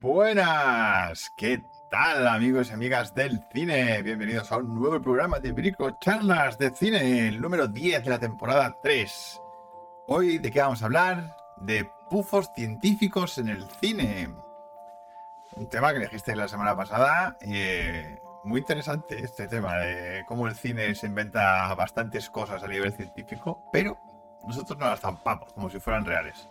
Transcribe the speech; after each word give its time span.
Buenas, 0.00 1.32
¿qué 1.36 1.60
tal 1.90 2.28
amigos 2.28 2.70
y 2.70 2.72
amigas 2.72 3.16
del 3.16 3.42
cine? 3.52 4.00
Bienvenidos 4.02 4.52
a 4.52 4.58
un 4.58 4.78
nuevo 4.78 5.02
programa 5.02 5.40
de 5.40 5.50
Brico 5.50 5.98
Charlas 5.98 6.56
de 6.56 6.70
Cine, 6.70 7.26
el 7.26 7.40
número 7.40 7.66
10 7.66 8.04
de 8.04 8.10
la 8.10 8.20
temporada 8.20 8.78
3. 8.80 9.40
Hoy, 10.06 10.38
¿de 10.38 10.52
qué 10.52 10.60
vamos 10.60 10.82
a 10.82 10.84
hablar? 10.84 11.36
De 11.56 11.90
pufos 12.08 12.52
científicos 12.54 13.38
en 13.38 13.48
el 13.48 13.68
cine. 13.80 14.30
Un 15.56 15.68
tema 15.68 15.90
que 15.90 15.96
elegiste 15.96 16.36
la 16.36 16.46
semana 16.46 16.76
pasada. 16.76 17.36
Eh, 17.40 18.20
muy 18.44 18.60
interesante 18.60 19.20
este 19.20 19.48
tema 19.48 19.78
de 19.78 20.24
cómo 20.28 20.46
el 20.46 20.54
cine 20.54 20.94
se 20.94 21.08
inventa 21.08 21.74
bastantes 21.74 22.30
cosas 22.30 22.62
a 22.62 22.68
nivel 22.68 22.92
científico, 22.92 23.68
pero 23.72 23.98
nosotros 24.46 24.78
no 24.78 24.86
las 24.86 25.00
zampamos 25.00 25.52
como 25.54 25.68
si 25.68 25.80
fueran 25.80 26.04
reales. 26.04 26.48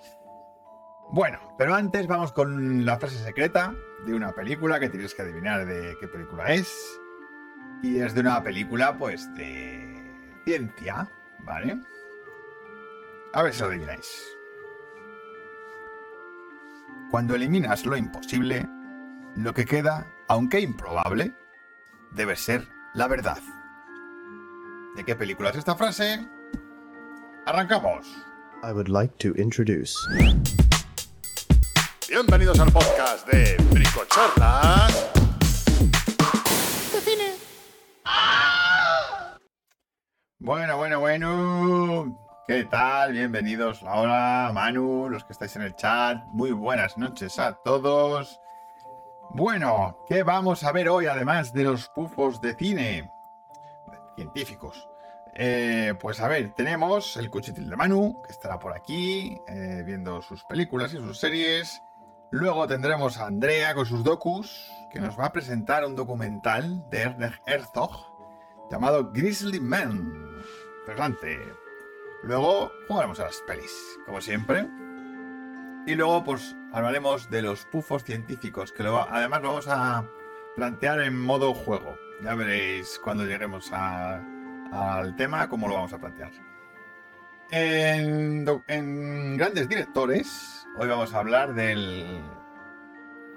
Bueno, 1.09 1.39
pero 1.57 1.73
antes 1.73 2.05
vamos 2.05 2.33
con 2.33 2.85
la 2.85 2.99
frase 2.99 3.17
secreta 3.23 3.73
de 4.05 4.13
una 4.13 4.33
película 4.33 4.79
que 4.79 4.89
tienes 4.89 5.15
que 5.15 5.21
adivinar 5.21 5.65
de 5.65 5.95
qué 5.99 6.07
película 6.07 6.53
es. 6.53 6.99
Y 7.81 7.99
es 7.99 8.13
de 8.13 8.21
una 8.21 8.43
película, 8.43 8.97
pues, 8.97 9.33
de 9.35 10.41
ciencia, 10.43 11.09
¿vale? 11.39 11.79
A 13.33 13.43
ver 13.43 13.53
si 13.53 13.61
lo 13.61 13.67
adivináis. 13.67 14.37
Cuando 17.09 17.35
eliminas 17.35 17.85
lo 17.85 17.95
imposible, 17.95 18.67
lo 19.35 19.53
que 19.53 19.65
queda, 19.65 20.11
aunque 20.27 20.59
improbable, 20.59 21.33
debe 22.11 22.35
ser 22.35 22.67
la 22.93 23.07
verdad. 23.07 23.39
¿De 24.97 25.05
qué 25.05 25.15
película 25.15 25.51
es 25.51 25.57
esta 25.57 25.75
frase? 25.75 26.27
Arrancamos. 27.45 28.07
I 28.63 28.73
would 28.73 28.89
like 28.89 29.15
to 29.19 29.33
introduce. 29.39 29.95
Bienvenidos 32.09 32.57
al 32.61 32.71
podcast 32.71 33.27
de 33.27 33.57
Bricochorlas. 33.69 35.11
De 36.93 37.01
cine. 37.01 37.33
Bueno, 40.39 40.77
bueno, 40.77 41.01
bueno. 41.01 42.17
¿Qué 42.47 42.63
tal? 42.63 43.11
Bienvenidos 43.11 43.81
Laura, 43.81 44.51
Manu, 44.53 45.09
los 45.09 45.25
que 45.25 45.33
estáis 45.33 45.53
en 45.57 45.63
el 45.63 45.75
chat. 45.75 46.23
Muy 46.27 46.51
buenas 46.51 46.97
noches 46.97 47.39
a 47.39 47.55
todos. 47.55 48.39
Bueno, 49.31 50.05
¿qué 50.07 50.23
vamos 50.23 50.63
a 50.63 50.71
ver 50.71 50.87
hoy 50.87 51.07
además 51.07 51.51
de 51.51 51.65
los 51.65 51.89
pufos 51.89 52.39
de 52.39 52.55
cine? 52.55 53.11
Científicos. 54.15 54.87
Eh, 55.33 55.93
pues 55.99 56.21
a 56.21 56.29
ver, 56.29 56.53
tenemos 56.55 57.17
el 57.17 57.29
cuchitil 57.29 57.69
de 57.69 57.75
Manu, 57.75 58.21
que 58.25 58.31
estará 58.31 58.57
por 58.57 58.73
aquí, 58.73 59.37
eh, 59.49 59.83
viendo 59.85 60.21
sus 60.21 60.45
películas 60.45 60.93
y 60.93 60.97
sus 60.97 61.19
series. 61.19 61.81
Luego 62.31 62.67
tendremos 62.67 63.17
a 63.17 63.27
Andrea 63.27 63.73
con 63.73 63.85
sus 63.85 64.03
docus, 64.03 64.69
que 64.91 64.99
nos 64.99 65.17
va 65.17 65.27
a 65.27 65.31
presentar 65.31 65.85
un 65.85 65.95
documental 65.95 66.83
de 66.89 67.03
Ernest 67.03 67.35
Herzog 67.47 67.91
llamado 68.69 69.11
Grizzly 69.13 69.61
Man. 69.61 70.43
Interesante. 70.81 71.39
Luego 72.23 72.69
jugaremos 72.87 73.19
a 73.21 73.25
las 73.25 73.37
pelis, 73.47 73.71
como 74.05 74.19
siempre. 74.19 74.67
Y 75.85 75.95
luego, 75.95 76.25
pues, 76.25 76.53
hablaremos 76.73 77.29
de 77.29 77.43
los 77.43 77.65
pufos 77.65 78.03
científicos, 78.03 78.73
que 78.73 78.83
además 78.83 79.41
vamos 79.41 79.67
a 79.69 80.05
plantear 80.57 80.99
en 80.99 81.17
modo 81.17 81.53
juego. 81.53 81.95
Ya 82.21 82.35
veréis 82.35 82.99
cuando 83.01 83.23
lleguemos 83.23 83.71
al 83.71 85.15
tema 85.15 85.47
cómo 85.47 85.69
lo 85.69 85.75
vamos 85.75 85.93
a 85.93 85.97
plantear. 85.97 86.31
En 87.51 88.43
grandes 89.37 89.69
directores, 89.69 90.66
hoy 90.79 90.87
vamos 90.87 91.13
a 91.13 91.19
hablar 91.19 91.53
del 91.53 92.21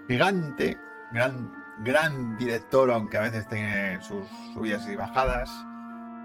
gigante, 0.06 0.78
gran, 1.12 1.52
gran 1.78 2.36
director, 2.36 2.90
aunque 2.90 3.16
a 3.16 3.22
veces 3.22 3.48
tiene 3.48 4.00
sus 4.02 4.26
subidas 4.52 4.86
y 4.88 4.96
bajadas, 4.96 5.50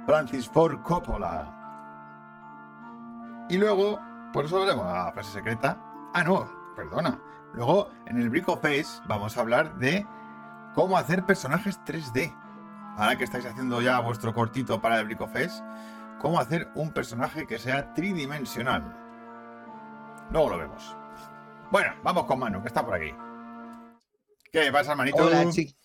Francis 0.06 0.50
Ford 0.50 0.82
Coppola. 0.82 1.52
Y 3.50 3.58
luego, 3.58 4.00
por 4.34 4.46
eso 4.46 4.60
veremos 4.60 4.86
la 4.86 5.12
frase 5.14 5.32
secreta. 5.32 5.78
Ah, 6.14 6.24
no, 6.24 6.50
perdona. 6.76 7.20
Luego, 7.54 7.90
en 8.06 8.18
el 8.18 8.30
Brico 8.30 8.58
Face, 8.58 9.02
vamos 9.08 9.38
a 9.38 9.42
hablar 9.42 9.76
de 9.76 10.06
cómo 10.74 10.98
hacer 10.98 11.26
personajes 11.26 11.80
3D. 11.86 12.36
Ahora 12.98 13.18
que 13.18 13.24
estáis 13.24 13.46
haciendo 13.46 13.82
ya 13.82 14.00
vuestro 14.00 14.34
cortito 14.34 14.82
para 14.82 15.00
el 15.00 15.06
Brico 15.06 15.28
Face, 15.28 15.64
cómo 16.20 16.40
hacer 16.40 16.72
un 16.76 16.92
personaje 16.92 17.46
que 17.46 17.60
sea 17.60 17.94
tridimensional. 17.94 19.06
Luego 20.32 20.50
lo 20.50 20.58
vemos. 20.58 20.98
Bueno, 21.72 21.94
vamos 22.04 22.26
con 22.26 22.40
Manu, 22.40 22.62
que 22.62 22.68
está 22.68 22.86
por 22.86 22.96
aquí. 22.96 23.12
¿Qué 24.52 24.72
pasa, 24.72 24.96
manito? 24.96 25.18
Hola, 25.26 25.50
chicos. 25.50 25.76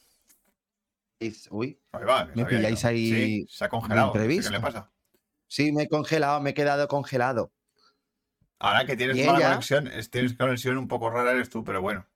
Uy, 1.51 1.79
Ahí 1.93 2.05
va, 2.05 2.25
Me 2.35 2.47
pilláis 2.47 2.85
ahí 2.85 3.09
Sí, 3.11 3.47
se 3.51 3.65
ha 3.65 3.69
congelado. 3.69 4.13
¿Qué 4.13 4.21
le 4.51 4.61
pasa? 4.61 4.91
sí, 5.47 5.73
me 5.73 5.83
he 5.83 5.89
congelado, 5.89 6.41
me 6.41 6.51
he 6.51 6.55
quedado 6.55 6.87
congelado. 6.89 7.53
Ahora 8.59 8.85
que 8.87 8.97
tienes 8.97 9.17
¿Y 9.19 9.25
mala 9.25 9.39
ella? 9.39 9.49
conexión, 9.51 9.87
es- 9.89 10.11
tienes 10.11 10.35
conexión 10.35 10.79
un 10.79 10.87
poco 10.89 11.11
rara 11.11 11.33
eres 11.33 11.51
tú, 11.51 11.65
pero 11.65 11.83
bueno. 11.83 12.07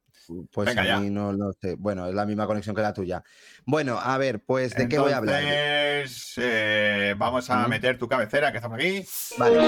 Pues 0.52 0.69
Venga, 0.69 0.82
a 0.82 0.86
ya. 0.86 0.98
mí 1.00 1.10
no 1.10 1.32
lo 1.32 1.52
sé. 1.52 1.75
Bueno, 1.75 2.06
es 2.06 2.14
la 2.14 2.25
misma 2.25 2.46
conexión 2.46 2.75
que 2.75 2.81
la 2.81 2.94
tuya. 2.94 3.22
Bueno, 3.66 3.98
a 4.00 4.16
ver, 4.16 4.41
pues, 4.42 4.75
¿de 4.75 4.88
qué 4.88 4.98
voy 4.98 5.12
a 5.12 5.19
hablar? 5.19 5.42
Eh, 5.44 7.14
vamos 7.19 7.50
a 7.50 7.66
Mm. 7.66 7.70
meter 7.70 7.98
tu 7.98 8.08
cabecera, 8.08 8.50
que 8.52 8.58
está 8.58 8.69
por 8.70 8.78
aquí. 8.81 9.04
Vale. 9.38 9.58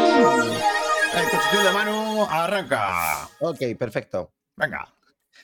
El 1.15 1.25
cuchillo 1.25 1.63
de 1.65 1.73
Manu 1.73 2.25
arranca. 2.25 3.29
Ok, 3.41 3.59
perfecto. 3.79 4.33
Venga. 4.57 4.93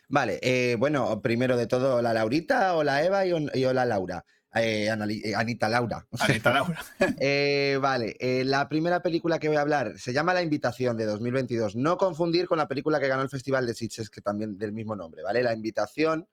Vale, 0.08 0.38
eh, 0.42 0.76
bueno, 0.78 1.20
primero 1.22 1.56
de 1.56 1.66
todo, 1.66 2.02
la 2.02 2.12
Laurita, 2.12 2.74
hola 2.74 3.02
Eva 3.02 3.24
y, 3.26 3.32
y 3.54 3.64
hola 3.64 3.84
Laura. 3.84 4.24
Eh, 4.54 4.86
eh, 4.86 5.34
Anita 5.34 5.68
Laura. 5.68 6.06
Anita 6.20 6.52
Laura. 6.52 6.84
Eh, 7.18 7.78
vale, 7.80 8.16
eh, 8.18 8.44
la 8.44 8.68
primera 8.68 9.00
película 9.00 9.38
que 9.38 9.48
voy 9.48 9.56
a 9.56 9.62
hablar 9.62 9.98
se 9.98 10.12
llama 10.12 10.34
La 10.34 10.42
Invitación 10.42 10.96
de 10.96 11.06
2022. 11.06 11.76
No 11.76 11.96
confundir 11.96 12.46
con 12.46 12.58
la 12.58 12.68
película 12.68 13.00
que 13.00 13.08
ganó 13.08 13.22
el 13.22 13.30
Festival 13.30 13.66
de 13.66 13.74
Sitges, 13.74 14.10
que 14.10 14.20
también 14.20 14.58
del 14.58 14.72
mismo 14.72 14.94
nombre, 14.94 15.22
¿vale? 15.22 15.42
La 15.42 15.54
Invitación, 15.54 16.28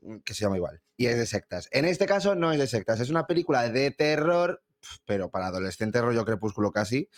mm, 0.00 0.18
que 0.18 0.34
se 0.34 0.42
llama 0.42 0.56
igual, 0.56 0.80
y 0.96 1.06
es 1.06 1.16
de 1.16 1.26
sectas. 1.26 1.68
En 1.70 1.84
este 1.84 2.06
caso 2.06 2.34
no 2.34 2.52
es 2.52 2.58
de 2.58 2.66
sectas, 2.66 2.98
es 2.98 3.10
una 3.10 3.26
película 3.26 3.68
de 3.68 3.90
terror, 3.92 4.62
pero 5.04 5.30
para 5.30 5.46
adolescente 5.46 6.00
rollo 6.00 6.24
crepúsculo 6.24 6.72
casi, 6.72 7.08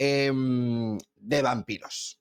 em, 0.00 0.96
de 1.16 1.42
vampiros. 1.42 2.18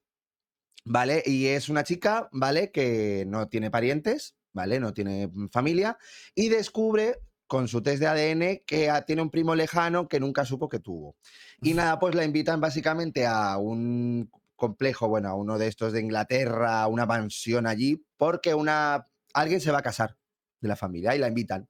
¿Vale? 0.83 1.23
Y 1.25 1.47
es 1.47 1.69
una 1.69 1.83
chica, 1.83 2.29
¿vale? 2.31 2.71
Que 2.71 3.23
no 3.27 3.47
tiene 3.47 3.71
parientes, 3.71 4.35
¿vale? 4.53 4.79
No 4.79 4.93
tiene 4.93 5.29
familia 5.51 5.97
y 6.35 6.49
descubre 6.49 7.19
con 7.47 7.67
su 7.67 7.81
test 7.81 7.99
de 8.01 8.07
ADN 8.07 8.63
que 8.65 8.91
tiene 9.07 9.21
un 9.21 9.29
primo 9.29 9.55
lejano 9.55 10.07
que 10.07 10.19
nunca 10.19 10.45
supo 10.45 10.67
que 10.67 10.79
tuvo. 10.79 11.15
Y 11.61 11.73
nada, 11.73 11.99
pues 11.99 12.15
la 12.15 12.25
invitan 12.25 12.59
básicamente 12.59 13.25
a 13.25 13.57
un 13.57 14.29
complejo, 14.55 15.07
bueno, 15.07 15.29
a 15.29 15.35
uno 15.35 15.57
de 15.57 15.67
estos 15.67 15.93
de 15.93 16.01
Inglaterra, 16.01 16.81
a 16.81 16.87
una 16.87 17.05
mansión 17.05 17.65
allí, 17.65 18.05
porque 18.17 18.53
una 18.53 19.07
alguien 19.33 19.61
se 19.61 19.71
va 19.71 19.79
a 19.79 19.83
casar 19.83 20.17
de 20.59 20.67
la 20.67 20.75
familia 20.75 21.15
y 21.15 21.19
la 21.19 21.27
invitan, 21.27 21.69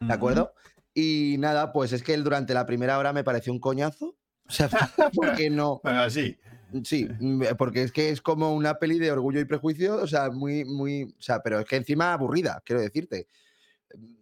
¿de 0.00 0.12
acuerdo? 0.12 0.54
Y 0.92 1.36
nada, 1.38 1.72
pues 1.72 1.92
es 1.92 2.02
que 2.02 2.14
él 2.14 2.24
durante 2.24 2.54
la 2.54 2.66
primera 2.66 2.98
hora 2.98 3.12
me 3.12 3.22
pareció 3.22 3.52
un 3.52 3.60
coñazo. 3.60 4.16
O 4.48 4.52
sea, 4.52 4.68
porque 5.14 5.50
no, 5.50 5.80
Bueno, 5.82 6.02
así. 6.02 6.36
Sí, 6.84 7.08
mm, 7.20 7.42
porque 7.56 7.82
es 7.82 7.92
que 7.92 8.10
es 8.10 8.20
como 8.20 8.54
una 8.54 8.74
peli 8.78 8.98
de 8.98 9.12
orgullo 9.12 9.40
y 9.40 9.44
prejuicio, 9.44 9.96
o 9.96 10.06
sea, 10.06 10.30
muy, 10.30 10.64
muy, 10.64 11.04
o 11.04 11.22
sea, 11.22 11.40
pero 11.40 11.60
es 11.60 11.66
que 11.66 11.76
encima 11.76 12.12
aburrida, 12.12 12.60
quiero 12.64 12.82
decirte. 12.82 13.28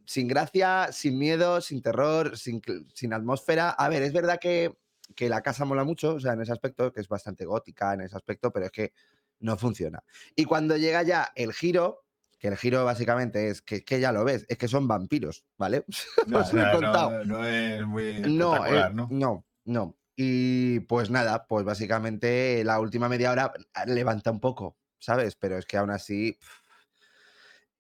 Sin 0.07 0.29
gracia, 0.29 0.89
sin 0.93 1.19
miedo, 1.19 1.61
sin 1.63 1.81
terror, 1.81 2.37
sin, 2.37 2.61
sin 2.93 3.13
atmósfera. 3.15 3.71
A 3.71 3.89
ver, 3.89 4.03
es 4.03 4.13
verdad 4.13 4.39
que, 4.39 4.77
que 5.17 5.29
la 5.31 5.41
casa 5.41 5.65
mola 5.65 5.85
mucho, 5.85 6.15
o 6.17 6.21
sea, 6.21 6.35
en 6.35 6.43
ese 6.43 6.53
aspecto, 6.53 6.93
que 6.93 7.01
es 7.01 7.09
bastante 7.09 7.47
gótica 7.47 7.95
en 7.95 8.03
ese 8.03 8.15
aspecto, 8.17 8.53
pero 8.53 8.67
es 8.67 8.73
que 8.73 8.93
no 9.41 9.57
funciona. 9.57 10.05
Y 10.37 10.45
cuando 10.45 10.77
llega 10.77 11.03
ya 11.03 11.33
el 11.35 11.53
giro, 11.55 12.05
que 12.39 12.49
el 12.49 12.57
giro 12.59 12.85
básicamente 12.85 13.49
es 13.49 13.63
que, 13.63 13.83
que 13.83 13.99
ya 14.01 14.13
lo 14.13 14.23
ves, 14.25 14.45
es 14.49 14.59
que 14.59 14.69
son 14.69 14.87
vampiros, 14.87 15.45
¿vale? 15.57 15.85
No, 16.27 16.41
lo 16.41 16.61
he 16.61 16.65
no, 16.67 16.73
contado. 16.73 17.11
no, 17.25 17.39
no 17.39 17.47
es 17.47 17.87
muy 17.87 18.21
No, 18.21 18.55
espectacular, 18.55 18.91
eh, 18.91 18.95
¿no? 18.95 19.09
no, 19.11 19.45
no. 19.65 19.97
Y 20.17 20.81
pues 20.81 21.11
nada, 21.11 21.47
pues 21.47 21.65
básicamente 21.65 22.63
la 22.65 22.79
última 22.81 23.09
media 23.09 23.33
hora 23.33 23.53
ah, 23.75 23.87
levanta 23.87 24.31
un 24.31 24.41
poco, 24.41 24.77
¿sabes? 24.99 25.37
Pero 25.37 25.59
es 25.59 25.67
que 25.67 25.77
aún 25.77 25.91
así. 25.91 26.39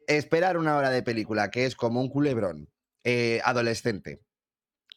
Esperar 0.06 0.58
una 0.58 0.76
hora 0.76 0.90
de 0.90 1.02
película 1.02 1.50
que 1.50 1.64
es 1.64 1.76
como 1.76 2.00
un 2.00 2.08
culebrón 2.08 2.68
eh, 3.04 3.40
adolescente, 3.44 4.20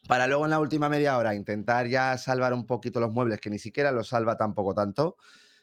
para 0.06 0.26
luego 0.26 0.44
en 0.44 0.50
la 0.50 0.60
última 0.60 0.88
media 0.88 1.16
hora 1.18 1.34
intentar 1.34 1.86
ya 1.86 2.16
salvar 2.18 2.52
un 2.52 2.66
poquito 2.66 3.00
los 3.00 3.12
muebles, 3.12 3.40
que 3.40 3.50
ni 3.50 3.58
siquiera 3.58 3.92
los 3.92 4.08
salva 4.08 4.36
tampoco 4.36 4.74
tanto, 4.74 5.16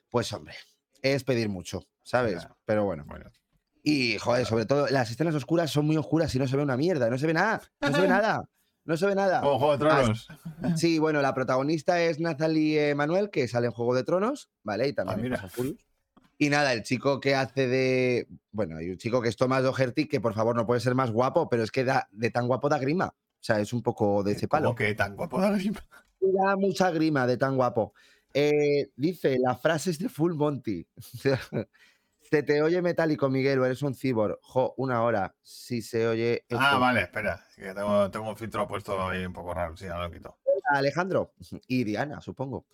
pues 0.09 0.31
hombre, 0.33 0.55
es 1.01 1.23
pedir 1.23 1.49
mucho, 1.49 1.87
¿sabes? 2.03 2.47
Pero 2.65 2.85
bueno. 2.85 3.05
Bueno, 3.07 3.31
Y, 3.81 4.17
joder, 4.17 4.45
sobre 4.45 4.65
todo, 4.65 4.87
las 4.87 5.09
escenas 5.11 5.35
oscuras 5.35 5.71
son 5.71 5.85
muy 5.85 5.97
oscuras 5.97 6.33
y 6.35 6.39
no 6.39 6.47
se 6.47 6.57
ve 6.57 6.63
una 6.63 6.77
mierda, 6.77 7.09
no 7.09 7.17
se 7.17 7.27
ve 7.27 7.33
nada, 7.33 7.61
no 7.81 7.91
se 7.93 8.01
ve 8.01 8.07
nada, 8.07 8.49
no 8.85 8.97
se 8.97 9.07
ve 9.07 9.15
nada. 9.15 9.41
como 9.41 9.59
Juego 9.59 9.73
de 9.73 9.79
Tronos. 9.79 10.27
Sí, 10.77 10.99
bueno, 10.99 11.21
la 11.21 11.33
protagonista 11.33 12.01
es 12.01 12.19
Nathalie 12.19 12.95
Manuel, 12.95 13.29
que 13.29 13.47
sale 13.47 13.67
en 13.67 13.73
Juego 13.73 13.93
de 13.93 14.03
Tronos, 14.03 14.49
¿vale? 14.63 14.87
Y 14.87 14.93
también 14.93 15.33
Ah, 15.35 15.49
mira. 15.57 15.73
Y 16.37 16.49
nada, 16.49 16.73
el 16.73 16.83
chico 16.83 17.19
que 17.19 17.35
hace 17.35 17.67
de. 17.67 18.27
Bueno, 18.51 18.77
hay 18.77 18.89
un 18.89 18.97
chico 18.97 19.21
que 19.21 19.29
es 19.29 19.37
Tomás 19.37 19.63
Doherty, 19.63 20.07
que 20.07 20.19
por 20.19 20.33
favor 20.33 20.55
no 20.55 20.65
puede 20.65 20.81
ser 20.81 20.93
más 20.95 21.11
guapo, 21.11 21.49
pero 21.49 21.63
es 21.63 21.71
que 21.71 21.83
da, 21.83 22.07
de 22.11 22.29
tan 22.29 22.47
guapo 22.47 22.67
da 22.67 22.77
grima. 22.77 23.07
O 23.07 23.43
sea, 23.45 23.59
es 23.59 23.71
un 23.73 23.81
poco 23.81 24.23
de 24.23 24.33
ese 24.33 24.47
palo. 24.47 24.67
¿Cómo 24.69 24.75
que 24.75 24.95
tan 24.95 25.15
guapo 25.15 25.39
da 25.39 25.51
grima? 25.51 25.79
Da 26.19 26.55
mucha 26.55 26.91
grima 26.91 27.25
de 27.27 27.37
tan 27.37 27.55
guapo. 27.55 27.93
Eh, 28.33 28.89
dice, 28.95 29.37
la 29.39 29.55
frase 29.55 29.91
es 29.91 29.99
de 29.99 30.09
Full 30.09 30.33
Monty. 30.33 30.85
Se 32.29 32.43
te 32.43 32.61
oye 32.61 32.81
metálico, 32.81 33.29
Miguel, 33.29 33.59
o 33.59 33.65
eres 33.65 33.81
un 33.81 33.93
cibor. 33.93 34.39
Jo, 34.41 34.73
una 34.77 35.03
hora. 35.03 35.35
Si 35.41 35.81
se 35.81 36.07
oye. 36.07 36.45
Ah, 36.51 36.77
vale, 36.77 37.01
espera. 37.01 37.45
que 37.55 37.73
tengo, 37.73 38.09
tengo 38.11 38.29
un 38.29 38.37
filtro 38.37 38.67
puesto 38.67 39.01
ahí 39.07 39.25
un 39.25 39.33
poco 39.33 39.53
raro. 39.53 39.77
Sí, 39.77 39.85
ya 39.85 39.97
lo 39.97 40.11
quito. 40.11 40.37
Alejandro 40.69 41.33
y 41.67 41.83
Diana, 41.83 42.21
supongo. 42.21 42.65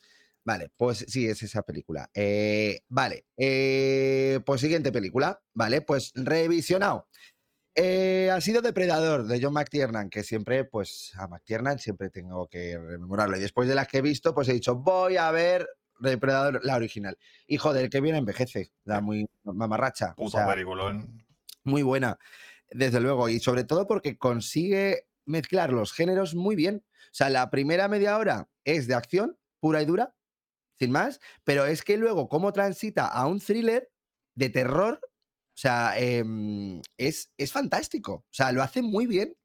Vale, 0.44 0.72
pues 0.76 1.06
sí, 1.08 1.28
es 1.28 1.44
esa 1.44 1.62
película. 1.62 2.10
Eh, 2.14 2.82
vale, 2.90 3.26
eh, 3.38 4.40
pues 4.46 4.62
siguiente 4.62 4.92
película, 4.92 5.40
vale, 5.54 5.82
pues 5.82 6.12
revisionado. 6.16 7.08
Eh, 7.76 8.30
ha 8.34 8.42
sido 8.42 8.62
Depredador 8.62 9.28
de 9.28 9.40
John 9.42 9.54
McTiernan, 9.54 10.10
que 10.10 10.24
siempre, 10.24 10.66
pues 10.66 11.14
a 11.16 11.28
McTiernan 11.28 11.78
siempre 11.80 12.10
tengo 12.10 12.48
que 12.48 12.78
rememorarlo. 12.78 13.38
Y 13.38 13.40
después 13.40 13.70
de 13.70 13.76
las 13.76 13.88
que 13.88 14.00
he 14.00 14.02
visto, 14.02 14.34
pues 14.34 14.50
he 14.50 14.54
dicho, 14.54 14.76
voy 14.76 15.18
a 15.18 15.30
ver 15.32 15.70
Depredador, 16.02 16.60
la 16.64 16.76
original. 16.76 17.18
Y 17.48 17.58
joder, 17.58 17.90
que 17.90 18.02
bien 18.02 18.16
envejece, 18.16 18.72
la 18.84 19.02
muy 19.02 19.28
mamarracha. 19.44 20.12
o 20.18 20.26
Puto 20.26 20.38
sea, 20.38 20.48
peliculón. 20.48 21.24
muy 21.64 21.84
buena, 21.84 22.18
desde 22.70 23.00
luego, 23.00 23.30
y 23.30 23.40
sobre 23.40 23.64
todo 23.64 23.88
porque 23.88 24.18
consigue 24.18 25.08
mezclar 25.26 25.72
los 25.72 25.94
géneros 25.94 26.36
muy 26.36 26.56
bien. 26.56 26.84
O 26.88 27.14
sea, 27.14 27.30
la 27.30 27.50
primera 27.50 27.88
media 27.88 28.18
hora 28.18 28.50
es 28.64 28.88
de 28.88 28.96
acción 28.96 29.38
pura 29.60 29.82
y 29.82 29.86
dura, 29.86 30.16
sin 30.80 30.92
más, 30.92 31.20
pero 31.44 31.66
es 31.66 31.84
que 31.84 31.98
luego 31.98 32.28
cómo 32.30 32.52
transita 32.52 33.06
a 33.06 33.28
un 33.28 33.40
thriller 33.40 33.92
de 34.34 34.50
terror, 34.50 35.00
o 35.04 35.58
sea, 35.62 35.94
em, 35.98 36.82
es, 36.98 37.32
es 37.38 37.52
fantástico. 37.52 38.14
O 38.14 38.34
sea, 38.34 38.52
lo 38.52 38.64
hace 38.64 38.82
muy 38.82 39.06
bien. 39.06 39.36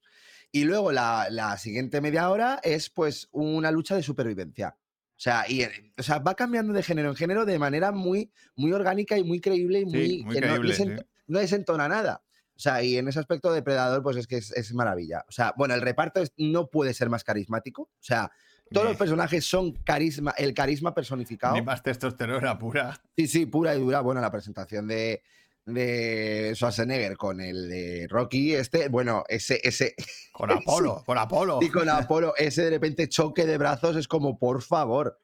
Y 0.53 0.65
luego 0.65 0.93
la, 0.93 1.27
la 1.31 1.59
siguiente 1.59 2.01
media 2.01 2.31
hora 2.31 2.61
es 2.63 2.89
pues 2.89 3.29
una 3.33 3.71
lucha 3.71 3.97
de 3.97 4.03
supervivencia. 4.03 4.79
O 5.17 5.19
sea, 5.19 5.45
y, 5.49 5.63
eh, 5.63 5.71
o 5.97 6.03
sea, 6.03 6.19
va 6.19 6.35
cambiando 6.35 6.73
de 6.75 6.83
género 6.83 7.09
en 7.09 7.17
género 7.17 7.47
de 7.47 7.59
manera 7.59 7.91
muy, 7.91 8.31
muy 8.55 8.73
orgánica 8.73 9.17
y 9.17 9.25
muy 9.25 9.41
creíble 9.41 9.81
y 9.81 9.85
muy, 9.87 10.07
Sí, 10.09 10.23
muy 10.25 10.35
que 10.35 10.41
no 10.47 10.57
desent- 10.59 10.99
sí. 10.99 11.05
no 11.27 11.39
desentona 11.39 11.89
nada. 11.89 12.23
O 12.55 12.59
sea, 12.59 12.83
y 12.83 12.97
en 12.99 13.09
ese 13.09 13.19
aspecto 13.19 13.53
Depredador, 13.53 14.03
pues 14.03 14.17
es 14.19 14.27
que 14.27 14.37
es, 14.37 14.51
es 14.53 14.73
maravilla. 14.75 15.25
O 15.29 15.33
sea, 15.33 15.55
bueno, 15.57 15.75
el 15.75 15.81
reparto 15.81 16.21
es- 16.21 16.33
no 16.37 16.69
puede 16.69 16.93
ser 16.95 17.09
más 17.11 17.25
carismático. 17.25 17.83
O 17.83 17.91
sea, 18.03 18.31
todos 18.71 18.89
los 18.89 18.97
personajes 18.97 19.45
son 19.47 19.73
carisma, 19.85 20.35
el 20.37 20.53
carisma 20.53 20.93
personificado. 20.95 21.55
Ni 21.55 21.63
más 21.63 21.83
testosterona 21.83 22.59
pura. 22.59 23.01
Sí, 23.17 23.27
sí, 23.27 23.47
pura 23.47 23.75
y 23.75 23.81
dura. 23.81 24.01
Bueno, 24.01 24.21
la 24.21 24.31
presentación 24.31 24.87
de, 24.87 25.23
de 25.67 26.53
Schwarzenegger 26.55 27.17
con 27.17 27.41
el 27.41 27.69
de 27.69 28.07
Rocky, 28.09 28.55
este, 28.55 28.89
bueno, 28.89 29.25
ese, 29.29 29.61
ese, 29.63 29.95
Con 30.33 30.51
Apolo, 30.51 31.03
con 31.05 31.19
Apolo. 31.19 31.59
y 31.61 31.71
con 31.71 31.89
Apolo, 31.89 32.35
ese 32.37 32.65
de 32.65 32.71
repente 32.71 33.09
choque 33.09 33.47
de 33.47 33.59
brazos 33.59 33.97
es 33.97 34.07
como, 34.09 34.39
por 34.39 34.63
favor. 34.63 35.19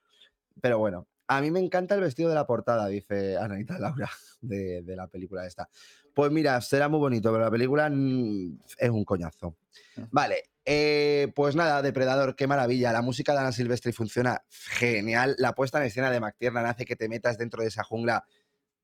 Pero 0.61 0.79
bueno, 0.79 1.07
a 1.29 1.41
mí 1.41 1.51
me 1.51 1.61
encanta 1.61 1.95
el 1.95 2.01
vestido 2.01 2.29
de 2.29 2.35
la 2.35 2.47
portada, 2.47 2.89
dice 2.89 3.37
Anita 3.37 3.79
Laura, 3.79 4.11
de, 4.41 4.83
de 4.83 4.97
la 4.97 5.07
película 5.07 5.47
esta. 5.47 5.69
Pues 6.15 6.31
mira, 6.31 6.61
será 6.61 6.89
muy 6.89 6.99
bonito, 6.99 7.31
pero 7.33 7.45
la 7.45 7.51
película 7.51 7.89
mm, 7.89 8.59
es 8.79 8.91
un 8.91 9.05
coñazo. 9.05 9.57
Ah. 9.97 10.09
Vale, 10.11 10.51
eh, 10.65 11.33
pues 11.35 11.57
nada, 11.57 11.83
Depredador, 11.83 12.37
qué 12.37 12.47
maravilla. 12.47 12.93
La 12.93 13.03
música 13.03 13.33
de 13.33 13.41
Ana 13.41 13.53
Silvestri 13.53 13.93
funciona 13.93 14.45
genial. 14.51 15.35
La 15.39 15.55
puesta 15.55 15.79
en 15.79 15.85
escena 15.85 16.11
de 16.11 16.21
McTiernan 16.21 16.67
hace 16.67 16.85
que 16.85 16.97
te 16.97 17.09
metas 17.09 17.39
dentro 17.39 17.63
de 17.63 17.69
esa 17.69 17.83
jungla. 17.83 18.25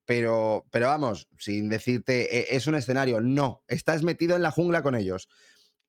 Pero, 0.09 0.65
pero 0.71 0.87
vamos, 0.87 1.29
sin 1.39 1.69
decirte, 1.69 2.39
"Eh, 2.39 2.47
es 2.53 2.67
un 2.67 2.75
escenario. 2.75 3.21
No, 3.21 3.63
estás 3.69 4.03
metido 4.03 4.37
en 4.37 4.41
la 4.43 4.51
jungla 4.51 4.83
con 4.83 4.95
ellos. 4.95 5.29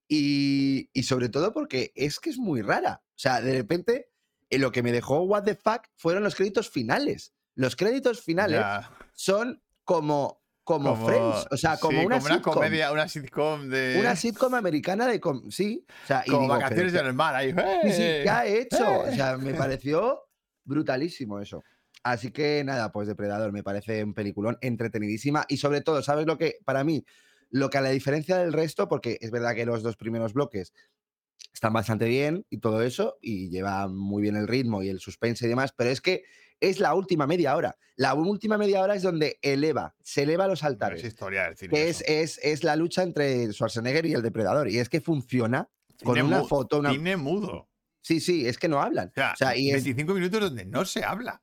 Y, 0.09 0.89
y 0.91 1.03
sobre 1.03 1.29
todo 1.29 1.53
porque 1.53 1.93
es 1.95 2.19
que 2.19 2.29
es 2.29 2.37
muy 2.37 2.61
rara. 2.61 3.01
O 3.05 3.17
sea, 3.17 3.39
de 3.39 3.53
repente, 3.53 4.09
eh, 4.49 4.57
lo 4.59 4.73
que 4.73 4.83
me 4.83 4.91
dejó 4.91 5.21
What 5.21 5.43
the 5.43 5.55
fuck 5.55 5.83
fueron 5.95 6.23
los 6.23 6.35
créditos 6.35 6.69
finales. 6.69 7.31
Los 7.55 7.77
créditos 7.77 8.21
finales 8.21 8.59
Ya, 8.59 8.91
son 9.13 9.63
como, 9.85 10.43
como, 10.65 10.97
Friends. 11.05 11.47
O 11.49 11.55
sea, 11.55 11.77
como 11.77 12.01
sí, 12.01 12.05
una, 12.05 12.17
como 12.17 12.25
una 12.25 12.35
sitcom. 12.35 12.53
comedia, 12.55 12.91
una 12.91 13.07
sitcom 13.07 13.69
de. 13.69 13.97
Una 14.01 14.17
sitcom 14.17 14.53
americana 14.53 15.07
de... 15.07 15.21
com- 15.21 15.49
sí. 15.49 15.85
O 16.03 16.07
sea, 16.07 16.23
y 16.25 16.29
como 16.29 16.41
digo, 16.41 16.53
vacaciones 16.55 16.91
pero 16.91 17.03
en 17.03 17.07
el 17.07 17.13
mar. 17.13 17.35
Ahí. 17.35 17.51
Sí, 17.83 17.91
sí, 17.93 18.01
¡eh! 18.03 18.19
¿qué 18.23 18.29
ha 18.29 18.45
hecho? 18.45 18.85
O 18.85 19.05
¡eh! 19.07 19.15
sea, 19.15 19.37
me 19.37 19.53
pareció 19.53 20.19
brutalísimo 20.65 21.39
eso. 21.39 21.63
Así 22.03 22.31
que 22.31 22.63
nada, 22.63 22.91
pues 22.91 23.07
Depredador 23.07 23.51
me 23.51 23.63
parece 23.63 24.03
un 24.03 24.13
peliculón 24.13 24.57
entretenidísima 24.61 25.45
y 25.49 25.57
sobre 25.57 25.81
todo, 25.81 26.01
¿sabes 26.01 26.25
lo 26.25 26.37
que 26.37 26.57
para 26.65 26.83
mí, 26.83 27.05
lo 27.49 27.69
que 27.69 27.77
a 27.77 27.81
la 27.81 27.89
diferencia 27.89 28.37
del 28.37 28.53
resto, 28.53 28.87
porque 28.87 29.17
es 29.21 29.31
verdad 29.31 29.55
que 29.55 29.65
los 29.65 29.83
dos 29.83 29.97
primeros 29.97 30.33
bloques 30.33 30.73
están 31.53 31.73
bastante 31.73 32.05
bien 32.05 32.45
y 32.49 32.59
todo 32.59 32.81
eso 32.83 33.17
y 33.21 33.49
lleva 33.49 33.87
muy 33.87 34.21
bien 34.21 34.35
el 34.35 34.47
ritmo 34.47 34.81
y 34.83 34.89
el 34.89 34.99
suspense 34.99 35.45
y 35.45 35.49
demás, 35.49 35.73
pero 35.75 35.89
es 35.89 35.99
que 35.99 36.23
es 36.61 36.79
la 36.79 36.93
última 36.93 37.25
media 37.25 37.55
hora. 37.55 37.77
La 37.95 38.13
última 38.13 38.57
media 38.57 38.81
hora 38.81 38.95
es 38.95 39.01
donde 39.01 39.39
eleva, 39.41 39.95
se 40.03 40.23
eleva 40.23 40.45
a 40.45 40.47
los 40.47 40.63
altares. 40.63 40.99
Es 40.99 41.07
historia 41.07 41.43
del 41.45 41.57
cine. 41.57 41.73
Que 41.73 41.89
es, 41.89 42.01
es, 42.07 42.39
es 42.43 42.63
la 42.63 42.75
lucha 42.75 43.03
entre 43.03 43.51
Schwarzenegger 43.51 44.05
y 44.05 44.13
el 44.13 44.21
depredador. 44.21 44.69
Y 44.69 44.77
es 44.77 44.89
que 44.89 45.01
funciona 45.01 45.69
con 46.03 46.15
Cine 46.15 46.27
una 46.27 46.43
foto, 46.43 46.79
una, 46.79 46.91
Cine 46.91 47.17
mudo. 47.17 47.69
Sí, 48.01 48.19
sí, 48.21 48.47
es 48.47 48.57
que 48.57 48.67
no 48.69 48.81
hablan. 48.81 49.09
O 49.09 49.13
sea, 49.15 49.33
O 49.33 49.35
sea, 49.37 49.55
y 49.57 49.69
es- 49.69 49.83
25 49.83 50.13
minutos 50.13 50.39
donde 50.41 50.65
no 50.65 50.85
se 50.85 51.03
habla. 51.03 51.41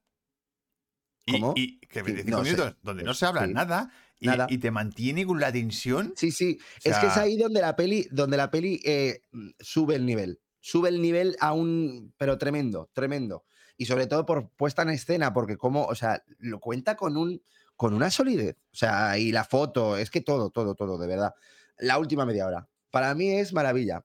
Y, 1.26 1.32
¿Cómo? 1.32 1.52
y 1.56 1.78
que 1.80 2.00
Sí, 2.00 2.04
25 2.06 2.30
no 2.38 2.44
sé. 2.44 2.50
minutos 2.52 2.76
donde 2.82 3.02
no 3.02 3.12
se 3.14 3.26
habla 3.26 3.46
Sí. 3.46 3.52
nada 3.52 3.90
y, 4.20 4.26
Nada. 4.28 4.46
y 4.48 4.58
te 4.58 4.70
mantiene 4.70 5.26
con 5.26 5.40
la 5.40 5.52
tensión. 5.52 6.12
Sí, 6.16 6.30
sí. 6.30 6.58
O 6.84 6.88
es 6.88 6.96
que 6.98 7.06
es 7.08 7.16
ahí 7.16 7.36
donde 7.36 7.60
la 7.60 7.74
peli, 7.76 8.06
donde 8.10 8.36
la 8.36 8.50
peli 8.50 8.80
eh, 8.84 9.20
sube 9.60 9.96
el 9.96 10.06
nivel. 10.06 10.40
Sube 10.60 10.88
el 10.88 11.02
nivel 11.02 11.36
a 11.40 11.52
un. 11.52 12.14
Pero 12.16 12.38
tremendo, 12.38 12.88
tremendo. 12.92 13.44
Y 13.76 13.84
sobre 13.86 14.06
todo 14.06 14.24
por 14.24 14.48
puesta 14.50 14.82
en 14.82 14.90
escena, 14.90 15.32
porque 15.34 15.56
como, 15.58 15.84
o 15.84 15.94
sea, 15.94 16.22
lo 16.38 16.60
cuenta 16.60 16.96
con 16.96 17.16
un. 17.16 17.42
con 17.76 17.92
una 17.92 18.10
solidez. 18.10 18.56
O 18.72 18.76
sea, 18.76 19.18
y 19.18 19.32
la 19.32 19.44
foto, 19.44 19.96
es 19.98 20.10
que 20.10 20.22
todo, 20.22 20.48
todo, 20.50 20.74
todo, 20.74 20.96
de 20.96 21.06
verdad. 21.06 21.34
La 21.78 21.98
última 21.98 22.24
media 22.24 22.46
hora. 22.46 22.68
Para 22.90 23.14
mí 23.14 23.28
es 23.28 23.52
maravilla. 23.52 24.02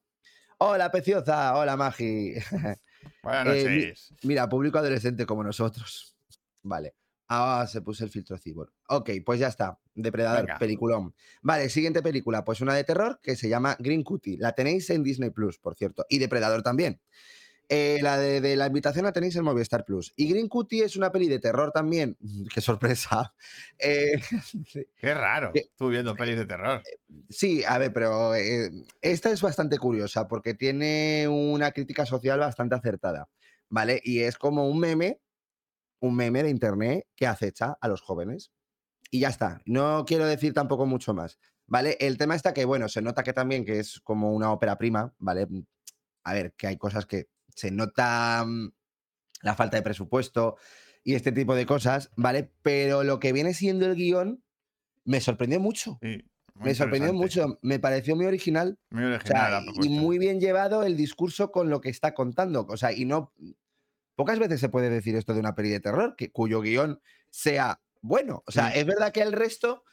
Hola, 0.57 0.91
preciosa. 0.91 1.56
Hola, 1.56 1.77
Magi. 1.77 2.33
Buenas 3.24 3.47
Eh, 3.56 3.63
noches. 3.63 4.13
Mira, 4.24 4.50
público 4.50 4.77
adolescente 4.77 5.25
como 5.25 5.44
nosotros. 5.44 6.15
Vale. 6.63 6.95
Ah, 7.33 7.66
se 7.66 7.81
puso 7.81 8.04
el 8.04 8.10
filtro 8.10 8.38
cibor. 8.38 8.74
Ok, 8.89 9.10
pues 9.25 9.39
ya 9.39 9.48
está. 9.48 9.80
Depredador, 9.95 10.42
Venga. 10.42 10.60
peliculón. 10.60 11.16
Vale, 11.42 11.69
siguiente 11.69 12.01
película, 12.01 12.44
pues 12.44 12.60
una 12.60 12.74
de 12.75 12.83
terror 12.83 13.22
que 13.24 13.38
se 13.38 13.48
llama 13.48 13.77
Green 13.79 14.03
Cutie. 14.03 14.38
La 14.38 14.51
tenéis 14.51 14.89
en 14.89 15.01
Disney 15.01 15.29
Plus, 15.29 15.58
por 15.58 15.75
cierto. 15.75 16.05
Y 16.10 16.20
Depredador 16.20 16.62
también. 16.62 17.00
Eh, 17.70 18.00
la 18.01 18.17
de, 18.17 18.41
de 18.41 18.58
la 18.58 18.67
invitación 18.67 19.05
la 19.05 19.13
tenéis 19.13 19.34
en 19.38 19.46
Movistar 19.46 19.86
Plus. 19.86 20.12
Y 20.17 20.27
Green 20.29 20.50
Cutie 20.50 20.84
es 20.84 20.98
una 20.98 21.10
peli 21.10 21.29
de 21.29 21.39
terror 21.39 21.72
también. 21.72 22.17
Qué 22.53 22.60
sorpresa. 22.60 23.34
Eh, 23.79 24.20
Qué 24.98 25.13
raro. 25.13 25.53
Tú 25.77 25.88
viendo 25.88 26.13
pelis 26.17 26.36
de 26.36 26.46
terror. 26.46 26.84
Sí, 27.29 27.63
a 27.63 27.77
ver, 27.77 27.94
pero 27.94 28.36
eh, 28.36 28.70
esta 29.01 29.32
es 29.32 29.41
bastante 29.41 29.77
curiosa 29.77 30.27
porque 30.27 30.53
tiene 30.53 31.29
una 31.29 31.72
crítica 31.72 32.05
social 32.05 32.39
bastante 32.39 32.75
acertada, 32.75 33.29
¿vale? 33.70 34.01
Y 34.03 34.20
es 34.20 34.38
como 34.38 34.67
un 34.67 34.77
meme, 34.77 35.22
un 36.01 36.15
meme 36.15 36.43
de 36.43 36.50
internet 36.50 37.08
que 37.15 37.27
acecha 37.27 37.77
a 37.79 37.88
los 37.88 38.01
jóvenes. 38.01 38.51
Y 39.10 39.22
ya 39.22 39.29
está. 39.29 39.62
No 39.65 40.03
quiero 40.05 40.25
decir 40.25 40.53
tampoco 40.53 40.86
mucho 40.86 41.13
más, 41.13 41.39
¿vale? 41.67 41.98
El 42.00 42.17
tema 42.17 42.36
está 42.36 42.53
que, 42.53 42.65
bueno, 42.65 42.89
se 42.89 43.01
nota 43.01 43.24
que 43.24 43.34
también 43.34 43.65
que 43.65 43.79
es 43.79 44.00
como 44.01 44.34
una 44.34 44.51
ópera 44.51 44.77
prima, 44.77 45.13
¿vale? 45.17 45.48
A 46.24 46.34
ver, 46.34 46.53
que 46.53 46.67
hay 46.67 46.77
cosas 46.77 47.05
que 47.05 47.27
se 47.55 47.72
nota 47.72 48.43
mm, 48.46 48.72
la 49.43 49.55
falta 49.55 49.77
de 49.77 49.84
presupuesto 49.84 50.58
y 51.03 51.15
este 51.15 51.31
tipo 51.31 51.55
de 51.55 51.65
cosas, 51.65 52.12
¿vale? 52.15 52.51
Pero 52.62 53.03
lo 53.03 53.20
que 53.20 53.34
viene 53.34 53.53
siendo 53.53 53.86
el 53.86 53.96
guion 53.96 54.43
me 55.03 55.20
sorprendió 55.20 55.60
mucho. 55.60 55.98
Sí, 56.01 56.24
Me 56.55 56.75
sorprendió 56.75 57.13
mucho, 57.13 57.60
me 57.62 57.79
pareció 57.79 58.15
muy 58.15 58.25
original 58.25 58.77
Muy 58.91 59.03
o 59.05 59.15
original 59.15 59.63
sea, 59.63 59.84
y 59.84 59.89
muy 59.89 60.20
bien 60.20 60.39
llevado 60.39 60.84
el 60.84 60.96
discurso 60.96 61.51
con 61.51 61.70
lo 61.70 61.81
que 61.81 61.89
está 61.89 62.13
contando. 62.13 62.65
O 62.70 62.77
sea, 62.77 62.91
y 62.91 63.05
no. 63.05 63.34
Pocas 64.15 64.39
veces 64.39 64.60
se 64.60 64.70
puede 64.70 64.89
decir 64.89 65.15
esto 65.15 65.34
de 65.34 65.39
una 65.39 65.56
peli 65.56 65.70
de 65.70 65.80
terror, 65.80 66.15
que, 66.15 66.32
cuyo 66.32 66.62
guion 66.62 67.01
sea 67.30 67.82
bueno. 68.01 68.44
O 68.46 68.51
sea, 68.51 68.72
Sí. 68.72 68.80
es 68.80 68.86
verdad 68.86 69.12
que 69.12 69.22
el 69.22 69.32
resto, 69.32 69.84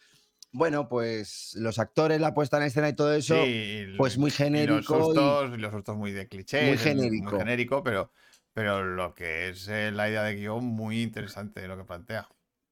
bueno, 0.52 0.88
pues 0.88 1.52
los 1.56 1.78
actores, 1.78 2.20
la 2.20 2.34
puesta 2.34 2.56
en 2.56 2.64
escena 2.64 2.88
y 2.88 2.94
todo 2.94 3.14
eso, 3.14 3.34
Sí, 3.44 3.84
pues 3.96 4.18
muy 4.18 4.28
y 4.28 4.30
los 4.30 4.36
genérico. 4.36 4.80
y- 4.80 4.84
sustos, 5.04 5.50
y 5.54 5.56
los 5.58 5.72
sustos 5.72 5.96
muy 5.96 6.12
de 6.12 6.26
clichés. 6.28 6.68
Muy 6.68 6.78
genérico. 6.78 7.38
genérico, 7.38 7.82
pero, 7.82 8.12
pero 8.52 8.84
lo 8.84 9.14
que 9.14 9.50
es 9.50 9.68
eh, 9.68 9.90
la 9.92 10.08
idea 10.08 10.22
de 10.24 10.34
guion, 10.36 10.64
muy 10.64 11.02
interesante 11.02 11.66
lo 11.68 11.76
que 11.76 11.84
plantea. 11.84 12.28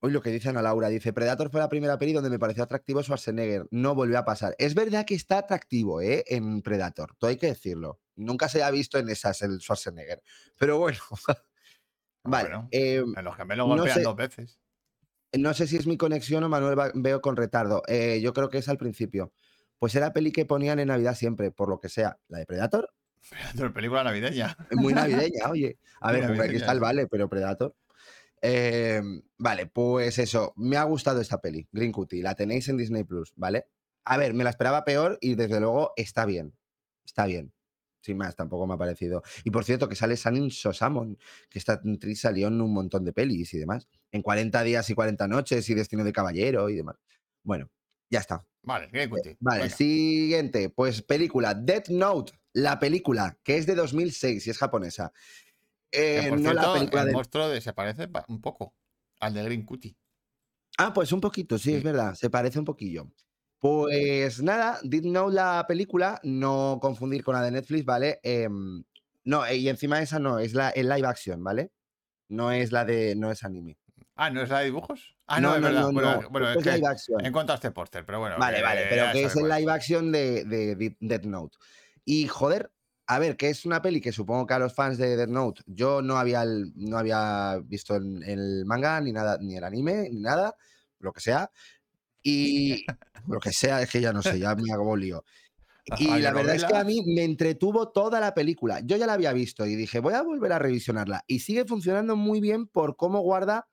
Hoy 0.06 0.12
lo 0.12 0.22
que 0.22 0.30
dice 0.30 0.48
Ana 0.50 0.62
Laura, 0.62 0.86
dice, 0.88 1.12
Predator 1.12 1.50
fue 1.50 1.58
la 1.60 1.68
primera 1.68 1.98
peli 1.98 2.12
donde 2.12 2.30
me 2.30 2.38
pareció 2.38 2.62
atractivo 2.62 3.02
Schwarzenegger. 3.02 3.66
No 3.72 3.96
volvió 3.96 4.18
a 4.20 4.24
pasar. 4.24 4.54
Es 4.58 4.74
verdad 4.76 5.04
que 5.04 5.16
está 5.16 5.38
atractivo, 5.38 6.00
¿eh? 6.00 6.22
En 6.28 6.62
Predator, 6.62 7.16
todo 7.18 7.28
hay 7.30 7.36
que 7.38 7.48
decirlo. 7.48 7.98
Nunca 8.14 8.48
se 8.48 8.62
ha 8.62 8.70
visto 8.70 8.98
en 8.98 9.08
esas 9.08 9.42
el 9.42 9.58
Schwarzenegger. 9.60 10.22
Pero 10.58 10.78
bueno. 10.78 10.98
vale. 12.22 12.48
Bueno, 12.48 12.68
eh, 12.70 13.02
En 13.16 13.24
los 13.24 13.34
gemelos 13.36 13.66
no 13.68 13.74
golpean 13.74 13.96
sé- 13.98 14.02
dos 14.04 14.14
veces. 14.14 14.60
No 15.32 15.52
sé 15.54 15.66
si 15.66 15.76
es 15.76 15.88
mi 15.88 15.96
conexión 15.96 16.44
o 16.44 16.48
Manuel 16.48 16.78
va- 16.78 16.92
veo 16.94 17.20
con 17.20 17.36
retardo. 17.36 17.82
Eh, 17.88 18.20
yo 18.22 18.32
creo 18.32 18.48
que 18.48 18.58
es 18.58 18.68
al 18.68 18.78
principio. 18.78 19.32
Pues 19.80 19.94
era 19.96 20.12
peli 20.12 20.30
que 20.30 20.46
ponían 20.46 20.78
en 20.78 20.86
Navidad 20.88 21.16
siempre, 21.16 21.50
por 21.50 21.68
lo 21.68 21.80
que 21.80 21.88
sea. 21.88 22.18
La 22.28 22.38
de 22.38 22.46
Predator, 22.46 22.92
Pero 23.56 23.72
película 23.72 24.04
navideña. 24.04 24.56
muy 24.70 24.92
navideña, 24.94 25.46
oye. 25.50 25.78
A 26.00 26.12
ver, 26.12 26.20
hombre, 26.22 26.34
aquí 26.34 26.38
navideña, 26.38 26.58
está 26.60 26.72
el 26.72 26.80
vale, 26.80 27.06
pero 27.08 27.28
Predator. 27.28 27.74
Eh, 28.42 29.02
vale, 29.38 29.66
pues 29.66 30.18
eso. 30.18 30.52
Me 30.56 30.76
ha 30.76 30.84
gustado 30.84 31.20
esta 31.20 31.40
peli, 31.40 31.66
Green 31.72 31.92
Cutie. 31.92 32.22
La 32.22 32.34
tenéis 32.34 32.68
en 32.68 32.76
Disney 32.76 33.04
Plus, 33.04 33.32
¿vale? 33.36 33.66
A 34.04 34.16
ver, 34.18 34.34
me 34.34 34.44
la 34.44 34.50
esperaba 34.50 34.84
peor 34.84 35.18
y 35.20 35.34
desde 35.34 35.60
luego 35.60 35.92
está 35.96 36.24
bien. 36.26 36.54
Está 37.04 37.26
bien. 37.26 37.52
Sin 38.00 38.18
más, 38.18 38.36
tampoco 38.36 38.68
me 38.68 38.74
ha 38.74 38.78
parecido. 38.78 39.22
Y 39.42 39.50
por 39.50 39.64
cierto, 39.64 39.88
que 39.88 39.96
sale 39.96 40.16
Sanin 40.16 40.50
Sosamon, 40.52 41.18
que 41.50 41.58
esta 41.58 41.72
actriz 41.72 42.20
salió 42.20 42.46
en 42.46 42.60
un 42.60 42.72
montón 42.72 43.04
de 43.04 43.12
pelis 43.12 43.52
y 43.54 43.58
demás. 43.58 43.88
En 44.12 44.22
40 44.22 44.62
días 44.62 44.88
y 44.90 44.94
40 44.94 45.26
noches 45.26 45.68
y 45.68 45.74
Destino 45.74 46.04
de 46.04 46.12
Caballero 46.12 46.68
y 46.68 46.76
demás. 46.76 46.96
Bueno, 47.42 47.68
ya 48.08 48.20
está. 48.20 48.46
Vale, 48.62 48.88
Grey 48.92 49.08
Cutie. 49.08 49.32
Eh, 49.32 49.36
Vale, 49.40 49.62
Venga. 49.64 49.74
siguiente. 49.76 50.70
Pues 50.70 51.02
película, 51.02 51.54
Death 51.54 51.88
Note, 51.88 52.32
la 52.52 52.78
película, 52.78 53.38
que 53.42 53.56
es 53.56 53.66
de 53.66 53.74
2006 53.74 54.46
y 54.46 54.50
es 54.50 54.58
japonesa. 54.58 55.12
Que, 55.90 56.18
Eh, 56.26 56.28
por 56.30 56.40
no 56.40 56.52
la 56.52 56.60
cierto, 56.62 56.72
película 56.78 57.02
el 57.02 57.06
de... 57.08 57.12
monstruo 57.14 57.48
de- 57.48 57.60
se 57.60 57.72
parece 57.72 58.08
pa- 58.08 58.24
un 58.28 58.40
poco 58.40 58.74
al 59.20 59.34
de 59.34 59.42
Green 59.44 59.64
Cutie. 59.64 59.96
Ah, 60.78 60.92
pues 60.92 61.12
un 61.12 61.20
poquito, 61.20 61.56
sí, 61.58 61.74
es 61.74 61.82
verdad, 61.82 62.14
se 62.14 62.28
parece 62.28 62.58
un 62.58 62.64
poquillo. 62.66 63.08
Pues 63.58 64.42
nada, 64.42 64.78
Death 64.82 65.04
Note, 65.04 65.34
la 65.34 65.64
película, 65.66 66.20
no 66.22 66.78
confundir 66.80 67.24
con 67.24 67.34
la 67.34 67.42
de 67.42 67.50
Netflix, 67.52 67.84
¿vale? 67.86 68.20
Em, 68.22 68.84
no, 69.24 69.50
y 69.50 69.68
encima 69.68 70.02
esa 70.02 70.18
no, 70.18 70.38
es 70.38 70.52
la 70.52 70.72
live 70.76 71.06
action, 71.06 71.42
¿vale? 71.42 71.72
No 72.28 72.52
es 72.52 72.72
la 72.72 72.84
de, 72.84 73.14
no 73.16 73.30
es 73.30 73.42
anime. 73.44 73.78
Ah, 74.16 74.30
¿no 74.30 74.42
es 74.42 74.50
la 74.50 74.58
de 74.60 74.66
dibujos? 74.66 75.16
Ah, 75.26 75.40
no, 75.40 75.54
es 75.56 75.62
verdad. 75.62 75.90
bueno, 76.30 76.50
es 76.50 76.56
es 76.58 76.62
que 76.64 76.72
live 76.72 76.86
action. 76.86 77.24
he 77.24 77.28
encontrado 77.28 77.56
este 77.56 77.70
póster, 77.70 78.04
pero 78.04 78.18
bueno. 78.20 78.36
Vale, 78.38 78.58
que 78.58 78.62
vale, 78.62 78.86
pero 78.90 79.12
que 79.12 79.24
es 79.24 79.36
el 79.36 79.48
live 79.48 79.72
action 79.72 80.12
de, 80.12 80.44
de 80.44 80.76
Death- 80.76 80.96
Death 81.00 81.24
Note. 81.24 81.56
Y 82.04 82.28
joder, 82.28 82.70
a 83.06 83.18
ver, 83.18 83.36
que 83.36 83.48
es 83.50 83.64
una 83.66 83.82
peli 83.82 84.00
que 84.00 84.12
supongo 84.12 84.46
que 84.46 84.54
a 84.54 84.58
los 84.58 84.74
fans 84.74 84.98
de 84.98 85.16
Death 85.16 85.28
Note, 85.28 85.62
yo 85.66 86.02
no 86.02 86.16
había, 86.18 86.42
el- 86.42 86.72
no 86.76 86.98
había 86.98 87.58
visto 87.64 87.96
el, 87.96 88.22
el 88.24 88.64
manga, 88.66 89.00
ni 89.00 89.12
nada, 89.12 89.38
ni 89.40 89.56
el 89.56 89.64
anime, 89.64 90.08
ni 90.10 90.20
nada, 90.20 90.56
lo 90.98 91.12
que 91.12 91.20
sea. 91.20 91.50
Y 92.22 92.92
lo 93.26 93.40
que 93.40 93.52
sea, 93.52 93.82
es 93.82 93.90
que 93.90 94.00
ya 94.00 94.12
no 94.12 94.22
sé, 94.22 94.38
ya 94.38 94.54
me 94.56 94.72
hago 94.72 94.96
lío. 94.96 95.24
Y 95.84 96.08
¿Había 96.12 96.30
la 96.30 96.34
verdad 96.34 96.56
es 96.56 96.64
que 96.64 96.74
a 96.76 96.84
mí 96.84 97.00
me 97.14 97.24
entretuvo 97.24 97.90
toda 97.92 98.20
la 98.20 98.34
película. 98.34 98.80
Yo 98.84 98.96
ya 98.96 99.06
la 99.06 99.14
había 99.14 99.32
visto 99.32 99.66
y 99.66 99.76
dije, 99.76 100.00
voy 100.00 100.14
a 100.14 100.22
volver 100.22 100.52
a 100.52 100.58
revisionarla. 100.58 101.24
Y 101.26 101.40
sigue 101.40 101.64
funcionando 101.64 102.16
muy 102.16 102.40
bien 102.40 102.66
por 102.66 102.96
cómo 102.96 103.20
guarda 103.20 103.68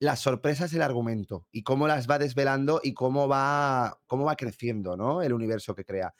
las 0.00 0.20
sorpresas 0.20 0.70
del 0.72 0.82
argumento 0.82 1.46
y 1.52 1.62
cómo 1.62 1.88
las 1.88 2.08
va 2.10 2.18
desvelando 2.18 2.80
y 2.82 2.94
cómo 2.94 3.28
va, 3.28 4.00
cómo 4.06 4.24
va 4.24 4.36
creciendo, 4.36 4.96
¿no? 4.96 5.22
El 5.22 5.32
universo 5.32 5.74
que 5.74 5.84
crea. 5.84 6.14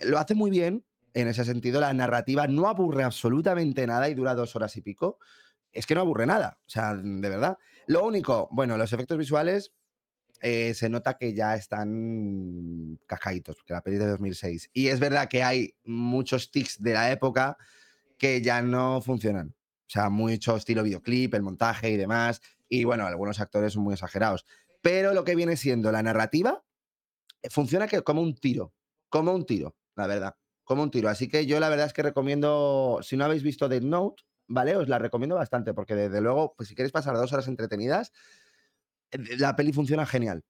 Lo 0.00 0.18
hace 0.18 0.34
muy 0.34 0.50
bien, 0.50 0.84
en 1.14 1.28
ese 1.28 1.44
sentido, 1.44 1.80
la 1.80 1.92
narrativa 1.92 2.46
no 2.46 2.68
aburre 2.68 3.04
absolutamente 3.04 3.86
nada 3.86 4.08
y 4.08 4.14
dura 4.14 4.34
dos 4.34 4.54
horas 4.56 4.76
y 4.76 4.82
pico. 4.82 5.18
Es 5.72 5.86
que 5.86 5.94
no 5.94 6.00
aburre 6.00 6.26
nada, 6.26 6.58
o 6.66 6.70
sea, 6.70 6.94
de 6.94 7.28
verdad. 7.28 7.58
Lo 7.86 8.04
único, 8.04 8.48
bueno, 8.50 8.76
los 8.76 8.92
efectos 8.92 9.18
visuales 9.18 9.72
eh, 10.40 10.72
se 10.74 10.88
nota 10.88 11.16
que 11.18 11.34
ya 11.34 11.56
están 11.56 12.98
cascaditos, 13.06 13.56
porque 13.56 13.72
la 13.72 13.82
peli 13.82 13.96
es 13.96 14.02
de 14.02 14.08
2006. 14.08 14.70
Y 14.72 14.88
es 14.88 15.00
verdad 15.00 15.28
que 15.28 15.42
hay 15.42 15.74
muchos 15.84 16.50
tics 16.50 16.80
de 16.80 16.92
la 16.92 17.10
época 17.10 17.56
que 18.16 18.40
ya 18.40 18.62
no 18.62 19.00
funcionan. 19.00 19.54
O 19.86 19.90
sea, 19.90 20.10
mucho 20.10 20.56
estilo 20.56 20.82
videoclip, 20.82 21.34
el 21.34 21.42
montaje 21.42 21.90
y 21.90 21.96
demás. 21.96 22.40
Y 22.68 22.84
bueno, 22.84 23.06
algunos 23.06 23.40
actores 23.40 23.72
son 23.72 23.82
muy 23.82 23.94
exagerados. 23.94 24.44
Pero 24.82 25.14
lo 25.14 25.24
que 25.24 25.34
viene 25.34 25.56
siendo 25.56 25.90
la 25.90 26.02
narrativa 26.02 26.62
eh, 27.42 27.50
funciona 27.50 27.88
que 27.88 28.02
como 28.02 28.22
un 28.22 28.34
tiro, 28.34 28.74
como 29.08 29.32
un 29.34 29.44
tiro, 29.44 29.76
la 29.96 30.06
verdad, 30.06 30.36
como 30.68 30.82
un 30.82 30.90
tiro. 30.90 31.08
Así 31.08 31.28
que 31.28 31.46
yo 31.46 31.58
la 31.60 31.70
verdad 31.70 31.86
es 31.86 31.94
que 31.94 32.02
recomiendo, 32.02 32.98
si 33.00 33.16
no 33.16 33.24
habéis 33.24 33.42
visto 33.42 33.70
Dead 33.70 33.80
Note, 33.80 34.22
¿vale? 34.48 34.76
Os 34.76 34.86
la 34.86 34.98
recomiendo 34.98 35.34
bastante, 35.34 35.72
porque 35.72 35.94
desde 35.94 36.20
luego, 36.20 36.54
pues 36.54 36.68
si 36.68 36.74
queréis 36.74 36.92
pasar 36.92 37.16
dos 37.16 37.32
horas 37.32 37.48
entretenidas, 37.48 38.12
eh, 39.10 39.38
la 39.38 39.56
peli 39.56 39.72
funciona 39.72 40.04
genial. 40.04 40.44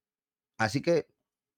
Así 0.58 0.82
que 0.82 1.06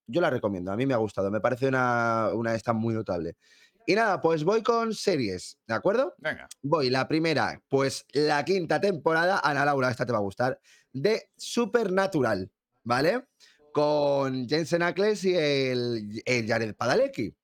yo 0.06 0.20
la 0.20 0.28
recomiendo, 0.28 0.72
a 0.72 0.76
mí 0.76 0.84
me 0.84 0.92
ha 0.92 0.98
gustado, 0.98 1.30
me 1.30 1.40
parece 1.40 1.68
una, 1.68 2.28
una 2.34 2.54
esta 2.54 2.74
muy 2.74 2.92
notable. 2.92 3.38
Y 3.86 3.94
nada, 3.94 4.20
pues 4.20 4.44
voy 4.44 4.62
con 4.62 4.92
series, 4.92 5.58
¿de 5.66 5.72
acuerdo? 5.72 6.14
Venga. 6.18 6.46
Voy, 6.60 6.90
la 6.90 7.08
primera, 7.08 7.62
pues 7.66 8.04
la 8.12 8.44
quinta 8.44 8.78
temporada, 8.78 9.40
Ana 9.42 9.64
Laura, 9.64 9.90
esta 9.90 10.04
te 10.04 10.12
va 10.12 10.18
a 10.18 10.22
gustar, 10.22 10.60
de 10.92 11.30
Supernatural, 11.34 12.52
¿vale? 12.84 13.24
Con 13.72 14.46
Jensen 14.46 14.82
Ackles 14.82 15.24
y 15.24 15.34
el, 15.34 16.22
el 16.26 16.46
Jared 16.46 16.74
Padalecki. 16.74 17.34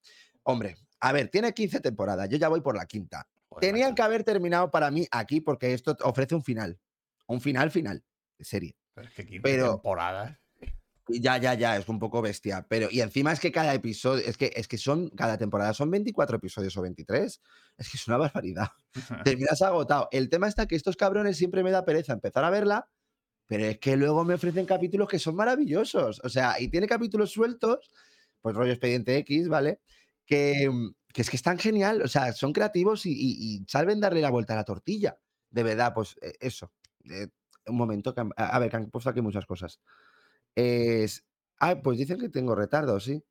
Hombre, 0.43 0.77
a 1.09 1.13
ver, 1.13 1.29
tiene 1.29 1.53
15 1.53 1.81
temporadas, 1.81 2.29
yo 2.29 2.37
ya 2.37 2.49
voy 2.49 2.61
por 2.61 2.77
la 2.77 2.87
quinta. 2.87 3.27
Joder, 3.49 3.61
Tenían 3.61 3.89
macho. 3.91 3.95
que 3.97 4.03
haber 4.03 4.25
terminado 4.25 4.71
para 4.71 4.91
mí 4.91 5.07
aquí 5.11 5.41
porque 5.41 5.73
esto 5.73 5.97
ofrece 6.03 6.35
un 6.35 6.43
final, 6.43 6.79
un 7.27 7.41
final 7.41 7.71
final 7.71 8.03
de 8.39 8.45
serie. 8.45 8.77
Pero 8.95 9.09
es 9.09 9.15
que 9.15 9.27
15 9.27 9.43
pero- 9.43 9.73
temporadas. 9.75 10.39
Ya, 11.09 11.37
ya, 11.39 11.55
ya, 11.55 11.77
es 11.77 11.89
un 11.89 12.01
poco 12.01 12.21
bestia. 12.21 12.67
Pero, 12.69 12.89
y 12.91 13.01
encima 13.01 13.31
es 13.31 13.39
que 13.39 13.53
cada 13.53 13.73
episodio, 13.73 14.25
es 14.27 14.37
que, 14.37 14.51
es 14.57 14.67
que 14.67 14.77
son, 14.77 15.09
cada 15.11 15.39
temporada 15.39 15.73
son 15.73 15.89
24 15.89 16.39
episodios 16.39 16.77
o 16.77 16.83
23. 16.83 17.41
Es 17.79 17.89
que 17.89 17.97
es 17.97 18.09
una 18.09 18.17
barbaridad. 18.17 18.71
Terminas 19.25 19.63
agotado. 19.63 20.09
El 20.11 20.29
tema 20.29 20.49
está 20.49 20.67
que 20.67 20.75
estos 20.75 20.97
cabrones 20.97 21.37
siempre 21.37 21.63
me 21.63 21.71
da 21.71 21.85
pereza 21.85 22.13
empezar 22.13 22.43
a 22.45 22.51
verla, 22.51 22.89
pero 23.47 23.67
es 23.67 23.79
que 23.79 23.97
luego 23.97 24.25
me 24.25 24.35
ofrecen 24.35 24.67
capítulos 24.67 25.09
que 25.09 25.21
son 25.21 25.37
maravillosos. 25.37 26.21
O 26.25 26.29
sea, 26.29 26.61
y 26.61 26.67
tiene 26.67 26.89
capítulos 26.89 27.31
sueltos, 27.31 27.89
pues 28.41 28.57
rollo 28.57 28.73
expediente 28.73 29.17
X, 29.19 29.47
¿vale? 29.49 29.79
Que, 30.27 30.69
mm, 30.71 30.95
que 31.13 31.23
es 31.23 31.31
que 31.31 31.37
están 31.37 31.59
genial. 31.59 32.03
O 32.03 32.09
sea, 32.09 32.33
son 32.33 32.53
creativos 32.53 33.07
y, 33.07 33.13
y, 33.13 33.57
y 33.57 33.65
saben 33.69 34.01
darle 34.01 34.21
la 34.21 34.31
vuelta 34.31 34.53
a 34.53 34.57
la 34.57 34.65
tortilla. 34.65 35.19
De 35.51 35.63
verdad, 35.63 35.93
pues 35.95 36.17
eh, 36.21 36.35
eso. 36.41 36.73
Eh, 37.09 37.29
un 37.67 37.77
momento, 37.77 38.15
que 38.15 38.23
a 38.37 38.59
ver, 38.59 38.71
que 38.71 38.77
han 38.77 38.91
puesto 38.91 39.11
aquí 39.11 39.21
muchas 39.21 39.47
cosas. 39.47 39.81
Es. 40.55 41.25
Ah, 41.59 41.77
pues 41.83 41.99
dicen 41.99 42.19
que 42.19 42.29
tengo 42.29 42.55
retardo, 42.55 43.01
sí. 43.01 43.23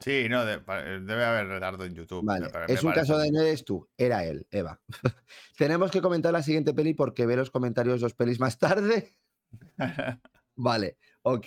Sí, 0.00 0.26
no, 0.28 0.44
de- 0.44 0.58
pa- 0.60 0.82
debe 0.82 1.24
haber 1.24 1.46
retardo 1.46 1.84
en 1.84 1.94
YouTube. 1.94 2.24
Vale, 2.24 2.48
me 2.50 2.72
es 2.74 2.82
un 2.82 2.90
parece. 2.90 2.94
caso 2.94 3.18
de 3.18 3.30
no 3.30 3.40
eres 3.40 3.64
tú, 3.64 3.88
era 3.96 4.24
él, 4.24 4.46
Eva. 4.50 4.80
Tenemos 5.56 5.90
que 5.90 6.00
comentar 6.00 6.32
la 6.32 6.42
siguiente 6.42 6.74
peli 6.74 6.94
porque 6.94 7.26
ve 7.26 7.36
los 7.36 7.50
comentarios 7.50 8.00
dos 8.00 8.14
pelis 8.14 8.40
más 8.40 8.58
tarde. 8.58 9.16
Vale, 10.56 10.98
ok. 11.22 11.46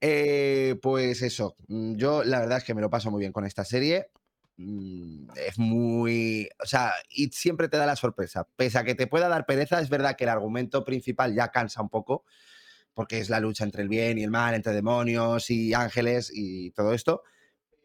Eh, 0.00 0.76
pues 0.80 1.22
eso, 1.22 1.56
mm, 1.66 1.96
yo 1.96 2.22
la 2.22 2.40
verdad 2.40 2.58
es 2.58 2.64
que 2.64 2.74
me 2.74 2.80
lo 2.80 2.90
paso 2.90 3.10
muy 3.10 3.20
bien 3.20 3.32
con 3.32 3.44
esta 3.44 3.64
serie. 3.64 4.10
Mm, 4.56 5.30
Es 5.36 5.58
muy. 5.58 6.48
O 6.62 6.66
sea, 6.66 6.92
y 7.10 7.28
siempre 7.28 7.68
te 7.68 7.76
da 7.76 7.86
la 7.86 7.96
sorpresa. 7.96 8.46
Pese 8.56 8.78
a 8.78 8.84
que 8.84 8.94
te 8.94 9.06
pueda 9.06 9.28
dar 9.28 9.46
pereza, 9.46 9.80
es 9.80 9.88
verdad 9.88 10.16
que 10.16 10.24
el 10.24 10.30
argumento 10.30 10.84
principal 10.84 11.34
ya 11.34 11.48
cansa 11.50 11.82
un 11.82 11.88
poco, 11.88 12.24
porque 12.94 13.18
es 13.20 13.30
la 13.30 13.40
lucha 13.40 13.64
entre 13.64 13.82
el 13.82 13.88
bien 13.88 14.18
y 14.18 14.24
el 14.24 14.30
mal, 14.30 14.54
entre 14.54 14.72
demonios 14.74 15.50
y 15.50 15.74
ángeles 15.74 16.30
y 16.34 16.70
todo 16.72 16.92
esto. 16.94 17.22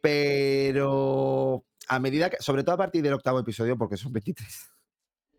Pero 0.01 1.65
a 1.87 1.99
medida 1.99 2.29
que, 2.29 2.37
sobre 2.39 2.63
todo 2.63 2.75
a 2.75 2.77
partir 2.77 3.03
del 3.03 3.13
octavo 3.13 3.39
episodio, 3.39 3.77
porque 3.77 3.97
son 3.97 4.13
23, 4.13 4.71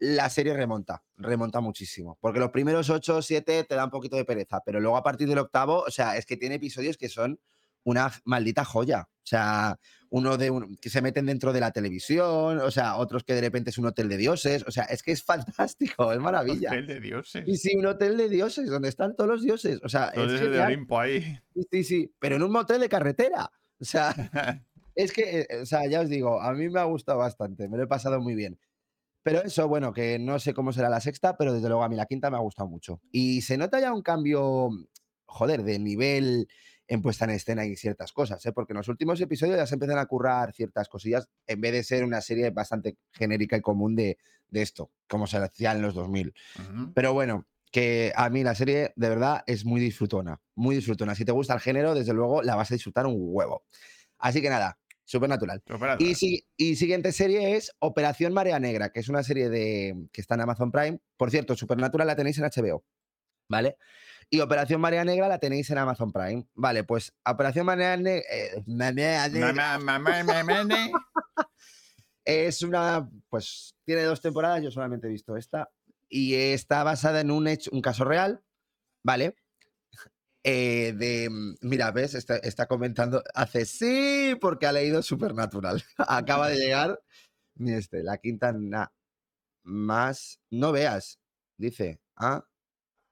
la 0.04 0.28
serie 0.28 0.54
remonta, 0.54 1.02
remonta 1.16 1.61
muchísimo. 1.61 2.18
Porque 2.20 2.40
los 2.40 2.50
primeros 2.50 2.90
8 2.90 3.16
o 3.16 3.23
7 3.23 3.64
te 3.64 3.75
da 3.75 3.84
un 3.84 3.90
poquito 3.90 4.16
de 4.16 4.25
pereza, 4.25 4.61
pero 4.64 4.80
luego 4.80 4.96
a 4.96 5.02
partir 5.02 5.28
del 5.28 5.38
octavo, 5.38 5.84
o 5.87 5.90
sea, 5.90 6.16
es 6.16 6.26
que 6.26 6.37
tiene 6.37 6.56
episodios 6.56 6.96
que 6.96 7.08
son 7.08 7.38
una 7.84 8.11
maldita 8.25 8.64
joya. 8.64 9.08
O 9.11 9.26
sea, 9.26 9.78
uno 10.11 10.37
de 10.37 10.50
un- 10.50 10.76
que 10.76 10.90
se 10.90 11.00
meten 11.02 11.26
dentro 11.26 11.52
de 11.52 11.61
la 11.61 11.70
televisión, 11.70 12.58
o 12.58 12.70
sea, 12.70 12.96
otros 12.96 13.25
que 13.25 13.34
de 13.34 13.40
repente 13.40 13.70
es 13.70 13.78
un 13.78 13.87
hotel 13.87 14.08
de 14.08 14.16
dioses. 14.18 14.64
O 14.66 14.70
sea, 14.70 14.84
es 14.84 15.02
que 15.02 15.12
es 15.12 15.23
fantástico, 15.23 16.12
es 16.12 16.18
maravilla. 16.20 16.70
Hotel 16.70 16.87
de 16.87 17.00
dioses. 17.00 17.44
Y 17.46 17.56
sí, 17.56 17.76
un 17.76 17.87
hotel 17.87 18.16
de 18.16 18.28
dioses, 18.28 18.68
donde 18.68 18.88
están 18.88 19.16
todos 19.16 19.28
los 19.30 19.42
dioses. 19.42 19.80
O 19.82 19.88
sea, 19.88 20.12
Los 20.14 20.32
es 20.32 20.40
de. 20.50 20.61
Olimpo 20.61 20.99
ahí. 21.00 21.38
Sí, 21.54 21.62
sí, 21.70 21.84
sí, 21.84 22.12
pero 22.18 22.37
en 22.37 22.42
un 22.42 22.52
motel 22.52 22.80
de 22.80 22.88
carretera. 22.88 23.50
O 23.80 23.84
sea, 23.84 24.14
es 24.94 25.12
que, 25.12 25.40
eh, 25.40 25.49
o 25.62 25.66
sea, 25.66 25.87
ya 25.87 26.00
os 26.00 26.08
digo, 26.08 26.40
a 26.40 26.52
mí 26.52 26.68
me 26.68 26.80
ha 26.80 26.84
gustado 26.84 27.18
bastante, 27.18 27.68
me 27.68 27.76
lo 27.78 27.84
he 27.84 27.88
pasado 27.88 28.20
muy 28.20 28.34
bien. 28.34 28.58
Pero 29.25 29.43
eso, 29.43 29.66
bueno, 29.66 29.95
que 29.95 30.19
no 30.19 30.38
sé 30.38 30.52
cómo 30.52 30.71
será 30.71 30.90
la 30.90 31.00
sexta, 31.00 31.37
pero 31.38 31.54
desde 31.54 31.69
luego 31.69 31.83
a 31.83 31.88
mí 31.88 31.97
la 31.97 32.04
quinta 32.04 32.31
me 32.31 32.37
ha 32.37 32.40
gustado 32.40 32.69
mucho. 32.69 33.00
Y 33.11 33.40
se 33.40 33.57
nota 33.57 33.81
ya 33.81 33.93
un 33.93 34.02
cambio, 34.02 34.69
joder, 35.25 35.62
de 35.62 35.78
nivel 35.78 36.47
en 36.87 37.00
puesta 37.00 37.25
en 37.25 37.31
escena 37.31 37.64
y 37.64 37.75
ciertas 37.75 38.12
cosas, 38.12 38.45
¿eh? 38.45 38.52
porque 38.52 38.75
en 38.75 38.76
los 38.76 38.88
últimos 38.88 39.19
episodios 39.23 39.57
ya 39.57 39.66
se 39.66 39.76
empiezan 39.76 39.99
a 39.99 40.04
currar 40.04 40.52
ciertas 40.52 40.90
cosillas 40.90 41.31
en 41.47 41.59
vez 41.62 41.73
de 41.73 41.83
ser 41.83 42.04
una 42.04 42.21
serie 42.21 42.50
bastante 42.50 42.99
genérica 43.12 43.57
y 43.57 43.62
común 43.62 43.97
de, 43.97 44.19
de 44.50 44.61
esto, 44.61 44.90
como 45.09 45.26
se 45.26 45.38
hacía 45.38 45.73
en 45.73 45.81
los 45.81 45.95
2000. 45.95 46.35
Ujú. 46.59 46.93
Pero 46.93 47.14
bueno, 47.14 47.47
que 47.73 48.12
a 48.14 48.28
mí 48.28 48.45
la 48.45 48.54
serie 48.54 48.93
de 48.95 49.09
verdad 49.09 49.43
es 49.47 49.64
muy 49.64 49.81
disfrutona, 49.81 50.38
muy 50.54 50.76
disfrutona. 50.76 51.14
Si 51.14 51.25
te 51.25 51.33
gusta 51.33 51.54
el 51.54 51.61
género, 51.61 51.95
desde 51.95 52.12
luego 52.12 52.43
la 52.43 52.57
vas 52.57 52.71
a 52.71 52.75
disfrutar 52.75 53.07
un 53.07 53.16
huevo. 53.16 53.64
Así 54.19 54.43
que 54.43 54.50
nada, 54.50 54.78
Supernatural. 55.04 55.62
Supernatural. 55.66 56.11
Y, 56.11 56.14
si- 56.14 56.46
y 56.56 56.76
siguiente 56.76 57.12
serie 57.12 57.56
es 57.56 57.73
Operación 57.78 58.32
Marea 58.32 58.58
Negra, 58.58 58.90
que 58.90 59.00
es 59.00 59.08
una 59.08 59.23
serie 59.23 59.49
de, 59.50 60.08
que 60.12 60.20
está 60.20 60.34
en 60.34 60.40
Amazon 60.42 60.73
Prime. 60.73 60.99
Por 61.16 61.30
cierto, 61.30 61.54
Supernatural 61.56 62.06
la 62.06 62.16
tenéis 62.16 62.38
en 62.38 62.44
HBO, 62.44 62.84
¿vale? 63.49 63.76
Y 64.30 64.40
Operación 64.40 64.80
María 64.80 65.04
Negra 65.04 65.28
la 65.28 65.38
tenéis 65.38 65.68
en 65.70 65.78
Amazon 65.78 66.11
Prime. 66.11 66.46
Vale, 66.54 66.84
pues 66.84 67.12
Operación 67.26 67.66
María 67.66 67.94
eh, 67.94 68.62
Negra 68.66 69.28
es 72.25 72.62
una, 72.62 73.08
pues 73.28 73.75
tiene 73.84 74.02
dos 74.02 74.20
temporadas, 74.20 74.62
yo 74.62 74.70
solamente 74.70 75.06
he 75.06 75.11
visto 75.11 75.37
esta, 75.37 75.70
y 76.08 76.34
está 76.34 76.82
basada 76.84 77.20
en 77.20 77.30
un, 77.30 77.46
hecho, 77.46 77.70
un 77.73 77.82
caso 77.82 78.04
real, 78.04 78.42
¿vale? 79.02 79.37
Eh, 80.45 80.93
de, 80.97 81.31
mm, 81.31 81.55
mira, 81.63 81.91
ves, 81.91 82.15
está, 82.15 82.37
está 82.37 82.67
comentando, 82.67 83.23
hace 83.35 83.65
sí, 83.65 84.37
porque 84.41 84.67
ha 84.67 84.73
leído 84.73 85.03
Supernatural. 85.03 85.83
Acaba 85.99 86.49
de 86.49 86.57
llegar, 86.59 87.01
mira 87.55 87.79
este, 87.79 88.03
la 88.03 88.19
quinta 88.19 88.53
na- 88.53 88.93
más, 89.63 90.41
no 90.51 90.71
veas, 90.73 91.19
dice, 91.57 92.01
ah, 92.17 92.45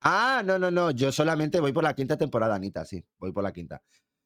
ah, 0.03 0.43
no, 0.45 0.59
no, 0.59 0.71
no, 0.71 0.91
yo 0.91 1.11
solamente 1.11 1.61
voy 1.61 1.73
por 1.73 1.85
la 1.85 1.95
quinta 1.95 2.19
temporada, 2.19 2.55
Anita, 2.55 2.85
sí, 2.85 3.05
voy 3.19 3.33
por 3.33 3.43
la 3.45 3.53
quinta. 3.53 3.83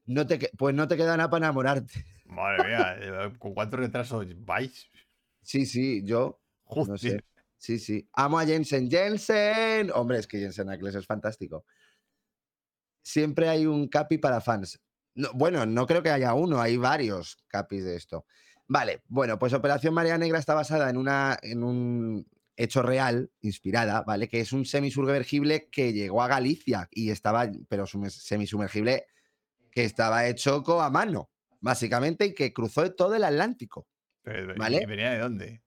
No 0.07 0.27
te, 0.27 0.51
pues 0.59 0.75
no 0.75 0.89
te 0.89 0.97
queda 0.97 1.17
nada 1.17 1.31
para 1.31 1.47
enamorarte. 1.47 2.05
Madre 2.25 2.65
mía, 2.69 2.97
eh, 3.01 3.33
¿con 3.39 3.55
cuántos 3.55 3.79
retrasos 3.81 4.27
vais? 4.45 4.89
Sí, 5.43 5.65
sí, 5.65 6.03
yo 6.05 6.41
Joder. 6.67 6.89
No 6.89 6.99
sé. 6.99 7.21
Sí, 7.59 7.79
sí. 7.79 8.09
Amo 8.13 8.39
a 8.39 8.45
Jensen 8.45 8.91
Jensen. 8.91 9.91
Hombre, 9.95 10.19
es 10.19 10.27
que 10.27 10.39
Jensen 10.39 10.69
Ackles 10.69 10.95
es 10.95 11.07
fantástico. 11.07 11.65
Siempre 13.07 13.49
hay 13.49 13.67
un 13.67 13.87
capi 13.87 14.19
para 14.19 14.41
fans. 14.41 14.81
No, 15.15 15.31
bueno, 15.33 15.65
no 15.65 15.87
creo 15.87 16.03
que 16.03 16.11
haya 16.11 16.35
uno, 16.35 16.61
hay 16.61 16.77
varios 16.77 17.37
capis 17.47 17.85
de 17.85 17.95
esto. 17.95 18.27
Vale, 18.67 19.03
bueno, 19.07 19.39
pues 19.39 19.53
Operación 19.53 19.95
María 19.95 20.19
Negra 20.19 20.41
está 20.41 20.55
basada 20.55 20.91
en, 20.91 20.97
una, 20.97 21.39
en 21.41 21.63
un 21.63 22.27
hecho 22.57 22.83
real, 22.83 23.31
inspirada, 23.43 24.03
¿vale? 24.03 24.27
Que 24.27 24.41
es 24.41 24.53
un 24.53 24.65
semisumergible 24.65 25.69
que 25.71 25.93
llegó 25.93 26.21
a 26.21 26.27
Galicia 26.27 26.89
y 26.91 27.11
estaba, 27.11 27.49
pero 27.69 27.87
sume- 27.87 28.11
semisumergible 28.11 29.07
que 29.71 29.85
estaba 29.85 30.27
hecho 30.27 30.65
a 30.83 30.91
mano, 30.91 31.31
básicamente, 31.61 32.27
y 32.27 32.35
que 32.35 32.53
cruzó 32.53 32.93
todo 32.93 33.15
el 33.15 33.23
Atlántico. 33.23 33.87
Pero, 34.23 34.53
¿y 34.53 34.59
¿Vale? 34.59 34.85
venía 34.85 35.13
de 35.13 35.19
dónde? 35.21 35.63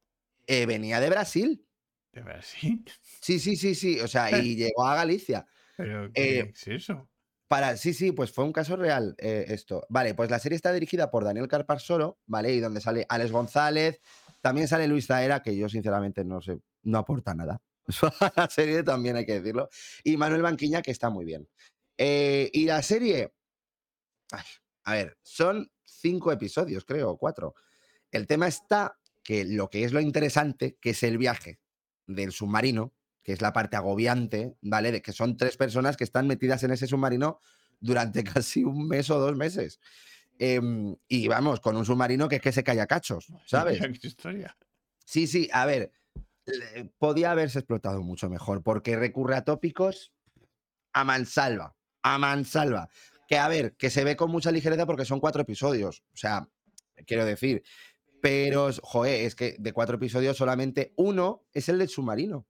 Eh, 0.45 0.65
venía 0.65 0.99
de 0.99 1.09
Brasil. 1.09 1.65
¿De 2.11 2.21
Brasil? 2.21 2.83
Sí, 3.21 3.39
sí, 3.39 3.55
sí, 3.55 3.75
sí. 3.75 4.01
O 4.01 4.09
sea, 4.09 4.29
y 4.29 4.55
llegó 4.57 4.85
a 4.85 4.95
Galicia. 4.95 5.45
¿Pero 5.77 6.11
qué 6.11 6.39
Eh, 6.39 6.51
es 6.53 6.67
eso? 6.67 7.08
Para, 7.49 7.77
sí, 7.77 7.95
sí, 7.95 8.11
pues 8.11 8.31
fue 8.31 8.43
un 8.45 8.53
caso 8.53 8.75
real 8.75 9.15
eh, 9.17 9.45
esto. 9.47 9.83
Vale, 9.89 10.13
pues 10.13 10.29
la 10.29 10.37
serie 10.37 10.55
está 10.55 10.71
dirigida 10.71 11.09
por 11.09 11.23
Daniel 11.23 11.47
Carparsoro, 11.47 12.19
¿vale? 12.27 12.53
Y 12.53 12.59
donde 12.59 12.79
sale 12.79 13.07
Alex 13.09 13.31
González, 13.31 13.99
también 14.39 14.67
sale 14.67 14.87
Luis 14.87 15.07
Zaera, 15.07 15.41
que 15.41 15.57
yo 15.57 15.67
sinceramente 15.67 16.23
no 16.23 16.41
sé, 16.41 16.59
no 16.83 16.99
aporta 16.99 17.33
nada. 17.33 17.59
la 18.35 18.47
serie 18.51 18.83
también 18.83 19.15
hay 19.15 19.25
que 19.25 19.39
decirlo. 19.39 19.67
Y 20.03 20.15
Manuel 20.15 20.43
Banquiña, 20.43 20.83
que 20.83 20.91
está 20.91 21.09
muy 21.09 21.25
bien. 21.25 21.49
Eh, 21.97 22.51
y 22.53 22.65
la 22.65 22.83
serie, 22.83 23.33
a 24.83 24.93
ver, 24.93 25.17
son 25.23 25.71
cinco 25.83 26.31
episodios, 26.31 26.85
creo, 26.85 27.17
cuatro. 27.17 27.55
El 28.11 28.27
tema 28.27 28.47
está 28.47 28.99
que 29.23 29.43
lo 29.43 29.71
que 29.71 29.85
es 29.85 29.91
lo 29.91 30.01
interesante, 30.01 30.77
que 30.79 30.91
es 30.91 31.01
el 31.01 31.17
viaje 31.17 31.59
del 32.05 32.31
submarino, 32.31 32.93
que 33.29 33.33
es 33.33 33.43
la 33.43 33.53
parte 33.53 33.77
agobiante, 33.77 34.55
¿vale? 34.63 34.91
De 34.91 35.03
que 35.03 35.11
son 35.11 35.37
tres 35.37 35.55
personas 35.55 35.95
que 35.95 36.03
están 36.03 36.25
metidas 36.25 36.63
en 36.63 36.71
ese 36.71 36.87
submarino 36.87 37.39
durante 37.79 38.23
casi 38.23 38.63
un 38.63 38.87
mes 38.87 39.07
o 39.11 39.19
dos 39.19 39.35
meses. 39.35 39.79
Em, 40.39 40.95
y 41.07 41.27
vamos, 41.27 41.59
con 41.59 41.77
un 41.77 41.85
submarino 41.85 42.27
que 42.27 42.37
es 42.37 42.41
que 42.41 42.51
se 42.51 42.63
cae 42.63 42.81
a 42.81 42.87
cachos, 42.87 43.27
¿sabes? 43.45 43.79
Sí, 45.05 45.27
sí, 45.27 45.47
a 45.53 45.67
ver, 45.67 45.91
podía 46.97 47.29
haberse 47.29 47.59
explotado 47.59 48.01
mucho 48.01 48.31
mejor 48.31 48.63
porque 48.63 48.95
recurre 48.95 49.35
a 49.35 49.43
tópicos 49.45 50.11
a 50.91 51.03
mansalva, 51.03 51.75
a 52.01 52.17
mansalva. 52.17 52.89
Que 53.27 53.37
a 53.37 53.47
ver, 53.47 53.75
que 53.75 53.91
se 53.91 54.03
ve 54.03 54.15
con 54.15 54.31
mucha 54.31 54.51
ligereza 54.51 54.87
porque 54.87 55.05
son 55.05 55.19
cuatro 55.19 55.43
episodios, 55.43 56.01
o 56.15 56.17
sea, 56.17 56.49
quiero 57.05 57.25
decir, 57.25 57.61
pero, 58.23 58.71
joder, 58.81 59.27
es 59.27 59.35
que 59.35 59.55
de 59.59 59.71
cuatro 59.71 59.97
episodios 59.97 60.35
solamente 60.35 60.93
uno 60.95 61.45
es 61.53 61.69
el 61.69 61.77
del 61.77 61.89
submarino. 61.89 62.47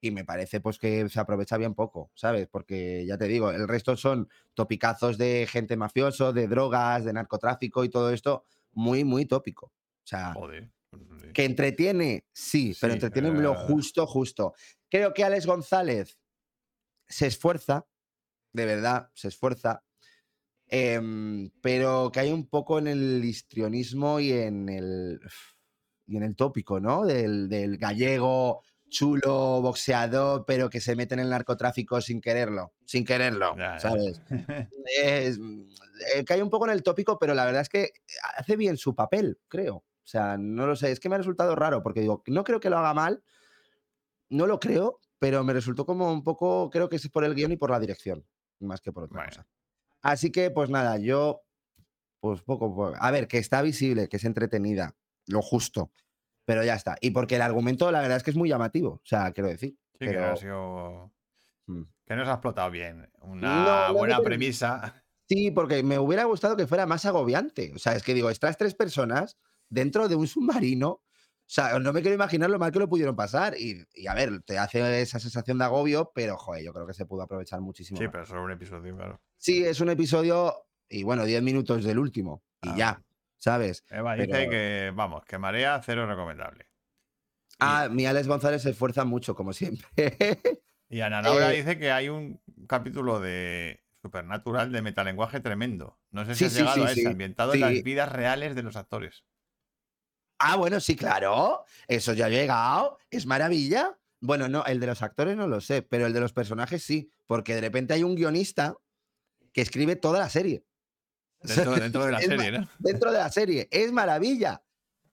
Y 0.00 0.10
me 0.12 0.24
parece 0.24 0.60
pues 0.60 0.78
que 0.78 1.08
se 1.08 1.18
aprovecha 1.18 1.56
bien 1.56 1.74
poco, 1.74 2.12
¿sabes? 2.14 2.46
Porque 2.46 3.04
ya 3.04 3.18
te 3.18 3.26
digo, 3.26 3.50
el 3.50 3.66
resto 3.66 3.96
son 3.96 4.28
topicazos 4.54 5.18
de 5.18 5.48
gente 5.50 5.76
mafioso, 5.76 6.32
de 6.32 6.46
drogas, 6.46 7.04
de 7.04 7.12
narcotráfico 7.12 7.84
y 7.84 7.88
todo 7.88 8.12
esto 8.12 8.44
muy, 8.72 9.04
muy 9.04 9.26
tópico. 9.26 9.66
O 9.66 10.06
sea, 10.06 10.32
Joder. 10.34 10.70
pues, 10.90 11.02
eh, 11.24 11.32
que 11.32 11.44
entretiene, 11.44 12.26
sí, 12.32 12.76
pero 12.80 12.94
entretiene 12.94 13.30
lo 13.32 13.54
eh. 13.54 13.66
justo, 13.66 14.06
justo. 14.06 14.54
Creo 14.88 15.12
que 15.12 15.24
Alex 15.24 15.46
González 15.46 16.18
se 17.08 17.26
esfuerza, 17.26 17.86
de 18.52 18.66
verdad, 18.66 19.10
se 19.14 19.28
esfuerza, 19.28 19.84
em, 20.68 21.50
pero 21.60 22.10
que 22.12 22.20
hay 22.20 22.30
un 22.30 22.46
poco 22.48 22.78
en 22.78 22.86
el 22.86 23.24
histrionismo 23.24 24.20
y 24.20 24.32
en 24.32 24.68
el, 24.68 25.20
y 26.06 26.16
en 26.16 26.22
el 26.22 26.36
tópico, 26.36 26.80
¿no? 26.80 27.04
Del, 27.04 27.48
del 27.48 27.78
gallego 27.78 28.62
chulo, 28.88 29.60
boxeador, 29.62 30.44
pero 30.46 30.70
que 30.70 30.80
se 30.80 30.96
mete 30.96 31.14
en 31.14 31.20
el 31.20 31.30
narcotráfico 31.30 32.00
sin 32.00 32.20
quererlo, 32.20 32.72
sin 32.84 33.04
quererlo, 33.04 33.56
Ya, 33.56 33.74
ya. 33.74 33.80
¿sabes? 33.80 34.22
es, 35.02 35.38
eh, 36.14 36.24
cae 36.24 36.42
un 36.42 36.50
poco 36.50 36.66
en 36.66 36.72
el 36.72 36.82
tópico, 36.82 37.18
pero 37.18 37.34
la 37.34 37.44
verdad 37.44 37.62
es 37.62 37.68
que 37.68 37.90
hace 38.36 38.56
bien 38.56 38.76
su 38.76 38.94
papel, 38.94 39.38
creo. 39.48 39.76
O 39.76 40.10
sea, 40.10 40.36
no 40.38 40.66
lo 40.66 40.74
sé, 40.74 40.90
es 40.90 41.00
que 41.00 41.08
me 41.10 41.16
ha 41.16 41.18
resultado 41.18 41.54
raro, 41.54 41.82
porque 41.82 42.00
digo, 42.00 42.22
no 42.28 42.44
creo 42.44 42.60
que 42.60 42.70
lo 42.70 42.78
haga 42.78 42.94
mal, 42.94 43.22
no 44.30 44.46
lo 44.46 44.58
creo, 44.60 45.00
pero 45.18 45.44
me 45.44 45.52
resultó 45.52 45.86
como 45.86 46.12
un 46.12 46.22
poco, 46.22 46.70
creo 46.70 46.88
que 46.88 46.96
es 46.96 47.08
por 47.08 47.24
el 47.24 47.34
guion 47.34 47.52
y 47.52 47.56
por 47.56 47.70
la 47.70 47.80
dirección, 47.80 48.26
más 48.60 48.80
que 48.80 48.92
por 48.92 49.04
otra 49.04 49.16
Bueno. 49.18 49.30
cosa. 49.30 49.46
Así 50.02 50.30
que, 50.32 50.50
pues 50.50 50.70
nada, 50.70 50.98
yo, 50.98 51.42
pues 52.20 52.42
poco, 52.42 52.74
po- 52.74 52.94
a 52.98 53.10
ver, 53.10 53.28
que 53.28 53.38
está 53.38 53.62
visible, 53.62 54.08
que 54.08 54.18
es 54.18 54.24
entretenida, 54.24 54.96
lo 55.26 55.42
justo, 55.42 55.92
pero 56.48 56.64
ya 56.64 56.72
está. 56.76 56.96
Y 57.02 57.10
porque 57.10 57.36
el 57.36 57.42
argumento, 57.42 57.92
la 57.92 58.00
verdad 58.00 58.16
es 58.16 58.22
que 58.22 58.30
es 58.30 58.36
muy 58.36 58.48
llamativo, 58.48 58.92
o 58.92 59.00
sea, 59.04 59.32
quiero 59.32 59.50
decir. 59.50 59.76
Sí, 60.00 60.06
que 60.06 60.12
no 60.14 60.18
ha 60.20 60.22
pero- 60.22 60.36
sido. 60.38 61.12
Mm. 61.66 61.82
Que 62.06 62.16
no 62.16 62.24
se 62.24 62.30
ha 62.30 62.32
explotado 62.32 62.70
bien. 62.70 63.06
Una 63.20 63.88
no, 63.88 63.92
buena 63.94 64.16
no, 64.16 64.22
premisa. 64.22 65.04
Sí, 65.28 65.50
porque 65.50 65.82
me 65.82 65.98
hubiera 65.98 66.24
gustado 66.24 66.56
que 66.56 66.66
fuera 66.66 66.86
más 66.86 67.04
agobiante. 67.04 67.70
O 67.74 67.78
sea, 67.78 67.92
es 67.92 68.02
que 68.02 68.14
digo, 68.14 68.30
estas 68.30 68.56
tres 68.56 68.74
personas 68.74 69.36
dentro 69.68 70.08
de 70.08 70.16
un 70.16 70.26
submarino, 70.26 70.88
o 70.88 71.02
sea, 71.44 71.78
no 71.78 71.92
me 71.92 72.00
quiero 72.00 72.14
imaginar 72.14 72.48
lo 72.48 72.58
mal 72.58 72.72
que 72.72 72.78
lo 72.78 72.88
pudieron 72.88 73.14
pasar. 73.14 73.54
Y, 73.58 73.84
y, 73.92 74.06
a 74.06 74.14
ver, 74.14 74.40
te 74.40 74.56
hace 74.56 75.02
esa 75.02 75.18
sensación 75.18 75.58
de 75.58 75.64
agobio, 75.66 76.12
pero 76.14 76.38
joder, 76.38 76.64
yo 76.64 76.72
creo 76.72 76.86
que 76.86 76.94
se 76.94 77.04
pudo 77.04 77.20
aprovechar 77.24 77.60
muchísimo. 77.60 77.98
Sí, 77.98 78.04
más. 78.04 78.12
pero 78.12 78.24
solo 78.24 78.42
un 78.44 78.52
episodio, 78.52 78.96
claro. 78.96 79.20
Sí, 79.36 79.62
es 79.66 79.82
un 79.82 79.90
episodio 79.90 80.54
y 80.88 81.02
bueno, 81.02 81.26
10 81.26 81.42
minutos 81.42 81.84
del 81.84 81.98
último 81.98 82.42
y 82.62 82.70
Ah, 82.70 82.74
ya, 82.78 83.02
¿sabes? 83.38 83.84
Eva 83.90 84.14
dice 84.14 84.28
Pero- 84.28 84.50
que, 84.50 84.92
vamos, 84.94 85.24
que 85.24 85.38
marea 85.38 85.80
cero 85.84 86.06
recomendable. 86.06 86.68
Ah, 87.60 87.88
mi 87.90 88.06
Alex 88.06 88.28
González 88.28 88.62
se 88.62 88.70
esfuerza 88.70 89.04
mucho, 89.04 89.34
como 89.34 89.52
siempre. 89.52 89.84
Y 90.90 91.00
Ana 91.02 91.20
Laura 91.20 91.52
Eh, 91.52 91.56
dice 91.58 91.78
que 91.78 91.90
hay 91.90 92.08
un 92.08 92.40
capítulo 92.66 93.20
de 93.20 93.84
Supernatural 94.00 94.72
de 94.72 94.80
metalenguaje 94.80 95.38
tremendo. 95.40 95.98
No 96.12 96.24
sé 96.24 96.34
si 96.34 96.38
Sí, 96.38 96.44
has 96.46 96.52
sí, 96.52 96.58
llegado 96.60 96.76
sí, 96.76 96.82
a 96.82 96.92
ese, 96.92 97.00
sí. 97.02 97.06
ambientado 97.06 97.52
en 97.52 97.60
las 97.60 97.72
Sí. 97.72 97.82
vidas 97.82 98.10
reales 98.10 98.54
de 98.54 98.62
los 98.62 98.74
actores. 98.76 99.24
ah, 100.38 100.56
bueno, 100.56 100.80
sí, 100.80 100.96
claro. 100.96 101.64
Eso 101.88 102.12
ya 102.14 102.26
ha 102.26 102.30
llegado. 102.30 102.98
Es 103.10 103.26
maravilla. 103.26 103.98
Bueno, 104.20 104.48
no, 104.48 104.64
el 104.64 104.80
de 104.80 104.86
los 104.86 105.02
actores 105.02 105.36
no 105.36 105.46
lo 105.46 105.60
sé, 105.60 105.82
pero 105.82 106.06
el 106.06 106.12
de 106.14 106.20
los 106.20 106.32
personajes 106.32 106.82
sí, 106.82 107.12
porque 107.26 107.54
de 107.54 107.60
repente 107.60 107.92
hay 107.92 108.02
un 108.04 108.14
guionista 108.14 108.74
que 109.52 109.60
escribe 109.60 109.96
toda 109.96 110.20
la 110.20 110.28
serie. 110.30 110.64
Dentro, 111.42 111.72
dentro 111.80 112.04
de 112.06 112.12
la 112.12 112.20
serie, 112.20 112.52
¿no? 112.52 112.68
dentro 112.78 113.12
de 113.12 113.18
la 113.18 113.30
serie. 113.30 113.68
Es 113.70 113.92
maravilla. 113.92 114.62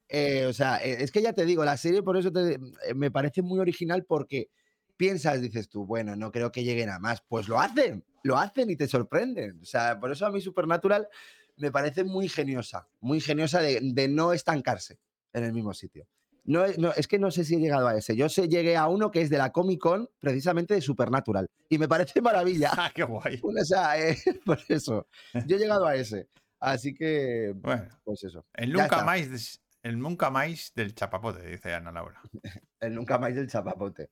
Eh, 0.07 0.45
o 0.45 0.53
sea, 0.53 0.77
eh, 0.77 0.97
es 0.99 1.11
que 1.11 1.21
ya 1.21 1.33
te 1.33 1.45
digo, 1.45 1.65
la 1.65 1.77
serie 1.77 2.03
por 2.03 2.15
eso 2.17 2.31
te- 2.31 2.53
eh, 2.53 2.93
me 2.95 3.09
parece 3.11 3.41
muy 3.41 3.59
original 3.59 4.05
porque 4.05 4.49
piensas, 4.97 5.41
dices 5.41 5.67
tú, 5.67 5.85
bueno, 5.85 6.15
no 6.15 6.31
creo 6.31 6.51
que 6.51 6.63
lleguen 6.63 6.89
a 6.89 6.99
más. 6.99 7.21
Pues 7.27 7.47
lo 7.47 7.59
hacen, 7.59 8.03
lo 8.23 8.37
hacen 8.37 8.69
y 8.69 8.75
te 8.75 8.87
sorprenden. 8.87 9.59
O 9.61 9.65
sea, 9.65 9.99
por 9.99 10.11
eso 10.11 10.25
a 10.25 10.31
mí 10.31 10.41
Supernatural 10.41 11.07
me 11.57 11.71
parece 11.71 12.03
muy 12.03 12.25
ingeniosa, 12.25 12.87
muy 12.99 13.17
ingeniosa 13.17 13.61
de, 13.61 13.79
de 13.81 14.07
no 14.07 14.31
estancarse 14.33 14.99
en 15.33 15.43
el 15.43 15.53
mismo 15.53 15.73
sitio. 15.73 16.07
No, 16.45 16.63
es- 16.63 16.77
no, 16.77 16.91
es 16.93 17.07
que 17.07 17.17
no 17.19 17.31
sé 17.31 17.43
si 17.43 17.55
he 17.55 17.59
llegado 17.59 17.87
a 17.87 17.97
ese. 17.97 18.15
Yo 18.15 18.29
sé, 18.29 18.47
llegué 18.47 18.77
a 18.77 18.87
uno 18.87 19.09
que 19.11 19.21
es 19.21 19.29
de 19.29 19.37
la 19.37 19.51
Comic 19.51 19.79
Con, 19.81 20.07
precisamente 20.19 20.73
de 20.75 20.81
Supernatural. 20.81 21.49
Y 21.69 21.77
me 21.79 21.87
parece 21.87 22.21
maravilla. 22.21 22.69
¡Ah, 22.77 22.91
qué 22.93 23.03
guay! 23.03 23.39
O 23.41 23.65
sea, 23.65 23.99
eh, 23.99 24.15
por 24.45 24.59
eso. 24.69 25.07
Yo 25.47 25.55
he 25.55 25.59
llegado 25.59 25.85
a 25.87 25.95
ese. 25.95 26.29
Así 26.59 26.93
que, 26.93 27.53
Bueno, 27.55 27.87
pues 28.03 28.23
eso. 28.23 28.45
el 28.53 28.71
nunca 28.73 29.03
más, 29.03 29.59
el 29.83 29.99
nunca 29.99 30.29
más 30.31 30.71
del 30.75 30.95
chapapote, 30.95 31.45
dice 31.47 31.73
Ana 31.73 31.91
Laura. 31.91 32.21
El 32.79 32.93
nunca 32.95 33.17
más 33.17 33.33
del 33.35 33.47
chapapote. 33.49 34.09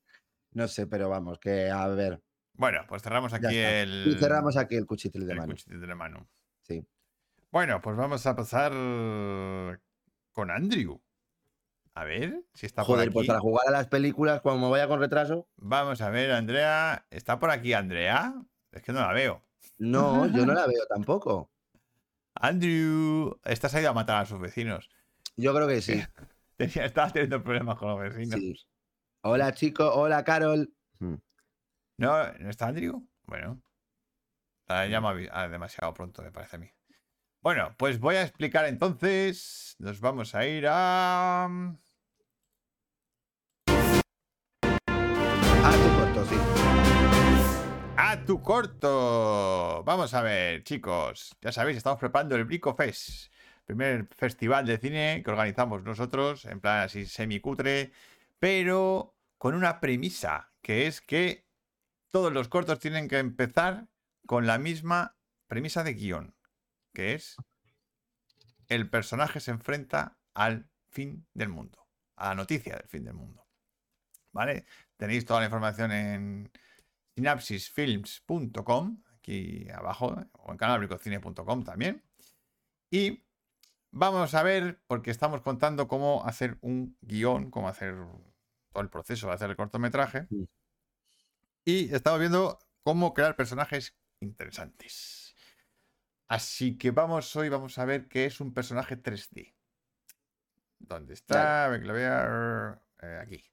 No 0.53 0.67
sé, 0.67 0.87
pero 0.87 1.09
vamos, 1.09 1.39
que 1.39 1.69
a 1.69 1.87
ver. 1.87 2.21
Bueno, 2.55 2.81
pues 2.87 3.01
cerramos 3.01 3.33
aquí 3.33 3.55
el, 3.57 4.05
Y 4.07 4.19
cerramos 4.19 4.57
aquí 4.57 4.75
el 4.75 4.85
cuchitril 4.85 5.25
de 5.25 5.33
el 5.33 5.39
mano. 5.39 5.53
cuchitril 5.53 5.81
de 5.81 5.95
mano. 5.95 6.27
Sí. 6.61 6.85
Bueno, 7.51 7.81
pues 7.81 7.95
vamos 7.95 8.25
a 8.27 8.35
pasar 8.35 8.71
con 10.31 10.51
Andrew. 10.51 11.01
A 11.95 12.03
ver 12.05 12.43
si 12.53 12.65
está 12.65 12.81
por 12.81 12.95
Joder, 12.95 13.07
aquí. 13.09 13.13
pues 13.13 13.27
para 13.27 13.39
jugar 13.39 13.67
a 13.67 13.71
las 13.71 13.87
películas, 13.87 14.41
cuando 14.41 14.65
me 14.65 14.71
vaya 14.71 14.87
con 14.87 14.99
retraso. 14.99 15.47
Vamos 15.57 16.01
a 16.01 16.09
ver, 16.09 16.31
Andrea. 16.31 17.05
¿Está 17.11 17.39
por 17.39 17.51
aquí 17.51 17.73
Andrea? 17.73 18.33
Es 18.71 18.81
que 18.81 18.91
no 18.91 18.99
la 19.01 19.13
veo. 19.13 19.43
No, 19.77 20.25
yo 20.27 20.45
no 20.45 20.53
la 20.53 20.65
veo 20.67 20.85
tampoco. 20.87 21.51
Andrew, 22.35 23.39
ha 23.43 23.79
ido 23.79 23.89
a 23.89 23.93
matar 23.93 24.23
a 24.23 24.25
sus 24.25 24.39
vecinos. 24.39 24.89
Yo 25.37 25.53
creo 25.53 25.67
que 25.67 25.81
sí. 25.81 26.01
Tenía, 26.57 26.85
estaba 26.85 27.11
teniendo 27.11 27.43
problemas 27.43 27.77
con 27.77 27.89
los 27.89 27.99
vecinos. 27.99 28.39
sí. 28.39 28.55
Hola, 29.21 29.53
chicos. 29.53 29.89
Hola, 29.93 30.23
Carol. 30.23 30.73
Hmm. 30.99 31.15
¿No, 31.97 32.33
¿No 32.39 32.49
está 32.49 32.67
Andrew? 32.67 33.07
Bueno. 33.23 33.61
La 34.67 34.85
llamo 34.87 35.09
a- 35.09 35.41
a 35.43 35.47
demasiado 35.47 35.93
pronto, 35.93 36.21
me 36.23 36.31
parece 36.31 36.55
a 36.55 36.59
mí. 36.59 36.69
Bueno, 37.41 37.75
pues 37.77 37.99
voy 37.99 38.15
a 38.15 38.23
explicar 38.23 38.65
entonces. 38.65 39.75
Nos 39.79 39.99
vamos 40.01 40.33
a 40.35 40.45
ir 40.45 40.65
a. 40.67 41.47
Ah, 45.65 45.71
tú 45.71 45.89
corto, 45.97 46.25
sí. 46.25 46.35
A 47.95 48.25
tu 48.25 48.41
corto. 48.41 49.83
Vamos 49.85 50.13
a 50.13 50.21
ver, 50.21 50.63
chicos. 50.63 51.37
Ya 51.41 51.53
sabéis, 51.53 51.77
estamos 51.77 51.99
preparando 51.99 52.35
el 52.35 52.43
Brico 52.43 52.75
Fest. 52.75 53.31
Primer 53.65 54.07
festival 54.13 54.65
de 54.65 54.77
cine 54.77 55.21
que 55.23 55.31
organizamos 55.31 55.83
nosotros, 55.83 56.43
en 56.45 56.59
plan 56.59 56.81
así 56.81 57.05
semicutre, 57.05 57.93
pero 58.39 59.15
con 59.37 59.55
una 59.55 59.79
premisa, 59.79 60.51
que 60.61 60.85
es 60.87 60.99
que 60.99 61.47
todos 62.11 62.33
los 62.33 62.49
cortos 62.49 62.79
tienen 62.79 63.07
que 63.07 63.19
empezar 63.19 63.87
con 64.25 64.45
la 64.45 64.57
misma 64.57 65.15
premisa 65.47 65.83
de 65.83 65.93
guion, 65.93 66.35
que 66.93 67.13
es 67.13 67.37
el 68.67 68.89
personaje 68.89 69.39
se 69.39 69.51
enfrenta 69.51 70.17
al 70.33 70.69
fin 70.89 71.25
del 71.33 71.47
mundo, 71.47 71.87
a 72.17 72.29
la 72.29 72.35
noticia 72.35 72.75
del 72.75 72.87
fin 72.89 73.05
del 73.05 73.13
mundo. 73.13 73.47
¿Vale? 74.33 74.65
Tenéis 75.03 75.25
toda 75.25 75.41
la 75.41 75.47
información 75.47 75.91
en 75.91 76.51
synapsisfilms.com, 77.17 79.03
aquí 79.17 79.67
abajo, 79.69 80.15
o 80.31 80.51
en 80.53 80.57
canalbricocine.com 80.57 81.65
también. 81.65 82.01
Y 82.89 83.21
vamos 83.91 84.33
a 84.33 84.43
ver, 84.43 84.81
porque 84.87 85.11
estamos 85.11 85.41
contando 85.41 85.89
cómo 85.89 86.25
hacer 86.25 86.57
un 86.61 86.97
guion, 87.01 87.51
cómo 87.51 87.67
hacer 87.67 87.95
todo 88.71 88.81
el 88.81 88.89
proceso 88.89 89.27
de 89.27 89.33
hacer 89.33 89.49
el 89.49 89.57
cortometraje. 89.57 90.25
Sí. 90.29 90.47
Y 91.65 91.93
estamos 91.93 92.21
viendo 92.21 92.57
cómo 92.83 93.13
crear 93.13 93.35
personajes 93.35 93.97
interesantes. 94.21 95.35
Así 96.29 96.77
que 96.77 96.91
vamos 96.91 97.35
hoy, 97.35 97.49
vamos 97.49 97.77
a 97.77 97.83
ver 97.83 98.07
qué 98.07 98.23
es 98.23 98.39
un 98.39 98.53
personaje 98.53 98.95
3D. 98.95 99.53
¿Dónde 100.79 101.13
está? 101.13 101.65
A 101.65 101.67
ver 101.67 101.81
que 101.81 101.87
lo 101.87 101.93
vea. 101.93 102.81
eh, 103.01 103.19
aquí. 103.21 103.52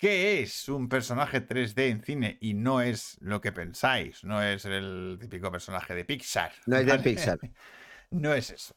¿Qué 0.00 0.40
es 0.40 0.66
un 0.70 0.88
personaje 0.88 1.46
3D 1.46 1.90
en 1.90 2.02
cine? 2.02 2.38
Y 2.40 2.54
no 2.54 2.80
es 2.80 3.18
lo 3.20 3.42
que 3.42 3.52
pensáis, 3.52 4.24
no 4.24 4.42
es 4.42 4.64
el 4.64 5.18
típico 5.20 5.52
personaje 5.52 5.94
de 5.94 6.06
Pixar. 6.06 6.52
No 6.64 6.78
es 6.78 6.86
de 6.86 6.92
¿vale? 6.92 7.02
Pixar. 7.02 7.38
No 8.10 8.32
es 8.32 8.50
eso. 8.50 8.74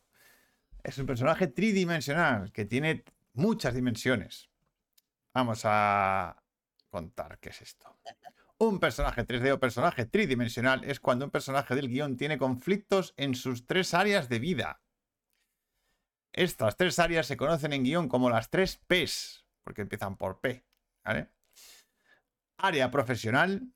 Es 0.84 0.98
un 0.98 1.06
personaje 1.06 1.48
tridimensional 1.48 2.52
que 2.52 2.66
tiene 2.66 3.06
muchas 3.36 3.74
dimensiones. 3.74 4.50
Vamos 5.34 5.62
a 5.64 6.44
contar 6.90 7.40
qué 7.40 7.50
es 7.50 7.62
esto. 7.62 7.98
Un 8.58 8.82
personaje 8.82 9.26
3D 9.26 9.54
o 9.54 9.60
personaje 9.62 10.06
tridimensional 10.06 10.84
es 10.84 11.00
cuando 11.00 11.24
un 11.24 11.32
personaje 11.32 11.74
del 11.74 11.88
guion 11.88 12.18
tiene 12.18 12.38
conflictos 12.38 13.14
en 13.16 13.34
sus 13.34 13.66
tres 13.66 13.94
áreas 13.94 14.28
de 14.28 14.40
vida. 14.40 14.82
Estas 16.34 16.76
tres 16.76 17.00
áreas 17.00 17.28
se 17.28 17.38
conocen 17.38 17.72
en 17.72 17.86
guion 17.86 18.10
como 18.10 18.30
las 18.30 18.50
tres 18.50 18.76
Ps, 18.76 19.46
porque 19.64 19.84
empiezan 19.84 20.18
por 20.18 20.42
P. 20.42 20.66
¿vale? 21.04 21.30
Área 22.58 22.92
profesional. 22.92 23.74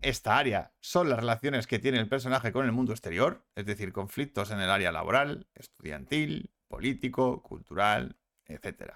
Esta 0.00 0.38
área 0.38 0.72
son 0.80 1.08
las 1.08 1.18
relaciones 1.18 1.66
que 1.66 1.80
tiene 1.80 1.98
el 1.98 2.08
personaje 2.08 2.52
con 2.52 2.64
el 2.64 2.72
mundo 2.72 2.92
exterior, 2.92 3.44
es 3.56 3.66
decir, 3.66 3.92
conflictos 3.92 4.52
en 4.52 4.60
el 4.60 4.70
área 4.70 4.92
laboral, 4.92 5.48
estudiantil, 5.54 6.52
político, 6.68 7.42
cultural, 7.42 8.16
etc. 8.46 8.92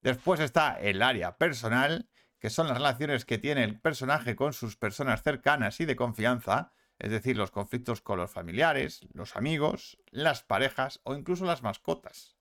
Después 0.00 0.38
está 0.40 0.78
el 0.80 1.02
área 1.02 1.36
personal, 1.36 2.08
que 2.38 2.50
son 2.50 2.68
las 2.68 2.76
relaciones 2.76 3.24
que 3.24 3.38
tiene 3.38 3.64
el 3.64 3.80
personaje 3.80 4.36
con 4.36 4.52
sus 4.52 4.76
personas 4.76 5.22
cercanas 5.22 5.80
y 5.80 5.84
de 5.84 5.96
confianza, 5.96 6.72
es 6.98 7.10
decir, 7.10 7.36
los 7.36 7.50
conflictos 7.50 8.00
con 8.00 8.18
los 8.18 8.30
familiares, 8.30 9.00
los 9.12 9.36
amigos, 9.36 9.98
las 10.10 10.42
parejas 10.42 11.00
o 11.02 11.14
incluso 11.14 11.44
las 11.44 11.62
mascotas. 11.62 12.36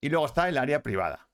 Y 0.00 0.08
luego 0.08 0.26
está 0.26 0.48
el 0.48 0.58
área 0.58 0.82
privada, 0.82 1.25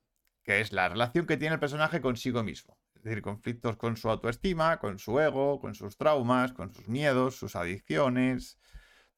que 0.42 0.60
es 0.60 0.72
la 0.72 0.88
relación 0.88 1.26
que 1.26 1.36
tiene 1.36 1.54
el 1.54 1.60
personaje 1.60 2.00
consigo 2.00 2.42
mismo. 2.42 2.78
Es 2.94 3.02
decir, 3.02 3.22
conflictos 3.22 3.76
con 3.76 3.96
su 3.96 4.08
autoestima, 4.08 4.78
con 4.78 4.98
su 4.98 5.18
ego, 5.18 5.60
con 5.60 5.74
sus 5.74 5.96
traumas, 5.96 6.52
con 6.52 6.72
sus 6.72 6.88
miedos, 6.88 7.36
sus 7.36 7.56
adicciones, 7.56 8.58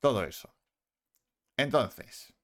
todo 0.00 0.24
eso. 0.24 0.54
Entonces, 1.56 2.34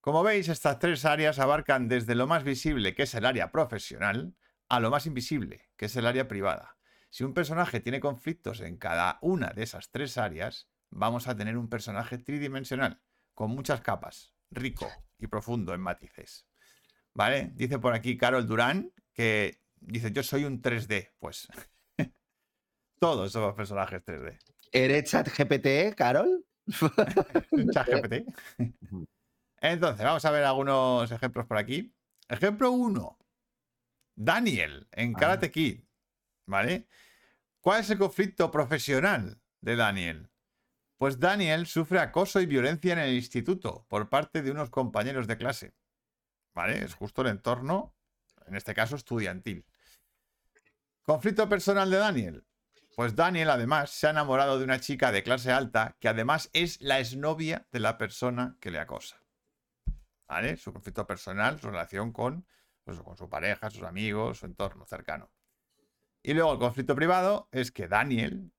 como 0.00 0.22
veis, 0.22 0.48
estas 0.48 0.78
tres 0.78 1.04
áreas 1.04 1.38
abarcan 1.38 1.86
desde 1.86 2.14
lo 2.14 2.26
más 2.26 2.42
visible, 2.42 2.94
que 2.94 3.02
es 3.02 3.14
el 3.14 3.26
área 3.26 3.50
profesional, 3.50 4.34
a 4.68 4.80
lo 4.80 4.90
más 4.90 5.06
invisible, 5.06 5.68
que 5.76 5.86
es 5.86 5.96
el 5.96 6.06
área 6.06 6.28
privada. 6.28 6.78
Si 7.10 7.24
un 7.24 7.34
personaje 7.34 7.80
tiene 7.80 8.00
conflictos 8.00 8.60
en 8.60 8.78
cada 8.78 9.18
una 9.20 9.48
de 9.48 9.64
esas 9.64 9.90
tres 9.90 10.16
áreas, 10.16 10.68
vamos 10.90 11.28
a 11.28 11.36
tener 11.36 11.58
un 11.58 11.68
personaje 11.68 12.18
tridimensional, 12.18 13.02
con 13.34 13.50
muchas 13.50 13.80
capas, 13.80 14.34
rico 14.50 14.88
y 15.18 15.26
profundo 15.26 15.74
en 15.74 15.80
matices. 15.80 16.47
¿Vale? 17.18 17.50
Dice 17.56 17.80
por 17.80 17.94
aquí 17.94 18.16
Carol 18.16 18.46
Durán 18.46 18.92
que 19.12 19.60
dice, 19.80 20.12
yo 20.12 20.22
soy 20.22 20.44
un 20.44 20.62
3D. 20.62 21.14
Pues 21.18 21.48
todos 23.00 23.32
somos 23.32 23.56
personajes 23.56 24.04
3D. 24.04 24.38
¿Eres 24.70 25.10
chat 25.10 25.28
GPT, 25.28 25.96
Carol? 25.96 26.46
Chat 27.72 27.88
GPT. 27.88 28.24
Entonces, 29.60 30.04
vamos 30.04 30.24
a 30.24 30.30
ver 30.30 30.44
algunos 30.44 31.10
ejemplos 31.10 31.44
por 31.46 31.56
aquí. 31.56 31.92
Ejemplo 32.28 32.70
1. 32.70 33.18
Daniel 34.14 34.86
en 34.92 35.14
Ah. 35.16 35.18
Karate 35.18 35.50
Kid. 35.50 35.80
¿Vale? 36.46 36.86
¿Cuál 37.60 37.80
es 37.80 37.90
el 37.90 37.98
conflicto 37.98 38.52
profesional 38.52 39.40
de 39.60 39.74
Daniel? 39.74 40.30
Pues 40.98 41.18
Daniel 41.18 41.66
sufre 41.66 41.98
acoso 41.98 42.40
y 42.40 42.46
violencia 42.46 42.92
en 42.92 43.00
el 43.00 43.14
instituto 43.14 43.86
por 43.88 44.08
parte 44.08 44.40
de 44.42 44.52
unos 44.52 44.70
compañeros 44.70 45.26
de 45.26 45.36
clase. 45.36 45.74
¿Vale? 46.58 46.84
Es 46.84 46.96
justo 46.96 47.22
el 47.22 47.28
entorno, 47.28 47.94
en 48.44 48.56
este 48.56 48.74
caso 48.74 48.96
estudiantil. 48.96 49.64
Conflicto 51.04 51.48
personal 51.48 51.88
de 51.88 51.98
Daniel. 51.98 52.46
Pues 52.96 53.14
Daniel 53.14 53.50
además 53.50 53.90
se 53.90 54.08
ha 54.08 54.10
enamorado 54.10 54.58
de 54.58 54.64
una 54.64 54.80
chica 54.80 55.12
de 55.12 55.22
clase 55.22 55.52
alta 55.52 55.96
que 56.00 56.08
además 56.08 56.50
es 56.52 56.80
la 56.80 56.98
exnovia 56.98 57.68
de 57.70 57.78
la 57.78 57.96
persona 57.96 58.56
que 58.58 58.72
le 58.72 58.80
acosa. 58.80 59.22
¿Vale? 60.26 60.56
Su 60.56 60.72
conflicto 60.72 61.06
personal, 61.06 61.60
su 61.60 61.68
relación 61.68 62.12
con, 62.12 62.44
pues, 62.82 62.98
con 63.02 63.16
su 63.16 63.28
pareja, 63.28 63.70
sus 63.70 63.84
amigos, 63.84 64.40
su 64.40 64.46
entorno 64.46 64.84
cercano. 64.84 65.30
Y 66.24 66.34
luego 66.34 66.54
el 66.54 66.58
conflicto 66.58 66.96
privado 66.96 67.48
es 67.52 67.70
que 67.70 67.86
Daniel 67.86 68.52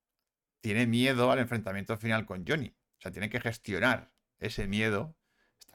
tiene 0.62 0.88
miedo 0.88 1.34
al 1.34 1.40
enfrentamiento 1.40 1.98
final 1.98 2.26
con 2.26 2.46
Johnny. 2.48 2.70
O 2.70 3.02
sea, 3.02 3.12
tiene 3.12 3.30
que 3.30 3.42
gestionar 3.42 4.14
ese 4.38 4.68
miedo. 4.68 5.18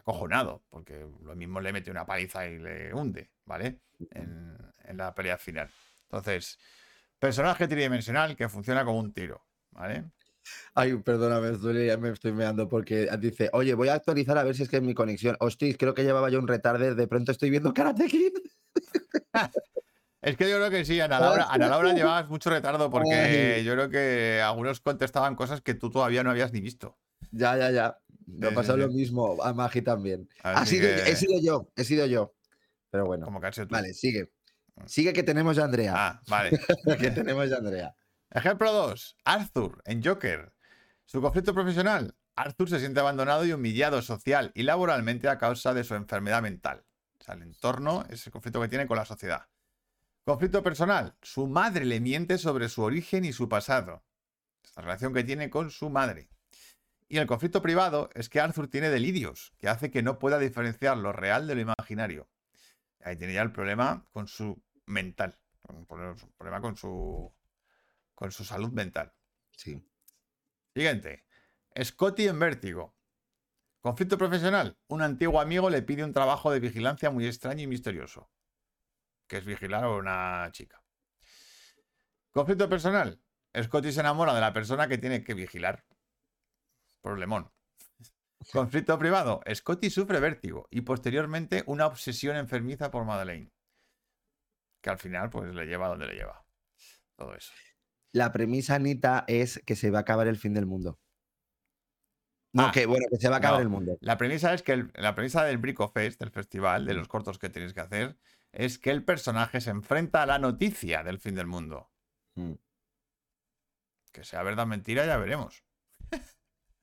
Está 0.04 0.12
acojonado, 0.12 0.62
porque 0.68 1.06
lo 1.22 1.34
mismo 1.34 1.62
le 1.62 1.72
mete 1.72 1.90
una 1.90 2.04
paliza 2.04 2.46
y 2.46 2.58
le 2.58 2.92
hunde, 2.92 3.30
¿vale? 3.46 3.80
En, 4.10 4.54
en 4.84 4.96
la 4.98 5.14
pelea 5.14 5.38
final. 5.38 5.70
Entonces, 6.02 6.58
personaje 7.18 7.66
tridimensional 7.66 8.36
que 8.36 8.50
funciona 8.50 8.84
como 8.84 8.98
un 8.98 9.14
tiro, 9.14 9.46
¿vale? 9.70 10.04
Ay, 10.74 10.94
perdóname, 10.96 11.56
ya 11.86 11.96
me 11.96 12.10
estoy 12.10 12.32
meando 12.32 12.68
porque 12.68 13.08
dice, 13.18 13.48
oye, 13.54 13.72
voy 13.72 13.88
a 13.88 13.94
actualizar 13.94 14.36
a 14.36 14.42
ver 14.42 14.54
si 14.54 14.64
es 14.64 14.68
que 14.68 14.76
es 14.76 14.82
mi 14.82 14.92
conexión. 14.92 15.38
Hostia, 15.40 15.74
creo 15.78 15.94
que 15.94 16.04
llevaba 16.04 16.28
yo 16.28 16.38
un 16.38 16.48
retarde, 16.48 16.94
de 16.94 17.08
pronto 17.08 17.32
estoy 17.32 17.48
viendo 17.48 17.72
Karate 17.72 18.06
Kid. 18.06 18.32
Es 20.20 20.38
que 20.38 20.48
yo 20.48 20.56
creo 20.56 20.70
que 20.70 20.86
sí, 20.86 20.98
Ana 21.02 21.20
Laura, 21.20 21.48
Ana 21.50 21.68
Laura 21.68 21.92
llevabas 21.92 22.30
mucho 22.30 22.48
retardo 22.48 22.90
porque 22.90 23.62
yo 23.62 23.74
creo 23.74 23.90
que 23.90 24.40
algunos 24.42 24.80
contestaban 24.80 25.34
cosas 25.36 25.60
que 25.60 25.74
tú 25.74 25.90
todavía 25.90 26.22
no 26.22 26.30
habías 26.30 26.50
ni 26.50 26.62
visto. 26.62 26.98
Ya, 27.30 27.58
ya, 27.58 27.70
ya. 27.70 27.98
Me 28.26 28.48
ha 28.48 28.54
pasado 28.54 28.78
lo 28.78 28.88
mismo, 28.88 29.42
a 29.42 29.52
Magi 29.52 29.82
también. 29.82 30.28
Ha 30.42 30.64
sido- 30.66 30.88
que- 30.88 31.10
He 31.10 31.16
sido 31.16 31.40
yo, 31.42 31.70
he 31.76 31.84
sido 31.84 32.06
yo. 32.06 32.34
Pero 32.90 33.06
bueno, 33.06 33.24
Como 33.26 33.40
que 33.40 33.48
has 33.48 33.54
sido 33.54 33.66
tú. 33.68 33.72
vale, 33.74 33.92
sigue. 33.94 34.32
Sigue 34.86 35.12
que 35.12 35.22
tenemos 35.22 35.56
ya 35.56 35.62
a 35.62 35.64
Andrea. 35.66 35.92
Ah, 35.96 36.20
vale. 36.28 36.50
Que 37.08 37.10
tenemos 37.10 37.48
ya 37.48 37.56
a 37.56 37.58
Andrea. 37.58 37.94
Ejemplo 38.30 38.72
2. 38.72 39.16
Arthur 39.24 39.82
en 39.84 40.02
Joker. 40.02 40.52
Su 41.04 41.20
conflicto 41.20 41.54
profesional. 41.54 42.14
Arthur 42.36 42.68
se 42.68 42.80
siente 42.80 42.98
abandonado 42.98 43.44
y 43.44 43.52
humillado 43.52 44.02
social 44.02 44.50
y 44.54 44.64
laboralmente 44.64 45.28
a 45.28 45.38
causa 45.38 45.72
de 45.74 45.84
su 45.84 45.94
enfermedad 45.94 46.42
mental. 46.42 46.84
O 47.20 47.24
sea, 47.24 47.34
el 47.34 47.42
entorno 47.42 48.04
es 48.10 48.26
el 48.26 48.32
conflicto 48.32 48.60
que 48.60 48.68
tiene 48.68 48.86
con 48.88 48.96
la 48.96 49.04
sociedad. 49.04 49.46
Conflicto 50.24 50.62
personal. 50.62 51.14
Su 51.22 51.46
madre 51.46 51.84
le 51.84 52.00
miente 52.00 52.38
sobre 52.38 52.68
su 52.68 52.82
origen 52.82 53.24
y 53.24 53.32
su 53.32 53.48
pasado. 53.48 54.02
La 54.76 54.82
relación 54.82 55.12
que 55.14 55.22
tiene 55.22 55.50
con 55.50 55.70
su 55.70 55.90
madre. 55.90 56.28
Y 57.14 57.18
el 57.18 57.28
conflicto 57.28 57.62
privado 57.62 58.10
es 58.14 58.28
que 58.28 58.40
Arthur 58.40 58.66
tiene 58.66 58.90
delirios, 58.90 59.52
que 59.60 59.68
hace 59.68 59.88
que 59.92 60.02
no 60.02 60.18
pueda 60.18 60.40
diferenciar 60.40 60.98
lo 60.98 61.12
real 61.12 61.46
de 61.46 61.54
lo 61.54 61.60
imaginario. 61.60 62.28
Ahí 63.04 63.14
tiene 63.14 63.34
ya 63.34 63.42
el 63.42 63.52
problema 63.52 64.04
con 64.10 64.26
su 64.26 64.60
mental. 64.86 65.38
Un 65.68 65.86
problema 65.86 66.60
con 66.60 66.76
su 66.76 67.32
con 68.16 68.32
su 68.32 68.44
salud 68.44 68.72
mental. 68.72 69.12
Sí. 69.52 69.80
Siguiente. 70.74 71.24
Scotty 71.80 72.26
en 72.26 72.40
vértigo. 72.40 72.96
Conflicto 73.80 74.18
profesional. 74.18 74.76
Un 74.88 75.00
antiguo 75.00 75.40
amigo 75.40 75.70
le 75.70 75.82
pide 75.82 76.02
un 76.02 76.12
trabajo 76.12 76.50
de 76.50 76.58
vigilancia 76.58 77.12
muy 77.12 77.28
extraño 77.28 77.62
y 77.62 77.68
misterioso. 77.68 78.28
Que 79.28 79.36
es 79.36 79.44
vigilar 79.44 79.84
a 79.84 79.90
una 79.90 80.48
chica. 80.50 80.82
Conflicto 82.32 82.68
personal. 82.68 83.22
Scotty 83.56 83.92
se 83.92 84.00
enamora 84.00 84.34
de 84.34 84.40
la 84.40 84.52
persona 84.52 84.88
que 84.88 84.98
tiene 84.98 85.22
que 85.22 85.34
vigilar. 85.34 85.84
Problemón. 87.04 87.52
Conflicto 88.52 88.98
privado. 88.98 89.40
Scotty 89.54 89.90
sufre 89.90 90.20
vértigo 90.20 90.66
y 90.70 90.80
posteriormente 90.80 91.62
una 91.66 91.86
obsesión 91.86 92.36
enfermiza 92.36 92.90
por 92.90 93.04
Madeleine. 93.04 93.52
Que 94.82 94.90
al 94.90 94.98
final, 94.98 95.30
pues 95.30 95.54
le 95.54 95.66
lleva 95.66 95.86
a 95.86 95.88
donde 95.90 96.06
le 96.06 96.14
lleva. 96.14 96.44
Todo 97.16 97.34
eso. 97.34 97.52
La 98.12 98.32
premisa, 98.32 98.76
Anita, 98.76 99.24
es 99.28 99.62
que 99.66 99.76
se 99.76 99.90
va 99.90 99.98
a 99.98 100.02
acabar 100.02 100.26
el 100.28 100.36
fin 100.38 100.54
del 100.54 100.66
mundo. 100.66 100.98
No, 102.54 102.66
Ah, 102.66 102.70
que 102.72 102.86
bueno, 102.86 103.06
que 103.10 103.16
se 103.16 103.28
va 103.28 103.36
a 103.36 103.38
acabar 103.38 103.58
no. 103.60 103.62
el 103.64 103.68
mundo. 103.68 103.98
La 104.00 104.16
premisa 104.16 104.54
es 104.54 104.62
que 104.62 104.72
el- 104.72 104.92
la 104.94 105.14
premisa 105.14 105.42
del 105.44 105.58
Brico 105.58 105.88
Fest, 105.88 106.20
del 106.20 106.30
festival, 106.30 106.86
de 106.86 106.94
los 106.94 107.08
cortos 107.08 107.38
que 107.38 107.48
tienes 107.50 107.74
que 107.74 107.80
hacer, 107.80 108.16
es 108.52 108.78
que 108.78 108.90
el 108.90 109.04
personaje 109.04 109.60
se 109.60 109.70
enfrenta 109.70 110.22
a 110.22 110.26
la 110.26 110.38
noticia 110.38 111.02
del 111.02 111.18
fin 111.18 111.34
del 111.34 111.46
mundo. 111.48 111.90
Mm, 112.36 112.52
Que 114.12 114.22
sea 114.22 114.44
verdad 114.44 114.64
o 114.64 114.68
mentira, 114.68 115.04
ya 115.06 115.16
veremos. 115.16 115.63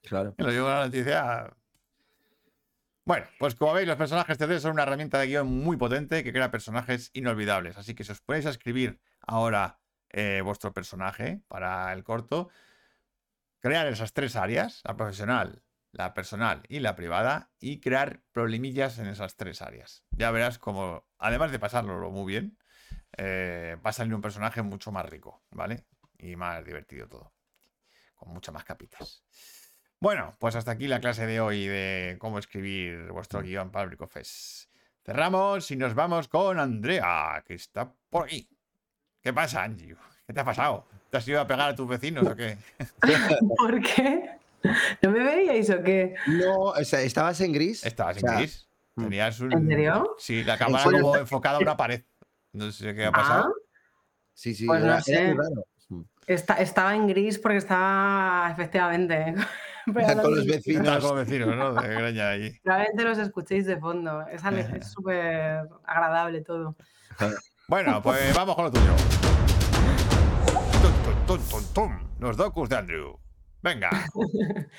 Claro. 0.03 0.33
Lo 0.37 0.51
digo 0.51 0.67
la 0.67 0.85
noticia. 0.85 1.53
Bueno, 3.05 3.25
pues 3.39 3.55
como 3.55 3.73
veis, 3.73 3.87
los 3.87 3.97
personajes 3.97 4.37
3D 4.37 4.59
son 4.59 4.73
una 4.73 4.83
herramienta 4.83 5.19
de 5.19 5.27
guion 5.27 5.47
muy 5.47 5.77
potente 5.77 6.23
que 6.23 6.31
crea 6.31 6.51
personajes 6.51 7.09
inolvidables. 7.13 7.77
Así 7.77 7.95
que 7.95 8.03
si 8.03 8.11
os 8.11 8.21
ponéis 8.21 8.45
a 8.45 8.51
escribir 8.51 9.01
ahora 9.21 9.79
eh, 10.09 10.41
vuestro 10.43 10.73
personaje 10.73 11.41
para 11.47 11.91
el 11.93 12.03
corto, 12.03 12.49
crear 13.59 13.87
esas 13.87 14.13
tres 14.13 14.35
áreas, 14.35 14.81
la 14.83 14.95
profesional, 14.95 15.63
la 15.91 16.13
personal 16.13 16.63
y 16.67 16.79
la 16.79 16.95
privada, 16.95 17.51
y 17.59 17.79
crear 17.79 18.21
problemillas 18.31 18.99
en 18.99 19.07
esas 19.07 19.35
tres 19.35 19.61
áreas. 19.61 20.03
Ya 20.11 20.31
verás 20.31 20.57
como, 20.59 21.05
además 21.17 21.51
de 21.51 21.59
pasarlo 21.59 22.11
muy 22.11 22.31
bien, 22.31 22.57
eh, 23.17 23.77
va 23.85 23.89
a 23.89 23.93
salir 23.93 24.13
un 24.13 24.21
personaje 24.21 24.61
mucho 24.61 24.91
más 24.91 25.05
rico, 25.05 25.43
¿vale? 25.49 25.85
Y 26.17 26.35
más 26.35 26.63
divertido 26.63 27.07
todo. 27.07 27.33
Con 28.15 28.29
muchas 28.33 28.53
más 28.53 28.63
capitas. 28.63 29.23
Bueno, 30.01 30.35
pues 30.39 30.55
hasta 30.55 30.71
aquí 30.71 30.87
la 30.87 30.99
clase 30.99 31.27
de 31.27 31.39
hoy 31.39 31.67
de 31.67 32.15
cómo 32.19 32.39
escribir 32.39 33.11
vuestro 33.11 33.43
guion 33.43 33.69
para 33.69 33.87
el 33.87 33.95
Fest. 34.09 34.67
Cerramos 35.05 35.69
y 35.69 35.75
nos 35.75 35.93
vamos 35.93 36.27
con 36.27 36.59
Andrea, 36.59 37.43
que 37.45 37.53
está 37.53 37.93
por 38.09 38.23
aquí. 38.25 38.49
¿Qué 39.21 39.31
pasa, 39.31 39.61
Angie? 39.61 39.95
¿Qué 40.25 40.33
te 40.33 40.39
ha 40.39 40.43
pasado? 40.43 40.87
¿Te 41.11 41.17
has 41.17 41.27
ido 41.27 41.39
a 41.39 41.45
pegar 41.45 41.69
a 41.69 41.75
tus 41.75 41.87
vecinos 41.87 42.25
o 42.27 42.35
qué? 42.35 42.57
¿Por 43.57 43.79
qué? 43.79 44.31
¿No 45.03 45.11
me 45.11 45.23
veíais 45.23 45.69
o 45.69 45.83
qué? 45.83 46.15
No, 46.25 46.55
o 46.61 46.83
sea, 46.83 47.01
¿estabas 47.01 47.39
en 47.41 47.53
gris? 47.53 47.85
Estabas 47.85 48.15
O 48.17 48.19
en 48.21 48.27
sea, 48.27 48.37
gris. 48.39 48.67
mm. 48.95 49.03
Tenías 49.03 49.39
un... 49.39 49.53
¿En 49.53 49.67
serio? 49.67 50.15
Sí, 50.17 50.43
la 50.43 50.57
cámara 50.57 50.83
como 50.83 51.15
enfocada 51.17 51.57
a 51.57 51.61
una 51.61 51.77
pared. 51.77 52.01
No 52.53 52.71
sé 52.71 52.95
qué 52.95 53.05
ha 53.05 53.09
Ah, 53.09 53.11
pasado. 53.11 53.53
Sí, 54.33 54.55
sí, 54.55 54.65
Pues 54.65 54.79
no 54.81 54.87
era 54.87 55.01
sé. 55.01 55.27
muy 55.27 55.37
raro. 55.37 55.65
Mm. 55.89 56.01
esta- 56.25 56.55
estaba 56.55 56.95
en 56.95 57.07
gris 57.07 57.37
porque 57.37 57.57
estaba 57.57 58.49
efectivamente. 58.51 59.35
Con 60.21 60.35
los 60.35 60.45
vecinos. 60.45 60.99
Como 60.99 61.15
vecinos, 61.15 61.55
¿no? 61.55 61.73
De 61.73 61.87
greña 61.87 62.29
ahí. 62.29 62.59
Probablemente 62.63 63.03
los 63.03 63.17
escuchéis 63.17 63.65
de 63.65 63.77
fondo. 63.77 64.25
Es 64.27 64.41
súper 64.91 65.67
agradable 65.85 66.41
todo. 66.41 66.75
Bueno, 67.67 68.01
pues 68.01 68.19
vamos 68.35 68.55
con 68.55 68.65
lo 68.65 68.71
tuyo. 68.71 68.95
Tum, 70.81 70.93
tum, 71.03 71.25
tum, 71.25 71.49
tum, 71.49 71.73
tum. 71.73 71.99
Los 72.19 72.37
docus 72.37 72.69
de 72.69 72.77
Andrew. 72.77 73.17
Venga. 73.61 73.89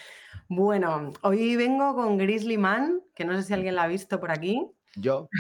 Bueno, 0.55 1.15
hoy 1.23 1.57
vengo 1.57 1.95
con 1.95 2.19
Grizzly 2.19 2.59
Man, 2.59 3.01
que 3.15 3.25
no 3.25 3.35
sé 3.37 3.43
si 3.43 3.55
alguien 3.55 3.75
la 3.75 3.85
ha 3.85 3.87
visto 3.87 4.21
por 4.21 4.31
aquí. 4.31 4.71
Yo. 4.97 5.31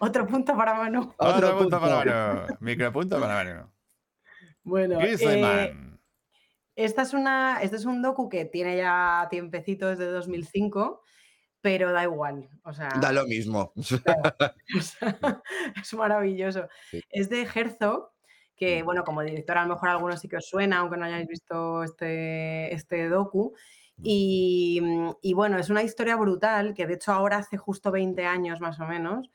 Otro 0.00 0.26
punto 0.26 0.56
para 0.56 0.74
Manu. 0.74 1.14
Otro 1.16 1.36
Otro 1.36 1.58
punto 1.58 1.78
punto. 1.78 1.80
para 1.80 2.34
Manu. 2.34 2.56
Micropunto 2.58 3.20
para 3.20 3.34
Manu. 3.34 3.70
Bueno, 4.64 4.98
Grizzly 4.98 5.38
eh, 5.38 5.40
Man. 5.40 5.87
Esta 6.78 7.02
es 7.02 7.12
una, 7.12 7.58
este 7.60 7.74
es 7.74 7.86
un 7.86 8.02
docu 8.02 8.28
que 8.28 8.44
tiene 8.44 8.76
ya 8.76 9.26
tiempecito 9.32 9.88
desde 9.88 10.06
2005, 10.06 11.02
pero 11.60 11.90
da 11.90 12.04
igual. 12.04 12.48
O 12.62 12.72
sea, 12.72 12.90
Da 13.00 13.10
lo 13.10 13.26
mismo. 13.26 13.72
o 13.76 13.82
sea, 13.82 14.14
es 15.82 15.94
maravilloso. 15.94 16.68
Sí. 16.88 17.02
Es 17.10 17.28
de 17.30 17.42
Herzog, 17.52 18.12
que 18.54 18.84
bueno, 18.84 19.02
como 19.02 19.22
director 19.22 19.58
a 19.58 19.64
lo 19.64 19.74
mejor 19.74 19.88
a 19.88 19.92
algunos 19.92 20.20
sí 20.20 20.28
que 20.28 20.36
os 20.36 20.48
suena, 20.48 20.78
aunque 20.78 20.96
no 20.96 21.06
hayáis 21.06 21.26
visto 21.26 21.82
este, 21.82 22.72
este 22.72 23.08
docu. 23.08 23.54
Y, 24.00 24.78
mm, 24.80 25.10
y, 25.20 25.34
bueno, 25.34 25.58
es 25.58 25.70
una 25.70 25.82
historia 25.82 26.14
brutal, 26.14 26.74
que 26.74 26.86
de 26.86 26.94
hecho 26.94 27.10
ahora 27.10 27.38
hace 27.38 27.56
justo 27.56 27.90
20 27.90 28.24
años 28.24 28.60
más 28.60 28.78
o 28.78 28.86
menos, 28.86 29.32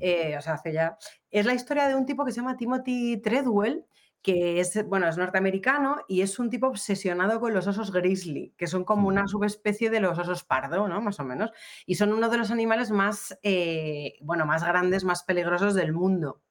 eh, 0.00 0.34
o 0.38 0.40
sea, 0.40 0.54
hace 0.54 0.72
ya. 0.72 0.96
Es 1.30 1.44
la 1.44 1.52
historia 1.52 1.88
de 1.88 1.94
un 1.94 2.06
tipo 2.06 2.24
que 2.24 2.32
se 2.32 2.40
llama 2.40 2.56
Timothy 2.56 3.18
Treadwell, 3.18 3.84
que 4.26 4.58
es, 4.58 4.84
bueno, 4.88 5.06
es 5.06 5.16
norteamericano 5.16 5.98
y 6.08 6.22
es 6.22 6.40
un 6.40 6.50
tipo 6.50 6.66
obsesionado 6.66 7.38
con 7.38 7.54
los 7.54 7.68
osos 7.68 7.92
grizzly, 7.92 8.52
que 8.56 8.66
son 8.66 8.82
como 8.82 9.06
una 9.06 9.28
subespecie 9.28 9.88
de 9.88 10.00
los 10.00 10.18
osos 10.18 10.42
pardo, 10.42 10.88
¿no? 10.88 11.00
Más 11.00 11.20
o 11.20 11.24
menos. 11.24 11.52
Y 11.86 11.94
son 11.94 12.12
uno 12.12 12.28
de 12.28 12.36
los 12.36 12.50
animales 12.50 12.90
más, 12.90 13.38
eh, 13.44 14.14
bueno, 14.22 14.44
más 14.44 14.64
grandes, 14.64 15.04
más 15.04 15.22
peligrosos 15.22 15.74
del 15.74 15.92
mundo. 15.92 16.42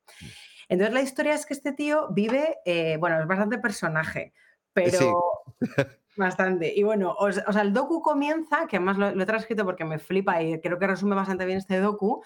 Entonces 0.69 0.93
la 0.93 1.01
historia 1.01 1.33
es 1.33 1.45
que 1.45 1.53
este 1.53 1.73
tío 1.73 2.07
vive, 2.13 2.59
eh, 2.63 2.95
bueno, 2.97 3.19
es 3.19 3.27
bastante 3.27 3.57
personaje, 3.57 4.33
pero 4.71 5.43
bastante. 6.15 6.73
Y 6.73 6.83
bueno, 6.83 7.13
o 7.19 7.29
sea, 7.29 7.61
el 7.61 7.73
docu 7.73 8.01
comienza, 8.01 8.67
que 8.67 8.77
además 8.77 8.97
lo, 8.97 9.13
lo 9.13 9.21
he 9.21 9.25
transcrito 9.25 9.65
porque 9.65 9.83
me 9.83 9.99
flipa 9.99 10.41
y 10.41 10.61
creo 10.61 10.79
que 10.79 10.87
resume 10.87 11.13
bastante 11.13 11.45
bien 11.45 11.57
este 11.57 11.81
docu, 11.81 12.23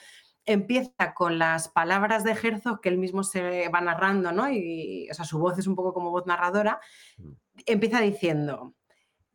empieza 0.49 1.13
con 1.13 1.37
las 1.37 1.69
palabras 1.69 2.23
de 2.23 2.31
Herzog 2.31 2.81
que 2.81 2.89
él 2.89 2.97
mismo 2.97 3.23
se 3.23 3.69
va 3.69 3.81
narrando, 3.81 4.31
¿no? 4.31 4.49
Y, 4.49 5.07
o 5.11 5.13
sea, 5.13 5.23
su 5.23 5.37
voz 5.37 5.59
es 5.59 5.67
un 5.67 5.75
poco 5.75 5.93
como 5.93 6.09
voz 6.09 6.25
narradora. 6.25 6.79
Mm. 7.17 7.31
Empieza 7.67 8.01
diciendo, 8.01 8.73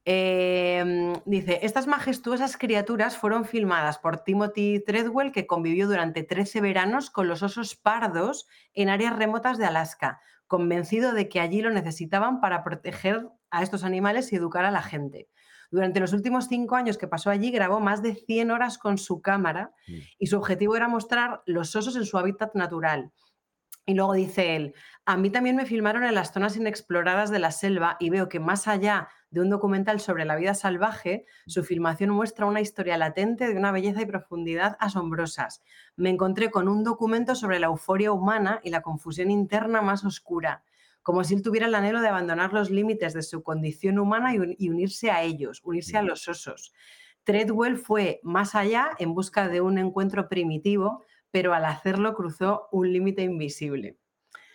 em, 0.05 1.15
dice, 1.25 1.61
estas 1.63 1.87
majestuosas 1.87 2.57
criaturas 2.57 3.17
fueron 3.17 3.45
filmadas 3.45 3.99
por 3.99 4.25
Timothy 4.25 4.83
Treadwell, 4.85 5.31
que 5.31 5.47
convivió 5.47 5.87
durante 5.87 6.25
13 6.25 6.61
veranos 6.61 7.11
con 7.11 7.29
los 7.29 7.45
osos 7.45 7.77
pardos 7.77 8.49
en 8.73 8.89
áreas 8.89 9.17
remotas 9.17 9.57
de 9.57 9.67
Alaska, 9.67 10.21
convencido 10.49 11.13
de 11.13 11.29
que 11.29 11.39
allí 11.39 11.63
lo 11.63 11.71
necesitaban 11.71 12.41
para 12.41 12.65
proteger 12.65 13.29
a 13.51 13.63
estos 13.63 13.85
animales 13.85 14.33
y 14.33 14.37
educar 14.37 14.65
a 14.65 14.73
la 14.73 14.83
gente. 14.83 15.29
Durante 15.75 15.99
los 15.99 16.13
últimos 16.13 16.47
cinco 16.47 16.77
años 16.77 16.97
que 16.99 17.09
pasó 17.09 17.31
allí, 17.31 17.51
grabó 17.51 17.81
más 17.81 18.01
de 18.01 18.15
100 18.15 18.53
horas 18.53 18.79
con 18.79 18.97
su 18.97 19.21
cámara 19.21 19.73
Mm. 19.89 19.93
y 20.21 20.27
su 20.29 20.37
objetivo 20.37 20.77
era 20.77 20.87
mostrar 20.87 21.43
los 21.47 21.75
osos 21.75 21.97
en 21.97 22.05
su 22.07 22.17
hábitat 22.17 22.55
natural. 22.55 23.11
Y 23.85 23.95
luego 23.95 24.13
dice 24.13 24.55
él, 24.55 24.73
a 25.05 25.17
mí 25.17 25.31
también 25.31 25.57
me 25.57 25.67
filmaron 25.67 26.05
en 26.05 26.15
las 26.15 26.33
zonas 26.33 26.57
inexploradas 26.57 27.31
de 27.33 27.41
la 27.41 27.51
selva 27.51 27.97
y 27.99 28.09
veo 28.11 28.29
que 28.29 28.39
más 28.39 28.69
allá 28.69 29.09
de 29.31 29.41
un 29.41 29.51
documental 29.51 29.99
sobre 29.99 30.25
la 30.25 30.37
vida 30.37 30.55
salvaje, 30.55 31.27
su 31.49 31.65
filmación 31.65 32.11
muestra 32.11 32.47
una 32.47 32.61
historia 32.61 32.97
latente 32.97 33.49
de 33.49 33.59
una 33.59 33.73
belleza 33.73 34.01
y 34.01 34.07
profundidad 34.07 34.77
asombrosas. 34.79 35.61
Me 35.97 36.09
encontré 36.09 36.53
con 36.53 36.69
un 36.69 36.85
documento 36.85 37.35
sobre 37.35 37.59
la 37.59 37.67
euforia 37.67 38.13
humana 38.13 38.61
y 38.63 38.71
la 38.71 38.81
confusión 38.81 39.29
interna 39.33 39.83
más 39.83 40.05
oscura, 40.05 40.63
como 41.05 41.23
si 41.23 41.35
él 41.35 41.43
tuviera 41.43 41.67
el 41.69 41.75
anhelo 41.77 42.01
de 42.01 42.09
abandonar 42.09 42.53
los 42.53 42.71
límites 42.71 43.13
de 43.15 43.23
su 43.23 43.43
condición 43.45 44.01
humana 44.01 44.35
y, 44.35 44.39
un- 44.41 44.57
y 44.59 44.71
unirse 44.71 45.11
a 45.13 45.23
ellos, 45.23 45.61
unirse 45.63 45.97
a 45.97 46.03
los 46.03 46.27
osos. 46.27 46.73
Treadwell 47.23 47.77
fue 47.79 48.19
más 48.25 48.55
allá 48.57 48.91
en 48.99 49.15
busca 49.15 49.49
de 49.49 49.61
un 49.61 49.79
encuentro 49.79 50.29
primitivo, 50.29 51.05
pero 51.31 51.55
al 51.55 51.65
hacerlo 51.67 52.15
cruzó 52.15 52.69
un 52.73 52.93
límite 52.93 53.23
invisible. 53.23 53.97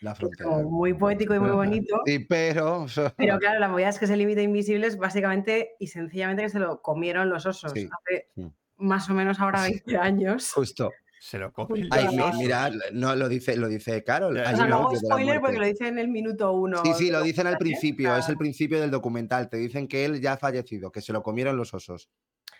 La 0.01 0.15
frontera. 0.15 0.49
como 0.49 0.63
muy 0.69 0.93
poético 0.93 1.35
y 1.35 1.39
muy 1.39 1.49
bonito. 1.51 2.01
Sí, 2.05 2.19
pero. 2.19 2.85
Pero 3.17 3.37
claro, 3.37 3.59
la 3.59 3.67
movida 3.67 3.89
es 3.89 3.99
que 3.99 4.05
ese 4.05 4.15
límite 4.17 4.41
invisible 4.43 4.87
es 4.87 4.97
básicamente 4.97 5.75
y 5.77 5.87
sencillamente 5.87 6.43
que 6.43 6.49
se 6.49 6.59
lo 6.59 6.81
comieron 6.81 7.29
los 7.29 7.45
osos 7.45 7.71
Sí. 7.73 7.87
hace 7.91 8.29
Mm. 8.35 8.47
más 8.77 9.09
o 9.09 9.13
menos 9.13 9.39
ahora 9.39 9.61
20 9.61 9.97
años. 9.97 10.51
Justo. 10.53 10.89
Se 11.19 11.37
lo. 11.37 11.51
Justo. 11.51 11.75
Ay, 11.91 12.07
mi- 12.15 12.37
mira, 12.37 12.71
no 12.93 13.15
lo 13.15 13.27
dice, 13.27 13.57
lo 13.57 13.67
dice 13.67 14.03
Carol. 14.03 14.37
O 14.37 14.43
sea, 14.43 14.65
no 14.65 14.75
hago 14.77 14.95
spoiler 14.95 15.41
porque 15.41 15.57
lo 15.57 15.65
dice 15.65 15.87
en 15.87 15.99
el 15.99 16.07
minuto 16.07 16.53
uno. 16.53 16.81
Sí, 16.83 16.93
sí, 16.93 17.11
lo 17.11 17.21
dicen 17.21 17.45
al 17.45 17.57
principio, 17.57 18.15
es 18.15 18.29
el 18.29 18.37
principio 18.37 18.79
del 18.79 18.89
documental. 18.89 19.49
Te 19.49 19.57
dicen 19.57 19.87
que 19.87 20.05
él 20.05 20.21
ya 20.21 20.33
ha 20.33 20.37
fallecido, 20.37 20.91
que 20.91 21.01
se 21.01 21.11
lo 21.11 21.21
comieron 21.21 21.57
los 21.57 21.73
osos. 21.73 22.09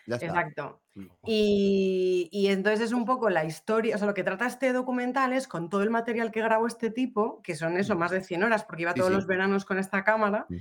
Ya 0.05 0.15
está. 0.15 0.27
Exacto. 0.27 0.81
Mm. 0.95 1.05
Y, 1.25 2.29
y 2.31 2.47
entonces 2.47 2.81
es 2.81 2.93
un 2.93 3.05
poco 3.05 3.29
la 3.29 3.45
historia, 3.45 3.95
o 3.95 3.97
sea, 3.97 4.07
lo 4.07 4.13
que 4.13 4.23
trata 4.23 4.47
este 4.47 4.73
documental 4.73 5.33
es 5.33 5.47
con 5.47 5.69
todo 5.69 5.83
el 5.83 5.89
material 5.89 6.31
que 6.31 6.41
grabó 6.41 6.67
este 6.67 6.89
tipo, 6.89 7.41
que 7.43 7.55
son 7.55 7.77
eso, 7.77 7.95
más 7.95 8.11
de 8.11 8.21
100 8.21 8.43
horas, 8.43 8.63
porque 8.63 8.83
iba 8.83 8.93
todos 8.93 9.09
sí. 9.09 9.15
los 9.15 9.27
veranos 9.27 9.65
con 9.65 9.77
esta 9.77 10.03
cámara. 10.03 10.47
Mm. 10.49 10.55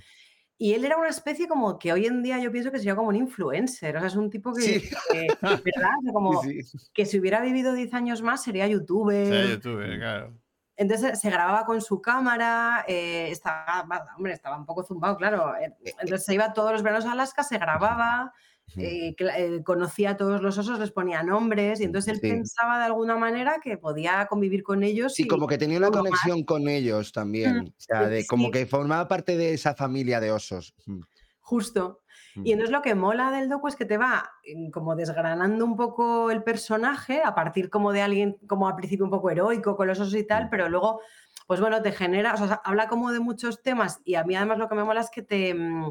Y 0.60 0.74
él 0.74 0.84
era 0.84 0.96
una 0.96 1.08
especie 1.08 1.46
como 1.46 1.78
que 1.78 1.92
hoy 1.92 2.06
en 2.06 2.20
día 2.20 2.38
yo 2.40 2.50
pienso 2.50 2.72
que 2.72 2.78
sería 2.78 2.96
como 2.96 3.08
un 3.08 3.14
influencer, 3.16 3.96
o 3.96 4.00
sea, 4.00 4.08
es 4.08 4.16
un 4.16 4.28
tipo 4.28 4.52
que, 4.52 4.60
Sí. 4.80 4.90
que- 5.12 5.28
¿verdad? 5.40 5.90
Como 6.12 6.42
Sí, 6.42 6.60
que 6.92 7.06
si 7.06 7.20
hubiera 7.20 7.40
vivido 7.40 7.72
10 7.74 7.94
años 7.94 8.22
más 8.22 8.42
sería 8.42 8.66
youtuber, 8.66 9.46
Sí, 9.46 9.52
YouTube, 9.52 9.96
claro. 9.98 10.34
Entonces 10.76 11.18
se 11.20 11.30
grababa 11.30 11.64
con 11.64 11.80
su 11.80 12.00
cámara, 12.02 12.84
eh, 12.88 13.28
estaba, 13.30 13.86
hombre, 14.16 14.32
estaba 14.32 14.56
un 14.56 14.66
poco 14.66 14.82
zumbado, 14.82 15.16
claro. 15.16 15.54
eh, 15.56 15.74
Entonces 15.84 16.24
se 16.24 16.34
iba 16.34 16.52
todos 16.52 16.72
los 16.72 16.82
veranos 16.82 17.06
a 17.06 17.12
Alaska, 17.12 17.42
se 17.44 17.58
grababa. 17.58 18.32
Eh, 18.76 19.14
eh, 19.18 19.62
conocía 19.64 20.10
a 20.10 20.16
todos 20.16 20.42
los 20.42 20.58
osos, 20.58 20.78
les 20.78 20.90
ponía 20.92 21.22
nombres 21.22 21.80
y 21.80 21.84
entonces 21.84 22.14
él 22.14 22.20
Sí. 22.20 22.28
pensaba 22.30 22.78
de 22.78 22.84
alguna 22.84 23.16
manera 23.16 23.58
que 23.62 23.78
podía 23.78 24.26
convivir 24.26 24.62
con 24.62 24.82
ellos. 24.82 25.14
Sí, 25.14 25.22
y 25.24 25.26
como 25.26 25.46
que 25.46 25.58
tenía 25.58 25.78
una 25.78 25.90
más. 25.90 25.98
conexión 25.98 26.44
con 26.44 26.68
ellos 26.68 27.12
también. 27.12 27.68
O 27.68 27.80
sea, 27.80 28.06
de 28.08 28.26
como 28.26 28.50
que 28.50 28.66
formaba 28.66 29.08
parte 29.08 29.36
de 29.36 29.54
esa 29.54 29.74
familia 29.74 30.20
de 30.20 30.30
osos. 30.32 30.74
Mm, 30.86 31.00
Justo. 31.40 32.00
Y 32.34 32.40
mm. 32.40 32.46
entonces 32.52 32.70
lo 32.70 32.82
que 32.82 32.94
mola 32.94 33.30
del 33.30 33.48
docu 33.48 33.68
es 33.68 33.74
que 33.76 33.86
te 33.86 33.96
va 33.96 34.30
mm, 34.54 34.70
como 34.70 34.94
desgranando 34.94 35.64
un 35.64 35.76
poco 35.76 36.30
el 36.30 36.42
personaje 36.42 37.22
a 37.24 37.34
partir 37.34 37.70
como 37.70 37.90
de 37.92 38.02
alguien 38.02 38.36
como 38.46 38.68
al 38.68 38.76
principio 38.76 39.04
un 39.06 39.10
poco 39.10 39.30
heroico 39.30 39.74
con 39.76 39.86
los 39.88 39.98
osos 39.98 40.14
y 40.14 40.24
tal, 40.26 40.44
Mm. 40.44 40.50
pero 40.50 40.68
luego 40.68 41.00
pues 41.46 41.60
bueno, 41.60 41.80
te 41.80 41.92
genera, 41.92 42.34
o 42.34 42.36
sea, 42.36 42.60
habla 42.62 42.88
como 42.88 43.10
de 43.10 43.20
muchos 43.20 43.62
temas 43.62 44.02
y 44.04 44.16
a 44.16 44.24
mí 44.24 44.36
además 44.36 44.58
lo 44.58 44.68
que 44.68 44.74
me 44.74 44.84
mola 44.84 45.00
es 45.00 45.08
que 45.08 45.22
te, 45.22 45.54
mm, 45.54 45.88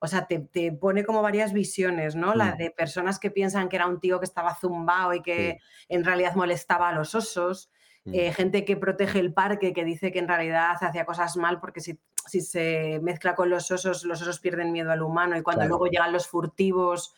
o 0.00 0.06
sea, 0.06 0.26
te, 0.26 0.38
te 0.38 0.70
pone 0.72 1.04
como 1.04 1.22
varias 1.22 1.52
visiones, 1.52 2.14
¿no? 2.14 2.34
La 2.34 2.54
Mm. 2.54 2.58
de 2.58 2.70
personas 2.70 3.18
que 3.18 3.30
piensan 3.30 3.68
que 3.68 3.76
era 3.76 3.86
un 3.86 4.00
tío 4.00 4.18
que 4.20 4.24
estaba 4.26 4.54
zumbado 4.54 5.12
y 5.14 5.22
que 5.22 5.58
en 5.88 6.04
realidad 6.04 6.34
molestaba 6.34 6.88
a 6.88 6.92
los 6.92 7.14
osos, 7.14 7.70
Mm. 8.04 8.14
eh, 8.14 8.32
gente 8.32 8.64
que 8.64 8.76
protege 8.76 9.18
el 9.18 9.34
parque, 9.34 9.72
que 9.72 9.84
dice 9.84 10.12
que 10.12 10.20
en 10.20 10.28
realidad 10.28 10.76
hacía 10.80 11.04
cosas 11.04 11.36
mal 11.36 11.58
porque 11.60 11.80
si, 11.80 11.98
si 12.26 12.40
se 12.40 13.00
mezcla 13.02 13.34
con 13.34 13.50
los 13.50 13.70
osos, 13.70 14.04
los 14.04 14.22
osos 14.22 14.38
pierden 14.40 14.70
miedo 14.72 14.90
al 14.92 15.02
humano 15.02 15.36
y 15.36 15.42
cuando 15.42 15.60
Claro. 15.62 15.68
luego 15.70 15.86
llegan 15.88 16.12
los 16.12 16.26
furtivos, 16.28 17.14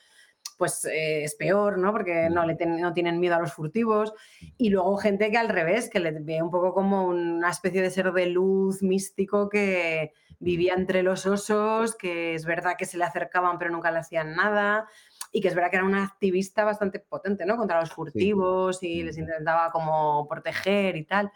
pues 0.56 0.84
eh, 0.86 1.24
es 1.24 1.34
peor, 1.36 1.78
¿no? 1.78 1.92
Porque 1.92 2.28
no, 2.30 2.44
le 2.46 2.54
ten- 2.54 2.80
no 2.80 2.92
tienen 2.92 3.20
miedo 3.20 3.34
a 3.36 3.40
los 3.40 3.52
furtivos. 3.52 4.12
Y 4.58 4.70
luego 4.70 4.96
gente 4.96 5.30
que 5.30 5.38
al 5.38 5.48
revés, 5.48 5.88
que 5.90 6.00
le 6.00 6.12
ve 6.12 6.42
un 6.42 6.50
poco 6.50 6.72
como 6.74 7.04
una 7.06 7.50
especie 7.50 7.82
de 7.82 7.90
ser 7.90 8.12
de 8.12 8.26
luz 8.26 8.82
místico 8.82 9.48
que 9.48 10.12
vivía 10.40 10.74
entre 10.74 11.02
los 11.02 11.26
osos, 11.26 11.94
que 11.94 12.34
es 12.34 12.44
verdad 12.44 12.74
que 12.76 12.86
se 12.86 12.98
le 12.98 13.04
acercaban 13.04 13.58
pero 13.58 13.70
nunca 13.70 13.92
le 13.92 13.98
hacían 13.98 14.34
nada. 14.34 14.88
Y 15.32 15.40
que 15.40 15.48
es 15.48 15.54
verdad 15.54 15.70
que 15.70 15.76
era 15.76 15.84
una 15.84 16.02
activista 16.02 16.64
bastante 16.64 16.98
potente, 16.98 17.46
¿no? 17.46 17.56
Contra 17.56 17.78
los 17.78 17.92
furtivos 17.92 18.82
y 18.82 19.04
les 19.04 19.16
intentaba 19.16 19.70
como 19.70 20.26
proteger 20.26 20.96
y 20.96 21.04
tal. 21.04 21.30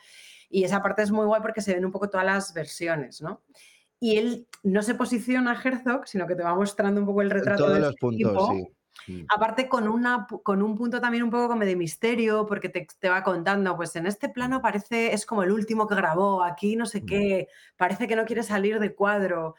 Y 0.51 0.65
esa 0.65 0.83
parte 0.83 1.03
es 1.03 1.13
muy 1.13 1.27
guay 1.27 1.41
porque 1.41 1.61
se 1.61 1.75
ven 1.75 1.85
un 1.85 1.93
poco 1.93 2.11
todas 2.11 2.27
las 2.27 2.53
versiones, 2.53 3.23
¿no? 3.23 3.43
Y 4.01 4.17
él 4.17 4.49
no 4.65 4.83
se 4.83 4.97
posiciona 4.97 5.53
a 5.53 5.63
Herzog, 5.63 6.09
sino 6.09 6.27
que 6.27 6.35
te 6.35 6.43
va 6.43 6.55
mostrando 6.57 7.01
un 7.01 7.07
poco 7.07 7.23
el 7.23 7.31
retrato 7.31 7.65
Todos 7.65 7.75
de 7.75 7.81
los 7.81 7.95
puntos, 7.97 8.33
tipo. 8.33 8.53
sí. 8.53 8.69
Mm. 9.07 9.23
Aparte 9.29 9.69
con, 9.69 9.89
una, 9.89 10.27
con 10.43 10.63
un 10.63 10.77
punto 10.77 11.01
también 11.01 11.23
un 11.25 11.31
poco 11.31 11.49
como 11.49 11.65
de 11.65 11.77
misterio, 11.77 12.47
porque 12.47 12.69
te, 12.69 12.87
te 12.99 13.09
va 13.09 13.23
contando, 13.23 13.77
pues 13.77 13.95
en 13.97 14.07
este 14.07 14.29
plano 14.29 14.63
parece, 14.63 15.13
es 15.13 15.27
como 15.27 15.43
el 15.43 15.51
último 15.53 15.87
que 15.87 15.95
grabó, 15.95 16.43
aquí 16.43 16.77
no 16.77 16.87
sé 16.87 17.01
Mm. 17.03 17.07
qué, 17.07 17.49
parece 17.77 18.07
que 18.09 18.17
no 18.17 18.25
quiere 18.25 18.43
salir 18.43 18.79
de 18.79 18.95
cuadro. 18.95 19.55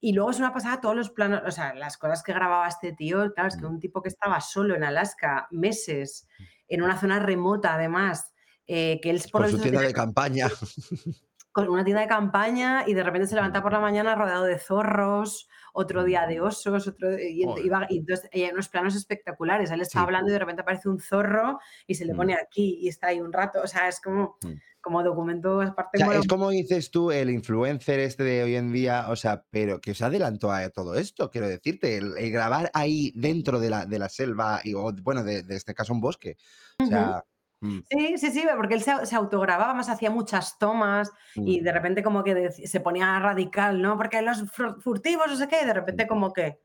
Y 0.00 0.12
luego 0.14 0.30
es 0.30 0.38
una 0.38 0.52
pasada 0.52 0.80
todos 0.80 0.96
los 0.96 1.10
planos, 1.10 1.42
o 1.46 1.50
sea, 1.50 1.74
las 1.74 1.96
cosas 1.96 2.22
que 2.22 2.32
grababa 2.32 2.66
este 2.66 2.92
tío, 2.92 3.32
claro, 3.34 3.48
es 3.48 3.56
que 3.56 3.64
Mm. 3.64 3.70
un 3.74 3.80
tipo 3.80 4.02
que 4.02 4.08
estaba 4.08 4.40
solo 4.40 4.74
en 4.74 4.84
Alaska 4.84 5.46
meses, 5.50 6.26
en 6.68 6.82
una 6.82 6.98
zona 6.98 7.18
remota 7.20 7.74
además, 7.74 8.32
eh, 8.66 9.00
que 9.02 9.10
él 9.10 9.22
por 9.30 9.42
Con 9.42 9.50
su 9.52 9.58
tienda 9.60 9.80
de 9.82 9.92
campaña. 9.92 10.48
con 11.52 11.68
una 11.68 11.84
tienda 11.84 12.00
de 12.00 12.08
campaña 12.08 12.84
y 12.86 12.94
de 12.94 13.02
repente 13.02 13.26
se 13.26 13.34
levanta 13.34 13.62
por 13.62 13.72
la 13.72 13.80
mañana 13.80 14.14
rodeado 14.14 14.44
de 14.44 14.58
zorros, 14.58 15.48
otro 15.72 16.04
día 16.04 16.26
de 16.26 16.40
osos, 16.40 16.86
otro 16.86 17.18
y, 17.18 17.42
y 17.42 17.98
entonces 17.98 18.28
y 18.32 18.42
hay 18.42 18.50
unos 18.52 18.68
planos 18.68 18.94
espectaculares. 18.94 19.70
Él 19.70 19.80
está 19.80 19.98
Sí. 20.00 20.04
hablando 20.04 20.30
y 20.30 20.32
de 20.32 20.38
repente 20.38 20.62
aparece 20.62 20.88
un 20.88 21.00
zorro 21.00 21.58
y 21.86 21.94
se 21.94 22.04
le 22.04 22.12
Mm. 22.14 22.16
pone 22.16 22.34
aquí 22.34 22.78
y 22.80 22.88
está 22.88 23.08
ahí 23.08 23.20
un 23.20 23.32
rato. 23.32 23.60
O 23.62 23.66
sea, 23.66 23.88
es 23.88 24.00
como, 24.00 24.36
Mm. 24.42 24.52
como 24.80 25.02
documento 25.02 25.58
O 25.58 25.60
aparte. 25.62 25.98
sea, 25.98 26.12
es 26.18 26.26
como 26.26 26.50
dices 26.50 26.90
tú, 26.90 27.10
el 27.12 27.30
influencer 27.30 28.00
este 28.00 28.24
de 28.24 28.42
hoy 28.42 28.56
en 28.56 28.72
día, 28.72 29.06
o 29.08 29.16
sea, 29.16 29.44
pero 29.50 29.80
que 29.80 29.94
se 29.94 30.04
adelantó 30.04 30.50
a 30.52 30.68
todo 30.70 30.96
esto, 30.96 31.30
quiero 31.30 31.48
decirte, 31.48 31.96
el, 31.98 32.16
el 32.18 32.30
grabar 32.32 32.70
ahí 32.74 33.12
dentro 33.14 33.60
de 33.60 33.70
la, 33.70 33.86
de 33.86 33.98
la 34.00 34.08
selva, 34.08 34.60
y, 34.64 34.74
o 34.74 34.92
bueno, 35.02 35.22
de, 35.22 35.42
de 35.44 35.54
este 35.56 35.72
caso 35.74 35.92
un 35.92 36.00
bosque. 36.00 36.36
O 36.82 36.86
sea, 36.86 37.24
mm, 37.62 37.78
Sí, 37.90 38.18
sí, 38.18 38.30
sí, 38.30 38.44
porque 38.56 38.74
él 38.74 38.82
se, 38.82 39.06
se 39.06 39.16
autogrababa, 39.16 39.72
más 39.74 39.88
hacía 39.88 40.10
muchas 40.10 40.58
tomas 40.58 41.10
y 41.34 41.60
mm, 41.60 41.64
de 41.64 41.72
repente 41.72 42.02
como 42.02 42.22
que 42.22 42.50
se 42.52 42.80
ponía 42.80 43.18
radical, 43.18 43.80
¿no? 43.80 43.96
Porque 43.96 44.20
los 44.22 44.44
fur- 44.52 44.80
furtivos, 44.82 45.28
no 45.28 45.36
sé 45.36 45.48
qué, 45.48 45.56
y 45.62 45.66
de 45.66 45.72
repente 45.74 46.06
como 46.06 46.32
que, 46.32 46.60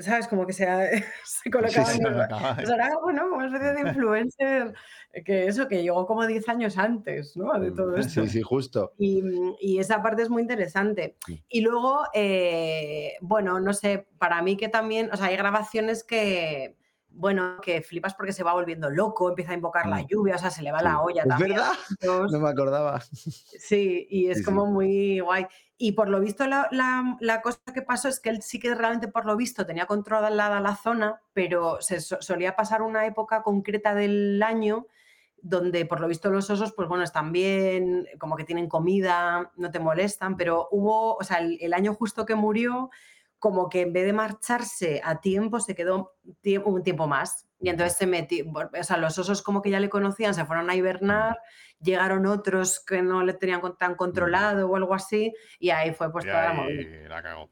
¿sabes? 0.00 0.28
Como 0.28 0.46
que 0.46 0.52
se, 0.54 0.64
se 1.24 1.50
colocaba 1.50 1.86
sí. 1.86 1.98
en 2.00 2.06
el- 2.06 2.20
Acaba- 2.22 2.56
O 2.62 2.66
sea, 2.66 2.74
era 2.76 2.90
bueno, 3.02 3.22
como 3.24 3.36
una 3.36 3.46
especie 3.46 3.72
de 3.74 3.80
influencer 3.90 4.74
eh, 5.12 5.24
que 5.24 5.46
eso, 5.46 5.68
que 5.68 5.82
llegó 5.82 6.06
como 6.06 6.26
10 6.26 6.48
años 6.48 6.78
antes, 6.78 7.36
¿no? 7.36 7.52
De 7.58 7.70
todo 7.72 7.96
esto. 7.96 8.22
sí, 8.22 8.28
sí, 8.28 8.42
justo. 8.42 8.92
Y, 8.98 9.22
mm, 9.22 9.56
y 9.60 9.78
esa 9.78 10.02
parte 10.02 10.22
es 10.22 10.30
muy 10.30 10.40
interesante. 10.42 11.16
Sí. 11.26 11.42
Y 11.48 11.60
luego, 11.60 12.00
eh, 12.14 13.14
bueno, 13.20 13.60
no 13.60 13.74
sé, 13.74 14.06
para 14.18 14.40
mí 14.42 14.56
que 14.56 14.68
también, 14.68 15.10
o 15.12 15.16
sea, 15.16 15.26
hay 15.26 15.36
grabaciones 15.36 16.02
que, 16.04 16.77
bueno, 17.18 17.56
que 17.60 17.82
flipas 17.82 18.14
porque 18.14 18.32
se 18.32 18.44
va 18.44 18.52
volviendo 18.52 18.88
loco, 18.90 19.28
empieza 19.28 19.50
a 19.50 19.54
invocar 19.54 19.86
la 19.86 20.02
Mm. 20.02 20.06
lluvia, 20.06 20.36
o 20.36 20.38
sea, 20.38 20.50
se 20.50 20.62
le 20.62 20.70
va 20.70 20.78
Sí. 20.78 20.84
la 20.84 21.00
olla 21.00 21.22
¿Es 21.22 21.28
también. 21.28 21.50
verdad? 21.50 21.72
Entonces, 22.00 22.32
No 22.32 22.44
me 22.44 22.48
acordaba. 22.48 23.00
Sí, 23.00 24.06
y 24.08 24.28
es 24.28 24.38
Sí, 24.38 24.42
sí. 24.42 24.44
como 24.44 24.66
muy 24.66 25.18
guay. 25.20 25.46
Y 25.76 25.92
por 25.92 26.08
lo 26.08 26.20
visto, 26.20 26.46
la, 26.46 26.68
la- 26.70 27.16
la 27.20 27.40
cosa 27.40 27.58
que 27.74 27.82
pasó 27.82 28.08
es 28.08 28.20
que 28.20 28.30
él 28.30 28.42
sí 28.42 28.58
que 28.60 28.74
realmente, 28.74 29.08
por 29.08 29.26
lo 29.26 29.36
visto, 29.36 29.66
tenía 29.66 29.86
controlada 29.86 30.60
la 30.60 30.76
zona, 30.76 31.20
pero 31.32 31.80
se 31.80 32.00
so- 32.00 32.20
solía 32.20 32.54
pasar 32.56 32.82
una 32.82 33.04
época 33.06 33.42
concreta 33.42 33.94
del 33.94 34.40
año 34.42 34.86
donde, 35.40 35.86
por 35.86 36.00
lo 36.00 36.08
visto, 36.08 36.30
los 36.30 36.50
osos, 36.50 36.72
pues 36.72 36.88
bueno, 36.88 37.04
están 37.04 37.30
bien, 37.32 38.06
como 38.18 38.34
que 38.36 38.42
tienen 38.44 38.68
comida, 38.68 39.52
no 39.56 39.70
te 39.70 39.78
molestan, 39.78 40.36
pero 40.36 40.66
hubo, 40.72 41.14
o 41.14 41.22
sea, 41.22 41.38
el, 41.38 41.58
el 41.60 41.74
año 41.74 41.94
justo 41.94 42.26
que 42.26 42.34
murió, 42.34 42.90
como 43.38 43.68
que 43.68 43.82
en 43.82 43.92
vez 43.92 44.04
de 44.04 44.12
marcharse 44.12 45.00
a 45.04 45.20
tiempo, 45.20 45.60
se 45.60 45.74
quedó 45.74 46.14
un 46.64 46.82
tiempo 46.82 47.06
más. 47.06 47.46
Y 47.60 47.68
entonces 47.70 47.96
se 47.96 48.06
metió, 48.06 48.44
o 48.46 48.82
sea, 48.84 48.98
los 48.98 49.18
osos 49.18 49.42
como 49.42 49.62
que 49.62 49.70
ya 49.70 49.80
le 49.80 49.88
conocían, 49.88 50.32
se 50.32 50.44
fueron 50.44 50.70
a 50.70 50.76
hibernar, 50.76 51.40
llegaron 51.80 52.26
otros 52.26 52.84
que 52.84 53.02
no 53.02 53.24
le 53.24 53.34
tenían 53.34 53.60
tan 53.76 53.96
controlado 53.96 54.68
o 54.68 54.76
algo 54.76 54.94
así, 54.94 55.34
y 55.58 55.70
ahí 55.70 55.92
fue 55.92 56.12
pues 56.12 56.24
y 56.24 56.28
toda 56.28 56.44
la 56.44 56.52
movida. 56.52 57.08
la 57.08 57.22
cagó. 57.22 57.50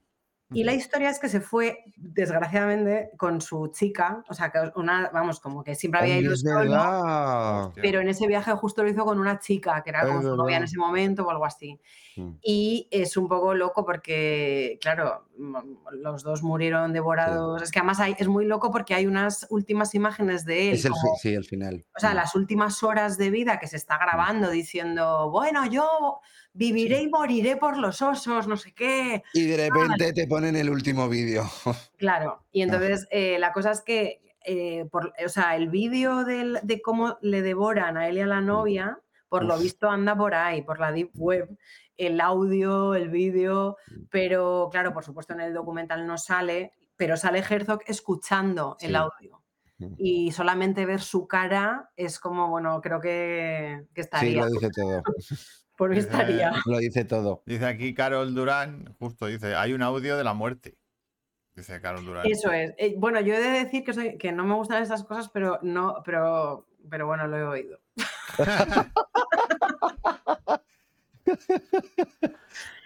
Y 0.53 0.63
la 0.63 0.75
historia 0.75 1.11
es 1.11 1.19
que 1.19 1.29
se 1.29 1.41
fue, 1.41 1.83
desgraciadamente, 1.97 3.11
con 3.17 3.41
su 3.41 3.67
chica, 3.73 4.23
o 4.29 4.35
sea, 4.35 4.53
que 4.53 4.59
una, 4.77 5.11
vamos, 5.13 5.41
como 5.41 5.65
que 5.65 5.75
siempre 5.75 6.01
había 6.01 6.19
ido 6.19 6.37
solo, 6.37 7.73
pero 7.75 8.01
en 8.01 8.09
ese 8.09 8.29
viaje 8.29 8.53
justo 8.53 8.85
lo 8.85 8.89
hizo 8.89 9.05
con 9.05 9.19
una 9.19 9.41
chica, 9.41 9.83
que 9.83 9.91
era 9.91 10.07
como 10.07 10.23
su 10.23 10.37
novia 10.37 10.59
en 10.59 10.65
ese 10.65 10.79
momento 10.79 11.27
o 11.27 11.31
algo 11.31 11.45
así. 11.45 11.81
Mm. 12.15 12.31
Y 12.43 12.87
es 12.93 13.17
un 13.17 13.27
poco 13.27 13.55
loco 13.55 13.85
porque, 13.85 14.79
claro, 14.81 15.26
mm, 15.26 15.26
los 15.93 16.23
dos 16.23 16.43
murieron 16.43 16.93
devorados. 16.93 17.63
Es 17.63 17.71
que 17.71 17.79
además 17.79 18.01
hay- 18.01 18.17
es 18.19 18.29
muy 18.29 18.45
loco 18.47 18.71
porque 18.71 18.95
hay 18.95 19.07
unas 19.07 19.47
últimas 19.51 19.95
imágenes 19.95 20.45
de 20.45 20.69
él, 20.71 20.75
Es 20.75 20.85
el, 20.85 20.93
como- 20.93 21.17
sí, 21.21 21.35
el 21.35 21.45
final. 21.45 21.85
o 21.97 22.01
sea, 22.01 22.15
las 22.15 22.35
últimas 22.35 22.83
horas 22.83 23.19
de 23.19 23.31
vida 23.31 23.59
que 23.59 23.67
se 23.67 23.77
está 23.77 23.99
grabando 23.99 24.51
diciendo, 24.51 25.31
bueno, 25.31 25.67
yo 25.67 26.21
viviré 26.53 27.03
y 27.03 27.09
moriré 27.09 27.57
por 27.57 27.77
los 27.77 28.01
osos, 28.03 28.49
no 28.49 28.57
sé 28.57 28.73
qué. 28.73 29.23
Y 29.35 29.47
de 29.47 29.69
repente 29.69 30.13
te 30.13 30.27
ponen 30.27 30.57
el 30.57 30.71
último 30.71 31.09
vídeo. 31.09 31.45
Claro, 31.99 32.45
y 32.53 32.63
entonces 32.63 33.07
eh, 33.11 33.39
la 33.39 33.53
cosa 33.53 33.73
es 33.73 33.83
que, 33.83 34.23
eh, 34.45 34.87
por, 34.91 35.13
o 35.25 35.29
sea, 35.29 35.57
el 35.57 35.69
vídeo 35.69 36.25
de 36.25 36.81
cómo 36.83 37.19
le 37.21 37.43
devoran 37.43 37.97
a 37.97 38.09
él 38.09 38.17
y 38.19 38.21
a 38.21 38.27
la 38.27 38.41
novia, 38.41 38.99
por 39.29 39.45
lo 39.45 39.59
visto 39.59 39.91
anda 39.91 40.17
por 40.17 40.35
ahí, 40.35 40.63
por 40.63 40.79
la 40.79 40.93
deep 40.93 41.11
web, 41.15 41.49
el 41.97 42.21
audio, 42.21 42.95
el 42.95 43.09
vídeo, 43.11 43.77
pero 44.11 44.69
claro, 44.71 44.93
por 44.93 45.05
supuesto 45.05 45.33
en 45.35 45.41
el 45.41 45.55
documental 45.55 46.07
no 46.07 46.19
sale, 46.19 46.73
pero 46.97 47.17
sale 47.17 47.39
Herzog 47.49 47.81
escuchando 47.87 48.77
el 48.81 48.91
Sí. 48.91 48.95
audio. 48.97 49.43
Mm. 49.79 49.95
Y 49.99 50.33
solamente 50.33 50.87
ver 50.87 51.01
su 51.03 51.27
cara 51.27 51.91
es 51.97 52.19
como, 52.19 52.49
bueno, 52.49 52.81
creo 52.81 53.01
que, 53.01 53.85
que 53.95 54.03
Sí, 54.03 54.07
estaría. 54.07 54.45
lo 54.45 54.51
dice 54.51 54.71
todo. 54.71 55.03
Por 55.77 55.91
mí 55.91 55.99
estaría. 55.99 56.53
Lo 56.67 56.79
dice 56.79 57.05
todo. 57.05 57.43
Dice 57.45 57.67
aquí 57.67 57.93
Carol 57.93 58.35
Durán, 58.35 58.95
justo 58.99 59.27
dice, 59.27 59.55
hay 59.55 59.75
un 59.75 59.83
audio 59.83 60.17
de 60.17 60.25
la 60.25 60.33
muerte. 60.33 60.79
Dice 61.55 61.79
Carol 61.83 62.07
Durán. 62.07 62.25
Eso 62.27 62.51
es. 62.51 62.73
Eh, 62.79 62.95
bueno, 62.97 63.21
yo 63.21 63.35
he 63.35 63.41
de 63.41 63.65
decir 63.65 63.85
que, 63.85 63.93
soy, 63.93 64.17
que 64.17 64.33
no 64.33 64.45
me 64.45 64.55
gustan 64.55 64.83
esas 64.83 65.05
cosas, 65.05 65.29
pero 65.29 65.59
no, 65.61 65.97
pero, 66.05 66.67
pero 66.89 67.07
bueno, 67.07 67.27
lo 67.27 67.37
he 67.37 67.45
oído. 67.45 67.79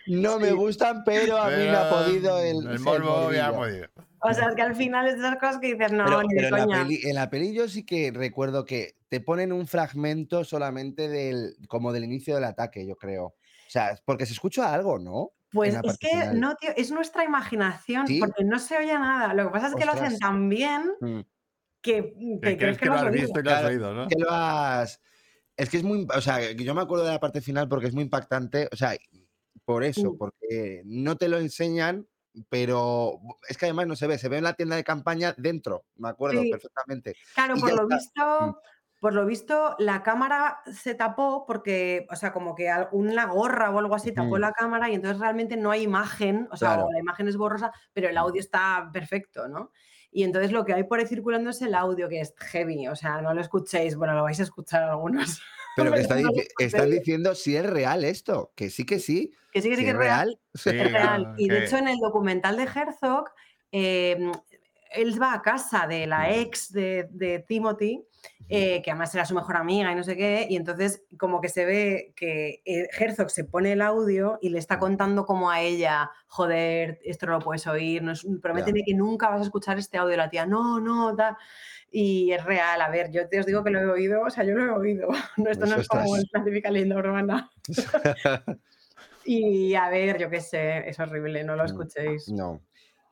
No 0.07 0.39
me 0.41 0.53
gustan, 0.53 1.03
pero 1.05 1.37
a 1.37 1.51
mí 1.51 1.57
me 1.57 1.71
ha 1.77 1.89
podido 1.91 2.39
el, 2.41 2.67
el 2.69 2.79
morbo 2.81 3.29
me 3.31 3.39
ha 3.41 3.53
morbillo. 3.53 3.89
podido. 3.89 3.89
O 4.23 4.35
sea, 4.35 4.49
es 4.49 4.55
que 4.55 4.63
al 4.63 4.75
final 4.75 5.07
es 5.07 5.15
de 5.15 5.21
esas 5.21 5.37
cosas 5.37 5.59
que 5.61 5.75
dices, 5.75 5.93
no, 5.93 6.05
Pero, 6.05 6.23
ni 6.23 6.29
pero 6.35 6.41
de 6.43 6.47
en, 6.47 6.53
la 6.53 6.65
coña. 6.65 6.83
peli, 6.83 7.01
en 7.05 7.15
la 7.15 7.31
peli 7.31 7.55
yo 7.55 7.69
sí 7.69 7.85
que 7.87 8.11
recuerdo 8.13 8.65
que 8.65 8.97
te 9.09 9.21
ponen 9.21 9.53
un 9.53 9.67
fragmento 9.67 10.45
solamente 10.45 11.09
del, 11.09 11.55
como 11.69 11.93
del 11.93 12.05
inicio 12.05 12.35
del 12.35 12.45
ataque, 12.45 12.87
yo 12.87 12.97
creo. 12.97 13.25
O 13.27 13.35
sea, 13.71 13.99
porque 14.05 14.27
se 14.27 14.33
escucha 14.33 14.73
algo, 14.75 14.99
¿no? 14.99 15.31
Pues 15.53 15.75
la 15.75 15.81
es 15.85 15.99
que 15.99 16.09
final. 16.09 16.41
no, 16.41 16.55
tío, 16.57 16.71
es 16.77 16.91
nuestra 16.91 17.25
imaginación, 17.25 18.07
¿Sí? 18.07 18.21
porque 18.21 18.45
no 18.45 18.59
se 18.59 18.77
oye 18.79 18.93
nada. 18.95 19.33
Lo 19.35 19.45
que 19.45 19.51
pasa 19.51 19.69
es 19.69 19.75
que 19.75 19.85
lo 19.85 19.93
hacen 19.93 20.19
tan 20.19 20.49
bien 20.49 20.93
Mm. 21.01 21.21
que, 21.81 22.13
que 22.13 22.41
Que 22.43 22.57
crees 22.59 22.79
que 22.79 22.85
que 22.85 22.91
lo 22.91 22.95
has 22.97 23.11
visto 23.13 23.41
y 23.41 23.43
lo 23.43 23.51
has 23.53 23.65
oído, 23.65 23.95
¿no? 23.95 24.09
Que 24.09 24.19
lo 24.19 24.31
has... 24.31 25.01
Es 25.61 25.69
que 25.69 25.77
es 25.77 25.83
muy, 25.85 26.07
o 26.17 26.21
sea, 26.23 26.53
yo 26.53 26.75
me 26.75 26.81
acuerdo 26.81 27.05
de 27.05 27.11
la 27.13 27.21
parte 27.21 27.43
final 27.43 27.69
porque 27.69 27.89
es 27.89 27.93
muy 27.95 28.03
impactante, 28.05 28.67
o 28.73 28.77
sea, 28.77 28.97
por 29.67 29.85
eso, 29.85 30.13
Mm. 30.15 30.17
porque 30.19 30.83
no 30.87 31.17
te 31.17 31.29
lo 31.29 31.39
enseñan, 31.39 32.07
pero 32.49 33.19
es 33.47 33.59
que 33.59 33.67
además 33.67 33.87
no 33.87 33.95
se 33.95 34.07
ve, 34.07 34.17
se 34.17 34.31
ve 34.31 34.39
en 34.39 34.45
la 34.45 34.55
tienda 34.55 34.77
de 34.77 34.85
campaña 34.85 35.35
dentro, 35.37 35.85
me 35.97 36.09
acuerdo 36.09 36.41
Sí. 36.41 36.51
perfectamente. 36.51 37.15
Claro, 37.35 37.57
Y 37.57 37.61
por 37.61 37.71
lo 37.75 37.83
está. 37.83 37.85
Mm. 37.85 37.99
visto, 37.99 38.63
por 39.01 39.13
lo 39.15 39.27
visto, 39.27 39.75
la 39.79 40.03
cámara 40.03 40.61
se 40.73 40.95
tapó 40.95 41.45
porque, 41.47 42.07
o 42.11 42.17
sea, 42.17 42.33
como 42.33 42.55
que 42.55 42.71
una 42.93 43.27
gorra 43.27 43.71
o 43.71 43.79
algo 43.79 43.95
así 43.95 44.13
tapó 44.13 44.39
la 44.39 44.53
cámara 44.53 44.89
y 44.89 44.95
entonces 44.95 45.19
realmente 45.21 45.59
no 45.59 45.71
hay 45.71 45.83
imagen, 45.83 46.49
o 46.53 46.57
sea, 46.57 46.75
Claro. 46.75 46.89
la 46.91 47.01
imagen 47.01 47.29
es 47.29 47.37
borrosa, 47.37 47.71
pero 47.93 48.09
el 48.09 48.15
Mm. 48.15 48.19
audio 48.19 48.41
está 48.41 48.89
perfecto, 48.93 49.47
¿no? 49.47 49.73
Y 50.13 50.25
entonces 50.25 50.51
lo 50.53 50.65
que 50.65 50.75
hay 50.75 50.85
por 50.85 50.99
ahí 50.99 51.07
circulando 51.07 51.51
es 51.51 51.63
el 51.63 51.75
audio, 51.75 52.09
que 52.09 52.21
es 52.21 52.35
heavy, 52.37 52.89
o 52.89 52.97
sea, 52.97 53.21
no 53.23 53.33
lo 53.33 53.41
escuchéis, 53.41 53.95
bueno, 53.97 54.15
lo 54.15 54.23
vais 54.25 54.41
a 54.41 54.45
escuchar 54.45 54.83
algunos. 54.85 55.41
Pero 55.77 55.93
que 55.93 56.65
están 56.65 56.91
diciendo 56.91 57.35
si 57.35 57.57
es 57.57 57.65
real 57.65 58.05
esto, 58.05 58.53
que 58.57 58.71
sí 58.71 58.85
que 58.85 58.99
sí, 58.99 59.33
Que 59.53 59.63
sí, 59.63 59.69
que 59.71 59.77
sí, 59.77 59.81
si 59.83 59.85
que 59.85 59.91
es 59.93 59.97
real. 59.97 60.27
real. 60.29 60.41
Sí, 60.55 60.71
Es 60.71 60.93
real. 60.93 61.23
claro, 61.23 61.35
Y 61.39 61.49
de 61.49 61.65
hecho, 61.65 61.77
en 61.79 61.89
el 61.89 61.99
documental 61.99 62.57
de 62.57 62.65
Herzog, 62.65 63.31
eh, 63.73 64.33
él 64.93 65.23
va 65.23 65.35
a 65.35 65.43
casa 65.43 65.87
de 65.87 66.07
la 66.09 66.29
Mm. 66.29 66.33
ex 66.33 66.73
de, 66.73 67.07
de 67.13 67.39
Timothy, 67.47 68.05
eh, 68.51 68.83
que 68.83 68.91
además 68.91 69.15
era 69.15 69.25
su 69.25 69.35
mejor 69.35 69.57
amiga 69.57 69.91
y 69.93 69.95
no 69.95 70.03
sé 70.03 70.17
qué, 70.17 70.47
y 70.51 70.57
entonces 70.57 71.05
como 71.19 71.41
que 71.41 71.49
se 71.49 71.65
ve 71.65 72.13
que 72.17 72.63
eh, 72.65 72.89
Herzog 72.99 73.31
se 73.31 73.45
pone 73.45 73.73
el 73.73 73.81
audio 73.81 74.39
y 74.43 74.49
le 74.51 74.59
está 74.59 74.79
contando 74.79 75.25
como 75.25 75.51
a 75.51 75.61
ella, 75.61 76.11
joder, 76.27 76.99
esto 77.05 77.27
no 77.27 77.33
lo 77.33 77.39
puedes 77.39 77.67
oír, 77.67 78.03
no 78.03 78.13
es- 78.13 78.27
prométeme 78.43 78.83
que 78.85 78.95
nunca 78.95 79.29
vas 79.31 79.41
a 79.41 79.45
escuchar 79.45 79.79
este 79.79 79.97
audio, 79.99 80.17
la 80.17 80.29
tía, 80.29 80.47
no, 80.47 80.81
no, 80.81 81.15
tal. 81.17 81.37
Y 81.93 82.31
es 82.33 82.45
real, 82.45 82.81
a 82.81 82.89
ver, 82.89 83.11
yo 83.11 83.29
te 83.29 83.41
os 83.41 83.47
digo 83.47 83.65
que 83.65 83.71
lo 83.71 83.81
he 83.81 83.87
oído, 83.87 84.23
o 84.23 84.31
sea, 84.31 84.45
yo 84.45 84.55
lo 84.55 84.65
he 84.65 84.71
oído, 84.71 85.09
no, 85.37 85.51
esto 85.51 85.67
no 85.67 85.75
Pues 85.77 85.83
es 85.83 85.89
como 85.89 86.03
ostras. 86.13 86.29
la 86.33 86.45
típica 86.45 86.71
leyenda 86.71 86.97
urbana. 86.97 87.51
Y 89.25 89.75
a 89.75 89.89
ver, 89.91 90.19
yo 90.19 90.31
qué 90.31 90.41
sé, 90.41 90.89
es 90.89 90.99
horrible, 90.99 91.45
no 91.45 91.55
lo 91.55 91.63
Mm. 91.63 91.67
escuchéis. 91.67 92.29
No. 92.31 92.61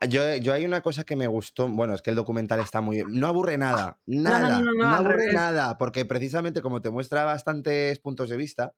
Yo, 0.09 0.37
yo 0.37 0.53
hay 0.53 0.65
una 0.65 0.81
cosa 0.81 1.03
que 1.05 1.17
me 1.17 1.27
gustó, 1.27 1.69
bueno, 1.69 1.95
es 1.95 2.03
que 2.03 2.11
el 2.11 2.17
documental 2.17 2.61
está 2.61 2.81
muy. 2.81 3.03
No 3.09 3.27
aburre 3.27 3.59
nada, 3.59 3.99
no, 4.07 4.31
nada, 4.31 4.61
no, 4.61 4.61
no, 4.63 4.73
no, 4.75 4.85
al 4.85 4.95
aburre 4.95 5.33
nada, 5.33 5.77
porque 5.77 6.05
precisamente 6.05 6.63
como 6.63 6.81
te 6.81 6.91
muestra 6.91 7.25
bastantes 7.25 7.99
puntos 7.99 8.31
de 8.31 8.37
vista, 8.37 8.75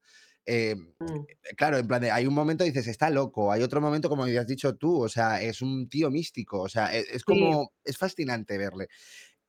eh, 0.47 0.77
Mm. 1.01 1.25
claro, 1.57 1.77
en 1.79 1.87
plan 1.87 2.01
de, 2.01 2.11
hay 2.11 2.27
un 2.27 2.35
momento 2.35 2.65
dices, 2.65 2.87
está 2.87 3.11
loco, 3.11 3.53
hay 3.53 3.63
otro 3.63 3.81
momento, 3.81 4.09
como 4.09 4.25
has 4.25 4.47
dicho 4.47 4.77
tú, 4.77 5.03
o 5.03 5.09
sea, 5.09 5.43
es 5.43 5.61
un 5.63 5.89
tío 5.89 6.11
místico, 6.11 6.61
o 6.63 6.69
sea, 6.69 6.95
e- 6.97 7.05
es, 7.13 7.25
como, 7.25 7.73
es 7.85 7.99
fascinante 7.99 8.57
verle. 8.59 8.89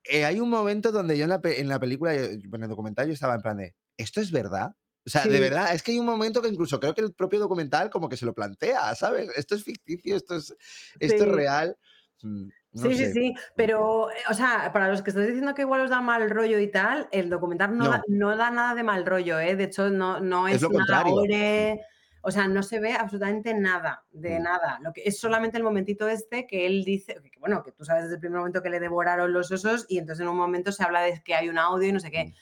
Eh, 0.03 0.25
hay 0.25 0.39
un 0.39 0.49
momento 0.49 0.91
donde 0.91 1.17
yo 1.17 1.25
en 1.25 1.29
la, 1.29 1.41
en 1.43 1.67
la 1.69 1.79
película, 1.79 2.15
en 2.15 2.41
el 2.63 2.69
documental, 2.69 3.07
yo 3.07 3.13
estaba 3.13 3.35
en 3.35 3.41
plan 3.41 3.57
de, 3.57 3.75
¿esto 3.97 4.21
es 4.21 4.31
verdad? 4.31 4.71
O 5.05 5.09
sea, 5.09 5.23
de 5.25 5.39
verdad, 5.39 5.73
es 5.73 5.81
que 5.81 5.91
hay 5.91 5.99
un 5.99 6.05
momento 6.05 6.41
que 6.41 6.47
incluso 6.49 6.79
creo 6.79 6.93
que 6.93 7.01
el 7.01 7.13
propio 7.13 7.39
documental 7.39 7.89
como 7.89 8.07
que 8.07 8.17
se 8.17 8.25
lo 8.25 8.33
plantea, 8.35 8.93
¿sabes? 8.95 9.29
Esto 9.35 9.55
es 9.55 9.63
ficticio, 9.63 10.15
esto 10.15 10.35
es, 10.35 10.55
esto 10.99 11.23
es 11.23 11.29
real. 11.31 11.77
Mm, 12.21 12.49
no 12.73 12.83
sí, 12.83 12.95
sí, 12.95 13.05
sé. 13.05 13.11
sí, 13.11 13.33
pero, 13.55 14.11
eh, 14.11 14.15
o 14.29 14.33
sea, 14.33 14.71
para 14.71 14.89
los 14.89 15.01
que 15.01 15.09
estáis 15.09 15.27
diciendo 15.27 15.55
que 15.55 15.63
igual 15.63 15.81
os 15.81 15.89
da 15.89 16.01
mal 16.01 16.29
rollo 16.29 16.59
y 16.59 16.69
tal, 16.71 17.09
el 17.11 17.29
documental 17.29 17.75
no, 17.75 17.85
No. 17.85 17.89
Da, 17.89 18.03
no 18.07 18.37
da 18.37 18.51
nada 18.51 18.75
de 18.75 18.83
mal 18.83 19.05
rollo, 19.05 19.39
¿eh? 19.39 19.55
De 19.55 19.63
hecho, 19.65 19.89
no, 19.89 20.19
no 20.19 20.47
Es 20.47 20.57
es, 20.57 20.61
lo 20.61 20.69
nada 20.69 21.03
gore, 21.03 21.81
o 22.21 22.29
sea, 22.31 22.47
no 22.47 22.61
se 22.61 22.79
ve 22.79 22.93
absolutamente 22.93 23.53
nada, 23.55 24.05
de 24.11 24.39
Mm. 24.39 24.43
nada. 24.43 24.79
Lo 24.83 24.93
que 24.93 25.01
es 25.03 25.19
solamente 25.19 25.57
el 25.57 25.63
momentito 25.63 26.07
este 26.07 26.45
que 26.47 26.67
él 26.67 26.83
dice, 26.85 27.15
que, 27.31 27.39
bueno, 27.39 27.63
que 27.63 27.71
tú 27.71 27.83
sabes 27.83 28.03
desde 28.03 28.15
el 28.15 28.21
primer 28.21 28.37
momento 28.39 28.61
que 28.61 28.69
le 28.69 28.79
devoraron 28.79 29.33
los 29.33 29.51
osos 29.51 29.85
y 29.89 29.97
entonces 29.97 30.21
en 30.21 30.29
un 30.29 30.37
momento 30.37 30.71
se 30.71 30.83
habla 30.83 31.01
de 31.01 31.21
que 31.23 31.33
hay 31.35 31.49
un 31.49 31.57
audio 31.57 31.89
y 31.89 31.91
no 31.91 31.99
sé 31.99 32.11
qué. 32.11 32.25
Mm. 32.25 32.33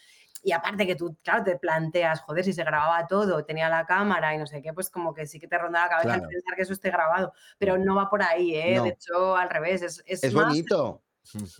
Y 0.43 0.51
aparte 0.51 0.87
que 0.87 0.95
tú, 0.95 1.17
claro, 1.23 1.43
te 1.43 1.57
planteas, 1.57 2.21
joder, 2.21 2.43
si 2.45 2.53
se 2.53 2.63
grababa 2.63 3.05
todo, 3.07 3.43
tenía 3.45 3.69
la 3.69 3.85
cámara 3.85 4.33
y 4.33 4.37
no 4.37 4.47
sé 4.47 4.61
qué, 4.61 4.73
pues 4.73 4.89
como 4.89 5.13
que 5.13 5.25
sí 5.25 5.39
que 5.39 5.47
te 5.47 5.57
ronda 5.57 5.83
la 5.83 5.89
cabeza 5.89 6.19
pensar 6.27 6.55
que 6.55 6.61
eso 6.61 6.73
esté 6.73 6.89
grabado, 6.91 7.33
pero 7.57 7.77
no 7.77 7.95
va 7.95 8.09
por 8.09 8.21
ahí, 8.23 8.55
¿eh? 8.55 8.75
No. 8.77 8.83
De 8.83 8.89
hecho, 8.89 9.35
al 9.35 9.49
revés, 9.49 9.81
es, 9.81 10.03
es, 10.05 10.23
Es 10.23 10.33
más 10.33 10.47
bonito. 10.47 11.03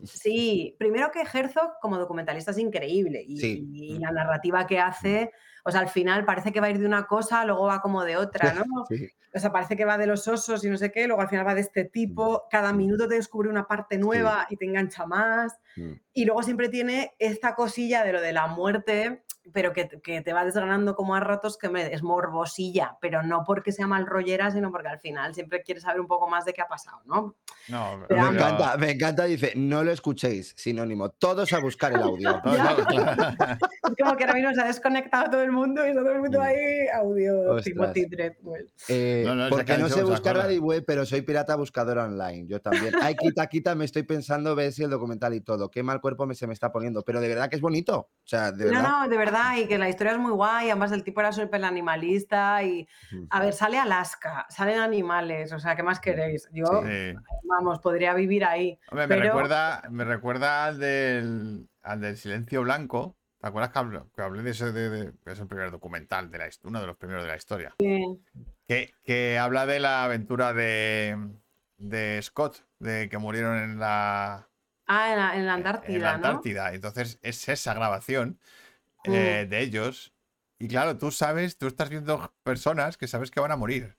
Sí, 0.05 0.75
primero 0.79 1.11
que 1.11 1.21
Herzog 1.21 1.79
como 1.81 1.97
documentalista 1.97 2.51
es 2.51 2.57
increíble 2.57 3.21
y, 3.27 3.37
Sí. 3.37 3.69
y 3.71 3.99
la 3.99 4.11
narrativa 4.11 4.65
que 4.65 4.79
hace, 4.79 5.31
o 5.65 5.71
sea, 5.71 5.81
al 5.81 5.89
final 5.89 6.25
parece 6.25 6.51
que 6.51 6.59
va 6.61 6.67
a 6.67 6.69
ir 6.71 6.79
de 6.79 6.85
una 6.85 7.05
cosa, 7.05 7.45
luego 7.45 7.65
va 7.67 7.81
como 7.81 8.03
de 8.03 8.17
otra, 8.17 8.53
¿no? 8.53 8.63
Sí. 8.89 9.09
O 9.31 9.39
sea, 9.39 9.51
parece 9.51 9.77
que 9.77 9.85
va 9.85 9.99
de 9.99 10.07
los 10.07 10.27
osos 10.27 10.63
y 10.65 10.69
no 10.71 10.77
sé 10.77 10.91
qué, 10.91 11.05
luego 11.05 11.21
al 11.21 11.29
final 11.29 11.45
va 11.45 11.53
de 11.53 11.61
este 11.61 11.85
tipo, 11.85 12.45
cada 12.49 12.73
Mm. 12.73 12.77
minuto 12.77 13.07
te 13.07 13.13
descubre 13.13 13.47
una 13.47 13.67
parte 13.67 13.97
nueva 13.99 14.47
y 14.49 14.57
te 14.57 14.65
engancha 14.65 15.05
más. 15.05 15.59
Mm. 15.75 15.91
Y 16.13 16.25
luego 16.25 16.41
siempre 16.41 16.67
tiene 16.69 17.11
esta 17.19 17.53
cosilla 17.53 18.03
de 18.03 18.13
lo 18.13 18.21
de 18.21 18.33
la 18.33 18.47
muerte, 18.47 19.23
pero 19.53 19.73
que, 19.73 19.87
que 20.03 20.21
te 20.21 20.33
va 20.33 20.45
desgranando 20.45 20.95
como 20.95 21.15
a 21.15 21.19
ratos 21.19 21.57
que 21.57 21.67
hombre, 21.67 21.93
es 21.93 22.03
morbosilla, 22.03 22.97
pero 23.01 23.23
no 23.23 23.43
porque 23.45 23.71
sea 23.71 23.87
mal 23.87 24.05
rollera, 24.05 24.51
sino 24.51 24.71
porque 24.71 24.87
al 24.87 24.99
final 24.99 25.33
siempre 25.33 25.61
quieres 25.63 25.83
saber 25.83 26.01
un 26.01 26.07
poco 26.07 26.27
más 26.27 26.45
de 26.45 26.53
qué 26.53 26.61
ha 26.61 26.67
pasado, 26.67 27.01
¿no? 27.05 27.35
No, 27.67 28.03
Pero 28.07 28.31
Me 28.31 28.37
encanta, 28.37 28.77
me 28.77 28.91
encanta, 28.91 29.25
dice, 29.25 29.53
no 29.55 29.83
lo 29.83 29.91
escuchéis, 29.91 30.53
sinónimo, 30.57 31.09
todos 31.09 31.53
a 31.53 31.59
buscar 31.59 31.93
el 31.93 32.01
audio. 32.01 32.41
No, 32.49 32.57
no, 32.57 32.85
claro. 32.87 33.57
Es 33.83 33.95
como 33.97 34.15
que 34.15 34.23
ahora 34.23 34.33
mismo 34.35 34.53
se 34.53 34.61
ha 34.61 34.65
desconectado 34.65 35.31
todo 35.31 35.41
el 35.41 35.51
mundo 35.51 35.85
y 35.85 35.89
está 35.89 36.01
todo 36.01 36.13
el 36.13 36.21
mundo 36.21 36.41
ahí 36.41 36.87
audio. 36.93 37.57
Timothy 37.61 38.09
Treadwell. 38.09 38.71
Eh, 38.87 39.23
No, 39.25 39.35
no, 39.35 39.49
porque 39.49 39.77
no 39.77 39.89
sé 39.89 40.03
buscar 40.03 40.37
la 40.37 40.47
web, 40.59 40.83
pero 40.85 41.05
soy 41.05 41.21
pirata 41.21 41.55
buscadora 41.55 42.05
online. 42.05 42.47
Yo 42.47 42.61
también. 42.61 42.93
Ay, 43.01 43.15
quita, 43.15 43.47
quita, 43.47 43.75
me 43.75 43.85
estoy 43.85 44.03
pensando 44.03 44.55
ver 44.55 44.71
si 44.71 44.83
el 44.83 44.89
documental 44.89 45.33
y 45.33 45.41
todo. 45.41 45.69
Qué 45.69 45.83
mal 45.83 46.01
cuerpo 46.01 46.25
me, 46.25 46.35
se 46.35 46.47
me 46.47 46.53
está 46.53 46.71
poniendo. 46.71 47.03
Pero 47.03 47.21
de 47.21 47.27
verdad 47.27 47.49
que 47.49 47.55
es 47.55 47.61
bonito. 47.61 47.97
O 47.99 48.27
sea, 48.27 48.51
de 48.51 48.71
No, 48.71 48.81
no, 48.81 49.07
de 49.07 49.17
verdad, 49.17 49.38
y 49.57 49.67
que 49.67 49.77
la 49.77 49.89
historia 49.89 50.13
es 50.13 50.19
muy 50.19 50.31
guay, 50.31 50.69
además 50.69 50.91
el 50.91 51.03
tipo 51.03 51.19
era 51.21 51.31
súper 51.31 51.63
animalista 51.63 52.61
y, 52.63 52.87
a 53.29 53.39
ver, 53.41 53.53
sale 53.53 53.77
Alaska, 53.77 54.45
salen 54.49 54.79
animales, 54.79 55.51
o 55.53 55.59
sea, 55.59 55.75
¿qué 55.75 55.83
más 55.83 55.99
queréis? 55.99 56.47
Yo, 56.51 56.65
Sí. 56.85 57.13
vamos, 57.43 57.79
podría 57.79 58.13
vivir 58.13 58.45
ahí. 58.45 58.79
Hombre, 58.91 59.07
me 59.07 59.15
Pero- 59.15 59.23
recuerda, 59.27 59.83
me 59.89 60.03
recuerda 60.03 60.65
al 60.65 60.79
del, 60.79 61.67
al 61.83 62.01
del 62.01 62.17
silencio 62.17 62.61
blanco. 62.63 63.15
¿Te 63.41 63.47
acuerdas 63.47 63.71
que 63.71 63.79
hablé, 63.79 64.01
que 64.15 64.21
hablé 64.21 64.43
de 64.43 64.51
ese 64.51 64.71
de, 64.73 64.89
de- 64.89 65.13
es 65.25 65.39
el 65.39 65.47
primer 65.47 65.71
documental 65.71 66.29
de 66.29 66.37
la 66.39 66.49
uno 66.63 66.81
de 66.81 66.87
los 66.87 66.97
primeros 66.97 67.23
de 67.23 67.29
la 67.29 67.37
historia? 67.37 67.73
Que, 68.67 68.93
que 69.03 69.39
habla 69.39 69.65
de 69.65 69.79
la 69.79 70.03
aventura 70.03 70.51
de, 70.53 71.17
de 71.77 72.19
Scott, 72.21 72.65
de 72.79 73.07
que 73.09 73.17
murieron 73.17 73.57
en 73.57 73.79
la, 73.79 74.45
Ah, 74.91 75.11
en 75.11 75.17
la, 75.19 75.35
en 75.37 75.45
la 75.45 75.53
Antártida, 75.53 75.95
en 75.95 76.01
la 76.01 76.17
¿no? 76.17 76.27
Antártida. 76.27 76.73
Entonces 76.73 77.17
es 77.21 77.47
esa 77.47 77.73
grabación. 77.73 78.39
Eh, 79.05 79.47
de 79.49 79.59
ellos. 79.61 80.13
Y 80.59 80.67
claro, 80.67 80.97
tú 80.97 81.11
sabes, 81.11 81.57
tú 81.57 81.67
estás 81.67 81.89
viendo 81.89 82.33
personas 82.43 82.97
que 82.97 83.07
sabes 83.07 83.31
que 83.31 83.39
van 83.39 83.51
a 83.51 83.55
morir. 83.55 83.97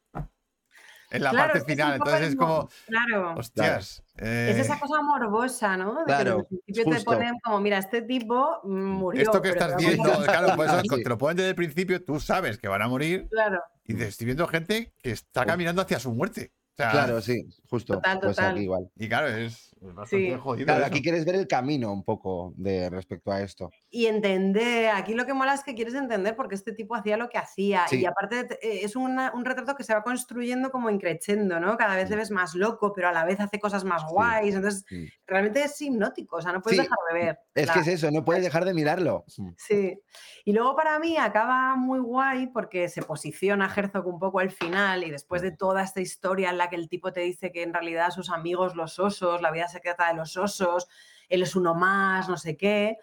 En 1.13 1.25
la 1.25 1.31
Claro, 1.31 1.45
parte 1.47 1.59
es 1.59 1.65
que 1.65 1.73
es 1.73 1.77
final. 1.79 1.99
poco 1.99 2.11
Entonces 2.11 2.29
es 2.31 2.37
como, 2.37 2.69
Claro. 2.87 3.35
hostias. 3.37 4.05
Es 4.17 4.59
esa 4.59 4.75
eh, 4.75 4.79
cosa 4.81 5.03
morbosa, 5.03 5.77
¿no? 5.77 5.93
De 5.95 5.99
que 6.01 6.05
Claro, 6.05 6.31
desde 6.37 6.41
el 6.41 6.47
principio 6.47 6.85
te 6.85 6.91
justo. 6.97 7.13
ponen 7.13 7.35
como, 7.43 7.61
mira, 7.61 7.79
este 7.79 8.03
tipo 8.03 8.61
mm, 8.63 8.69
murió. 8.93 9.23
esto 9.23 9.43
que 9.43 9.49
estás 9.49 9.77
te 9.77 9.85
viendo, 9.85 10.13
contar". 10.13 10.25
claro, 10.39 10.57
pues 10.57 10.71
Sí. 10.83 11.03
te 11.03 11.09
lo 11.09 11.19
ponen 11.19 11.37
desde 11.39 11.49
el 11.51 11.57
principio, 11.57 12.05
tú 12.05 12.21
sabes 12.21 12.59
que 12.59 12.69
van 12.69 12.83
a 12.83 12.89
morir 12.89 13.29
Claro, 13.31 13.61
y 13.85 13.95
dices, 13.95 14.09
estoy 14.11 14.27
viendo 14.27 14.47
gente 14.47 14.93
que 15.03 15.11
está 15.11 15.45
caminando 15.45 15.83
hacia 15.83 15.99
su 15.99 16.13
muerte. 16.13 16.53
O 16.53 16.77
sea, 16.77 16.91
Claro, 16.93 17.21
sí, 17.21 17.45
justo. 17.69 17.95
Total, 17.95 18.21
pues 18.21 18.37
total. 18.37 18.53
aquí 18.53 18.61
igual. 18.63 18.89
Y 18.97 19.09
claro, 19.09 19.27
es, 19.29 19.70
es 19.81 19.95
bastante 19.95 20.27
Sí. 20.35 20.39
jodido. 20.41 20.67
Claro, 20.67 20.81
eso. 20.81 20.89
aquí 20.91 21.03
quieres 21.03 21.25
ver 21.25 21.35
el 21.37 21.47
camino 21.49 21.93
un 21.93 22.05
poco 22.05 22.53
de 22.57 22.91
respecto 22.91 23.31
a 23.33 23.41
esto. 23.43 23.71
y 23.93 24.07
entender, 24.07 24.91
aquí 24.91 25.15
lo 25.15 25.27
que 25.27 25.35
mola 25.35 25.53
es 25.55 25.65
que 25.65 25.75
quieres 25.75 25.95
entender 25.95 26.37
por 26.37 26.49
qué 26.49 26.55
este 26.55 26.73
tipo 26.73 26.95
hacía 26.95 27.17
lo 27.17 27.29
que 27.29 27.39
hacía. 27.39 27.87
Sí. 27.89 28.01
Y 28.01 28.07
aparte 28.07 28.45
te- 28.45 28.55
eh, 28.67 28.85
es 28.85 28.95
una- 28.95 29.33
un 29.35 29.45
retrato 29.45 29.75
que 29.75 29.83
se 29.83 29.93
va 29.93 30.03
construyendo 30.05 30.71
como 30.71 30.91
increchendo, 30.91 31.59
¿no? 31.59 31.77
Cada 31.77 31.97
vez 31.97 32.09
le 32.09 32.15
Mm. 32.17 32.19
ves 32.21 32.31
más 32.31 32.55
loco, 32.55 32.93
pero 32.95 33.09
a 33.09 33.13
la 33.13 33.25
vez 33.25 33.41
hace 33.41 33.59
cosas 33.59 33.83
más 33.85 34.05
guays. 34.09 34.55
Entonces, 34.55 34.85
Mm. 34.91 35.05
realmente 35.27 35.65
es 35.65 35.81
hipnótico, 35.83 36.37
o 36.37 36.43
sea, 36.43 36.53
no 36.53 36.63
puedes 36.63 36.79
Sí, 36.79 36.85
dejar 36.85 36.99
de 37.13 37.15
ver. 37.27 37.39
Es 37.55 37.67
la- 37.67 37.73
que 37.75 37.81
es 37.81 37.89
eso, 37.89 38.11
no 38.13 38.25
puedes 38.25 38.45
dejar 38.45 38.65
de 38.65 38.75
mirarlo. 38.75 39.25
Sí. 39.57 39.99
Y 40.45 40.53
luego 40.53 40.77
para 40.77 40.99
mí 41.01 41.17
acaba 41.17 41.75
muy 41.77 41.99
guay 41.99 42.47
porque 42.47 42.89
se 42.89 43.03
posiciona 43.03 43.73
Herzog 43.75 44.07
un 44.07 44.19
poco 44.21 44.39
al 44.39 44.51
final 44.53 45.03
y 45.05 45.11
después 45.11 45.43
de 45.43 45.51
toda 45.51 45.83
esta 45.83 46.01
historia 46.01 46.51
en 46.51 46.59
la 46.59 46.69
que 46.71 46.77
el 46.77 46.89
tipo 46.89 47.13
te 47.13 47.21
dice 47.21 47.51
que 47.51 47.63
en 47.63 47.73
realidad 47.75 48.11
sus 48.11 48.31
amigos 48.31 48.77
los 48.77 48.99
osos, 49.01 49.43
la 49.43 49.51
vida 49.51 49.67
secreta 49.71 50.09
de 50.09 50.15
los 50.15 50.37
osos, 50.37 50.87
él 51.31 51.43
es 51.43 51.57
uno 51.57 51.75
más, 51.75 52.29
no 52.29 52.37
sé 52.37 52.57
qué, 52.59 52.99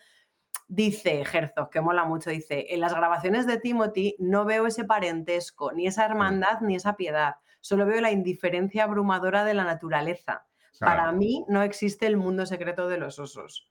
dice 0.68 1.22
Herzog, 1.22 1.70
que 1.70 1.82
mola 1.82 2.03
mucho, 2.05 2.30
dice, 2.30 2.68
en 2.74 2.82
las 2.82 2.93
grabaciones 2.93 3.47
de 3.47 3.57
Timothy 3.57 4.15
no 4.20 4.45
veo 4.45 4.68
ese 4.68 4.84
parentesco, 4.84 5.72
ni 5.72 5.88
esa 5.88 6.05
hermandad, 6.05 6.59
ni 6.61 6.76
esa 6.76 6.95
piedad, 6.95 7.36
solo 7.61 7.86
veo 7.86 8.01
la 8.01 8.11
indiferencia 8.11 8.84
abrumadora 8.84 9.43
de 9.45 9.53
la 9.53 9.63
naturaleza. 9.63 10.45
Para 10.80 11.11
mí 11.11 11.43
no 11.47 11.63
existe 11.63 12.05
el 12.05 12.18
mundo 12.18 12.45
secreto 12.45 12.88
de 12.88 12.97
los 12.99 13.18
osos. 13.18 13.68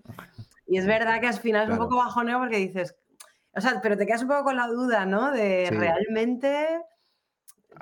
Y 0.66 0.78
es 0.78 0.86
verdad 0.86 1.20
que 1.20 1.28
al 1.28 1.38
final 1.38 1.62
es 1.62 1.66
Claro. 1.68 1.82
un 1.84 1.88
poco 1.88 2.02
bajoneo 2.02 2.40
porque 2.40 2.56
dices, 2.56 2.96
o 3.54 3.60
sea, 3.60 3.80
pero 3.80 3.96
te 3.96 4.06
quedas 4.06 4.22
un 4.22 4.28
poco 4.28 4.44
con 4.44 4.56
la 4.56 4.66
duda, 4.66 5.06
¿no? 5.06 5.30
De 5.30 5.66
Sí. 5.68 5.74
realmente 5.74 6.80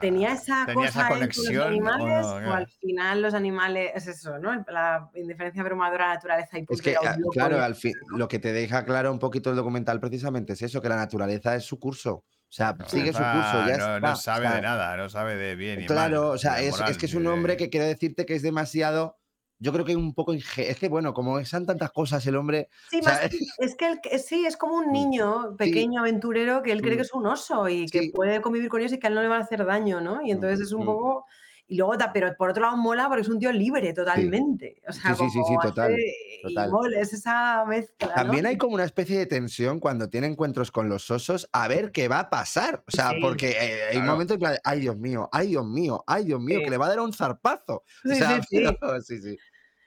tenía 0.01 0.33
esa 0.33 0.67
tenía 0.67 0.89
esa 0.89 1.09
cosa 1.09 1.15
él 1.15 1.21
con 1.21 1.21
los 1.21 1.37
conexión 1.37 1.63
o 1.63 1.67
animales 1.67 2.27
no, 2.27 2.51
o, 2.51 2.53
al 2.55 2.67
final 2.67 3.23
los 3.23 3.35
animales 3.35 3.91
es 3.95 4.07
eso, 4.09 4.39
¿no? 4.39 4.65
La 4.69 5.09
indiferencia 5.15 5.63
abrumadora 5.63 6.05
de 6.05 6.09
la 6.09 6.15
naturaleza 6.15 6.59
y 6.59 6.67
Es 6.69 6.83
que, 6.83 6.97
ah, 6.97 7.17
loco 7.19 7.31
claro, 7.33 7.57
y- 7.57 7.61
al 7.61 7.75
fin, 7.75 7.95
lo 8.17 8.29
que 8.29 8.39
te 8.39 8.53
deja 8.53 8.85
claro 8.85 9.13
un 9.13 9.19
poquito 9.19 9.51
el 9.51 9.57
documental 9.57 10.01
precisamente 10.01 10.55
es 10.55 10.63
eso, 10.63 10.81
que 10.81 10.89
la 10.89 10.97
naturaleza 10.97 11.55
es 11.55 11.65
su 11.65 11.79
curso. 11.79 12.15
O 12.17 12.57
sea, 12.57 12.73
No, 12.79 12.89
sigue 12.89 13.13
su 13.13 13.19
curso, 13.19 13.67
ya 13.67 13.77
no, 13.79 13.97
está. 13.97 14.01
no 14.01 14.17
sabe 14.17 14.49
de 14.49 14.61
nada, 14.63 14.97
no 14.97 15.09
sabe 15.09 15.35
de 15.37 15.57
bien 15.57 15.83
y 15.83 15.87
Claro, 15.87 16.23
mal, 16.23 16.31
o 16.35 16.39
sea, 16.39 16.61
es, 16.61 16.71
moral, 16.71 16.91
es 16.91 16.99
que 16.99 17.07
es 17.07 17.15
un 17.15 17.27
hombre 17.27 17.57
que 17.57 17.69
quiere 17.69 17.87
decirte 17.87 18.25
que 18.27 18.35
es 18.37 18.43
demasiado. 18.43 19.17
Yo 19.65 19.73
creo 19.73 19.85
que 19.87 19.97
un 19.97 20.13
poco. 20.13 20.35
Es 20.35 20.79
que, 20.79 20.89
bueno, 20.89 21.15
como 21.15 21.43
son 21.47 21.65
tantas 21.65 21.91
cosas, 21.91 22.27
el 22.27 22.37
hombre. 22.37 22.69
Sí, 22.91 23.01
o 23.01 23.03
sea, 23.03 23.15
más- 23.15 23.31
es 23.59 23.75
que 23.79 23.99
que 24.03 24.19
sí, 24.19 24.45
es 24.45 24.57
como 24.59 24.75
un 24.77 24.93
niño 24.93 25.57
pequeño, 25.57 26.01
aventurero, 26.01 26.63
que 26.63 26.71
él 26.73 26.83
cree 26.83 26.95
Mm. 26.95 26.97
que 26.97 27.03
es 27.03 27.15
un 27.15 27.27
oso 27.27 27.69
y 27.69 27.87
que 27.87 28.01
Sí. 28.01 28.09
puede 28.11 28.43
convivir 28.43 28.69
con 28.69 28.81
ellos 28.81 28.93
y 28.93 28.99
que 28.99 29.07
a 29.07 29.09
él 29.09 29.15
no 29.15 29.23
le 29.23 29.29
van 29.29 29.41
a 29.41 29.45
hacer 29.45 29.65
daño, 29.65 30.03
¿no? 30.03 30.21
Y 30.23 30.33
entonces 30.33 30.61
es 30.61 30.73
un 30.73 30.83
mm. 30.83 30.87
poco... 30.87 31.25
Y 31.67 31.79
luego, 31.79 31.95
pero 32.13 32.31
por 32.37 32.51
otro 32.51 32.63
lado 32.63 32.77
mola 32.77 33.09
porque 33.09 33.23
es 33.23 33.29
un 33.31 33.39
tío 33.39 33.51
libre 33.51 33.95
totalmente. 33.95 34.83
O 34.87 34.93
sea, 34.93 35.15
Sí, 35.15 35.25
sí, 35.25 35.31
sí, 35.31 35.39
como 35.41 35.63
sí, 35.63 35.69
total, 35.69 35.93
hace- 35.95 36.41
total. 36.43 36.69
Y 36.69 36.71
mola, 36.71 37.01
es 37.01 37.13
esa 37.15 37.65
mezcla, 37.65 38.09
¿no? 38.09 38.15
También 38.15 38.45
hay 38.45 38.59
como 38.59 38.75
una 38.75 38.85
especie 38.85 39.19
de 39.19 39.25
tensión 39.25 39.81
cuando 39.81 40.11
tiene 40.11 40.27
encuentros 40.27 40.71
con 40.71 40.91
los 40.91 41.11
osos 41.11 41.49
a 41.53 41.67
ver 41.67 41.91
qué 41.91 42.07
va 42.07 42.19
a 42.21 42.29
pasar. 42.29 42.85
O 42.87 42.91
sea, 42.91 43.13
Sí. 43.13 43.17
porque 43.23 43.53
eh, 43.59 43.79
hay 43.93 43.97
un 43.97 44.05
momento 44.05 44.35
en 44.35 44.41
plan, 44.41 44.57
ay 44.63 44.81
Dios 44.81 44.99
mío, 44.99 45.27
ay 45.33 45.47
Dios 45.49 45.65
mío, 45.67 46.05
ay 46.07 46.25
Dios 46.27 46.39
mío, 46.39 46.59
Sí. 46.59 46.65
que 46.65 46.71
le 46.71 46.77
va 46.77 46.85
a 46.85 46.89
dar 46.91 47.01
un 47.01 47.15
zarpazo. 47.15 47.77
O 47.77 47.83
Sí, 48.05 48.15
sea, 48.17 48.43
sí, 48.51 48.59
sí. 48.59 48.77
pero- 48.79 49.01
sí, 49.01 49.23
sí. 49.23 49.39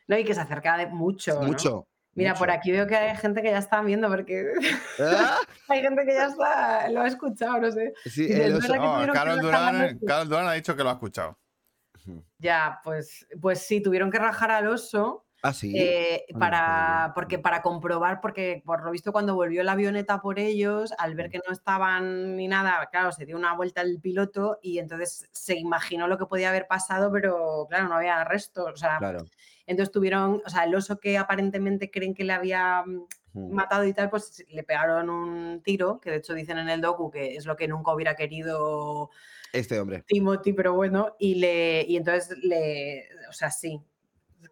No, 0.08 0.18
y 0.18 0.24
que 0.24 0.34
se 0.34 0.42
acerca 0.42 0.78
de 0.78 0.88
mucho, 0.88 1.34
¿no? 1.36 1.48
Mucho. 1.48 1.88
Mira, 2.14 2.34
por 2.34 2.50
aquí 2.50 2.72
veo 2.72 2.88
que 2.88 2.96
hay 2.96 3.16
gente 3.18 3.42
que 3.44 3.52
ya 3.52 3.60
está 3.60 3.82
viendo 3.82 4.08
porque 4.10 4.54
Ah, 5.00 5.38
hay 5.68 5.82
gente 5.82 6.04
que 6.06 6.14
ya 6.16 6.26
está, 6.26 6.90
lo 6.90 7.02
ha 7.02 7.08
escuchado, 7.08 7.60
no 7.60 7.72
sé. 7.72 7.94
sí, 8.06 8.24
Dice, 8.24 8.46
el 8.46 8.52
"Es 8.54 8.58
oso- 8.58 8.62
verdad 8.74 8.76
que 8.76 8.88
No, 8.88 8.94
tuvieron 8.94 9.14
que 9.14 9.20
Carlos 9.20 9.36
rajar 9.52 9.62
la 9.62 9.72
Durán, 9.72 9.92
noche". 9.94 10.06
Carlos 10.08 10.30
Durán 10.30 10.48
ha 10.48 10.54
dicho 10.54 10.76
que 10.76 10.84
lo 10.84 10.90
ha 10.90 10.94
escuchado. 10.94 11.38
Ya, 12.40 12.80
pues, 12.84 13.28
pues 13.42 13.66
sí, 13.66 13.82
tuvieron 13.82 14.12
que 14.12 14.20
rajar 14.20 14.52
al 14.52 14.68
oso 14.68 15.26
Ah, 15.44 15.54
sí. 15.54 15.78
eh, 15.78 16.26
Ah, 16.34 16.40
para, 16.40 17.12
porque, 17.16 17.38
para 17.40 17.62
comprobar, 17.62 18.22
porque 18.22 18.62
por 18.66 18.84
lo 18.84 18.92
visto 18.92 19.12
cuando 19.12 19.36
volvió 19.36 19.64
la 19.64 19.74
avioneta 19.74 20.20
por 20.22 20.40
ellos, 20.40 20.94
al 20.98 21.16
ver 21.16 21.30
que 21.30 21.40
no 21.46 21.52
estaban 21.54 22.36
ni 22.36 22.48
nada, 22.48 22.88
claro, 22.92 23.12
se 23.12 23.26
dio 23.26 23.36
una 23.38 23.54
vuelta 23.56 23.82
el 23.82 24.00
piloto 24.02 24.58
y 24.62 24.80
entonces 24.80 25.28
se 25.32 25.56
imaginó 25.58 26.08
lo 26.08 26.18
que 26.18 26.26
podía 26.26 26.50
haber 26.50 26.68
pasado, 26.68 27.12
pero 27.12 27.66
claro, 27.70 27.88
no 27.88 27.96
había 27.96 28.24
restos. 28.24 28.72
O 28.74 28.78
sea, 28.78 28.98
Claro. 28.98 29.26
Entonces 29.68 29.92
tuvieron, 29.92 30.42
o 30.44 30.50
sea, 30.50 30.64
el 30.64 30.74
oso 30.74 31.00
que 31.00 31.18
aparentemente 31.18 31.92
creen 31.92 32.16
que 32.16 32.24
le 32.24 32.34
había 32.34 32.84
mm, 32.86 33.06
Mm. 33.38 33.54
matado 33.54 33.86
y 33.86 33.94
tal, 33.94 34.10
pues 34.10 34.44
le 34.50 34.64
pegaron 34.64 35.10
un 35.10 35.62
tiro, 35.64 36.00
que 36.02 36.10
de 36.10 36.18
hecho 36.18 36.34
dicen 36.34 36.58
en 36.58 36.70
el 36.70 36.82
docu 36.82 37.12
que 37.12 37.36
es 37.36 37.46
lo 37.46 37.56
que 37.56 37.68
nunca 37.68 37.94
hubiera 37.94 38.16
querido 38.16 39.10
Este 39.54 39.80
hombre. 39.80 40.04
Timothy, 40.08 40.54
pero 40.54 40.74
bueno, 40.74 41.16
y 41.20 41.36
le 41.36 41.86
y 41.88 41.98
entonces 41.98 42.38
le, 42.40 43.08
o 43.30 43.34
sea, 43.34 43.52
sí, 43.52 43.80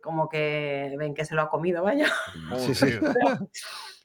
como 0.01 0.29
que 0.29 0.93
ven 0.97 1.15
que 1.15 1.25
se 1.25 1.33
lo 1.35 1.41
ha 1.41 1.49
comido, 1.49 1.83
vaya, 1.83 2.07
Sí, 2.59 2.75
sí. 2.75 2.87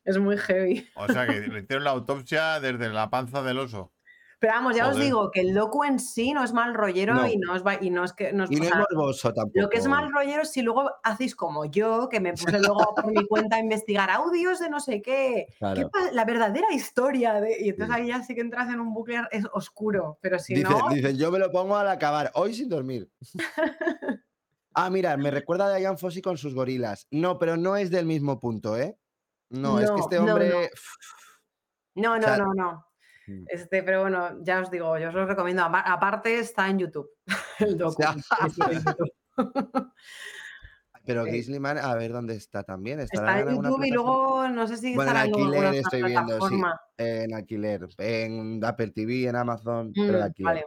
Es 0.02 0.16
muy 0.16 0.38
heavy. 0.38 0.88
O 0.94 1.06
sea 1.08 1.26
que 1.26 1.40
le 1.40 1.60
hicieron 1.60 1.84
la 1.84 1.90
autopsia 1.90 2.58
desde 2.58 2.88
la 2.88 3.10
panza 3.10 3.42
del 3.42 3.58
oso. 3.58 3.92
Pero 4.40 4.54
vamos, 4.54 4.74
ya 4.74 4.88
os 4.88 4.96
digo 4.96 5.30
que 5.30 5.42
el 5.42 5.52
docu 5.52 5.84
en 5.84 5.98
sí 5.98 6.32
no 6.32 6.42
es 6.42 6.54
mal 6.54 6.72
rollero 6.72 7.12
No. 7.14 7.26
y 7.26 7.36
no 7.36 7.54
es 7.54 7.62
va- 7.64 7.74
y 7.78 7.90
no 7.90 8.04
es 8.04 8.14
que 8.14 8.32
no 8.32 8.44
es- 8.44 8.50
Y 8.50 8.54
o 8.56 8.58
no 8.60 8.64
es 8.64 8.70
sea, 8.70 8.78
morboso 8.90 9.34
tampoco. 9.34 9.60
Lo 9.60 9.68
que 9.68 9.76
es 9.76 9.86
mal 9.86 10.10
rollero 10.10 10.40
es 10.42 10.50
si 10.50 10.62
luego 10.62 10.90
hacéis 11.04 11.36
como 11.36 11.66
yo, 11.66 12.08
que 12.08 12.20
me 12.20 12.32
puse 12.32 12.58
luego 12.58 12.94
por 12.94 13.06
mi 13.06 13.26
cuenta 13.26 13.56
a 13.56 13.58
investigar 13.60 14.08
audios 14.10 14.58
de 14.58 14.70
no 14.70 14.80
sé 14.80 15.02
qué, 15.02 15.46
Claro. 15.58 15.90
la 16.12 16.24
verdadera 16.24 16.72
historia 16.72 17.34
de... 17.34 17.60
Y 17.60 17.68
entonces 17.68 17.94
Sí. 17.94 18.00
ahí 18.02 18.08
ya 18.08 18.22
sí 18.22 18.34
que 18.34 18.40
entras 18.40 18.68
en 18.72 18.80
un 18.80 18.94
bucle 18.94 19.20
es 19.30 19.44
oscuro, 19.52 20.16
pero 20.22 20.38
si 20.38 20.54
Dicen, 20.54 20.70
no... 20.76 20.88
dicen, 20.88 21.18
yo 21.18 21.30
me 21.30 21.38
lo 21.38 21.50
pongo 21.52 21.76
al 21.76 21.88
acabar, 21.88 22.30
hoy 22.34 22.54
sin 22.54 22.70
dormir. 22.70 23.10
ah, 24.74 24.88
mira, 24.88 25.16
me 25.18 25.30
recuerda 25.30 25.66
a 25.66 25.76
Diane 25.76 25.98
Fossey 25.98 26.22
con 26.22 26.38
sus 26.38 26.54
gorilas. 26.54 27.06
No, 27.10 27.38
pero 27.38 27.58
no 27.58 27.76
es 27.76 27.90
del 27.90 28.06
mismo 28.06 28.40
punto, 28.40 28.78
¿eh? 28.78 28.96
No, 29.50 29.78
es 29.80 29.90
que 29.90 29.96
No, 29.96 30.02
este 30.02 30.16
no, 30.16 30.24
no. 30.24 30.32
hombre. 30.32 30.70
No, 31.94 32.16
no, 32.18 32.36
no, 32.38 32.54
no. 32.54 32.86
Mm. 33.30 33.44
Este, 33.48 33.82
pero 33.82 34.00
bueno, 34.02 34.42
ya 34.42 34.60
os 34.60 34.70
digo, 34.70 34.98
yo 34.98 35.08
os 35.08 35.14
lo 35.14 35.24
recomiendo. 35.26 35.62
Apa- 35.62 35.80
Aparte 35.80 36.38
está 36.38 36.68
en 36.68 36.78
YouTube, 36.80 37.08
el 37.60 37.78
docu. 37.78 38.02
en. 38.02 38.22
Pero 41.06 41.24
Sí. 41.24 41.30
Grizzly 41.30 41.58
Man, 41.58 41.78
a 41.78 41.94
ver 41.94 42.12
dónde 42.12 42.34
está 42.36 42.62
también. 42.62 43.00
¿Estará 43.00 43.38
Está 43.40 43.50
en 43.50 43.56
YouTube 43.62 43.84
y 43.84 43.90
luego 43.90 44.48
no 44.48 44.66
sé 44.68 44.76
si 44.76 44.94
Bueno, 44.94 45.10
en 45.12 45.16
en 45.16 45.22
alquiler 45.22 45.58
otra 45.66 45.70
estoy 45.80 46.02
viendo, 46.02 46.48
sí. 46.48 46.60
En 46.98 47.34
alquiler, 47.34 47.88
en 47.98 48.64
Apple 48.64 48.90
TV, 48.90 49.24
en 49.28 49.36
Amazon, 49.36 49.92
pero 49.94 50.18
Mm, 50.18 50.22
alquiler. 50.22 50.54
vale. 50.54 50.66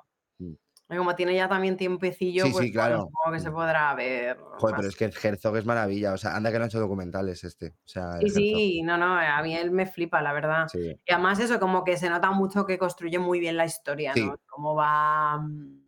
Como 0.97 1.15
tiene 1.15 1.35
ya 1.35 1.47
también 1.47 1.77
tiempecillo, 1.77 2.45
Sí, 2.45 2.51
pues 2.51 2.65
sí, 2.65 2.71
bueno, 2.73 2.87
claro. 2.87 3.01
supongo 3.03 3.31
que 3.33 3.39
se 3.39 3.51
podrá 3.51 3.93
ver. 3.95 4.37
Joder, 4.37 4.61
más. 4.61 4.73
pero 4.75 4.87
es 4.89 4.95
que 4.95 5.27
Herzog 5.27 5.57
es 5.57 5.65
maravilla. 5.65 6.13
O 6.13 6.17
sea, 6.17 6.35
anda 6.35 6.51
que 6.51 6.57
no 6.57 6.63
ha 6.65 6.67
hecho 6.67 6.79
documentales 6.79 7.43
este. 7.43 7.67
O 7.69 7.87
sea, 7.87 8.17
Sí, 8.19 8.29
sí, 8.29 8.81
no, 8.83 8.97
no, 8.97 9.15
a 9.17 9.41
mí 9.41 9.55
él 9.55 9.71
me 9.71 9.85
flipa, 9.85 10.21
la 10.21 10.33
verdad. 10.33 10.67
Sí. 10.71 10.95
Y 11.05 11.11
además 11.13 11.39
eso, 11.39 11.59
como 11.59 11.83
que 11.83 11.97
se 11.97 12.09
nota 12.09 12.31
mucho 12.31 12.65
que 12.65 12.77
construye 12.77 13.19
muy 13.19 13.39
bien 13.39 13.57
la 13.57 13.65
historia. 13.65 14.13
¿no? 14.15 14.35
Cómo 14.47 14.75
va, 14.75 15.37
mm, 15.39 15.83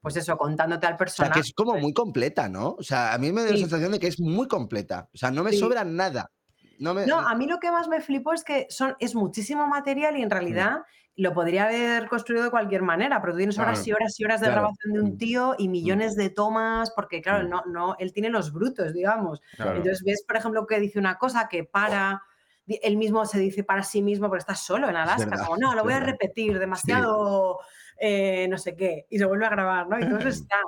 pues 0.00 0.16
eso, 0.16 0.36
contándote 0.38 0.86
al 0.86 0.92
O 0.94 0.96
sea, 0.96 0.98
personaje. 0.98 1.34
que 1.34 1.40
es 1.40 1.52
como 1.54 1.74
muy 1.76 1.92
completa, 1.92 2.48
¿no? 2.48 2.76
O 2.78 2.82
sea, 2.82 3.12
a 3.12 3.18
mí 3.18 3.32
me 3.32 3.42
da 3.44 3.50
la 3.50 3.56
sensación 3.56 3.92
de 3.92 3.98
que 3.98 4.06
es 4.06 4.20
muy 4.20 4.46
completa. 4.48 5.08
O 5.12 5.16
sea, 5.18 5.30
no 5.30 5.42
me 5.42 5.52
sobra 5.52 5.84
nada. 5.84 6.30
No 6.78 6.94
me... 6.94 7.06
No, 7.06 7.18
a 7.18 7.34
mí 7.34 7.46
lo 7.48 7.58
que 7.58 7.72
más 7.72 7.88
me 7.88 8.00
flipó 8.00 8.32
es 8.32 8.44
que 8.44 8.66
son, 8.70 8.94
es 9.00 9.16
muchísimo 9.16 9.66
material 9.66 10.16
y 10.16 10.22
en 10.22 10.30
realidad 10.30 10.82
lo 11.18 11.34
podría 11.34 11.64
haber 11.64 12.06
construido 12.08 12.44
de 12.44 12.50
cualquier 12.50 12.82
manera, 12.82 13.20
pero 13.20 13.32
tú 13.32 13.38
tienes 13.38 13.58
horas 13.58 13.82
Claro, 13.82 13.88
y 13.88 13.92
horas 13.92 14.20
y 14.20 14.24
horas 14.24 14.40
de 14.40 14.46
claro. 14.46 14.60
grabación 14.60 14.92
de 14.94 15.00
un 15.00 15.10
Mm. 15.14 15.18
tío 15.18 15.54
y 15.58 15.68
millones 15.68 16.14
de 16.14 16.30
tomas, 16.30 16.92
porque 16.92 17.20
claro, 17.20 17.44
Mm. 17.44 17.50
no, 17.50 17.62
no, 17.66 17.96
él 17.98 18.12
tiene 18.12 18.30
los 18.30 18.52
brutos, 18.52 18.94
digamos. 18.94 19.42
Claro. 19.56 19.76
Entonces 19.78 20.02
ves, 20.06 20.22
por 20.26 20.36
ejemplo, 20.36 20.64
que 20.64 20.78
dice 20.78 21.00
una 21.00 21.18
cosa 21.18 21.48
que 21.48 21.64
para, 21.64 22.22
él 22.68 22.96
mismo 22.96 23.26
se 23.26 23.40
dice 23.40 23.64
para 23.64 23.82
sí 23.82 24.00
mismo 24.00 24.28
porque 24.28 24.40
está 24.42 24.54
solo 24.54 24.88
en 24.88 24.94
Alaska, 24.96 25.24
verdad, 25.30 25.44
como 25.44 25.56
no, 25.56 25.74
lo 25.74 25.82
voy 25.82 25.94
a 25.94 26.00
repetir, 26.00 26.56
demasiado 26.58 27.58
eh, 28.00 28.46
no 28.48 28.56
sé 28.56 28.76
qué, 28.76 29.06
y 29.10 29.18
se 29.18 29.24
vuelve 29.24 29.44
a 29.46 29.50
grabar, 29.50 29.88
¿no? 29.88 29.96
Eso 29.96 29.98
está. 30.28 30.58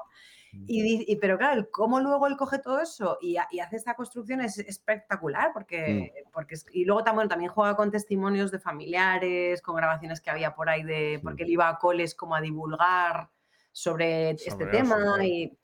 Y, 0.52 1.16
pero 1.16 1.38
claro, 1.38 1.58
el 1.60 1.70
cómo 1.70 2.00
luego 2.00 2.26
él 2.26 2.36
coge 2.36 2.58
todo 2.58 2.80
eso 2.80 3.18
y, 3.20 3.36
y 3.50 3.60
hace 3.60 3.76
esta 3.76 3.94
construcción 3.94 4.40
es 4.40 4.58
espectacular, 4.58 5.50
porque, 5.52 6.12
porque 6.32 6.54
es- 6.54 6.66
y 6.72 6.84
luego 6.84 7.04
también, 7.04 7.28
también 7.28 7.50
juega 7.50 7.76
con 7.76 7.90
testimonios 7.90 8.50
de 8.50 8.58
familiares, 8.58 9.62
con 9.62 9.76
grabaciones 9.76 10.20
que 10.20 10.30
había 10.30 10.54
por 10.54 10.68
ahí 10.68 10.82
de, 10.82 11.20
porque 11.22 11.44
él 11.44 11.50
iba 11.50 11.68
a 11.68 11.78
coles 11.78 12.14
como 12.14 12.34
a 12.34 12.40
divulgar 12.40 13.30
sobre, 13.72 14.30
este 14.30 14.66
tema 14.66 15.24
y, 15.24 15.56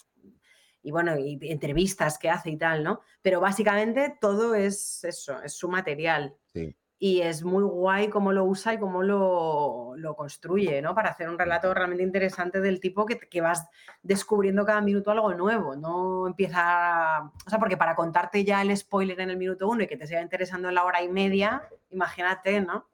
y 0.83 0.91
bueno, 0.93 1.19
y 1.19 1.39
entrevistas 1.43 2.17
que 2.19 2.31
hace 2.31 2.51
y 2.51 2.57
tal, 2.57 2.85
¿no? 2.85 3.01
Pero 3.23 3.41
básicamente 3.41 4.17
todo 4.21 4.55
es 4.55 5.03
eso, 5.03 5.43
es 5.43 5.53
su 5.57 5.69
material. 5.69 6.37
Sí. 6.53 6.77
Y 6.99 7.21
es 7.21 7.43
muy 7.45 7.63
guay 7.63 8.09
cómo 8.09 8.33
lo 8.33 8.45
usa 8.45 8.73
y 8.73 8.79
cómo 8.79 9.03
lo, 9.03 9.93
lo 9.97 10.17
construye, 10.17 10.81
¿no? 10.81 10.95
Para 10.95 11.11
hacer 11.11 11.29
un 11.29 11.39
relato 11.39 11.75
realmente 11.75 12.03
interesante 12.03 12.61
del 12.61 12.81
tipo 12.81 13.05
que, 13.05 13.19
que 13.19 13.41
vas 13.43 13.69
descubriendo 14.03 14.65
cada 14.65 14.81
minuto 14.81 15.11
algo 15.11 15.35
nuevo. 15.35 15.77
No 15.77 16.27
empieza. 16.27 17.31
O 17.47 17.51
sea, 17.51 17.59
porque 17.59 17.77
para 17.77 17.95
contarte 17.95 18.45
ya 18.45 18.63
el 18.63 18.75
spoiler 18.75 19.21
en 19.21 19.31
el 19.31 19.37
minuto 19.37 19.69
uno 19.69 19.83
y 19.83 19.87
que 19.87 19.99
te 19.99 20.07
siga 20.07 20.23
interesando 20.23 20.69
en 20.69 20.75
la 20.75 20.85
hora 20.85 21.03
y 21.03 21.09
media, 21.09 21.69
imagínate, 21.91 22.61
¿no? 22.63 22.87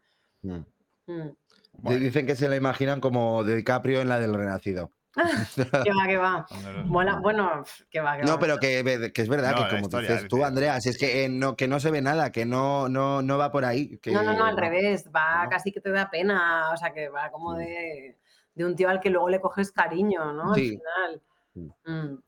Mm. 0.43 0.65
Mm. 1.07 1.37
Bueno, 1.79 2.01
Dicen 2.01 2.27
que 2.27 2.37
se 2.37 2.49
la 2.49 2.57
imaginan 2.57 3.01
como 3.01 3.45
de 3.45 3.57
DiCaprio 3.57 4.01
en 4.01 4.09
la 4.09 4.19
del 4.19 4.35
Renacido. 4.35 4.91
Que 5.85 5.91
va, 5.93 6.07
que 6.07 6.17
va. 6.17 6.47
Mola- 6.87 7.19
bueno, 7.21 7.65
que 7.91 8.01
va, 8.01 8.17
que 8.17 8.23
va. 8.23 8.27
No, 8.27 8.39
pero 8.39 8.59
que, 8.59 8.83
ve- 8.83 9.13
que 9.13 9.23
es 9.23 9.29
verdad 9.29 9.53
No, 9.57 9.65
que 9.65 9.69
como 9.71 9.83
historia, 9.83 10.09
dices 10.11 10.23
es 10.25 10.29
tú, 10.31 10.45
Andrea, 10.45 10.81
si 10.81 10.89
es 10.89 10.97
que, 10.99 11.25
eh, 11.25 11.29
no, 11.29 11.55
que 11.57 11.69
no 11.69 11.81
se 11.81 11.91
ve 11.91 12.01
nada, 12.01 12.33
que 12.33 12.47
no, 12.47 12.89
no, 12.89 13.21
no 13.23 13.37
va 13.39 13.53
por 13.53 13.65
ahí. 13.65 13.99
Que, 13.99 14.11
No, 14.13 14.23
no, 14.23 14.33
no, 14.35 14.45
al 14.47 14.57
revés. 14.57 15.11
Va 15.15 15.45
no. 15.45 15.51
casi 15.51 15.71
que 15.71 15.81
te 15.81 15.91
da 15.91 16.09
pena. 16.11 16.71
O 16.73 16.77
sea, 16.77 16.93
que 16.95 17.09
va 17.11 17.31
como 17.31 17.55
de, 17.55 18.17
de 18.55 18.65
un 18.65 18.75
tío 18.75 18.89
al 18.89 19.01
que 19.01 19.11
luego 19.11 19.29
le 19.29 19.41
coges 19.41 19.71
cariño, 19.73 20.33
¿no? 20.33 20.55
Sí. 20.55 20.79
Al 21.07 21.21
final. 21.55 21.73
Mm, 21.85 22.19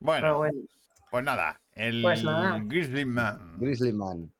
Bueno, 0.00 0.42
pues 1.10 1.24
nada. 1.24 1.60
El 1.72 2.02
Pues 2.02 2.24
nada. 2.24 2.58
Grizzly 2.64 3.04
Man. 3.04 3.54
Grizzly 3.58 3.92
Man. 3.92 4.32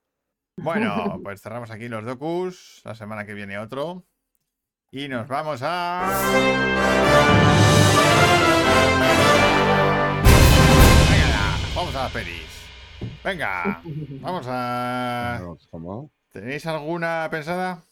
Bueno, 0.57 1.21
pues 1.23 1.43
cerramos 1.43 1.71
aquí 1.71 1.89
los 1.89 2.05
docus. 2.05 2.81
La 2.85 2.95
semana 2.95 3.27
que 3.27 3.35
viene 3.35 3.59
otro. 3.59 4.05
Y 4.97 5.09
nos 5.09 5.29
vamos 5.29 5.61
a. 5.63 6.09
Venga, 11.11 11.57
vamos 11.75 11.95
a 11.95 12.03
las 12.05 12.13
pelis. 12.13 12.67
Venga, 13.23 13.83
vamos 14.23 14.47
a. 14.49 15.41
¿Tenéis 16.33 16.65
alguna 16.67 17.29
pensada? 17.31 17.83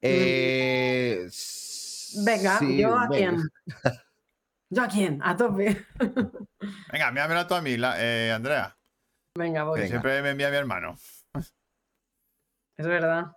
Eh, 0.00 1.28
Venga, 2.24 2.58
sí, 2.58 2.78
¿yo 2.78 2.96
a 2.98 3.06
quién? 3.08 3.36
¿Yo 4.70 4.82
a 4.82 4.88
quién? 4.88 5.20
A 5.22 5.36
tope. 5.36 5.84
Venga, 6.90 7.10
míramela 7.10 7.46
tú 7.46 7.54
a 7.54 7.60
mí, 7.60 7.76
la- 7.76 7.96
eh, 8.02 8.32
Andrea. 8.32 8.74
Venga, 9.34 9.64
voy. 9.64 9.80
Que 9.80 9.88
siempre 9.88 10.22
me 10.22 10.30
envía 10.30 10.48
mi 10.48 10.56
hermano. 10.56 10.96
Es 12.76 12.86
verdad. 12.86 13.32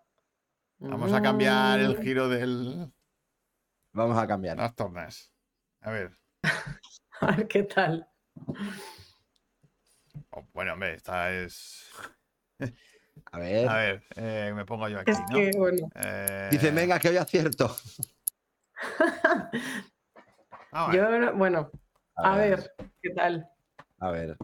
Vamos 0.81 1.13
a 1.13 1.21
cambiar 1.21 1.79
el 1.79 1.95
Mm, 1.97 2.01
giro 2.01 2.27
del. 2.27 2.91
Vamos 3.93 4.17
a 4.17 4.25
cambiar. 4.27 4.57
Las 4.57 4.75
tornas. 4.75 5.31
A 5.81 5.91
ver. 5.91 6.17
A 7.21 7.35
ver 7.35 7.47
qué 7.47 7.63
tal. 7.63 8.09
Oh, 10.31 10.43
bueno, 10.53 10.73
hombre, 10.73 10.95
esta 10.95 11.31
es. 11.31 11.87
A 13.31 13.37
ver. 13.37 13.69
A 13.69 13.75
ver, 13.75 14.03
eh, 14.15 14.51
me 14.55 14.65
pongo 14.65 14.89
yo 14.89 14.99
aquí, 14.99 15.11
Es 15.11 15.19
¿no? 15.27 15.35
que, 15.35 15.51
bueno. 15.55 15.87
Eh, 15.93 16.47
Dice, 16.51 16.71
venga, 16.71 16.97
que 16.99 17.09
hoy 17.09 17.17
acierto. 17.17 17.75
ah. 20.71 20.91
Yo, 20.91 21.19
no- 21.19 21.33
bueno, 21.35 21.69
a 22.15 22.35
ver, 22.37 22.73
¿qué 23.03 23.11
tal? 23.11 23.47
A 23.99 24.09
ver. 24.09 24.35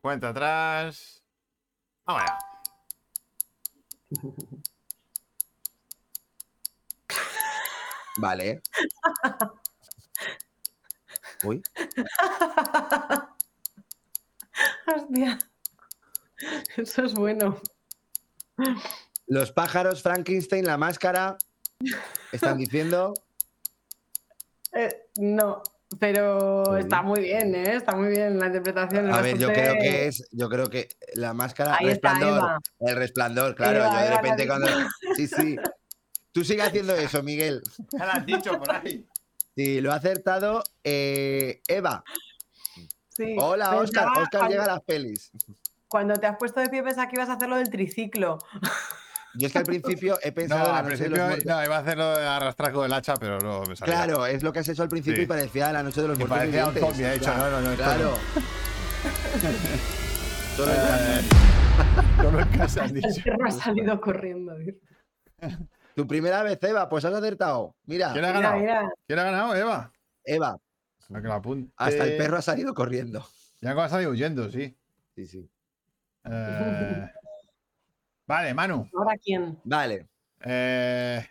Cuenta 0.00 0.30
atrás. 0.30 1.22
Vamos 2.04 2.22
allá. 2.22 2.38
Vale. 8.18 8.62
Uy, 11.44 11.62
Hostia. 14.86 15.38
Eso 16.76 17.04
es 17.04 17.14
bueno. 17.14 17.60
los 19.26 19.52
pájaros, 19.52 20.02
Frankenstein, 20.02 20.64
la 20.64 20.78
máscara. 20.78 21.36
Están 22.32 22.58
diciendo. 22.58 23.12
Eh, 24.72 25.08
no, 25.16 25.62
pero 25.98 26.76
está 26.76 27.02
muy 27.02 27.20
bien, 27.20 27.54
¿eh? 27.54 27.76
Está 27.76 27.96
muy 27.96 28.08
bien 28.08 28.38
la 28.38 28.46
interpretación. 28.46 29.12
A 29.12 29.20
ver, 29.20 29.38
yo 29.38 29.48
creo 29.48 29.74
que 29.74 30.06
es. 30.06 30.28
Yo 30.32 30.48
creo 30.48 30.68
que 30.68 30.88
la 31.14 31.32
máscara. 31.32 31.76
Ahí 31.78 31.86
resplandor. 31.86 32.60
El 32.80 32.96
resplandor, 32.96 33.54
claro. 33.54 33.78
Eva, 33.78 33.92
yo 33.92 34.10
de 34.10 34.16
repente 34.16 34.46
cuando. 34.46 34.66
Sí, 35.16 35.26
sí. 35.28 35.56
Tú 36.32 36.44
sigue 36.44 36.62
haciendo 36.62 36.94
eso, 36.94 37.22
Miguel. 37.22 37.62
Ya 37.92 38.04
lo 38.04 38.12
has 38.12 38.26
dicho 38.26 38.58
por 38.58 38.70
ahí. 38.74 39.06
Sí, 39.54 39.80
lo 39.80 39.92
ha 39.92 39.96
acertado 39.96 40.62
eh, 40.84 41.62
Eva. 41.66 42.04
Sí, 43.08 43.36
Hola, 43.38 43.70
pensaba 43.70 43.82
Oscar. 43.82 44.08
Oscar 44.08 44.28
cuando, 44.30 44.50
llega 44.50 44.64
a 44.64 44.74
las 44.74 44.82
pelis. 44.82 45.32
Cuando 45.88 46.14
te 46.16 46.26
has 46.26 46.36
puesto 46.36 46.60
de 46.60 46.68
pie 46.68 46.82
pensaba 46.82 47.08
que 47.08 47.16
ibas 47.16 47.30
a 47.30 47.34
hacer 47.34 47.48
lo 47.48 47.56
del 47.56 47.70
triciclo. 47.70 48.38
Yo 49.38 49.46
es 49.46 49.52
que 49.52 49.58
al 49.58 49.64
principio 49.64 50.18
he 50.22 50.28
No, 50.28 50.34
pensado 50.34 50.66
en 50.66 50.72
la 50.72 50.78
al 50.78 50.86
principio 50.86 51.16
no, 51.16 51.64
iba 51.64 51.76
a 51.76 51.80
hacerlo 51.80 52.16
de 52.16 52.26
arrastrar 52.26 52.72
con 52.72 52.84
el 52.86 52.92
hacha, 52.92 53.14
pero 53.16 53.38
no 53.40 53.62
me 53.64 53.76
salió. 53.76 53.94
Claro, 53.94 54.26
es 54.26 54.42
lo 54.42 54.52
que 54.52 54.58
has 54.60 54.68
hecho 54.68 54.82
al 54.82 54.88
principio 54.88 55.16
Sí. 55.18 55.22
y 55.22 55.26
parecía 55.26 55.72
la 55.72 55.82
noche 55.82 56.00
de 56.02 56.08
los 56.08 56.18
Que 56.18 56.24
muertos. 56.24 56.38
parecía 56.38 56.66
un 56.66 56.74
vivientes. 56.74 56.96
zombie, 56.96 57.10
he 57.10 57.14
dicho, 57.18 57.32
Claro, 57.32 57.50
no, 57.50 57.60
no, 57.60 57.70
no, 57.70 57.76
Claro. 57.76 58.16
Solo 60.56 60.72
el- 60.72 60.78
Eh, 60.78 61.22
Solo 62.22 62.40
en 62.40 62.48
casa 62.48 62.84
El 62.86 62.94
dicho. 62.94 63.08
perro 63.24 63.46
ha 63.46 63.50
salido 63.50 64.00
corriendo. 64.00 64.54
Tu 65.94 66.06
primera 66.06 66.42
vez, 66.42 66.58
Eva, 66.62 66.88
pues 66.88 67.04
has 67.04 67.14
acertado. 67.14 67.74
Mira, 67.84 68.12
¿Quién 68.12 68.24
ha 68.24 68.32
ganado? 68.32 68.56
mira. 68.58 68.90
¿Quién 69.06 69.18
ha 69.18 69.22
ganado, 69.24 69.54
Eva? 69.54 69.92
Eva, 70.24 70.56
hasta 71.76 72.04
el 72.04 72.16
perro 72.16 72.38
ha 72.38 72.42
salido 72.42 72.74
corriendo. 72.74 73.26
Ya 73.60 73.72
ha 73.72 73.88
salido 73.88 74.10
huyendo, 74.10 74.50
sí. 74.50 74.76
Sí, 75.14 75.26
sí. 75.26 75.50
Eh, 76.24 77.10
Vale, 78.26 78.54
Manu. 78.54 78.88
¿Ahora 78.94 79.16
quién? 79.22 79.58
Vale. 79.64 80.08
eh, 80.40 81.24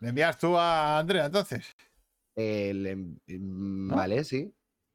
¿Le 0.00 0.08
envías 0.08 0.38
tú 0.38 0.56
a 0.56 0.98
Andrea 0.98 1.26
entonces? 1.26 1.76
El, 2.34 3.18
¿No? 3.26 3.96
Vale, 3.96 4.24
sí. 4.24 4.52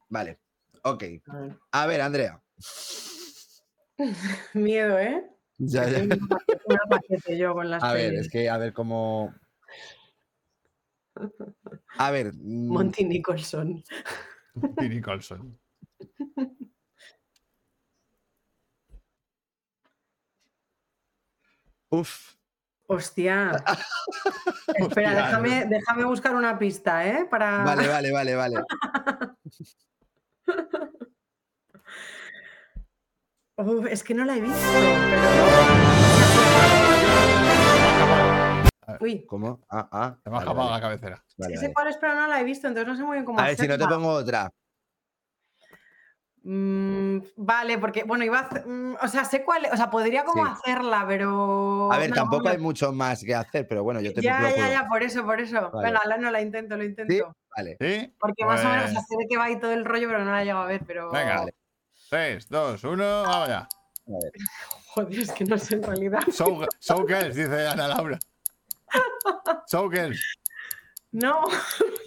Vale. 0.09 0.39
Ok. 0.83 1.03
A 1.27 1.37
ver. 1.39 1.57
A 1.71 1.85
ver, 1.85 2.01
Andrea. 2.01 2.41
Miedo, 4.53 4.97
¿eh? 4.99 5.23
Ya, 5.57 5.89
ya. 5.89 5.97
Estoy 5.99 6.19
un 6.19 6.27
paquete- 6.27 6.61
un 6.65 6.89
paquete 6.89 7.37
yo 7.37 7.53
con 7.53 7.69
las 7.69 7.83
A 7.83 7.93
ver, 7.93 8.13
es 8.13 8.29
que 8.29 8.49
a 8.49 8.57
ver 8.57 8.73
cómo. 8.73 9.33
A 11.97 12.11
ver. 12.11 12.33
mm, 12.33 12.71
Monty 12.73 13.03
Nicholson. 13.05 13.83
Y 14.79 14.89
Nicholson. 14.89 15.59
Uf. 21.89 22.33
Hostia. 22.87 23.51
Espera, 24.67 24.85
Hostia, 24.85 25.15
déjame, 25.15 25.63
no. 25.65 25.69
déjame 25.69 26.03
buscar 26.05 26.35
una 26.35 26.57
pista, 26.57 27.05
¿eh? 27.07 27.25
Para... 27.29 27.63
Vale, 27.63 27.87
vale, 27.87 28.11
vale, 28.11 28.35
vale. 28.35 28.55
Uf, 33.57 33.85
es 33.87 34.03
que 34.03 34.13
no 34.13 34.23
la 34.23 34.35
he 34.37 34.41
visto. 34.41 34.57
pero- 38.85 38.97
Uy, 39.01 39.25
¿Cómo? 39.25 39.59
Ah, 39.69 39.87
ah. 39.91 40.17
Se 40.23 40.29
me 40.29 40.37
ha 40.37 40.43
vale, 40.45 40.71
la 40.71 40.81
cabecera. 40.81 41.23
vale, 41.37 41.55
sí 41.55 41.59
sé 41.65 41.73
cuál 41.73 41.87
es, 41.87 41.97
pero 41.97 42.15
no 42.15 42.25
la 42.27 42.39
he 42.39 42.43
visto, 42.43 42.67
entonces 42.67 42.87
no 42.87 42.95
sé 42.95 43.03
muy 43.03 43.15
bien 43.17 43.25
cómo 43.25 43.39
A 43.39 43.43
ver, 43.47 43.57
si 43.57 43.67
no 43.67 43.77
te 43.77 43.85
pongo 43.87 44.09
otra. 44.09 44.49
Mm, 46.49 47.19
vale, 47.35 47.77
porque, 47.77 48.03
bueno, 48.03 48.23
iba 48.23 48.39
a 48.39 48.43
hacer- 48.43 48.65
mm, 48.65 48.95
o 49.01 49.07
sea, 49.09 49.25
sé 49.25 49.43
cuál, 49.43 49.65
es- 49.65 49.73
o 49.73 49.75
sea, 49.75 49.89
podría 49.89 50.23
como 50.23 50.45
Sí. 50.45 50.51
hacerla, 50.53 51.03
pero... 51.05 51.91
A 51.91 51.97
ver, 51.97 52.09
no, 52.11 52.15
tampoco 52.15 52.45
no. 52.45 52.49
hay 52.51 52.57
mucho 52.57 52.93
más 52.93 53.21
que 53.21 53.35
hacer, 53.35 53.67
pero 53.67 53.83
bueno, 53.83 53.99
yo 53.99 54.13
te 54.13 54.21
Ya, 54.21 54.49
ya, 54.55 54.69
ya, 54.69 54.87
por 54.87 55.03
eso, 55.03 55.25
por 55.25 55.41
eso. 55.41 55.69
Vale. 55.71 55.89
Venga, 55.89 56.01
la- 56.05 56.17
no 56.17 56.31
la 56.31 56.41
intento, 56.41 56.77
lo 56.77 56.85
intento. 56.85 57.35
Vale. 57.53 57.75
¿Sí? 57.81 58.13
Porque 58.17 58.45
más 58.45 58.63
o 58.63 58.69
menos, 58.69 58.85
o 58.85 58.87
sea, 58.87 58.93
Pues, 58.93 59.07
sé 59.09 59.15
de 59.19 59.25
qué 59.29 59.35
va 59.37 59.43
ahí 59.43 59.59
todo 59.59 59.73
el 59.73 59.83
rollo, 59.83 60.07
pero 60.07 60.23
no 60.23 60.31
la 60.31 60.45
llego 60.45 60.59
a 60.59 60.65
ver, 60.67 60.83
pero... 60.87 61.11
Venga. 61.11 61.39
Vale. 61.39 61.53
3, 62.09 62.47
2, 62.47 62.81
1, 62.85 63.23
vamos 63.23 63.47
ya. 63.49 63.67
Joder, 64.95 65.19
es 65.19 65.31
que 65.33 65.43
no 65.43 65.57
sé 65.57 65.75
en 65.75 65.83
realidad. 65.83 66.21
So, 66.31 66.65
so 66.79 67.05
girls, 67.05 67.35
dice 67.35 67.67
Ana 67.67 67.89
Laura. 67.89 68.17
So 69.65 69.89
girls. 69.89 70.21
No, 71.11 71.41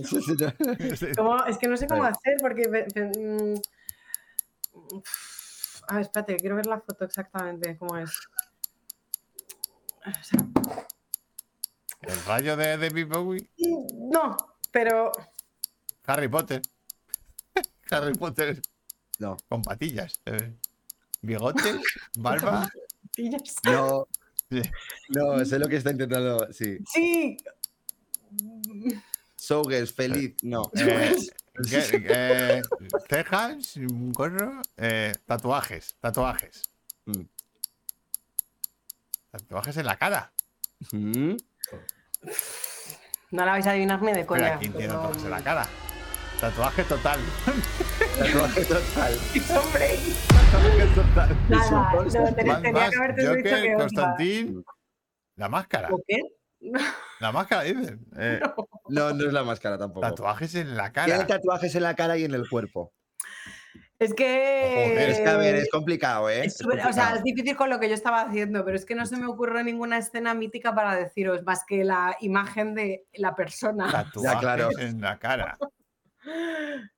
Sí. 0.02 0.18
¿cómo? 1.16 1.44
es 1.44 1.58
que 1.58 1.68
no 1.68 1.76
sé 1.76 1.86
cómo 1.86 2.04
Vale. 2.04 2.16
hacer, 2.16 2.36
porque... 2.40 2.62
A 5.88 5.94
ver, 5.94 6.02
espérate, 6.02 6.36
quiero 6.36 6.56
ver 6.56 6.66
la 6.66 6.80
foto 6.80 7.04
exactamente, 7.04 7.76
cómo 7.76 7.96
es. 7.96 8.10
O 10.06 10.22
sea, 10.22 10.46
El 12.02 12.24
rayo 12.24 12.56
de 12.56 12.76
David 12.78 13.06
Bowie. 13.08 13.50
no, 14.12 14.36
pero... 14.70 15.12
Harry 16.06 16.28
Potter. 16.28 16.62
Harry 17.90 18.14
Potter 18.14 18.60
No, 19.18 19.36
con 19.48 19.62
patillas. 19.62 20.20
eh. 20.26 20.56
Bigotes, 21.22 21.76
barba. 22.16 22.70
no, 23.64 24.08
Sí. 24.48 24.62
no, 25.10 25.44
sé 25.44 25.58
lo 25.60 25.68
que 25.68 25.76
está 25.76 25.90
intentando. 25.92 26.52
Sí. 26.52 26.78
Sí. 26.92 27.36
Feliz. 29.94 30.36
No. 30.42 30.70
Eh, 30.74 31.16
eh, 31.72 32.62
cejas, 33.08 33.76
un 33.76 34.12
gorro. 34.12 34.60
eh, 34.76 35.12
tatuajes, 35.26 35.94
tatuajes. 36.00 36.62
Mm. 37.06 37.22
Tatuajes 39.30 39.76
en 39.76 39.86
la 39.86 39.96
cara. 39.96 40.32
Mm, 40.92 41.34
No 43.32 43.44
la 43.44 43.52
vais 43.52 43.66
a 43.66 43.70
adivinar 43.70 44.02
ni 44.02 44.12
de 44.12 44.26
coña. 44.26 44.58
¿quién 44.58 44.72
tiene 44.72 44.88
pero- 44.88 45.00
tatuajes 45.00 45.24
en 45.24 45.30
la 45.30 45.42
cara? 45.42 45.66
Tatuaje 46.40 46.84
total. 46.84 47.20
Tatuaje 48.18 48.64
total. 48.64 49.14
Hombre, 49.62 49.98
Tatuaje 50.50 50.86
total. 50.94 51.36
nada, 51.50 51.70
no, 51.92 51.98
Constantine. 51.98 52.34
tenía, 52.62 52.90
que 52.90 52.96
haberte 52.96 53.20
dicho 53.36 53.42
que. 53.62 53.74
Constantín. 53.74 54.64
La 55.36 55.48
máscara. 55.48 55.88
¿O 55.92 56.00
qué? 56.08 56.20
La 57.20 57.32
máscara, 57.32 57.62
dicen. 57.62 58.04
Eh, 58.18 58.40
No, 58.88 59.12
no 59.12 59.26
es 59.26 59.32
la 59.32 59.44
máscara 59.44 59.78
tampoco. 59.78 60.00
tatuajes 60.06 60.54
en 60.56 60.76
la 60.76 60.92
Tiene 60.92 61.10
cara. 61.12 61.26
tatuajes 61.26 61.74
en 61.74 61.82
la 61.84 61.94
cara 61.94 62.16
y 62.18 62.24
en 62.24 62.34
el 62.34 62.48
cuerpo. 62.48 62.92
Es 63.98 64.14
que. 64.14 64.88
Joder, 64.88 65.10
Es 65.10 65.20
que, 65.20 65.28
a 65.28 65.36
ver, 65.36 65.54
es 65.56 65.70
complicado, 65.70 66.28
¿eh? 66.30 66.40
es 66.40 66.46
Es 66.54 66.58
súper- 66.58 66.84
o 66.86 66.92
sea, 66.92 67.14
es 67.16 67.22
difícil 67.22 67.54
con 67.56 67.68
lo 67.70 67.78
que 67.78 67.88
yo 67.88 67.94
estaba 67.94 68.22
haciendo, 68.22 68.64
pero 68.64 68.76
es 68.76 68.84
que 68.86 68.94
no 68.94 69.04
se 69.06 69.16
me 69.16 69.26
ocurre 69.26 69.62
ninguna 69.62 69.98
escena 69.98 70.32
mítica 70.34 70.74
para 70.74 70.96
deciros, 70.96 71.42
más 71.44 71.64
que 71.66 71.84
la 71.84 72.16
imagen 72.20 72.74
de 72.74 73.04
la 73.14 73.34
persona. 73.34 73.90
Tatuajes 73.90 74.40
claro. 74.40 74.70
en 74.78 75.00
la 75.02 75.18
cara. 75.18 75.56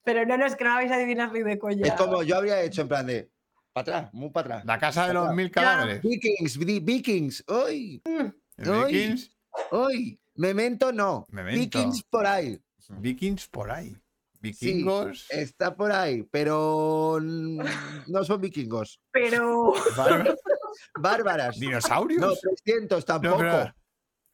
Pero 0.05 0.25
no, 0.27 0.37
no, 0.37 0.47
es 0.47 0.57
que 0.57 0.65
no 0.65 0.75
vais 0.75 0.91
a 0.91 0.95
adivinar 0.97 1.33
ni 1.33 1.43
de 1.43 1.59
coña. 1.59 1.87
Es 1.87 1.93
como 1.95 2.23
yo 2.23 2.37
habría 2.37 2.61
hecho 2.63 2.83
en 2.83 2.89
plan 2.89 3.07
de. 3.07 3.31
Para 3.73 3.83
atrás, 3.99 4.15
muy 4.15 4.31
para 4.31 4.47
atrás. 4.57 4.65
La 4.67 4.79
casa 4.79 5.09
de 5.09 5.15
los 5.15 5.35
mil 5.35 5.51
cadáveres. 5.51 6.03
Vikings, 6.03 6.59
vi- 6.59 6.81
Vikings. 6.81 7.45
¡Uy! 7.49 8.03
¿El 8.05 8.71
Ay. 8.71 8.85
Vikings. 8.95 9.32
¡Uy! 9.71 10.19
Memento 10.35 10.93
no. 10.93 11.27
Memento. 11.31 11.79
Vikings 11.79 12.03
por 12.05 12.27
ahí. 12.27 12.61
Vikings 12.99 13.49
por 13.49 13.71
ahí. 13.71 13.97
Vikingos. 14.41 15.27
Está 15.31 15.75
por 15.77 15.93
ahí, 15.93 16.25
pero 16.25 17.19
no 17.21 18.25
son 18.25 18.41
vikingos. 18.41 19.01
Pero. 19.13 19.73
bar- 19.97 20.37
Bárbaras. 20.99 21.57
No, 21.59 21.61
Dinosaurios. 21.61 22.41
300 22.65 23.01
No, 23.01 23.05
tampoco. 23.05 23.37
pero- 23.39 23.75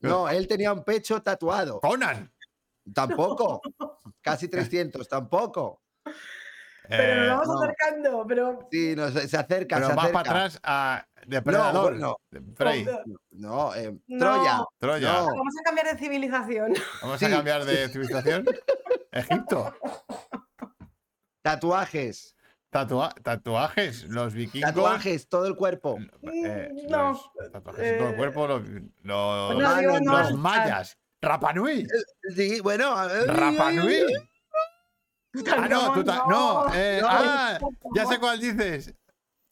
No, 0.00 0.28
él 0.28 0.46
tenía 0.46 0.72
un 0.72 0.82
pecho 0.84 1.20
tatuado. 1.20 1.80
Conan. 1.80 2.32
Tampoco. 2.94 3.60
Casi 4.22 4.48
300, 4.48 5.06
tampoco. 5.08 5.82
Pero 6.88 7.14
nos 7.16 7.24
Eh, 7.26 7.28
vamos 7.30 7.46
no. 7.48 7.60
acercando, 7.62 8.26
pero. 8.26 8.68
Sí, 8.72 8.94
no, 8.96 9.10
se, 9.10 9.28
se 9.28 9.36
acerca, 9.36 9.76
pero 9.76 9.88
se 9.88 9.94
más 9.94 10.04
acerca. 10.06 10.22
para 10.22 10.30
atrás 10.46 10.60
a 10.62 11.06
Depredador. 11.26 11.92
bueno. 11.92 12.16
Frey, 12.56 12.86
No, 13.32 13.74
eh, 13.74 13.98
No. 14.06 14.18
Troya. 14.18 14.64
Troya. 14.78 15.12
No. 15.12 15.26
Vamos 15.26 15.54
a 15.60 15.62
cambiar 15.64 15.86
de 15.92 15.98
civilización. 15.98 16.72
Vamos 17.02 17.18
Sí. 17.18 17.24
a 17.26 17.30
cambiar 17.30 17.64
de 17.64 17.88
civilización. 17.88 18.44
Egipto. 19.12 19.74
Tatuajes. 21.42 22.34
Tatua- 22.70 23.14
tatuajes. 23.22 24.04
Los 24.04 24.34
vikingos. 24.34 24.68
Tatuajes, 24.70 25.28
todo 25.28 25.46
el 25.46 25.56
cuerpo. 25.56 25.98
eh, 26.22 26.68
Mm, 26.72 26.90
no. 26.90 27.12
los 27.12 27.30
tatuajes 27.52 27.98
todo 27.98 28.08
el 28.08 28.14
Eh, 28.14 28.16
cuerpo. 28.16 28.46
Los, 28.46 28.62
los- 28.68 28.82
No, 29.02 29.76
digo, 29.78 30.00
no, 30.00 30.12
los 30.18 30.26
o 30.26 30.28
sea, 30.28 30.36
mayas. 30.36 30.98
Rapanui. 31.22 31.86
Sí, 32.36 32.60
bueno. 32.60 32.94
Rapanui. 33.26 34.02
Ah, 35.46 35.68
no, 35.68 35.92
tú 35.92 36.04
ta- 36.04 36.24
no. 36.28 36.74
eh, 36.74 36.98
No. 37.02 37.08
ah, 37.10 37.58
ya 37.94 38.06
sé 38.06 38.18
cuál 38.18 38.40
dices. 38.40 38.94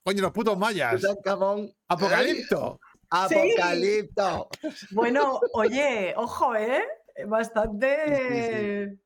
Coño, 0.05 0.22
los 0.22 0.33
putos 0.33 0.57
mayas. 0.57 1.01
Tutankamón. 1.01 1.72
Apocalipto. 1.89 2.81
Apocalipto. 3.11 4.49
Bueno, 4.93 5.41
oye, 5.53 6.14
ojo, 6.16 6.55
¿eh? 6.57 6.83
Bastante. 7.27 8.99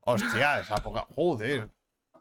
Hostias, 0.00 0.70
apoca- 0.70 1.06
Joder. 1.14 1.70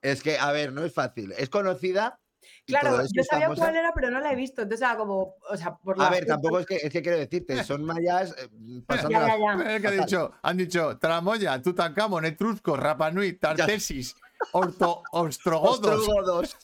Es 0.01 0.21
que, 0.21 0.37
a 0.37 0.51
ver, 0.51 0.73
no 0.73 0.83
es 0.83 0.93
fácil. 0.93 1.31
Es 1.37 1.49
conocida. 1.49 2.19
Claro, 2.65 3.01
yo 3.13 3.23
sabía 3.23 3.49
cuál 3.55 3.75
era, 3.75 3.91
pero 3.93 4.09
no 4.11 4.19
la 4.19 4.31
he 4.31 4.35
visto. 4.35 4.61
Entonces 4.61 4.85
era 4.87 4.97
como, 4.97 5.35
o 5.49 5.57
sea, 5.57 5.75
por 5.75 5.95
A 5.99 6.03
la 6.05 6.09
ver, 6.09 6.23
foto- 6.23 6.33
tampoco 6.33 6.59
es 6.59 6.65
que, 6.67 6.75
es 6.77 6.91
que 6.91 7.01
quiero 7.01 7.17
decirte, 7.17 7.63
son 7.63 7.83
mayas 7.83 8.35
eh, 8.37 8.49
pasando 8.85 9.11
Ya, 9.19 9.27
ya, 9.27 9.37
ya. 9.37 9.75
Es 9.75 9.81
que 9.81 9.87
ha 9.87 9.91
Fatal. 9.91 10.05
dicho, 10.05 10.31
han 10.41 10.57
dicho 10.57 10.97
Tramoya, 10.99 11.61
Tutankamón, 11.61 12.25
Etrusco, 12.25 12.75
Rapanui, 12.77 13.33
Tartesis, 13.33 14.15
Orto, 14.51 15.01
Ostrogodos. 15.11 15.79
Ostrogodos. 15.79 16.57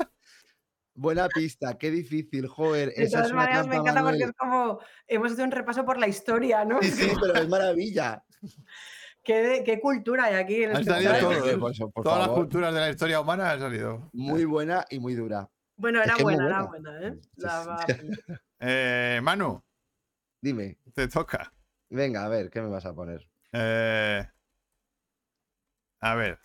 Buena 0.93 1.29
pista, 1.29 1.77
qué 1.77 1.91
difícil, 1.91 2.47
joder. 2.47 2.89
De 2.93 3.03
Esa 3.03 3.17
todas 3.19 3.27
es 3.29 3.33
maneras, 3.33 3.67
me 3.67 3.77
encanta 3.77 4.03
porque 4.03 4.23
es 4.23 4.31
como. 4.33 4.79
Hemos 5.07 5.31
hecho 5.31 5.43
un 5.43 5.51
repaso 5.51 5.85
por 5.85 5.97
la 5.97 6.07
historia, 6.09 6.65
¿no? 6.65 6.81
Sí, 6.81 6.91
sí, 6.91 7.11
pero 7.21 7.35
es 7.39 7.47
maravilla. 7.47 8.21
¿Qué, 9.23 9.63
qué 9.65 9.79
cultura 9.79 10.25
hay 10.25 10.35
aquí 10.35 10.63
en 10.63 10.71
Han 10.71 10.77
este 10.81 10.91
salido 10.91 11.11
programa? 11.11 11.39
todo, 11.39 11.49
¿eh? 11.51 11.57
Pues, 11.57 11.79
por 11.93 12.03
Todas 12.03 12.19
las 12.19 12.29
culturas 12.29 12.73
de 12.73 12.79
la 12.81 12.89
historia 12.89 13.21
humana 13.21 13.51
han 13.51 13.59
salido. 13.59 14.09
Muy 14.11 14.43
buena 14.45 14.85
y 14.89 14.99
muy 14.99 15.13
dura. 15.13 15.47
Bueno, 15.79 16.01
era 16.01 16.13
es 16.17 16.23
muy 16.23 16.35
buena, 16.35 16.45
era 16.45 16.63
buena. 16.67 16.89
buena, 16.91 17.07
¿eh? 17.07 17.19
La 17.37 17.85
Eh, 18.61 19.19
Manu, 19.23 19.63
Dime, 20.41 20.77
te 20.93 21.07
toca. 21.07 21.51
venga, 21.89 22.25
a 22.25 22.27
ver, 22.29 22.49
¿qué 22.49 22.61
me 22.61 22.67
vas 22.67 22.85
a 22.85 22.93
poner? 22.93 23.25
Eh, 23.53 24.27
a 26.01 26.15
ver. 26.15 26.39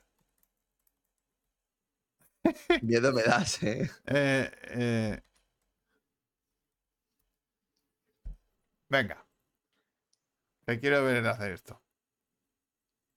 Miedo 2.83 3.13
me 3.13 3.23
das, 3.23 3.63
¿eh? 3.63 3.91
eh, 4.07 4.51
eh, 4.69 5.21
venga. 8.89 9.27
Te 10.65 10.79
quiero 10.79 11.05
ver 11.05 11.27
hacer 11.27 11.53
esto. 11.53 11.83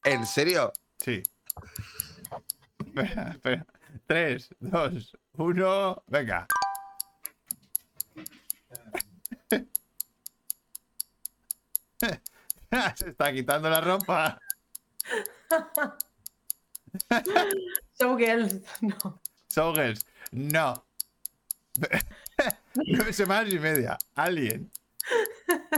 ¿En 0.03 0.26
serio? 0.26 0.72
Sí. 0.97 1.22
Espera, 2.80 3.30
espera. 3.32 3.65
3, 4.07 4.49
2, 4.59 5.18
1, 5.38 6.03
venga. 6.07 6.47
Se 12.95 13.09
está 13.09 13.31
quitando 13.31 13.69
la 13.69 13.81
ropa. 13.81 14.39
Showgirls, 17.99 18.61
no. 18.81 19.21
Showgirls, 19.49 20.05
no. 20.31 20.83
Nueve 22.75 23.13
semanas 23.13 23.53
y 23.53 23.59
media. 23.59 23.97
Alien. 24.15 24.71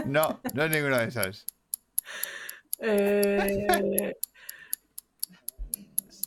No, 0.06 0.40
no 0.54 0.64
es 0.64 0.70
ninguna 0.70 1.00
de 1.00 1.08
esas. 1.08 1.44
Eh, 2.78 4.16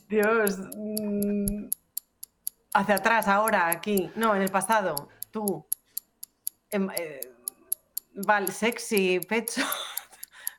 Dios. 0.08 0.58
mm, 0.76 1.68
Hacia 2.74 2.96
atrás, 2.96 3.28
ahora, 3.28 3.68
aquí. 3.68 4.10
No, 4.16 4.34
en 4.34 4.42
el 4.42 4.50
pasado. 4.50 5.08
Tú. 5.30 5.64
Em- 6.70 6.90
eh, 6.96 7.20
vale, 8.14 8.50
sexy, 8.52 9.20
pecho. 9.20 9.62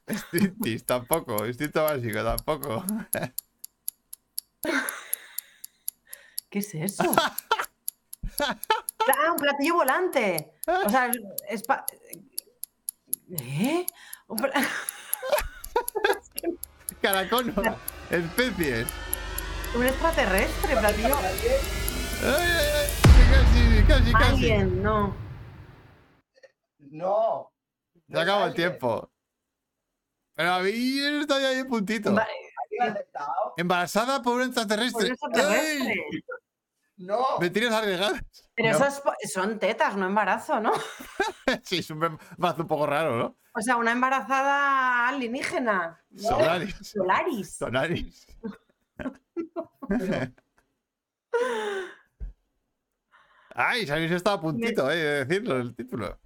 Striptease 0.07 0.85
tampoco. 0.85 1.45
Instinto 1.45 1.83
básico 1.83 2.23
tampoco. 2.23 2.85
¿Qué 6.49 6.59
es 6.59 6.73
eso? 6.75 7.03
ah, 8.39 9.31
un 9.31 9.37
platillo 9.37 9.75
volante. 9.75 10.53
O 10.85 10.89
sea, 10.89 11.11
es- 11.49 11.63
pa- 11.63 11.85
¿Eh? 13.31 13.85
Un 14.27 14.37
pla- 14.37 14.53
Caracono. 17.01 17.53
Especies. 18.09 18.87
un 19.75 19.83
extraterrestre, 19.83 20.77
platillo. 20.77 21.17
Ay, 22.23 22.29
ay, 22.29 22.67
ay, 22.75 22.87
Casi, 23.31 23.83
casi, 23.87 24.11
casi. 24.13 24.25
Alguien, 24.31 24.81
no. 24.83 25.15
No. 26.79 27.51
Se 28.09 28.19
acaba 28.19 28.45
el 28.47 28.53
tiempo. 28.53 29.11
Pero 30.35 30.53
a 30.53 30.59
mí 30.59 30.71
está 31.21 31.35
ahí 31.37 31.61
un 31.61 31.67
puntito. 31.67 32.13
Va- 32.13 32.27
Embarazada 33.57 34.21
por 34.21 34.35
un 34.35 34.43
extraterrestre. 34.43 35.15
¡Ay! 35.33 35.89
No. 36.97 37.39
Mentiras 37.39 37.73
arriesgadas. 37.73 38.21
Pero 38.53 38.69
No. 38.71 38.75
eso 38.75 38.85
es 38.85 38.99
po- 39.01 39.13
son 39.33 39.59
tetas, 39.59 39.95
no 39.97 40.05
embarazo, 40.05 40.59
¿no? 40.59 40.71
Sí, 41.63 41.79
es 41.79 41.89
un 41.89 42.17
mazo 42.37 42.61
un 42.63 42.67
poco 42.67 42.85
raro, 42.85 43.17
¿no? 43.17 43.37
O 43.53 43.61
sea, 43.61 43.77
una 43.77 43.91
embarazada 43.91 45.07
alienígena. 45.09 46.01
Solaris. 46.15 46.75
Solaris. 46.81 47.55
Solaris. 47.57 48.27
Ay, 53.57 53.87
sabéis 53.87 54.11
estado 54.11 54.35
a 54.35 54.41
puntito, 54.41 54.91
eh, 54.91 54.97
de 54.97 55.25
decirlo, 55.25 55.55
el 55.55 55.73
título. 55.73 56.19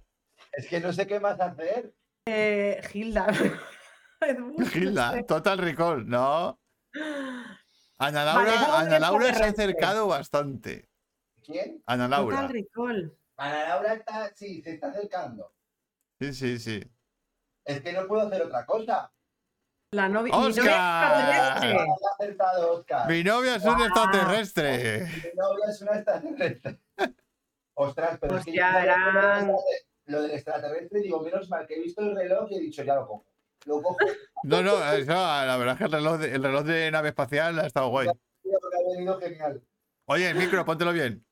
Es 0.52 0.66
que 0.66 0.80
no 0.80 0.92
sé 0.92 1.06
qué 1.06 1.20
más 1.20 1.40
hacer. 1.40 1.94
Eh, 2.26 2.82
Hilda. 2.92 3.26
Gilda, 4.72 5.22
Total 5.22 5.56
Recall, 5.56 6.08
no. 6.08 6.60
Ana 7.98 8.24
Vale, 8.24 8.50
Laura, 8.50 8.78
Ana 8.80 8.98
Laura 8.98 9.32
se 9.34 9.44
ha 9.44 9.46
acercado 9.46 10.08
bastante. 10.08 10.90
¿Quién? 11.44 11.80
Ana 11.86 12.08
Laura. 12.08 12.36
Total 12.36 12.52
Recall. 12.52 13.16
Ana 13.36 13.68
Laura 13.68 13.94
está, 13.94 14.32
sí, 14.34 14.60
se 14.62 14.72
está 14.72 14.88
acercando. 14.88 15.54
Sí, 16.18 16.34
sí, 16.34 16.58
sí. 16.58 16.82
Es 17.64 17.80
que 17.80 17.92
no 17.92 18.08
puedo 18.08 18.26
hacer 18.26 18.42
otra 18.42 18.66
cosa. 18.66 19.12
La 19.92 20.08
novia. 20.08 20.34
mi 20.34 20.40
novia 20.40 20.48
¡Oscar! 20.48 21.20
extraterrestre. 21.20 21.78
ha 21.78 22.14
acertado 22.14 22.72
Oscar. 22.72 23.08
Mi 23.08 23.24
novia 23.24 23.54
es 23.54 23.64
un 23.64 23.80
extraterrestre. 23.80 25.00
Mi 25.06 25.40
novia 25.40 25.64
es 25.68 25.82
una 25.82 25.92
extraterrestre. 25.92 26.80
Ostras, 27.74 28.18
pero 28.20 28.36
es 28.38 28.44
que 28.44 28.56
sabía 28.56 28.70
que 28.72 28.74
lo 28.74 28.80
del 28.80 28.88
eran- 28.88 29.50
extrater- 29.50 29.86
lo 30.06 30.22
del 30.22 30.30
extraterrestre, 30.32 31.00
digo, 31.00 31.22
menos 31.22 31.48
mal 31.48 31.66
que 31.66 31.74
he 31.76 31.80
visto 31.80 32.02
el 32.02 32.16
reloj 32.16 32.50
y 32.50 32.56
he 32.56 32.60
dicho, 32.60 32.82
ya 32.82 32.94
lo 32.96 33.06
cojo. 33.06 33.26
Lo 33.66 33.82
cojo, 33.82 33.96
No, 34.44 34.62
no, 34.62 34.92
eso, 34.92 35.12
la 35.12 35.56
verdad 35.58 35.74
es 35.74 35.78
que 35.78 35.84
el 35.84 35.92
reloj 35.92 36.18
de, 36.18 36.34
el 36.34 36.42
reloj 36.42 36.64
de 36.64 36.90
nave 36.90 37.08
espacial 37.10 37.58
ha 37.58 37.66
estado 37.66 37.88
guay. 37.88 38.08
tío, 38.42 38.52
porque 38.60 38.76
ha 38.76 38.92
venido 38.96 39.18
genial. 39.20 39.62
Oye, 40.06 40.30
el 40.30 40.36
micro, 40.36 40.64
póntelo 40.64 40.92
bien. 40.92 41.24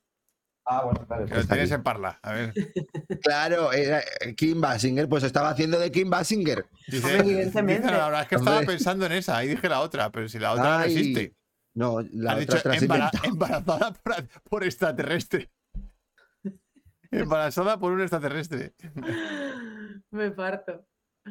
Ah, 0.71 0.85
bueno, 0.85 1.07
claro. 1.07 1.25
Que 1.25 1.35
lo 1.35 1.45
tienes 1.47 1.73
aquí. 1.73 1.75
en 1.75 1.83
parla. 1.83 2.19
A 2.23 2.33
ver. 2.33 2.53
Claro, 3.23 3.73
era 3.73 4.01
eh, 4.01 4.35
Kim 4.37 4.61
Basinger, 4.61 5.09
pues 5.09 5.25
estaba 5.25 5.49
haciendo 5.51 5.79
de 5.79 5.91
Kim 5.91 6.09
Basinger. 6.11 6.67
Dice, 6.87 7.17
evidentemente. 7.19 7.89
dice, 7.89 7.97
la 7.99 8.05
verdad 8.07 8.23
es 8.23 8.29
que 8.29 8.35
estaba 8.37 8.59
Hombre. 8.59 8.75
pensando 8.75 9.07
en 9.07 9.13
esa. 9.13 9.39
Ahí 9.39 9.49
dije 9.49 9.69
la 9.69 9.81
otra, 9.81 10.11
pero 10.11 10.29
si 10.29 10.39
la 10.39 10.53
otra 10.53 10.79
no 10.79 10.85
existe. 10.85 11.35
No, 11.75 12.01
la 12.13 12.33
Has 12.33 12.43
otra 12.43 12.73
dicho 12.73 12.85
embarazada 13.25 13.93
por, 13.95 14.29
por 14.49 14.65
extraterrestre. 14.65 15.51
Embarazada 17.29 17.79
por 17.79 17.93
un 17.93 18.01
extraterrestre. 18.01 18.75
Me 20.11 20.31
parto. 20.31 20.85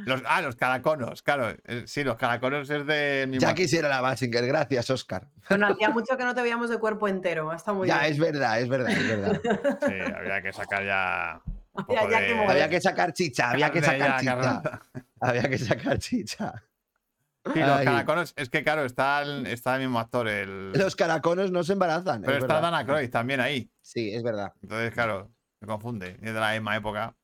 Los, 0.06 0.22
ah, 0.28 0.44
los 0.44 0.56
caraconos, 0.56 1.24
claro. 1.24 1.56
eh, 1.66 1.84
Sí, 1.88 2.04
los 2.04 2.18
caraconos 2.18 2.70
es 2.70 2.86
de 2.86 3.26
mi 3.28 3.40
Ya 3.40 3.56
quisiera 3.56 3.90
la 3.90 4.00
Basinger, 4.02 4.46
gracias, 4.46 4.90
Oscar. 4.92 5.28
Bueno, 5.50 5.68
hacía 5.72 5.90
mucho 5.90 6.16
que 6.16 6.24
no 6.24 6.36
te 6.36 6.42
veíamos 6.44 6.70
de 6.70 6.78
cuerpo 6.78 7.08
entero. 7.08 7.52
Está 7.52 7.74
muy 7.74 7.88
ya, 7.88 8.02
bien. 8.02 8.12
es 8.12 8.20
verdad, 8.20 8.60
es 8.62 8.70
verdad, 8.70 8.92
es 8.92 9.08
verdad. 9.08 9.42
Sí, 9.88 9.94
había 10.16 10.42
que 10.44 10.54
sacar 10.54 10.86
ya. 10.86 11.42
de- 11.76 12.28
que. 12.28 12.46
Había 12.48 12.70
que 12.70 12.80
sacar 12.82 13.14
chicha, 13.14 13.50
había 13.50 13.72
que 13.72 13.82
sacar 13.82 14.00
ya, 14.00 14.20
chicha. 14.20 14.62
carne. 14.62 14.80
Había 15.20 15.50
que 15.50 15.58
sacar 15.58 15.98
chicha. 15.98 16.64
Sí, 17.54 17.60
los 17.60 17.70
Ay. 17.80 17.86
caraconos, 17.86 18.34
es 18.36 18.50
que 18.50 18.62
claro, 18.64 18.84
está 18.86 19.22
el, 19.24 19.48
está 19.48 19.76
el 19.78 19.82
mismo 19.82 20.00
actor, 20.00 20.28
el. 20.28 20.74
Los 20.74 20.96
caraconos 20.96 21.50
no 21.50 21.64
se 21.64 21.74
embarazan. 21.74 22.22
Pero 22.22 22.34
es 22.38 22.44
está 22.44 22.56
verdad. 22.56 22.72
Dana 22.72 22.86
Croyd 22.86 23.10
también 23.10 23.40
ahí. 23.40 23.72
Sí, 23.82 24.14
es 24.14 24.22
verdad. 24.22 24.54
Entonces, 24.62 24.92
claro, 24.94 25.32
me 25.62 25.68
confunde. 25.68 26.18
Es 26.22 26.34
de 26.34 26.40
la 26.40 26.54
misma 26.54 26.76
época. 26.76 27.16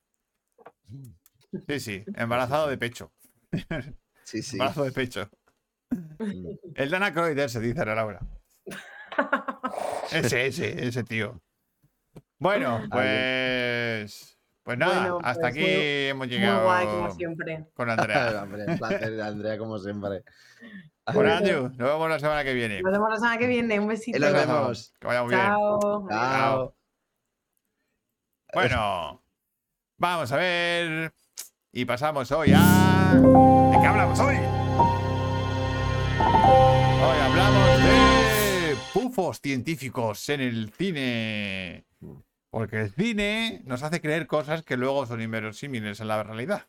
Sí, 1.67 1.79
sí, 1.79 2.03
embarazado 2.15 2.67
de 2.67 2.77
pecho. 2.79 3.11
Sí, 4.23 4.41
sí. 4.41 4.55
Embarazo 4.55 4.83
de 4.85 4.91
pecho. 4.91 5.29
El 6.75 6.89
Dana 6.89 7.13
Croyd 7.13 7.37
se 7.47 7.59
dice 7.59 7.81
Ana 7.81 7.93
Laura. 7.93 8.19
Ese, 10.11 10.47
ese, 10.47 10.87
ese 10.87 11.03
tío. 11.03 11.41
Bueno, 12.39 12.81
pues. 12.89 14.39
Pues 14.63 14.77
nada, 14.77 14.99
Bueno, 15.11 15.19
hasta 15.23 15.41
pues 15.41 15.51
aquí 15.53 15.59
muy- 15.59 15.69
hemos 16.07 16.27
Muy 16.27 16.37
llegado 16.37 16.63
guay, 16.63 16.85
como 16.87 17.11
siempre. 17.11 17.65
con 17.73 17.89
Andrea. 17.89 18.43
Hombre, 18.43 18.65
un 18.65 18.77
placer, 18.77 19.21
Andrea, 19.21 19.57
como 19.57 19.77
siempre. 19.77 20.23
Bueno, 21.13 21.33
Andrew, 21.33 21.63
nos 21.63 21.77
vemos 21.77 22.09
la 22.09 22.19
semana 22.19 22.43
que 22.45 22.53
viene. 22.53 22.81
Nos 22.81 22.93
vemos 22.93 23.09
la 23.09 23.15
semana 23.17 23.37
que 23.37 23.47
viene. 23.47 23.79
Un 23.79 23.87
besito. 23.89 24.17
Nos 24.19 24.31
Besazo. 24.31 24.53
vemos. 24.61 24.93
Que 24.99 25.07
vaya 25.07 25.21
muy 25.23 25.35
bien. 25.35 25.45
Chao. 26.09 26.75
Bueno, 28.53 29.23
vamos 29.97 30.31
a 30.31 30.37
ver. 30.37 31.11
Y 31.71 31.85
pasamos 31.85 32.31
hoy 32.31 32.53
a. 32.55 33.13
¿De 33.15 33.79
qué 33.81 33.87
hablamos 33.87 34.19
hoy? 34.19 34.35
Hoy 37.05 37.19
hablamos 37.19 37.83
de 37.83 38.77
pufos 38.93 39.41
científicos 39.41 40.29
en 40.29 40.41
el 40.41 40.71
cine. 40.71 41.85
Porque 42.51 42.81
el 42.81 42.93
cine 42.93 43.63
nos 43.65 43.81
hace 43.81 43.99
creer 43.99 44.27
cosas 44.27 44.61
que 44.61 44.77
luego 44.77 45.07
son 45.07 45.19
inverosímiles 45.21 45.99
en 45.99 46.07
la 46.09 46.21
realidad. 46.21 46.67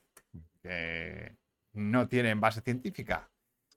Que 0.63 1.37
no 1.75 2.09
tienen 2.09 2.41
base 2.41 2.63
científica. 2.63 3.29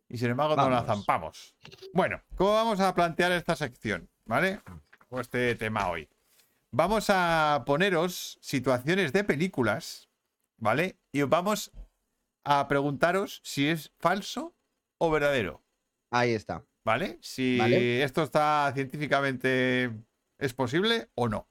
Y 0.07 0.17
sin 0.17 0.29
embargo 0.29 0.55
no 0.55 0.69
la 0.69 0.83
zampamos. 0.83 1.57
Bueno, 1.93 2.21
¿cómo 2.35 2.53
vamos 2.53 2.79
a 2.79 2.95
plantear 2.95 3.33
esta 3.33 3.57
sección? 3.57 4.09
¿Vale? 4.23 4.61
O 5.09 5.19
este 5.19 5.55
tema 5.55 5.89
hoy. 5.89 6.07
Vamos 6.77 7.07
a 7.09 7.63
poneros 7.65 8.37
situaciones 8.39 9.11
de 9.11 9.23
películas, 9.23 10.11
¿vale? 10.57 10.99
Y 11.11 11.23
os 11.23 11.29
vamos 11.29 11.71
a 12.43 12.67
preguntaros 12.67 13.41
si 13.43 13.67
es 13.67 13.91
falso 13.97 14.55
o 14.99 15.09
verdadero, 15.09 15.63
Ahí 16.11 16.33
está. 16.33 16.63
¿vale? 16.85 17.17
Si 17.19 17.57
Vale. 17.57 18.03
esto 18.03 18.21
está 18.21 18.71
científicamente 18.75 19.91
es 20.37 20.53
posible 20.53 21.09
o 21.15 21.27
no. 21.27 21.49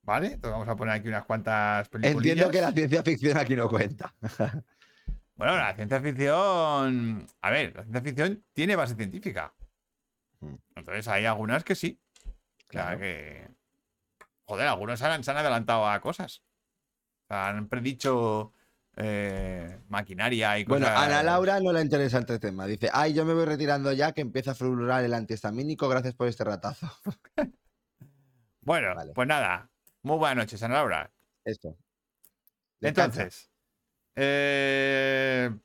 ¿Vale? 0.00 0.28
Entonces 0.28 0.52
vamos 0.52 0.68
a 0.68 0.74
poner 0.76 0.94
aquí 0.94 1.08
unas 1.08 1.26
cuantas 1.26 1.90
películas. 1.90 2.16
Entiendo 2.16 2.50
que 2.50 2.60
la 2.62 2.72
ciencia 2.72 3.02
ficción 3.02 3.36
aquí 3.36 3.56
no 3.56 3.68
cuenta. 3.68 4.14
Bueno, 5.34 5.54
la 5.58 5.74
ciencia 5.74 6.00
ficción. 6.00 7.26
A 7.42 7.50
ver, 7.50 7.76
la 7.76 7.82
ciencia 7.82 8.00
ficción 8.00 8.44
tiene 8.54 8.74
base 8.74 8.94
científica. 8.94 9.52
Mm. 10.40 10.54
Entonces 10.76 11.06
hay 11.08 11.26
algunas 11.26 11.62
que 11.62 11.74
sí. 11.74 12.00
Claro 12.68 12.96
Claro. 12.96 13.00
que. 13.00 13.48
Joder, 14.46 14.68
algunos 14.68 14.98
se 14.98 15.06
han, 15.06 15.24
se 15.24 15.30
han 15.30 15.36
adelantado 15.38 15.88
a 15.88 16.00
cosas. 16.00 16.42
Han 17.28 17.68
predicho 17.68 18.52
eh, 18.96 19.80
maquinaria 19.88 20.58
y 20.58 20.64
cosas. 20.64 20.80
Bueno, 20.80 20.96
a 20.96 21.04
Ana 21.04 21.22
Laura 21.22 21.60
no 21.60 21.72
le 21.72 21.82
interesa 21.82 22.20
este 22.20 22.38
tema. 22.38 22.66
Dice, 22.66 22.88
ay, 22.92 23.12
yo 23.12 23.24
me 23.24 23.34
voy 23.34 23.44
retirando 23.44 23.92
ya 23.92 24.12
que 24.12 24.20
empieza 24.20 24.52
a 24.52 24.54
fluorar 24.54 25.04
el 25.04 25.14
antihistamínico. 25.14 25.88
Gracias 25.88 26.14
por 26.14 26.28
este 26.28 26.44
ratazo. 26.44 26.90
Bueno, 28.60 28.96
Vale. 28.96 29.12
pues 29.12 29.28
nada. 29.28 29.70
Muy 30.02 30.18
buenas 30.18 30.38
noches, 30.38 30.60
Ana 30.60 30.74
Laura. 30.74 31.12
Esto. 31.44 31.78
Descansa. 32.80 33.22
Entonces, 33.22 33.52
eh, 34.16 35.56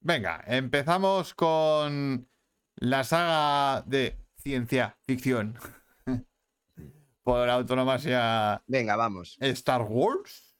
venga, 0.00 0.44
empezamos 0.46 1.32
con 1.32 2.28
la 2.76 3.04
saga 3.04 3.82
de 3.86 4.18
ciencia 4.36 4.98
ficción 5.06 5.58
por 7.28 7.50
autonomía 7.50 8.62
Venga, 8.66 8.96
vamos. 8.96 9.36
Star 9.38 9.82
Wars, 9.82 10.56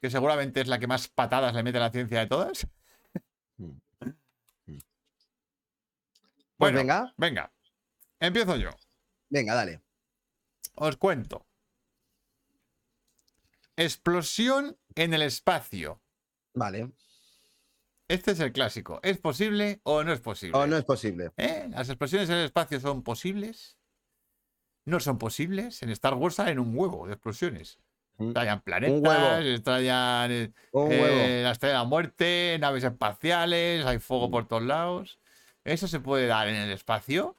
que 0.00 0.08
seguramente 0.08 0.62
es 0.62 0.66
la 0.66 0.78
que 0.78 0.86
más 0.86 1.08
patadas 1.08 1.54
le 1.54 1.62
mete 1.62 1.76
a 1.76 1.82
la 1.82 1.90
ciencia 1.90 2.20
de 2.20 2.26
todas. 2.26 2.66
Mm. 3.58 3.64
Mm. 3.66 3.76
Pues 4.64 4.82
Bueno, 6.56 6.78
venga, 6.78 7.14
venga, 7.18 7.52
empiezo 8.18 8.56
yo. 8.56 8.70
venga, 9.28 9.54
dale. 9.54 9.82
Os 10.76 10.96
cuento. 10.96 11.46
Explosión 13.76 14.78
en 14.94 15.12
el 15.12 15.20
espacio. 15.20 16.00
Vale. 16.54 16.92
Este 18.08 18.30
es 18.30 18.40
el 18.40 18.52
clásico. 18.52 19.00
¿Es 19.02 19.18
posible 19.18 19.80
o 19.82 20.02
no 20.02 20.14
es 20.14 20.20
posible? 20.20 20.56
O 20.56 20.66
no 20.66 20.78
es 20.78 20.84
posible. 20.86 21.30
¿Eh? 21.36 21.68
¿Las 21.70 21.90
explosiones 21.90 22.30
en 22.30 22.36
el 22.36 22.46
espacio 22.46 22.80
son 22.80 23.02
posibles? 23.02 23.76
¿No 24.86 25.00
son 25.00 25.18
posibles? 25.18 25.82
En 25.82 25.90
Star 25.90 26.14
Wars 26.14 26.36
salen 26.36 26.58
un 26.58 26.74
huevo 26.76 27.06
de 27.06 27.12
explosiones. 27.14 27.78
Mm. 28.18 28.28
Estallan 28.28 28.60
planetas, 28.62 29.44
estallan 29.44 30.30
eh, 30.32 30.52
eh, 30.72 31.40
la 31.44 31.50
estrella 31.50 31.74
de 31.74 31.78
la 31.80 31.84
muerte, 31.84 32.56
naves 32.60 32.84
espaciales, 32.84 33.84
hay 33.84 33.98
fuego 33.98 34.30
por 34.30 34.48
todos 34.48 34.62
lados. 34.62 35.18
¿Eso 35.64 35.86
se 35.88 36.00
puede 36.00 36.26
dar 36.26 36.48
en 36.48 36.54
el 36.54 36.70
espacio? 36.70 37.36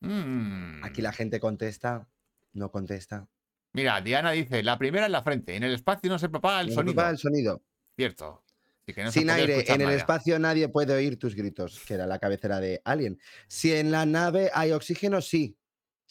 Mm. 0.00 0.84
Aquí 0.84 1.00
la 1.02 1.12
gente 1.12 1.40
contesta, 1.40 2.06
no 2.52 2.70
contesta. 2.70 3.26
Mira, 3.72 4.00
Diana 4.02 4.32
dice, 4.32 4.62
la 4.62 4.78
primera 4.78 5.06
en 5.06 5.12
la 5.12 5.22
frente, 5.22 5.56
en 5.56 5.62
el 5.62 5.72
espacio 5.74 6.10
no 6.10 6.18
se 6.18 6.28
propaga 6.28 6.60
el 6.60 6.68
No 6.68 6.74
sonido. 6.74 6.92
ocupa 6.92 7.10
el 7.10 7.18
sonido. 7.18 7.62
Cierto. 7.96 8.44
Que 8.84 9.04
no 9.04 9.10
Sin 9.12 9.30
aire, 9.30 9.64
en 9.68 9.80
el 9.80 9.86
nada. 9.86 9.96
espacio 9.96 10.38
nadie 10.38 10.68
puede 10.68 10.92
oír 10.92 11.18
tus 11.18 11.34
gritos, 11.34 11.80
que 11.86 11.94
era 11.94 12.06
la 12.06 12.18
cabecera 12.18 12.60
de 12.60 12.82
Alien. 12.84 13.18
Si 13.48 13.72
en 13.72 13.90
la 13.90 14.04
nave 14.04 14.50
hay 14.52 14.72
oxígeno, 14.72 15.22
sí. 15.22 15.56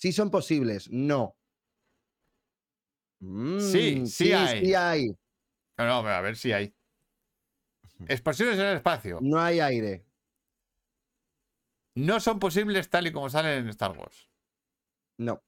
Sí 0.02 0.12
son 0.12 0.32
posibles, 0.32 0.90
no. 0.90 1.36
Sí, 3.20 3.98
Mm, 4.00 4.06
sí 4.08 4.34
hay. 4.34 4.66
Sí 4.66 4.74
hay. 4.74 5.08
No, 5.78 5.86
no, 5.86 6.10
a 6.10 6.22
ver 6.22 6.36
si 6.36 6.52
hay. 6.52 6.74
Explosiones 8.08 8.58
en 8.58 8.66
el 8.66 8.78
espacio. 8.78 9.20
No 9.22 9.40
hay 9.40 9.60
aire. 9.60 10.04
No 11.96 12.20
son 12.20 12.40
posibles 12.40 12.90
tal 12.90 13.06
y 13.06 13.12
como 13.12 13.30
salen 13.30 13.60
en 13.60 13.70
Star 13.70 13.92
Wars. 13.92 14.28
No. 15.20 15.44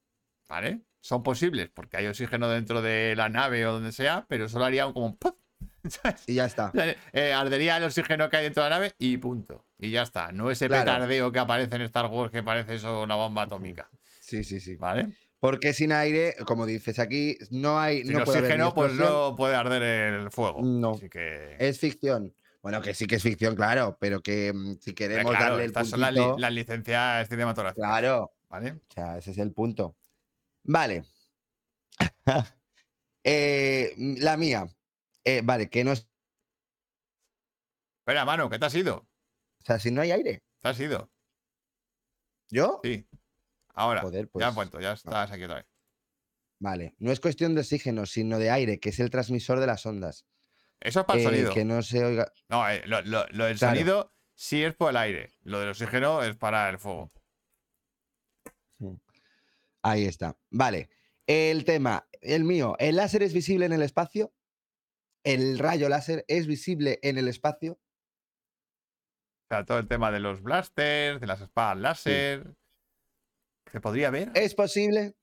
¿Vale? 0.47 0.81
Son 1.01 1.23
posibles 1.23 1.69
porque 1.71 1.97
hay 1.97 2.05
oxígeno 2.05 2.47
dentro 2.47 2.83
de 2.83 3.15
la 3.15 3.29
nave 3.29 3.65
o 3.65 3.73
donde 3.73 3.91
sea, 3.91 4.25
pero 4.29 4.47
solo 4.47 4.65
haría 4.65 4.85
como 4.93 5.07
un 5.07 5.17
¡puf! 5.17 5.33
¿sabes? 5.89 6.23
Y 6.29 6.35
ya 6.35 6.45
está. 6.45 6.71
Eh, 7.11 7.33
ardería 7.33 7.77
el 7.77 7.85
oxígeno 7.85 8.29
que 8.29 8.37
hay 8.37 8.43
dentro 8.43 8.63
de 8.63 8.69
la 8.69 8.75
nave 8.75 8.93
y 8.99 9.17
punto. 9.17 9.65
Y 9.79 9.89
ya 9.89 10.03
está. 10.03 10.31
No 10.31 10.51
ese 10.51 10.67
Claro. 10.67 10.83
petardeo 10.85 11.31
que 11.31 11.39
aparece 11.39 11.75
en 11.75 11.81
Star 11.83 12.05
Wars 12.05 12.31
que 12.31 12.43
parece 12.43 12.75
eso 12.75 13.01
una 13.01 13.15
bomba 13.15 13.43
atómica. 13.43 13.89
Sí, 14.33 14.43
sí, 14.43 14.59
sí. 14.59 14.75
¿Vale? 14.77 15.09
Porque 15.39 15.73
sin 15.73 15.91
aire, 15.91 16.35
como 16.47 16.65
dices 16.65 16.97
aquí, 16.97 17.37
no 17.51 17.79
hay. 17.79 18.03
Sin 18.03 18.13
no 18.13 18.23
puede 18.23 18.39
haber 18.39 18.51
oxígeno, 18.51 18.73
pues 18.73 18.93
no 18.93 19.35
puede 19.35 19.55
arder 19.55 19.83
el 19.83 20.31
fuego. 20.31 20.61
No. 20.63 20.93
Así 20.93 21.07
que. 21.07 21.55
Es 21.59 21.79
ficción. 21.79 22.33
Bueno, 22.63 22.81
que 22.81 22.95
sí 22.95 23.05
que 23.05 23.15
es 23.15 23.21
ficción, 23.21 23.55
claro, 23.55 23.95
pero 23.99 24.21
que 24.23 24.51
mm, 24.53 24.77
si 24.79 24.93
queremos 24.95 25.31
claro, 25.31 25.45
darle 25.51 25.65
el 25.65 25.69
estas 25.69 25.89
son 25.89 25.99
las, 25.99 26.13
li- 26.13 26.19
puntito, 26.21 26.39
las 26.39 26.53
licencias 26.53 27.27
cinematográficas. 27.29 27.85
Claro, 27.87 28.31
¿Vale? 28.49 28.71
o 28.71 28.79
sea, 28.93 29.17
ese 29.19 29.31
es 29.31 29.37
el 29.37 29.51
punto. 29.51 29.95
Vale. 30.63 31.03
Eh, 33.25 33.93
la 33.97 34.35
mía. 34.35 34.67
Eh, 35.23 35.39
vale, 35.45 35.69
que 35.69 35.85
no 35.85 35.93
es. 35.93 36.05
Espera, 38.01 38.25
mano, 38.25 38.49
¿qué 38.49 38.59
te 38.59 38.65
has 38.65 38.75
ido? 38.75 38.97
O 38.97 39.65
sea, 39.65 39.79
si 39.79 39.91
no 39.91 40.01
hay 40.01 40.11
aire. 40.11 40.43
¿Te 40.61 40.67
has 40.67 40.79
ido? 40.79 41.09
¿Yo? 42.49 42.81
Sí. 42.83 43.07
Ahora. 43.73 44.01
Joder, 44.01 44.25
Ya 44.25 44.31
pues, 44.31 44.45
has 44.45 44.55
vuelto, 44.55 44.79
ya 44.79 44.93
estás 44.93 45.31
aquí 45.31 45.43
otra 45.43 45.57
vez. 45.57 45.65
Vale. 46.59 46.95
No 46.99 47.11
es 47.11 47.19
cuestión 47.19 47.55
de 47.55 47.61
oxígeno, 47.61 48.05
sino 48.05 48.39
de 48.39 48.49
aire, 48.51 48.79
que 48.79 48.89
es 48.89 48.99
el 48.99 49.09
transmisor 49.09 49.59
de 49.59 49.67
las 49.67 49.85
ondas. 49.85 50.25
Eso 50.79 50.99
es 51.01 51.05
para 51.05 51.19
el 51.19 51.25
Eh, 51.25 51.29
sonido. 51.29 51.53
que 51.53 51.65
no 51.65 51.81
se 51.81 52.03
oiga. 52.05 52.31
No, 52.49 52.69
eh, 52.69 52.83
lo, 52.85 53.01
lo- 53.01 53.25
lo 53.31 53.45
del 53.45 53.57
Claro. 53.57 53.75
sonido 53.75 54.13
sí 54.35 54.63
es 54.63 54.73
por 54.75 54.91
el 54.91 54.97
aire. 54.97 55.31
Lo 55.41 55.59
del 55.59 55.69
oxígeno 55.69 56.21
es 56.23 56.35
para 56.35 56.69
el 56.69 56.77
fuego. 56.79 57.11
Ahí 59.81 60.05
está. 60.05 60.37
Vale. 60.49 60.89
El 61.27 61.63
tema, 61.65 62.07
el 62.21 62.43
mío, 62.43 62.75
¿el 62.79 62.97
láser 62.97 63.23
es 63.23 63.33
visible 63.33 63.65
en 63.65 63.73
el 63.73 63.81
espacio? 63.81 64.33
¿El 65.23 65.57
rayo 65.59 65.87
láser 65.89 66.25
es 66.27 66.47
visible 66.47 66.99
en 67.01 67.17
el 67.17 67.27
espacio? 67.27 67.73
O 67.73 67.79
sea, 69.49 69.65
todo 69.65 69.79
el 69.79 69.87
tema 69.87 70.11
de 70.11 70.19
los 70.19 70.41
blasters, 70.41 71.19
de 71.21 71.27
las 71.27 71.41
espadas 71.41 71.77
láser. 71.77 72.55
¿Se 73.71 73.81
podría 73.81 74.09
ver 74.09 74.31
¿Es 74.35 74.53
posible? 74.55 75.15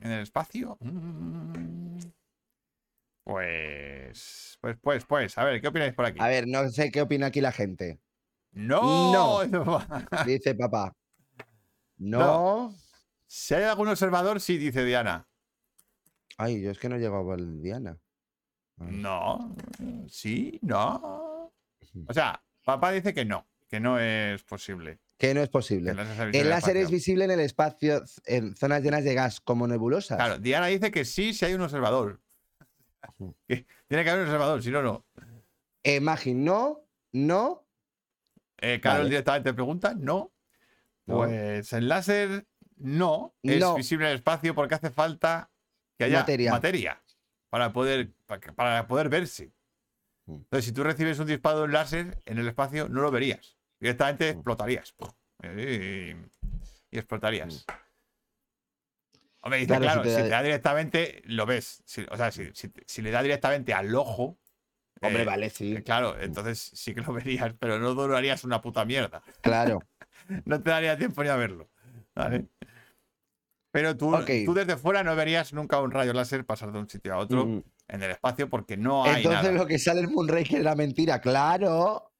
en 0.00 0.12
el 0.12 0.22
espacio? 0.22 0.76
Mm. 0.80 1.98
Pues. 3.24 4.58
Pues, 4.60 4.76
pues, 4.80 5.04
pues. 5.04 5.38
A 5.38 5.44
ver, 5.44 5.60
¿qué 5.60 5.68
opináis 5.68 5.94
por 5.94 6.06
aquí? 6.06 6.18
A 6.20 6.28
ver, 6.28 6.46
no 6.46 6.68
sé 6.68 6.90
qué 6.90 7.02
opina 7.02 7.26
aquí 7.26 7.40
la 7.40 7.52
gente. 7.52 8.00
¡No! 8.52 9.40
Dice 10.26 10.54
papá. 10.54 10.94
No. 11.98 12.74
si 13.26 13.54
hay 13.54 13.64
algún 13.64 13.88
observador, 13.88 14.40
sí, 14.40 14.58
dice 14.58 14.84
Diana. 14.84 15.26
Ay, 16.36 16.60
yo 16.62 16.70
es 16.70 16.78
que 16.78 16.88
no 16.88 16.98
llegaba 16.98 17.34
al 17.34 17.62
Diana. 17.62 17.98
Ay. 18.78 18.88
No. 18.90 19.56
Sí, 20.08 20.58
no. 20.62 21.52
O 22.06 22.12
sea, 22.12 22.42
papá 22.64 22.92
dice 22.92 23.14
que 23.14 23.24
no, 23.24 23.48
que 23.68 23.80
no 23.80 23.98
es 23.98 24.42
posible. 24.44 25.00
Que 25.18 25.32
no 25.32 25.40
es 25.42 25.48
posible. 25.48 25.92
el 25.92 26.50
láser 26.50 26.76
El 26.76 26.82
es 26.84 26.90
visible 26.90 27.24
en 27.24 27.30
el 27.30 27.40
espacio, 27.40 28.04
en 28.26 28.54
zonas 28.54 28.82
llenas 28.82 29.02
de 29.02 29.14
gas, 29.14 29.40
como 29.40 29.66
nebulosas. 29.66 30.18
Claro, 30.18 30.38
Diana 30.38 30.66
dice 30.66 30.90
que 30.90 31.04
sí, 31.04 31.32
si 31.32 31.44
hay 31.46 31.54
un 31.54 31.62
observador. 31.62 32.20
Tiene 33.46 33.64
que 34.04 34.10
haber 34.10 34.22
un 34.22 34.26
observador, 34.28 34.62
si 34.62 34.70
no, 34.70 34.82
no. 34.82 35.06
Eh, 35.82 36.00
Magi, 36.00 36.34
no, 36.34 36.86
no. 37.12 37.66
Eh, 38.58 38.80
Carol 38.80 38.98
Vale. 39.00 39.10
directamente 39.10 39.54
pregunta, 39.54 39.94
no. 39.96 40.32
No. 41.06 41.16
Pues 41.18 41.72
el 41.72 41.88
láser 41.88 42.46
no 42.76 43.34
es 43.42 43.60
No. 43.60 43.76
visible 43.76 44.06
en 44.06 44.10
el 44.10 44.16
espacio 44.16 44.54
porque 44.54 44.74
hace 44.74 44.90
falta 44.90 45.50
que 45.96 46.04
haya 46.04 46.20
Materia. 46.20 46.50
materia, 46.50 47.02
para, 47.48 47.72
poder, 47.72 48.12
para 48.54 48.86
poder 48.86 49.08
verse. 49.08 49.52
Mm. 50.26 50.34
Entonces, 50.34 50.64
si 50.66 50.72
tú 50.72 50.82
recibes 50.82 51.18
un 51.20 51.26
disparo 51.26 51.58
de 51.60 51.64
un 51.64 51.72
láser 51.72 52.20
en 52.26 52.38
el 52.38 52.48
espacio, 52.48 52.88
no 52.88 53.00
lo 53.02 53.10
verías. 53.10 53.55
Directamente 53.80 54.32
Mm. 54.32 54.36
explotarías. 54.36 54.94
Y, 55.42 56.10
y 56.90 56.98
explotarías. 56.98 57.64
Hombre, 59.42 59.58
dice, 59.60 59.68
Claro, 59.68 59.82
claro, 59.82 60.04
si 60.04 60.10
si 60.10 60.16
te 60.16 60.28
da- 60.28 60.42
directamente, 60.42 61.22
lo 61.26 61.46
ves. 61.46 61.82
Si- 61.86 62.06
o 62.10 62.16
sea, 62.16 62.32
si, 62.32 62.50
si- 62.86 63.02
le 63.02 63.10
da 63.10 63.22
directamente 63.22 63.72
al 63.74 63.94
ojo. 63.94 64.38
Hombre, 65.02 65.22
eh, 65.22 65.26
vale, 65.26 65.50
sí. 65.50 65.74
eh, 65.76 65.82
Claro, 65.82 66.18
entonces 66.20 66.58
sí 66.74 66.94
que 66.94 67.02
lo 67.02 67.12
verías, 67.12 67.54
pero 67.58 67.78
no 67.78 67.94
durarías 67.94 68.42
una 68.44 68.60
puta 68.60 68.84
mierda. 68.84 69.22
Claro. 69.42 69.80
No 70.44 70.60
te 70.60 70.70
daría 70.70 70.98
tiempo 70.98 71.22
ni 71.22 71.28
a 71.28 71.36
verlo. 71.36 71.70
¿vale? 72.16 72.48
Pero 73.70 73.96
tú, 73.96 74.10
tú 74.44 74.54
desde 74.54 74.76
fuera 74.76 75.04
no 75.04 75.14
verías 75.14 75.52
nunca 75.52 75.80
un 75.80 75.92
rayo 75.92 76.12
láser 76.14 76.44
pasar 76.44 76.72
de 76.72 76.78
un 76.80 76.88
sitio 76.88 77.14
a 77.14 77.18
otro 77.18 77.46
Mm. 77.46 77.62
en 77.88 78.02
el 78.02 78.10
espacio 78.10 78.48
porque 78.50 78.76
no 78.76 79.04
hay 79.04 79.18
Entonces 79.18 79.42
nada. 79.44 79.52
lo 79.58 79.66
que 79.66 79.78
sale 79.78 80.00
en 80.00 80.12
Moonraker 80.12 80.60
era 80.62 80.74
mentira, 80.74 81.20
claro. 81.20 82.12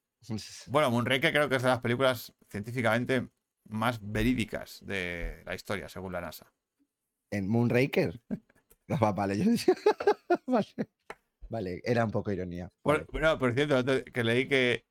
Bueno, 0.68 0.91
Moonraker 0.91 1.33
creo 1.33 1.49
que 1.49 1.57
es 1.57 1.62
de 1.62 1.68
las 1.68 1.81
películas 1.81 2.33
científicamente 2.51 3.29
más 3.68 3.99
verídicas 4.01 4.79
de 4.85 5.43
la 5.45 5.55
historia, 5.55 5.89
según 5.89 6.12
la 6.12 6.20
NASA. 6.20 6.53
En 7.31 7.49
Moonraker. 7.49 8.20
Va- 9.03 9.12
Vale, 9.12 9.37
yo 9.39 9.51
decía. 9.51 9.74
vale. 10.47 10.66
Vale, 11.49 11.81
era 11.85 12.05
un 12.05 12.11
poco 12.11 12.31
ironía. 12.33 12.70
Vale. 12.85 13.07
bueno, 13.12 13.39
por 13.39 13.53
cierto, 13.55 13.85
que 14.12 14.24
leí 14.24 14.49
que 14.49 14.85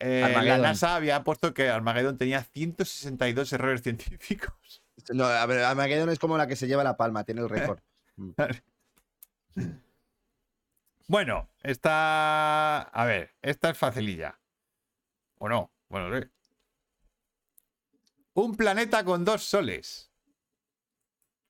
eh, 0.00 0.32
la. 0.44 0.58
NASA 0.58 0.94
había 0.96 1.24
puesto 1.24 1.52
que 1.54 1.68
Armageddon 1.68 2.16
tenía 2.18 2.42
162 2.42 3.52
errores 3.52 3.82
científicos. 3.82 4.82
No, 5.14 5.24
a 5.24 5.46
ver, 5.46 5.62
Armageddon 5.64 6.10
es 6.10 6.18
como 6.18 6.36
la 6.36 6.46
que 6.48 6.56
se 6.56 6.66
lleva 6.66 6.84
la 6.84 6.96
palma, 6.98 7.24
tiene 7.24 7.40
el 7.40 7.48
récord. 7.48 7.78
Bueno, 11.06 11.48
esta. 11.62 12.82
A 12.82 13.04
ver, 13.06 13.30
esta 13.40 13.70
es 13.70 13.78
facililla. 13.78 14.38
¿O 15.38 15.48
no? 15.48 15.72
Bueno, 15.88 16.18
sí. 16.20 16.26
Un 18.34 18.56
planeta 18.56 19.04
con 19.04 19.24
dos 19.24 19.42
soles. 19.42 20.10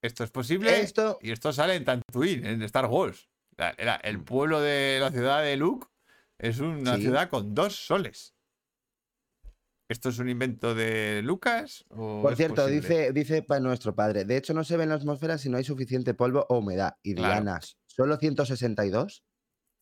Esto 0.03 0.24
es 0.24 0.30
posible. 0.30 0.80
Esto, 0.80 1.18
Y 1.20 1.32
esto 1.32 1.53
sale 1.53 1.74
en 1.74 1.84
Tatooine, 1.84 2.47
en 2.47 2.62
Star 2.62 2.86
Wars. 2.86 3.28
La- 3.57 3.74
era- 3.76 3.97
el 3.97 4.22
pueblo 4.22 4.61
de 4.61 4.99
la 5.01 5.11
ciudad 5.11 5.43
de 5.43 5.57
Luke 5.57 5.86
es 6.39 6.61
una 6.61 6.93
Mm. 6.93 6.97
Sí. 6.97 7.03
ciudad 7.03 7.28
con 7.28 7.55
dos 7.55 7.74
soles. 7.74 8.34
¿Esto 9.91 10.11
es 10.11 10.18
un 10.18 10.28
invento 10.28 10.74
de 10.74 11.22
Lucas? 11.24 11.84
o 11.89 12.20
por 12.22 12.36
cierto, 12.36 12.57
posible? 12.62 12.80
dice, 12.80 13.12
dice 13.12 13.43
para 13.43 13.61
nuestro 13.61 13.95
padre, 13.95 14.24
de 14.26 14.36
hecho 14.36 14.53
no 14.53 14.62
se 14.62 14.76
ve 14.76 14.82
en 14.82 14.91
la 14.91 14.97
atmósfera 14.97 15.39
si 15.39 15.49
no 15.49 15.57
hay 15.57 15.64
suficiente 15.64 16.12
polvo 16.14 16.45
o 16.51 16.59
humedad. 16.59 16.97
Y 17.03 17.14
Claro. 17.14 17.32
dianas, 17.34 17.78
¿solo 17.86 18.18
162? 18.18 19.24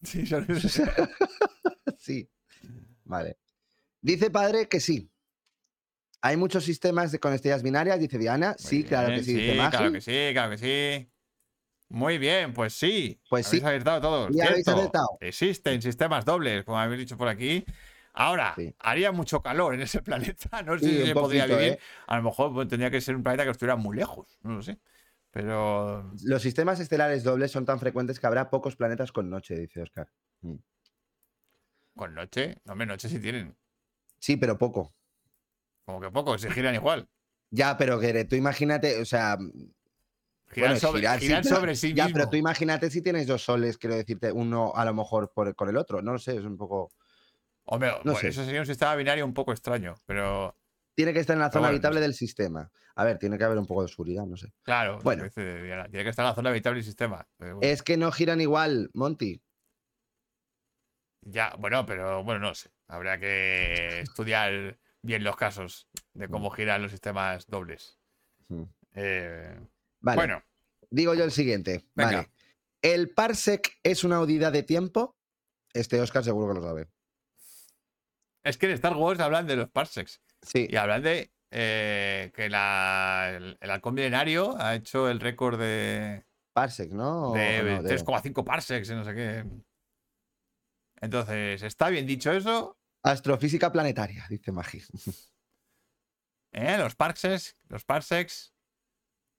Sí, 0.02 0.24
son- 0.26 0.46
sí. 1.98 2.30
Vale. 3.04 3.38
Dice 4.00 4.30
padre 4.30 4.68
que 4.68 4.80
sí. 4.80 5.10
Hay 6.22 6.36
muchos 6.36 6.64
sistemas 6.64 7.12
de, 7.12 7.20
con 7.20 7.32
estrellas 7.32 7.62
binarias, 7.62 8.00
dice 8.00 8.18
Diana. 8.18 8.48
Muy 8.58 8.68
sí, 8.68 8.84
claro 8.84 9.08
que 9.14 9.22
sí, 9.22 9.34
dice 9.34 9.54
Magi. 9.54 9.70
claro 9.76 9.92
que 9.92 10.00
sí, 10.00 10.28
claro 10.32 10.50
que 10.50 10.58
sí. 10.58 11.10
Muy 11.88 12.18
bien, 12.18 12.52
pues 12.52 12.72
sí. 12.74 13.20
Pues 13.30 13.46
habéis 13.46 13.62
sí. 13.62 13.66
acertado 13.66 14.00
todos. 14.00 14.36
Y 14.36 14.40
habéis 14.40 14.66
acertado. 14.66 15.18
Existen 15.20 15.80
sistemas 15.82 16.24
dobles, 16.24 16.64
como 16.64 16.78
habéis 16.78 17.00
dicho 17.00 17.16
por 17.16 17.28
aquí. 17.28 17.64
Ahora, 18.12 18.54
Sí. 18.56 18.74
haría 18.80 19.12
mucho 19.12 19.40
calor 19.42 19.74
en 19.74 19.82
ese 19.82 20.02
planeta. 20.02 20.62
No 20.62 20.78
sé 20.78 20.86
Sí, 20.86 20.96
si 21.00 21.06
se 21.06 21.14
podría 21.14 21.46
vivir. 21.46 21.62
¿eh? 21.74 21.78
A 22.08 22.16
lo 22.16 22.22
mejor 22.24 22.52
pues, 22.52 22.66
tendría 22.68 22.90
que 22.90 23.00
ser 23.00 23.14
un 23.14 23.22
planeta 23.22 23.44
que 23.44 23.50
estuviera 23.50 23.76
muy 23.76 23.96
lejos. 23.96 24.38
No 24.42 24.54
lo 24.54 24.62
sé. 24.62 24.78
Pero. 25.30 26.10
Los 26.24 26.42
sistemas 26.42 26.80
estelares 26.80 27.22
dobles 27.22 27.52
son 27.52 27.66
tan 27.66 27.78
frecuentes 27.78 28.18
que 28.18 28.26
habrá 28.26 28.48
pocos 28.50 28.74
planetas 28.74 29.12
con 29.12 29.28
noche, 29.30 29.54
dice 29.54 29.82
Oscar. 29.82 30.08
Con 31.94 32.14
noche. 32.14 32.56
No, 32.64 32.72
hombre, 32.72 32.86
noche 32.86 33.08
sí 33.08 33.18
tienen. 33.20 33.54
Sí, 34.26 34.36
pero 34.36 34.58
poco. 34.58 34.92
Como 35.84 36.00
que 36.00 36.10
poco, 36.10 36.36
se 36.36 36.50
giran 36.50 36.74
igual. 36.74 37.08
Ya, 37.50 37.76
pero 37.76 38.00
que 38.00 38.24
tú 38.24 38.34
imagínate, 38.34 39.00
o 39.00 39.04
sea, 39.04 39.38
Giran, 40.50 40.70
Bueno, 40.70 40.80
sobre, 40.80 41.00
girar, 41.00 41.20
sí, 41.20 41.26
giran 41.26 41.42
pero- 41.44 41.72
ya, 41.94 42.08
pero 42.12 42.28
tú 42.28 42.36
imagínate 42.36 42.90
si 42.90 43.02
tienes 43.02 43.28
dos 43.28 43.42
soles, 43.44 43.78
quiero 43.78 43.94
decirte, 43.94 44.32
uno 44.32 44.72
a 44.74 44.84
lo 44.84 44.94
mejor 44.94 45.30
por, 45.32 45.54
con 45.54 45.68
el 45.68 45.76
otro. 45.76 46.02
No 46.02 46.12
lo 46.12 46.18
sé, 46.18 46.36
es 46.36 46.44
un 46.44 46.56
poco. 46.56 46.90
Hombre, 47.66 47.92
no 48.02 48.12
pues 48.12 48.18
sé. 48.18 48.28
eso 48.28 48.44
sería 48.44 48.58
un 48.60 48.66
sistema 48.66 48.96
binario 48.96 49.24
un 49.24 49.32
poco 49.34 49.52
extraño. 49.52 49.94
Pero, 50.06 50.56
Tiene 50.96 51.12
que 51.12 51.20
estar 51.20 51.34
en 51.34 51.40
la 51.40 51.50
zona 51.50 51.60
bueno, 51.60 51.66
no 51.72 51.76
habitable 51.76 51.98
sé. 51.98 52.02
del 52.02 52.14
sistema. 52.14 52.68
A 52.96 53.04
ver, 53.04 53.18
tiene 53.18 53.38
que 53.38 53.44
haber 53.44 53.58
un 53.58 53.66
poco 53.66 53.82
de 53.82 53.84
oscuridad, 53.86 54.24
no 54.26 54.36
sé. 54.36 54.52
claro, 54.64 54.98
Bueno. 55.04 55.22
tiene 55.30 56.02
que 56.02 56.08
estar 56.08 56.24
en 56.24 56.28
la 56.30 56.34
zona 56.34 56.50
habitable 56.50 56.78
del 56.78 56.84
sistema. 56.84 57.24
Pero 57.36 57.56
bueno. 57.58 57.70
Es 57.72 57.82
que 57.84 57.96
no 57.96 58.10
giran 58.10 58.40
igual, 58.40 58.90
Monty. 58.92 59.40
Ya, 61.28 61.54
bueno, 61.58 61.84
pero 61.86 62.22
bueno, 62.22 62.40
no 62.40 62.54
sé. 62.54 62.70
Habrá 62.86 63.18
que 63.18 64.00
estudiar 64.00 64.78
bien 65.02 65.24
los 65.24 65.34
casos 65.36 65.88
de 66.14 66.28
cómo 66.28 66.50
giran 66.50 66.82
los 66.82 66.92
sistemas 66.92 67.46
dobles. 67.48 67.98
Mm. 68.48 68.62
Eh, 68.94 69.60
Vale, 70.00 70.16
Bueno, 70.16 70.42
digo 70.88 71.14
yo 71.14 71.24
el 71.24 71.32
siguiente. 71.32 71.84
Venga. 71.94 72.12
Vale. 72.18 72.30
¿El 72.80 73.10
parsec 73.10 73.78
es 73.82 74.04
una 74.04 74.20
unidad 74.20 74.52
de 74.52 74.62
tiempo? 74.62 75.16
Este 75.72 76.00
Oscar 76.00 76.22
seguro 76.22 76.54
que 76.54 76.60
lo 76.60 76.66
sabe. 76.66 76.88
es 78.44 78.56
que 78.56 78.66
en 78.66 78.72
Star 78.72 78.94
Wars 78.96 79.18
hablan 79.20 79.46
de 79.48 79.56
los 79.56 79.68
parsecs 79.68 80.20
Sí, 80.42 80.68
y 80.70 80.76
hablan 80.76 81.02
de 81.02 81.32
eh, 81.50 82.30
que 82.34 82.48
la- 82.48 83.32
el, 83.36 83.56
el 83.60 83.70
halcón 83.70 83.94
milenario 83.94 84.56
ha 84.60 84.74
hecho 84.76 85.08
el 85.08 85.18
récord 85.18 85.58
de, 85.58 86.24
parsec, 86.52 86.92
¿no? 86.92 87.32
De 87.32 87.62
no, 87.62 87.82
de- 87.82 87.96
3,5 87.98 88.44
parsecs 88.44 88.90
y 88.90 88.94
no 88.94 89.04
sé 89.04 89.14
qué. 89.14 89.44
Entonces, 91.00 91.62
¿está 91.62 91.88
bien 91.90 92.06
dicho 92.06 92.32
eso? 92.32 92.78
Astrofísica 93.02 93.70
planetaria, 93.70 94.26
dice 94.28 94.52
Magi. 94.52 94.82
¿Eh? 96.52 96.76
Los 96.78 96.94
parsecs, 96.94 97.54
los 97.68 97.84
parsecs. 97.84 98.52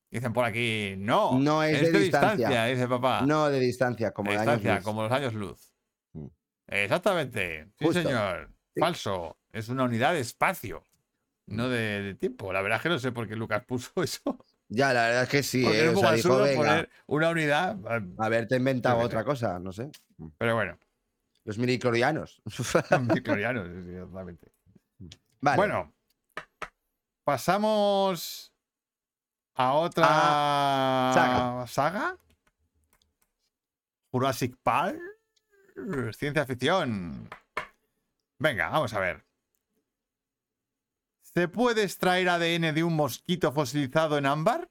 Dicen 0.09 0.31
por 0.31 0.45
aquí, 0.45 0.95
no. 0.97 1.37
No 1.37 1.63
es 1.63 1.91
de 1.91 1.99
distancia. 1.99 2.65
dice 2.65 2.87
papá. 2.87 3.23
No 3.25 3.49
de 3.49 3.59
distancia, 3.59 4.11
como 4.13 4.31
de 4.31 4.37
años 4.37 4.45
distancia, 4.45 4.75
luz. 4.75 4.83
como 4.83 5.03
los 5.03 5.11
años 5.11 5.33
luz. 5.33 5.73
Mm. 6.13 6.27
Exactamente. 6.67 7.69
Sí, 7.77 7.91
señor. 7.91 8.53
Sí. 8.73 8.79
Falso. 8.79 9.37
Es 9.51 9.67
una 9.69 9.83
unidad 9.83 10.13
de 10.13 10.19
espacio, 10.19 10.83
no 11.47 11.67
de, 11.67 12.01
de 12.03 12.13
tiempo. 12.15 12.53
La 12.53 12.61
verdad 12.61 12.77
es 12.77 12.83
que 12.83 12.89
no 12.89 12.99
sé 12.99 13.11
por 13.11 13.27
qué 13.27 13.35
Lucas 13.35 13.65
puso 13.65 13.91
eso. 14.03 14.37
Ya, 14.69 14.93
la 14.93 15.07
verdad 15.07 15.23
es 15.23 15.29
que 15.29 15.43
sí. 15.43 15.65
Eh, 15.65 15.83
es 15.83 15.89
un 15.89 15.95
poco 15.95 16.07
absurdo 16.07 16.55
poner 16.55 16.89
una 17.07 17.29
unidad. 17.29 17.77
haberte 18.17 18.57
inventado 18.57 18.99
otra 18.99 19.23
cosa, 19.23 19.59
no 19.59 19.71
sé. 19.71 19.89
Pero 20.37 20.55
bueno, 20.55 20.77
Los 21.47 21.57
miniclorianos. 21.57 22.41
miclorianos, 23.13 23.69
sí, 23.69 23.83
sí, 23.85 23.95
exactamente. 23.95 24.51
vale. 25.39 25.55
Bueno, 25.55 25.93
pasamos 27.23 28.53
a 29.53 29.71
otra 29.71 30.07
saga. 31.13 31.67
saga. 31.67 32.17
Jurassic 34.11 34.57
Park. 34.61 34.99
Ciencia 36.17 36.45
ficción. 36.45 37.29
Venga, 38.39 38.67
vamos 38.67 38.93
a 38.93 38.99
ver. 38.99 39.25
¿Se 41.21 41.47
puede 41.47 41.83
extraer 41.83 42.27
ADN 42.27 42.75
de 42.75 42.83
un 42.83 42.93
mosquito 42.97 43.53
fosilizado 43.53 44.17
en 44.17 44.25
ámbar? 44.25 44.69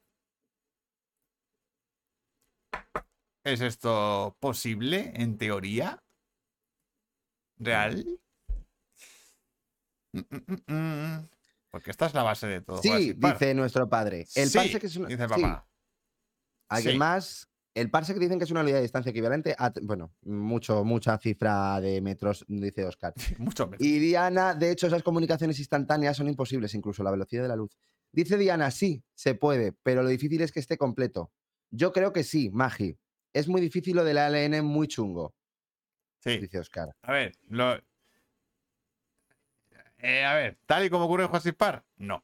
¿Es 3.44 3.62
esto 3.62 4.36
posible 4.40 5.12
en 5.14 5.38
teoría? 5.38 6.02
¿Real? 7.58 8.04
Mm, 10.12 10.20
mm, 10.20 10.72
mm. 10.74 11.28
Porque 11.70 11.90
esta 11.90 12.06
es 12.06 12.14
la 12.14 12.22
base 12.22 12.46
de 12.46 12.60
todo. 12.62 12.80
sí, 12.80 13.12
dice 13.14 13.54
nuestro 13.54 13.88
padre. 13.88 14.26
El 14.34 14.48
Sí, 14.48 14.56
parsec 14.58 14.84
es 14.84 14.96
una. 14.96 15.08
dice 15.08 15.28
papá. 15.28 15.68
¿Alguien 16.68 16.94
Sí. 16.94 16.98
más? 16.98 17.48
El 17.74 17.90
parsec 17.90 18.16
dicen 18.18 18.38
que 18.38 18.44
es 18.44 18.50
una 18.50 18.62
unidad 18.62 18.76
de 18.76 18.82
distancia 18.82 19.10
equivalente 19.10 19.54
a. 19.58 19.70
Bueno, 19.82 20.14
mucho, 20.22 20.82
mucha 20.84 21.18
cifra 21.18 21.78
de 21.80 22.00
metros, 22.00 22.44
dice 22.48 22.84
Oscar. 22.86 23.12
Mucho 23.38 23.66
menos. 23.66 23.84
Y 23.84 23.98
Diana, 23.98 24.54
de 24.54 24.70
hecho, 24.70 24.86
esas 24.86 25.02
comunicaciones 25.02 25.58
instantáneas 25.58 26.16
son 26.16 26.28
imposibles, 26.28 26.74
incluso 26.74 27.02
la 27.02 27.10
velocidad 27.10 27.42
de 27.42 27.48
la 27.48 27.56
luz. 27.56 27.76
Dice 28.12 28.38
Diana, 28.38 28.70
sí, 28.70 29.04
se 29.14 29.34
puede, 29.34 29.72
pero 29.82 30.02
lo 30.02 30.08
difícil 30.08 30.40
es 30.40 30.52
que 30.52 30.60
esté 30.60 30.78
completo. 30.78 31.30
Yo 31.70 31.92
creo 31.92 32.14
que 32.14 32.24
sí, 32.24 32.48
Magi. 32.50 32.96
Es 33.34 33.46
muy 33.48 33.60
difícil 33.60 33.94
lo 33.96 34.04
del 34.04 34.16
ALN 34.16 34.64
muy 34.64 34.88
chungo, 34.88 35.34
Sí. 36.32 36.38
dice 36.38 36.58
Oscar. 36.60 36.88
A 37.02 37.12
ver, 37.12 37.32
lo... 37.48 37.78
Eh, 39.98 40.24
a 40.24 40.34
ver, 40.34 40.58
tal 40.66 40.84
y 40.84 40.90
como 40.90 41.06
ocurre 41.06 41.22
en 41.24 41.28
Jurassic 41.28 41.56
Park, 41.56 41.84
no. 41.96 42.16
O 42.16 42.22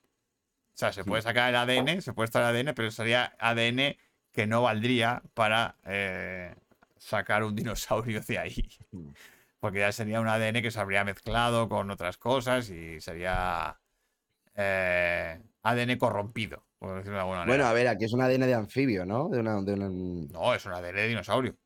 sea, 0.74 0.92
se 0.92 1.04
puede 1.04 1.22
sacar 1.22 1.48
el 1.50 1.56
ADN, 1.56 2.00
se 2.02 2.12
puede 2.12 2.26
extraer 2.26 2.54
ADN, 2.56 2.74
pero 2.74 2.90
sería 2.90 3.34
ADN 3.38 3.96
que 4.32 4.46
no 4.46 4.62
valdría 4.62 5.22
para 5.34 5.76
eh, 5.84 6.54
sacar 6.96 7.44
un 7.44 7.54
dinosaurio 7.56 8.20
de 8.20 8.38
ahí. 8.38 8.68
Mm. 8.90 9.10
Porque 9.60 9.78
ya 9.80 9.92
sería 9.92 10.20
un 10.20 10.28
ADN 10.28 10.60
que 10.62 10.70
se 10.70 10.80
habría 10.80 11.04
mezclado 11.04 11.68
con 11.68 11.90
otras 11.90 12.16
cosas 12.18 12.68
y 12.70 13.00
sería 13.00 13.78
eh, 14.54 15.40
ADN 15.62 15.98
corrompido, 15.98 16.64
por 16.78 16.96
decirlo 16.96 17.14
de 17.16 17.20
alguna 17.20 17.38
Bueno, 17.44 17.64
manera. 17.64 17.70
a 17.70 17.72
ver, 17.72 17.88
aquí 17.88 18.04
es 18.06 18.12
un 18.12 18.22
ADN 18.22 18.46
de 18.46 18.54
anfibio, 18.54 19.04
¿no? 19.06 19.28
De 19.28 19.38
una, 19.40 19.60
de 19.62 19.74
una- 19.74 19.88
No, 19.88 20.54
es 20.54 20.64
una 20.66 20.76
ADN 20.78 20.96
de 20.96 21.08
dinosaurio. 21.08 21.56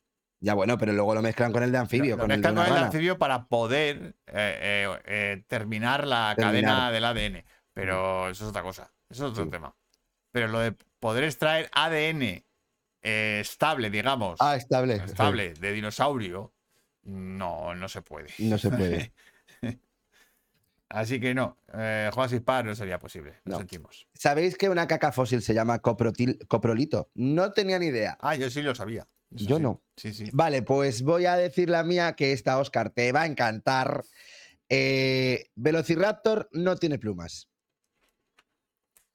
Ya 0.46 0.54
bueno, 0.54 0.78
pero 0.78 0.92
luego 0.92 1.12
lo 1.12 1.22
mezclan 1.22 1.50
con 1.50 1.64
el 1.64 1.72
de 1.72 1.78
anfibio, 1.78 2.14
Lo 2.16 2.22
con 2.22 2.30
el 2.30 2.40
de 2.40 2.48
mezclan 2.48 2.52
una 2.54 2.60
con 2.62 2.68
el 2.68 2.72
de 2.74 2.76
rana. 2.78 2.86
anfibio 2.86 3.18
para 3.18 3.48
poder 3.48 4.14
eh, 4.28 4.32
eh, 4.86 4.98
eh, 5.06 5.42
terminar 5.48 6.06
la 6.06 6.34
Terminar. 6.36 6.52
cadena 6.86 6.90
del 6.92 7.04
ADN. 7.04 7.44
Pero 7.74 8.28
eso 8.30 8.44
es 8.44 8.50
otra 8.50 8.62
cosa. 8.62 8.92
Eso 9.10 9.26
es 9.26 9.32
otro 9.32 9.42
Sí. 9.44 9.50
tema. 9.50 9.74
Pero 10.30 10.46
lo 10.46 10.60
de 10.60 10.70
poder 11.00 11.24
extraer 11.24 11.68
ADN 11.72 12.44
estable, 13.02 13.90
digamos, 13.90 14.36
Ah, 14.40 14.54
estable. 14.54 14.94
estable 15.04 15.54
de 15.54 15.72
dinosaurio, 15.72 16.52
no, 17.02 17.74
no 17.74 17.88
se 17.88 18.02
puede. 18.02 18.28
No 18.38 18.56
se 18.56 18.70
puede. 18.70 19.12
Así 20.88 21.18
que 21.18 21.34
no, 21.34 21.58
eh, 21.74 22.08
Jurassic 22.12 22.44
Park 22.44 22.66
no 22.66 22.74
sería 22.76 23.00
posible. 23.00 23.34
Lo 23.44 23.52
No. 23.54 23.58
sentimos. 23.58 24.06
¿Sabéis 24.14 24.56
que 24.56 24.68
una 24.68 24.86
caca 24.86 25.10
fósil 25.10 25.42
se 25.42 25.52
llama 25.54 25.82
coprotil- 25.82 26.46
coprolito? 26.46 27.10
No 27.14 27.50
tenía 27.52 27.80
ni 27.80 27.86
idea. 27.86 28.16
Ah, 28.20 28.36
yo 28.36 28.48
sí 28.48 28.62
lo 28.62 28.74
sabía. 28.76 29.08
Eso 29.36 29.44
Yo 29.46 29.56
sí. 29.56 29.62
no. 29.62 29.82
Sí, 29.96 30.12
sí. 30.14 30.30
Vale, 30.32 30.62
pues 30.62 31.02
voy 31.02 31.26
a 31.26 31.36
decir 31.36 31.68
la 31.70 31.84
mía, 31.84 32.14
que 32.14 32.32
esta, 32.32 32.58
Oscar, 32.58 32.90
te 32.90 33.12
va 33.12 33.22
a 33.22 33.26
encantar. 33.26 34.04
Eh, 34.68 35.50
Velociraptor 35.54 36.48
no 36.52 36.76
tiene 36.76 36.98
plumas. 36.98 37.48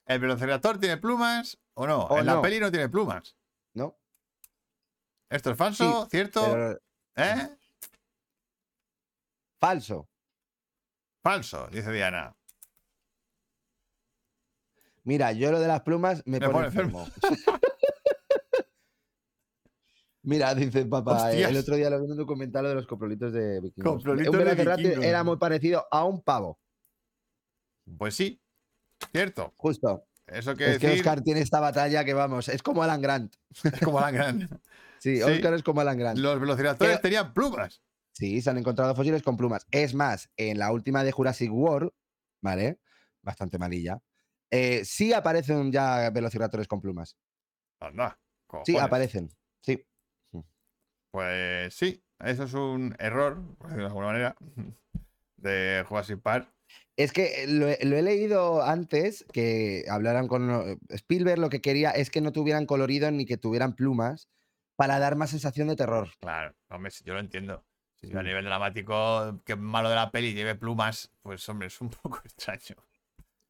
¿El 0.06 0.20
velociraptor 0.20 0.78
tiene 0.80 0.98
plumas 0.98 1.58
o 1.74 1.88
no? 1.88 2.04
O 2.06 2.20
en 2.20 2.26
la 2.26 2.42
peli 2.42 2.60
no 2.60 2.70
tiene 2.72 2.90
plumas. 2.90 3.38
¿No? 3.74 3.98
¿Esto 5.30 5.52
es 5.52 5.58
falso? 5.58 6.08
¿Cierto? 6.10 6.42
Pero- 6.52 6.82
¿Eh? 7.16 7.50
falso. 9.60 10.10
Falso, 11.24 11.68
dice 11.72 11.92
Diana. 11.92 12.36
Mira, 15.04 15.32
yo 15.32 15.52
lo 15.52 15.60
de 15.60 15.68
las 15.68 15.82
plumas 15.82 16.24
me, 16.26 16.40
Me 16.40 16.48
pone 16.48 16.54
pone 16.54 16.68
enfermo. 16.68 17.08
Mira, 20.24 20.54
dice 20.56 20.86
papá, 20.86 21.34
eh, 21.34 21.44
el 21.44 21.58
otro 21.58 21.76
día 21.76 21.90
lo 21.90 22.00
vi 22.00 22.06
en 22.06 22.12
un 22.12 22.18
documental 22.18 22.66
de 22.66 22.76
los 22.76 22.88
coprolitos 22.88 23.34
de 23.34 23.60
vikingos. 23.62 23.96
Coprolitos 23.98 24.32
un 24.34 24.38
de 24.40 24.44
velociraptor 24.46 24.84
vikingos. 24.86 25.06
era 25.06 25.24
muy 25.24 25.38
parecido 25.38 25.86
a 25.92 26.06
un 26.06 26.22
pavo, 26.22 26.60
Pues 27.98 28.16
sí, 28.16 28.42
cierto. 29.12 29.54
justo. 29.58 30.06
Eso 30.28 30.56
quiere 30.56 30.74
es 30.74 30.80
que 30.80 30.94
Oscar 30.94 31.22
tiene 31.22 31.42
esta 31.42 31.60
batalla 31.60 32.06
que 32.06 32.14
vamos, 32.14 32.48
es 32.48 32.62
como 32.64 32.84
Alan 32.84 33.02
Grant. 33.02 33.34
es 33.64 33.80
como 33.82 34.00
Alan 34.00 34.14
Grant. 34.16 34.52
Sí, 35.02 35.16
Sí. 35.18 35.24
Oscar 35.24 35.56
es 35.56 35.64
como 35.64 35.82
Alan 35.82 35.98
Grant. 35.98 36.20
Los 36.20 36.40
velociraptores 36.40 36.98
Que- 36.98 37.02
tenían 37.02 37.34
plumas. 37.34 37.82
Sí, 38.14 38.40
se 38.40 38.52
han 38.52 38.60
encontrado 38.60 38.94
fósiles 38.94 39.24
con 39.24 39.36
plumas. 39.36 39.66
Es 39.72 39.96
más, 39.96 40.30
en 40.38 40.60
la 40.60 40.72
última 40.72 41.04
de 41.04 41.12
Jurassic 41.12 41.52
World, 41.52 41.90
¿vale? 42.44 42.80
Bastante 43.24 43.58
malilla. 43.58 44.00
eh, 44.52 44.84
sí 44.86 45.12
aparecen 45.14 45.72
ya 45.72 46.10
velociraptores 46.12 46.68
con 46.68 46.82
plumas. 46.82 47.18
Anda, 47.80 48.20
Sí, 48.20 48.46
cojones. 48.48 48.82
aparecen. 48.82 49.30
Sí. 49.64 49.84
Pues 51.12 51.74
sí, 51.74 52.02
eso 52.20 52.44
es 52.44 52.54
un 52.54 52.96
error, 53.00 53.42
de 53.76 53.86
alguna 53.86 54.08
manera, 54.08 54.36
de 55.38 55.84
Jurassic 55.88 56.22
Park. 56.22 56.48
Es 56.96 57.12
que 57.12 57.46
lo, 57.48 57.68
he- 57.68 57.80
lo 57.86 57.98
he 57.98 58.02
leído 58.02 58.64
antes 58.64 59.26
que 59.34 59.86
hablaran 59.90 60.28
con 60.28 60.50
eh, 60.52 60.78
Spielberg, 60.90 61.40
lo 61.40 61.50
que 61.50 61.62
quería 61.62 61.92
es 61.92 62.10
que 62.10 62.22
no 62.22 62.32
tuvieran 62.32 62.66
colorido 62.66 63.10
ni 63.12 63.26
que 63.26 63.38
tuvieran 63.38 63.76
plumas 63.76 64.30
para 64.76 65.00
dar 65.00 65.16
más 65.16 65.32
sensación 65.32 65.68
de 65.68 65.76
terror. 65.76 66.10
Claro, 66.20 66.56
hombre, 66.70 66.92
yo 67.04 67.14
lo 67.14 67.20
entiendo. 67.20 67.64
Si 67.96 68.12
a 68.16 68.24
nivel 68.24 68.46
dramático, 68.46 69.42
que 69.46 69.56
malo 69.56 69.90
de 69.90 69.96
la 69.96 70.10
peli 70.12 70.34
lleve 70.34 70.56
plumas, 70.56 71.12
pues 71.22 71.48
hombre, 71.50 71.68
es 71.68 71.80
un 71.82 71.90
poco 72.04 72.20
extraño. 72.24 72.76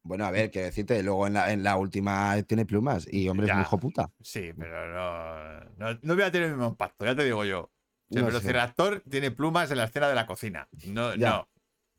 Bueno, 0.04 0.24
a 0.26 0.30
ver, 0.32 0.50
quiero 0.50 0.66
decirte, 0.66 1.00
luego 1.02 1.26
en 1.28 1.34
la, 1.34 1.52
en 1.52 1.62
la 1.62 1.76
última 1.76 2.40
tiene 2.42 2.66
plumas 2.66 3.06
y 3.10 3.28
hombre 3.28 3.46
es 3.46 3.52
muy 3.54 3.62
hijo 3.62 3.78
puta. 3.78 4.10
Sí, 4.20 4.52
pero 4.58 4.92
no, 4.92 5.60
no, 5.76 5.98
no 6.02 6.14
voy 6.14 6.24
a 6.24 6.30
tener 6.32 6.48
el 6.48 6.54
mismo 6.54 6.68
impacto, 6.70 7.04
ya 7.04 7.14
te 7.14 7.24
digo 7.24 7.44
yo. 7.44 7.70
El 8.10 8.20
No 8.22 8.26
velociraptor 8.26 9.02
tiene 9.08 9.30
plumas 9.30 9.70
en 9.70 9.78
la 9.78 9.84
escena 9.84 10.08
de 10.08 10.14
la 10.14 10.26
cocina. 10.26 10.68
No, 10.86 11.14
Ya. 11.14 11.46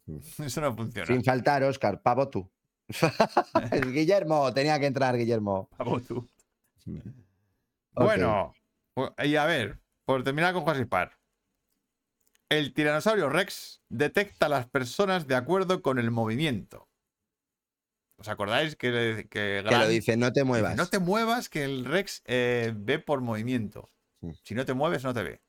no. 0.05 0.19
Eso 0.45 0.59
no 0.61 0.75
funciona. 0.75 1.07
Sin 1.07 1.23
faltar, 1.23 1.63
Oscar, 1.63 2.01
pavo 2.01 2.27
tú. 2.29 2.51
Guillermo, 3.93 4.53
tenía 4.53 4.77
que 4.79 4.85
entrar, 4.87 5.15
Guillermo. 5.17 5.69
Vamos 5.77 6.03
tú. 6.05 6.29
Bueno, 7.95 8.53
pu- 8.95 9.13
y 9.25 9.35
a 9.35 9.45
ver, 9.45 9.79
por 10.05 10.23
terminar 10.23 10.53
con 10.53 10.63
Jurassic 10.63 10.89
Park. 10.89 11.17
El 12.49 12.73
tiranosaurio 12.73 13.29
Rex 13.29 13.81
detecta 13.89 14.47
a 14.47 14.49
las 14.49 14.67
personas 14.67 15.27
de 15.27 15.35
acuerdo 15.35 15.81
con 15.81 15.99
el 15.99 16.09
movimiento. 16.11 16.87
¿Os 18.23 18.29
acordáis 18.29 18.77
que, 18.77 19.27
que 19.29 19.63
Que 19.67 19.77
lo 19.77 19.87
dice, 19.89 20.15
no 20.15 20.31
te 20.31 20.39
dice, 20.39 20.45
muevas. 20.45 20.77
no 20.77 20.87
te 20.87 20.99
muevas, 20.99 21.49
que 21.49 21.65
el 21.65 21.83
Rex 21.83 22.21
eh, 22.25 22.71
ve 22.73 22.97
por 22.99 23.19
movimiento. 23.19 23.91
Sí. 24.21 24.31
Si 24.43 24.55
no 24.55 24.63
te 24.63 24.73
mueves, 24.73 25.03
no 25.03 25.13
te 25.13 25.23
ve. 25.23 25.41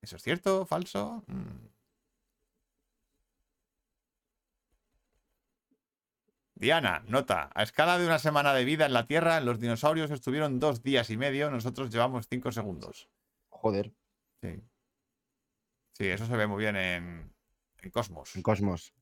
¿Eso 0.00 0.14
es 0.14 0.22
cierto? 0.22 0.64
¿Falso? 0.66 1.24
Mm. 1.26 1.66
Diana, 6.54 7.02
nota. 7.08 7.50
A 7.54 7.62
escala 7.64 7.98
de 7.98 8.06
una 8.06 8.18
semana 8.20 8.52
de 8.54 8.64
vida 8.64 8.86
en 8.86 8.92
la 8.92 9.06
Tierra, 9.06 9.40
los 9.40 9.58
dinosaurios 9.58 10.12
estuvieron 10.12 10.60
dos 10.60 10.82
días 10.84 11.10
y 11.10 11.16
medio, 11.16 11.50
nosotros 11.50 11.90
llevamos 11.90 12.28
cinco 12.28 12.52
segundos. 12.52 13.08
Joder, 13.48 13.92
Sí. 14.42 14.62
Sí, 15.98 16.06
eso 16.06 16.24
se 16.24 16.36
ve 16.36 16.46
muy 16.46 16.58
bien 16.62 16.76
en, 16.76 17.34
en 17.82 17.90
Cosmos. 17.90 18.34
en 18.36 18.42
Cosmos. 18.42 18.94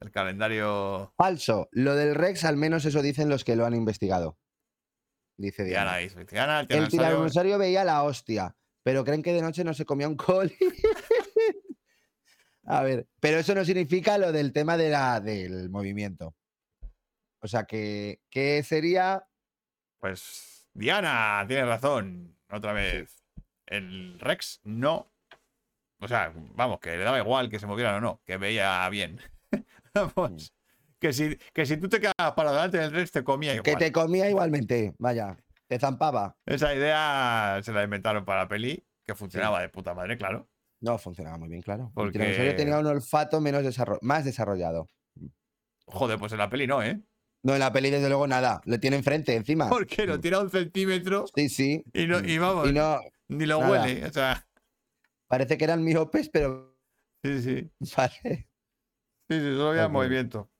El 0.00 0.10
calendario. 0.10 1.12
Falso. 1.16 1.68
Lo 1.72 1.94
del 1.94 2.14
Rex, 2.14 2.44
al 2.44 2.56
menos 2.56 2.84
eso 2.84 3.02
dicen 3.02 3.28
los 3.28 3.44
que 3.44 3.56
lo 3.56 3.66
han 3.66 3.74
investigado. 3.74 4.38
Dice 5.36 5.64
Diana. 5.64 5.96
Diana 5.96 5.98
dice. 5.98 6.24
Diana, 6.24 6.60
el 6.60 6.66
tiranosaurio- 6.68 6.88
tiranosaurio 6.90 7.58
veía 7.58 7.84
la 7.84 8.02
hostia, 8.02 8.56
pero 8.82 9.04
creen 9.04 9.22
que 9.22 9.32
de 9.32 9.42
noche 9.42 9.64
no 9.64 9.74
se 9.74 9.84
comía 9.84 10.08
un 10.08 10.16
coli. 10.16 10.56
A 12.64 12.82
ver, 12.82 13.08
pero 13.20 13.38
eso 13.38 13.54
no 13.54 13.64
significa 13.64 14.18
lo 14.18 14.30
del 14.30 14.52
tema 14.52 14.76
de 14.76 14.90
la, 14.90 15.20
del 15.20 15.70
movimiento. 15.70 16.34
O 17.40 17.48
sea 17.48 17.64
que, 17.64 18.20
¿qué 18.30 18.62
sería? 18.62 19.26
Pues 19.98 20.68
Diana 20.74 21.44
tiene 21.48 21.64
razón. 21.64 22.36
Otra 22.50 22.72
vez. 22.72 23.24
El 23.66 24.18
Rex 24.20 24.60
no. 24.64 25.10
O 26.00 26.08
sea, 26.08 26.32
vamos, 26.34 26.78
que 26.80 26.90
le 26.96 27.04
daba 27.04 27.18
igual 27.18 27.48
que 27.48 27.58
se 27.58 27.66
movieran 27.66 27.96
o 27.96 28.00
no, 28.00 28.22
que 28.24 28.36
veía 28.36 28.88
bien. 28.90 29.20
Vamos. 29.94 30.52
Que 31.00 31.12
si, 31.12 31.36
que 31.52 31.64
si 31.66 31.76
tú 31.76 31.88
te 31.88 32.00
quedabas 32.00 32.32
para 32.34 32.50
delante 32.52 32.78
del 32.78 32.92
Rex 32.92 33.12
te 33.12 33.22
comía 33.22 33.52
igual. 33.54 33.62
Que 33.64 33.76
te 33.76 33.92
comía 33.92 34.28
igualmente, 34.28 34.94
vaya, 34.98 35.36
te 35.68 35.78
zampaba. 35.78 36.36
Esa 36.44 36.74
idea 36.74 37.60
se 37.62 37.72
la 37.72 37.84
inventaron 37.84 38.24
para 38.24 38.42
la 38.42 38.48
peli, 38.48 38.84
que 39.06 39.14
funcionaba 39.14 39.60
de 39.60 39.68
puta 39.68 39.94
madre, 39.94 40.18
claro. 40.18 40.48
No, 40.80 40.98
funcionaba 40.98 41.38
muy 41.38 41.48
bien, 41.48 41.62
claro. 41.62 41.90
Porque- 41.94 42.48
El 42.50 42.56
tenía 42.56 42.78
un 42.78 42.86
olfato 42.86 43.40
menos 43.40 43.62
desarro- 43.62 43.98
más 44.02 44.24
desarrollado. 44.24 44.86
Joder, 45.86 46.18
pues 46.18 46.32
en 46.32 46.38
la 46.38 46.50
peli 46.50 46.66
no, 46.66 46.82
¿eh? 46.82 47.00
No, 47.44 47.54
en 47.54 47.60
la 47.60 47.72
peli, 47.72 47.90
desde 47.90 48.08
luego, 48.08 48.26
nada. 48.26 48.60
Lo 48.64 48.78
tiene 48.80 48.96
enfrente, 48.96 49.34
encima. 49.34 49.68
Porque 49.70 50.04
lo 50.06 50.18
tira 50.20 50.40
un 50.40 50.50
centímetro 50.50 51.24
Sí, 51.34 51.48
sí. 51.48 51.84
y, 51.92 52.06
no, 52.06 52.18
y 52.20 52.38
vamos, 52.38 52.68
Y 52.68 52.72
no, 52.72 52.98
ni 53.28 53.46
lo 53.46 53.60
nada. 53.60 53.82
huele. 53.84 54.04
O 54.06 54.12
sea, 54.12 54.44
parece 55.28 55.56
que 55.56 55.64
eran 55.64 55.82
miopes, 55.84 56.28
pero 56.28 56.76
sí, 57.22 57.40
sí. 57.42 57.70
vale. 57.96 58.48
Sí, 59.28 59.34
sí, 59.38 59.52
solo 59.54 59.70
había 59.70 59.88
movimiento. 59.88 60.50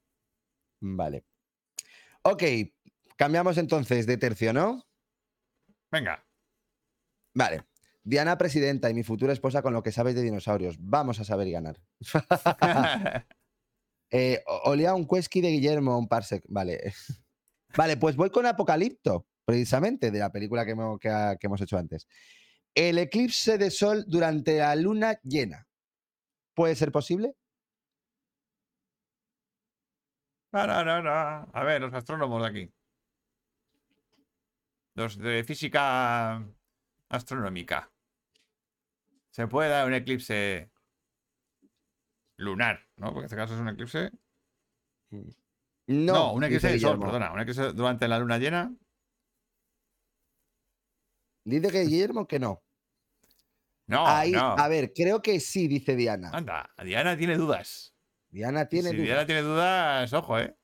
Vale. 0.80 1.24
Ok, 2.22 2.42
cambiamos 3.16 3.56
entonces 3.58 4.06
de 4.06 4.16
tercio, 4.18 4.52
¿no? 4.52 4.84
Venga. 5.90 6.24
Vale. 7.34 7.64
Diana 8.02 8.38
presidenta 8.38 8.88
y 8.90 8.94
mi 8.94 9.02
futura 9.02 9.32
esposa 9.32 9.62
con 9.62 9.72
lo 9.72 9.82
que 9.82 9.92
sabes 9.92 10.14
de 10.14 10.22
dinosaurios. 10.22 10.76
Vamos 10.80 11.20
a 11.20 11.24
saber 11.24 11.48
y 11.48 11.52
ganar. 11.52 11.80
Eh, 14.10 14.42
olía 14.64 14.94
un 14.94 15.06
Quesky 15.06 15.42
de 15.42 15.50
Guillermo, 15.50 15.98
un 15.98 16.08
parsec. 16.08 16.42
Vale. 16.48 16.94
Vale, 17.76 17.98
pues 17.98 18.16
voy 18.16 18.30
con 18.30 18.46
Apocalipto, 18.46 19.26
precisamente, 19.44 20.10
de 20.10 20.18
la 20.18 20.32
película 20.32 20.64
que 20.64 20.70
hemos, 20.70 20.98
que 20.98 21.10
ha- 21.10 21.36
que 21.36 21.46
hemos 21.46 21.60
hecho 21.60 21.76
antes. 21.76 22.08
El 22.74 22.96
eclipse 22.96 23.58
de 23.58 23.70
sol 23.70 24.06
durante 24.08 24.56
la 24.60 24.74
luna 24.76 25.20
llena. 25.22 25.68
¿Puede 26.54 26.74
ser 26.74 26.90
posible? 26.90 27.34
A 30.52 31.64
ver, 31.64 31.80
los 31.80 31.92
astrónomos 31.92 32.42
de 32.42 32.48
aquí. 32.48 32.72
Los 34.94 35.18
de 35.18 35.44
física 35.44 36.42
astronómica. 37.08 37.90
Se 39.30 39.46
puede 39.46 39.68
dar 39.70 39.86
un 39.86 39.94
eclipse 39.94 40.70
lunar, 42.36 42.86
¿no? 42.96 43.06
Porque 43.12 43.20
en 43.20 43.24
este 43.26 43.36
caso 43.36 43.54
es 43.54 43.60
un 43.60 43.68
eclipse. 43.68 44.10
No, 45.86 46.32
un 46.32 46.44
eclipse 46.44 46.68
de 46.68 46.78
sol, 46.80 46.92
Guillermo. 46.96 47.04
perdona. 47.06 47.32
Un 47.32 47.40
eclipse 47.40 47.72
durante 47.72 48.08
la 48.08 48.18
luna 48.18 48.38
llena. 48.38 48.74
Dice 51.44 51.70
que 51.70 51.82
Guillermo 51.82 52.26
que 52.26 52.38
no. 52.38 52.62
No, 53.86 54.06
Ahí, 54.06 54.32
no. 54.32 54.54
a 54.58 54.68
ver, 54.68 54.92
creo 54.92 55.22
que 55.22 55.40
sí, 55.40 55.66
dice 55.66 55.96
Diana. 55.96 56.30
Anda, 56.32 56.70
Diana 56.84 57.16
tiene 57.16 57.36
dudas. 57.36 57.94
Diana 58.30 58.66
tiene 58.66 58.90
si 58.90 58.96
dudas. 58.96 59.06
Diana 59.06 59.26
tiene 59.26 59.42
dudas, 59.42 60.12
ojo, 60.12 60.38
¿eh? 60.38 60.56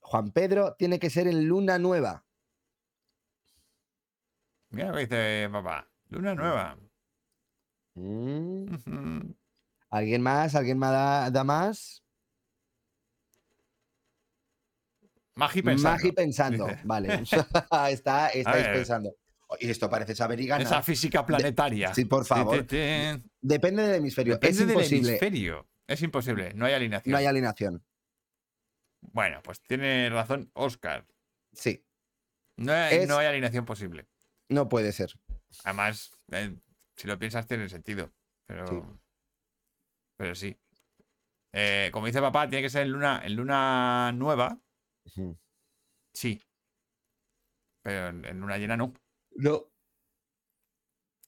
Juan 0.00 0.32
Pedro 0.32 0.74
tiene 0.74 0.98
que 0.98 1.10
ser 1.10 1.26
en 1.28 1.46
luna 1.48 1.78
nueva. 1.78 2.24
Mira 4.70 4.88
lo 4.88 4.94
que 4.94 5.00
dice 5.00 5.48
papá. 5.50 5.88
Luna 6.10 6.34
nueva. 6.34 6.78
Mm. 7.94 9.30
¿Alguien 9.90 10.22
más? 10.22 10.54
¿Alguien 10.54 10.78
más 10.78 10.90
da, 10.90 11.30
da 11.30 11.44
más? 11.44 12.04
Magi 15.36 15.62
pensando. 15.62 15.96
Magi 15.96 16.12
pensando. 16.12 16.66
Vale. 16.84 17.14
Está, 17.88 18.28
estáis 18.28 18.68
pensando. 18.68 19.14
Y 19.60 19.70
esto 19.70 19.88
parece 19.88 20.14
saber 20.14 20.40
y 20.40 20.46
ganar. 20.46 20.66
Esa 20.66 20.82
física 20.82 21.24
planetaria. 21.24 21.94
sí, 21.94 22.04
por 22.04 22.24
favor. 22.24 22.66
Depende 22.66 23.82
del 23.82 23.94
hemisferio. 23.96 24.34
Depende 24.34 24.62
es 24.62 24.66
del 24.66 24.70
imposible. 24.70 25.08
hemisferio. 25.10 25.68
Es 25.86 26.02
imposible. 26.02 26.52
No 26.54 26.66
hay 26.66 26.74
alineación. 26.74 27.12
No 27.12 27.18
hay 27.18 27.26
alineación. 27.26 27.84
Bueno, 29.00 29.42
pues 29.42 29.60
tiene 29.62 30.08
razón 30.10 30.50
Oscar. 30.54 31.06
Sí, 31.52 31.84
No 32.56 32.72
hay, 32.72 32.96
Es- 32.98 33.08
no 33.08 33.18
hay 33.18 33.26
alineación 33.26 33.64
posible. 33.64 34.06
no 34.48 34.68
puede 34.68 34.92
ser. 34.92 35.10
Además, 35.64 36.10
eh, 36.32 36.56
si 36.96 37.06
lo 37.08 37.18
piensas, 37.18 37.46
tiene 37.46 37.68
sentido. 37.68 38.12
Pero 38.46 38.66
Sí. 38.66 38.82
Pero 40.16 40.34
sí. 40.34 40.56
Eh, 41.52 41.90
como 41.92 42.06
dice 42.06 42.20
papá, 42.20 42.48
tiene 42.48 42.62
que 42.62 42.70
ser 42.70 42.82
en 42.82 42.92
luna, 42.92 43.22
en 43.24 43.36
luna 43.36 44.12
nueva. 44.12 44.58
Sí. 46.14 46.40
Pero 47.82 48.08
en, 48.08 48.24
en 48.24 48.40
luna 48.40 48.56
llena 48.58 48.76
no. 48.76 48.92
No. 49.36 49.70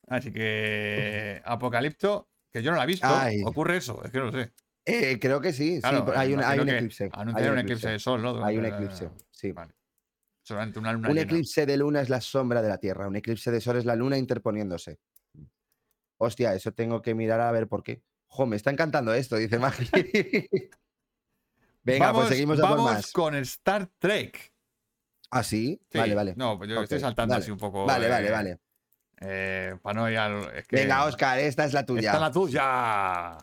Así 0.08 0.32
que 0.32 1.42
Apocalipto, 1.44 2.30
que 2.56 2.62
yo 2.62 2.70
no 2.70 2.76
la 2.78 2.84
he 2.84 2.86
visto, 2.86 3.06
Ay. 3.08 3.42
ocurre 3.44 3.76
eso, 3.76 4.02
es 4.04 4.10
que 4.10 4.18
no 4.18 4.24
lo 4.26 4.32
sé. 4.32 4.52
Eh, 4.84 5.18
creo 5.18 5.40
que 5.40 5.52
sí. 5.52 5.76
sí, 5.76 5.80
Claro, 5.80 6.12
hay, 6.16 6.32
un, 6.32 6.42
hay 6.42 6.58
un 6.60 6.68
eclipse. 6.68 7.10
Anuncian 7.12 7.44
hay 7.44 7.50
un 7.52 7.58
eclipse 7.58 7.88
de 7.90 7.98
sol, 7.98 8.22
¿no? 8.22 8.44
Hay 8.44 8.56
un 8.56 8.64
eclipse. 8.64 9.10
Sí. 9.30 9.52
Vale. 9.52 9.74
Solamente 10.42 10.78
una 10.78 10.92
luna 10.92 11.08
Un 11.08 11.14
llena. 11.16 11.24
eclipse 11.30 11.66
de 11.66 11.76
luna 11.76 12.00
es 12.00 12.08
la 12.08 12.20
sombra 12.20 12.62
de 12.62 12.68
la 12.68 12.78
Tierra. 12.78 13.08
Un 13.08 13.16
eclipse 13.16 13.50
de 13.50 13.60
sol 13.60 13.76
es 13.78 13.84
la 13.84 13.96
luna 13.96 14.16
interponiéndose. 14.16 15.00
Hostia, 16.18 16.54
eso 16.54 16.72
tengo 16.72 17.02
que 17.02 17.14
mirar 17.14 17.40
a 17.40 17.50
ver 17.50 17.66
por 17.68 17.82
qué. 17.82 18.02
Jo, 18.28 18.46
me 18.46 18.56
está 18.56 18.70
encantando 18.70 19.12
esto, 19.12 19.36
dice 19.36 19.58
Magi. 19.58 19.90
Venga, 21.82 22.06
vamos, 22.06 22.22
pues 22.22 22.34
seguimos 22.34 22.58
a 22.58 22.62
por 22.62 22.70
vamos 22.70 22.92
más. 22.92 23.12
con 23.12 23.34
Star 23.36 23.88
Trek. 23.98 24.52
¿Ah, 25.30 25.42
sí? 25.42 25.80
Sí, 25.90 25.98
Vale, 25.98 26.14
vale. 26.14 26.34
No, 26.36 26.56
pues 26.58 26.70
yo 26.70 26.80
estoy 26.82 27.00
saltando 27.00 27.34
así 27.34 27.50
un 27.50 27.58
poco. 27.58 27.84
Vale, 27.84 28.06
eh, 28.06 28.10
vale, 28.10 28.30
vale. 28.30 28.58
Eh, 29.20 29.76
para 29.82 30.00
no 30.00 30.10
ir 30.10 30.18
al- 30.18 30.54
es 30.56 30.66
que 30.66 30.76
Venga, 30.76 31.04
Oscar, 31.04 31.38
esta 31.38 31.64
es 31.64 31.72
la 31.72 31.84
tuya. 31.86 32.00
Esta 32.00 32.14
es 32.14 32.20
la 32.20 32.32
tuya. 32.32 33.38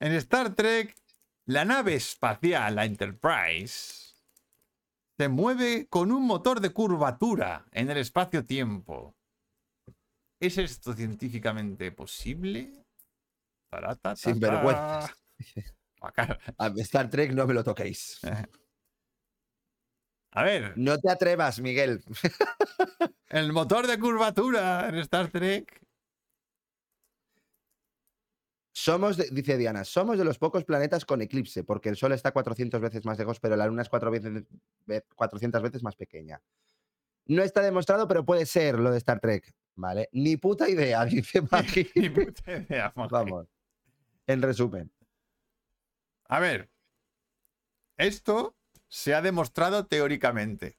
En 0.00 0.12
Star 0.14 0.54
Trek, 0.54 0.96
la 1.46 1.64
nave 1.64 1.94
espacial, 1.94 2.74
la 2.74 2.84
Enterprise, 2.84 4.14
se 5.18 5.28
mueve 5.28 5.86
con 5.88 6.10
un 6.10 6.26
motor 6.26 6.60
de 6.60 6.70
curvatura 6.70 7.66
en 7.70 7.90
el 7.90 7.98
espacio-tiempo. 7.98 9.14
¿Es 10.40 10.58
esto 10.58 10.92
científicamente 10.94 11.92
posible? 11.92 12.72
Taratata. 13.70 14.16
Sinvergüenzas. 14.16 15.12
Acá- 16.00 16.38
A 16.58 16.66
Star 16.78 17.08
Trek 17.08 17.32
no 17.32 17.46
me 17.46 17.54
lo 17.54 17.62
toquéis. 17.62 18.20
A 20.32 20.42
ver, 20.44 20.72
No 20.76 20.98
te 20.98 21.10
atrevas, 21.10 21.60
Miguel. 21.60 22.02
el 23.28 23.52
motor 23.52 23.86
de 23.86 23.98
curvatura 23.98 24.88
en 24.88 24.96
Star 24.96 25.28
Trek. 25.30 25.80
Somos, 28.74 29.16
de- 29.18 29.28
dice 29.30 29.58
Diana, 29.58 29.84
somos 29.84 30.16
de 30.18 30.24
los 30.24 30.38
pocos 30.38 30.64
planetas 30.64 31.04
con 31.04 31.20
eclipse, 31.20 31.62
porque 31.62 31.90
el 31.90 31.96
Sol 31.96 32.12
está 32.12 32.32
400 32.32 32.80
veces 32.80 33.04
más 33.04 33.18
lejos, 33.18 33.38
pero 33.38 33.54
la 33.56 33.66
Luna 33.66 33.82
es 33.82 33.88
cuatro 33.90 34.10
veces, 34.10 34.44
ve- 34.86 35.04
400 35.14 35.62
veces 35.62 35.82
más 35.82 35.94
pequeña. 35.94 36.40
No 37.26 37.42
está 37.42 37.60
demostrado, 37.60 38.08
pero 38.08 38.24
puede 38.24 38.46
ser 38.46 38.78
lo 38.78 38.90
de 38.90 38.98
Star 38.98 39.20
Trek. 39.20 39.52
¿Vale? 39.74 40.08
Ni 40.12 40.36
puta 40.36 40.68
idea, 40.68 41.04
dice 41.04 41.42
Magi. 41.50 41.90
Ni 41.94 42.08
puta 42.10 42.52
idea, 42.56 42.92
Magi. 42.96 43.10
Vamos. 43.12 43.46
En 44.26 44.40
resumen. 44.40 44.90
A 46.28 46.40
ver, 46.40 46.70
esto 47.98 48.56
se 48.94 49.14
ha 49.14 49.22
demostrado 49.22 49.86
teóricamente. 49.86 50.76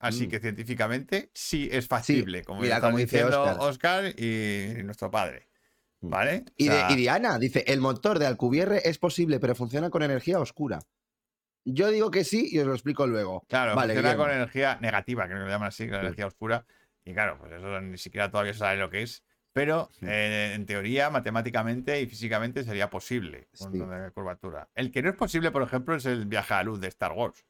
Así 0.00 0.26
Mm. 0.26 0.30
que 0.30 0.40
científicamente 0.40 1.30
sí 1.32 1.68
es 1.70 1.86
factible, 1.86 2.42
como 2.42 2.60
mira, 2.60 2.80
como 2.80 2.98
dice 2.98 3.18
diciendo. 3.18 3.56
Oscar 3.60 4.06
y 4.20 4.82
nuestro 4.82 5.10
padre. 5.12 5.48
Mm. 6.00 6.10
¿Vale? 6.10 6.44
O 6.48 6.52
Y, 6.56 6.68
de- 6.68 6.84
y 6.90 6.96
Diana 6.96 7.38
dice, 7.38 7.64
el 7.68 7.80
motor 7.80 8.18
de 8.18 8.26
Alcubierre 8.26 8.82
es 8.88 8.98
posible, 8.98 9.38
pero 9.38 9.54
funciona 9.54 9.88
con 9.90 10.02
energía 10.02 10.40
oscura. 10.40 10.80
Yo 11.64 11.88
digo 11.90 12.10
que 12.10 12.24
sí 12.24 12.48
y 12.50 12.58
os 12.58 12.66
lo 12.66 12.74
explico 12.74 13.06
luego. 13.06 13.44
Claro, 13.48 13.74
Vale, 13.76 13.94
funciona 13.94 14.16
con 14.16 14.30
energía 14.30 14.78
negativa, 14.80 15.28
que 15.28 15.34
lo 15.34 15.48
llaman 15.48 15.68
así, 15.68 15.88
con 15.88 16.00
energía 16.00 16.26
oscura. 16.26 16.66
Y 17.04 17.12
claro, 17.14 17.38
pues 17.38 17.52
eso 17.52 17.80
ni 17.80 17.96
siquiera 17.96 18.28
todavía 18.30 18.52
se 18.54 18.58
sabe 18.58 18.76
lo 18.78 18.90
que 18.90 19.02
es. 19.02 19.22
Pero 19.56 19.88
eh, 20.02 20.52
en 20.54 20.66
teoría, 20.66 21.08
matemáticamente 21.08 21.98
y 21.98 22.06
físicamente 22.06 22.62
sería 22.62 22.90
posible 22.90 23.48
con 23.58 23.72
Sí. 23.72 23.78
de 23.78 24.10
curvatura. 24.10 24.68
El 24.74 24.92
que 24.92 25.00
no 25.02 25.08
es 25.08 25.16
posible, 25.16 25.50
por 25.50 25.62
ejemplo, 25.62 25.94
es 25.94 26.04
el 26.04 26.26
viaje 26.26 26.52
a 26.52 26.58
la 26.58 26.64
luz 26.64 26.78
de 26.78 26.88
Star 26.88 27.12
Wars. 27.12 27.42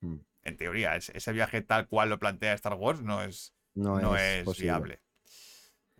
Mm. 0.00 0.16
En 0.42 0.56
teoría, 0.56 0.96
es- 0.96 1.10
ese 1.10 1.30
viaje 1.32 1.62
tal 1.62 1.86
cual 1.86 2.08
lo 2.10 2.18
plantea 2.18 2.54
Star 2.54 2.74
Wars 2.74 3.02
no 3.02 3.22
es, 3.22 3.54
No, 3.76 4.00
no 4.00 4.16
es, 4.16 4.48
es, 4.48 4.58
viable. 4.58 5.00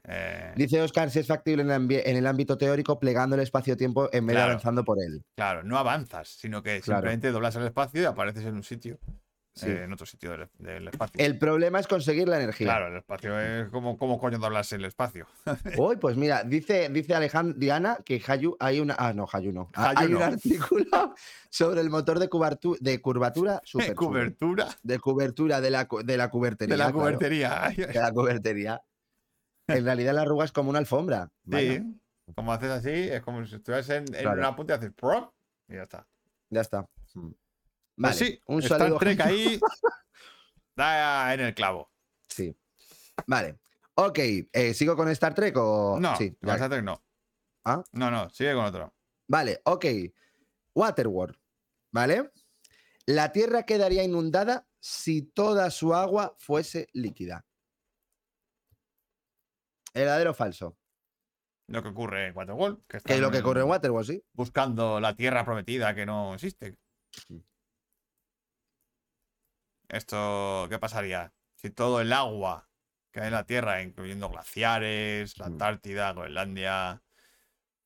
Eh, 0.03 0.55
Dice 0.57 0.83
Oscar 0.83 1.09
si 1.09 1.21
es 1.21 1.27
factible 1.29 1.63
en 1.63 1.71
el, 1.71 1.81
ambi- 1.83 2.03
en 2.05 2.17
el 2.17 2.27
ámbito 2.27 2.59
teórico 2.59 2.99
plegando 2.99 3.37
el 3.37 3.43
espacio-tiempo 3.43 4.09
en 4.13 4.27
vez 4.27 4.35
de 4.35 4.43
avanzando 4.43 4.85
por 4.85 4.99
él. 5.01 5.23
claro, 5.37 5.63
no 5.63 5.79
avanzas, 5.79 6.27
sino 6.31 6.65
que 6.65 6.81
Claro. 6.81 6.99
simplemente 7.03 7.31
doblas 7.31 7.55
el 7.55 7.65
espacio 7.65 8.03
y 8.03 8.05
apareces 8.07 8.45
en 8.45 8.57
un 8.57 8.65
sitio, 8.65 8.99
Sí. 9.59 9.69
eh, 9.71 9.85
en 9.85 9.93
otro 9.93 10.07
sitio 10.07 10.31
del, 10.31 10.49
del 10.59 10.89
espacio. 10.89 11.25
El 11.25 11.39
problema 11.39 11.81
es 11.81 11.87
conseguir 11.87 12.29
la 12.29 12.37
energía. 12.37 12.67
Claro, 12.67 12.87
el 12.89 12.97
espacio 12.99 13.39
es 13.41 13.69
como, 13.71 13.99
como 13.99 14.19
coño 14.19 14.39
doblas 14.39 14.73
el 14.73 14.85
espacio. 14.85 15.27
Uy, 15.79 15.97
pues 15.97 16.17
mira, 16.17 16.45
dice, 16.45 16.89
dice 16.91 17.15
Alejandro 17.15 17.59
Diana 17.59 17.99
que 18.05 18.23
Hayu 18.27 18.57
hay 18.61 18.81
una. 18.81 18.95
Ah, 18.99 19.13
no, 19.13 19.27
Hayu 19.33 19.53
no. 19.53 19.71
Ah, 19.75 19.91
Hayu 19.97 20.01
hay 20.09 20.15
un 20.15 20.23
artículo 20.23 21.15
sobre 21.51 21.81
el 21.81 21.91
motor 21.91 22.19
de, 22.19 22.31
cubartu- 22.31 22.79
de 22.79 23.01
curvatura 23.01 23.61
super 23.65 23.89
chulo. 23.95 23.97
Cobertura 23.97 24.69
De 24.83 24.99
cobertura 24.99 25.61
de 25.61 25.71
la, 25.71 25.89
de 26.05 26.17
la 26.17 26.29
cubertería. 26.31 26.75
de 26.75 26.79
la 26.79 26.85
claro, 26.93 26.99
cubertería. 27.01 27.73
De 27.77 27.95
la 28.01 28.13
cubertería. 28.13 28.83
En 29.67 29.85
realidad 29.85 30.15
la 30.15 30.23
arruga 30.23 30.45
es 30.45 30.53
como 30.53 30.71
una 30.71 30.79
alfombra. 30.79 31.31
Sí, 31.51 31.83
como 32.35 32.53
haces 32.53 32.71
así, 32.71 32.91
es 32.91 33.21
como 33.23 33.45
si 33.47 33.57
estuvieras 33.57 33.89
en, 33.91 34.05
en 34.15 34.23
Claro. 34.23 34.39
una 34.41 34.55
punta 34.57 34.75
y 34.75 34.77
haces 34.77 34.93
prop 34.93 35.33
y 35.69 35.75
ya 35.75 35.83
está. 35.83 36.07
Ya 36.51 36.61
está. 36.63 36.87
Mm. 37.99 38.03
Pues 38.03 38.21
Vale, 38.21 38.31
sí, 38.31 38.41
un 38.47 38.63
Star. 38.63 38.99
Trek 38.99 39.21
ahí 39.21 39.61
da 40.77 41.35
en 41.35 41.41
el 41.41 41.55
clavo. 41.55 41.91
Sí. 42.29 42.57
Vale. 43.27 43.59
Ok, 43.95 44.19
eh, 44.53 44.75
¿sigo 44.75 44.95
con 44.95 45.09
Star 45.09 45.35
Trek 45.35 45.57
o...? 45.57 45.99
No, 46.01 46.17
sí, 46.17 46.31
con 46.31 46.47
ya. 46.49 46.55
Star 46.55 46.71
Trek 46.71 46.85
no. 46.85 47.03
¿Ah? 47.65 47.83
No, 47.93 48.11
no, 48.11 48.31
sigue 48.31 48.55
con 48.55 48.65
otro. 48.67 48.95
Vale, 49.27 49.61
ok. 49.65 49.85
Waterworld, 50.75 51.37
¿vale? 51.91 52.31
La 53.07 53.33
Tierra 53.33 53.65
quedaría 53.65 54.05
inundada 54.05 54.69
si 54.79 55.23
toda 55.23 55.71
su 55.73 55.93
agua 55.93 56.37
fuese 56.39 56.89
líquida. 56.93 57.45
¿Verdadero 59.93 60.31
o 60.31 60.35
falso? 60.35 60.79
Lo 61.67 61.83
que 61.83 61.89
ocurre 61.89 62.29
en 62.29 62.37
Waterworld. 62.37 62.87
Que 62.87 63.01
Que 63.01 63.15
es 63.15 63.21
lo 63.21 63.33
que 63.33 63.39
ocurre 63.39 63.63
en 63.63 63.69
Waterworld, 63.69 64.07
sí. 64.07 64.25
Buscando 64.33 65.01
la 65.01 65.17
tierra 65.17 65.45
prometida 65.45 65.93
que 65.97 66.07
no 66.07 66.35
existe. 66.35 66.77
Sí. 67.27 67.45
Esto, 69.89 70.67
¿qué 70.69 70.79
pasaría? 70.79 71.33
Si 71.57 71.71
todo 71.71 72.01
el 72.01 72.13
agua 72.13 72.69
que 73.11 73.21
hay 73.21 73.29
en 73.29 73.33
la 73.33 73.45
Tierra, 73.45 73.83
incluyendo 73.83 74.29
glaciares, 74.29 75.39
la 75.39 75.47
Mm. 75.49 75.53
Antártida, 75.53 76.13
Groenlandia, 76.13 77.03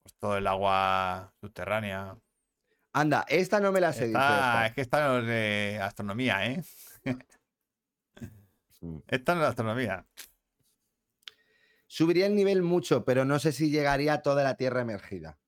pues 0.02 0.14
todo 0.16 0.36
el 0.36 0.46
agua 0.46 1.32
subterránea. 1.40 2.16
Anda, 2.92 3.24
esta 3.28 3.60
no 3.60 3.72
me 3.72 3.80
la 3.80 3.92
sé, 3.92 4.06
Oscar. 4.08 4.66
es 4.66 4.72
que 4.74 4.80
esta 4.82 5.06
no 5.06 5.18
es 5.18 5.26
de 5.26 5.78
astronomía, 5.80 6.46
¿eh? 6.46 6.62
Mm. 8.80 8.98
Esta 9.06 9.34
no 9.34 9.40
es 9.40 9.44
de 9.44 9.48
astronomía. 9.50 10.04
Subiría 11.86 12.26
el 12.26 12.34
nivel 12.34 12.62
mucho, 12.62 13.04
pero 13.04 13.24
no 13.24 13.38
sé 13.38 13.52
si 13.52 13.70
llegaría 13.70 14.14
a 14.14 14.22
toda 14.22 14.42
la 14.42 14.56
Tierra 14.56 14.80
emergida. 14.80 15.38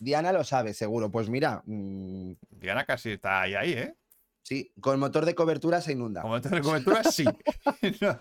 Diana 0.00 0.32
lo 0.32 0.44
sabe, 0.44 0.74
seguro. 0.74 1.10
Pues 1.10 1.28
mira, 1.28 1.62
mm, 1.66 2.32
Diana 2.50 2.84
casi 2.84 3.12
está 3.12 3.42
ahí, 3.42 3.54
ahí, 3.54 3.72
¿eh? 3.72 3.96
Sí, 4.44 4.72
con 4.80 5.00
motor 5.00 5.24
de 5.24 5.34
cobertura 5.34 5.80
se 5.80 5.90
inunda. 5.92 6.22
Como 6.22 6.36
esto 6.36 6.48
de 6.50 6.60
cobertura, 6.60 7.02
sí. 7.02 7.24
No. 8.00 8.20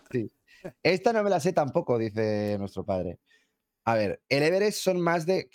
Esta 0.81 1.13
no 1.13 1.21
me 1.23 1.29
la 1.29 1.39
sé 1.39 1.53
tampoco, 1.53 1.97
dice 1.99 2.55
nuestro 2.57 2.83
padre. 2.83 3.19
A 3.85 3.93
ver, 3.95 4.23
el 4.29 4.41
Everest 4.43 4.79
son 4.79 4.99
más 4.99 5.25
de. 5.27 5.49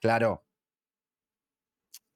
Claro. 0.00 0.44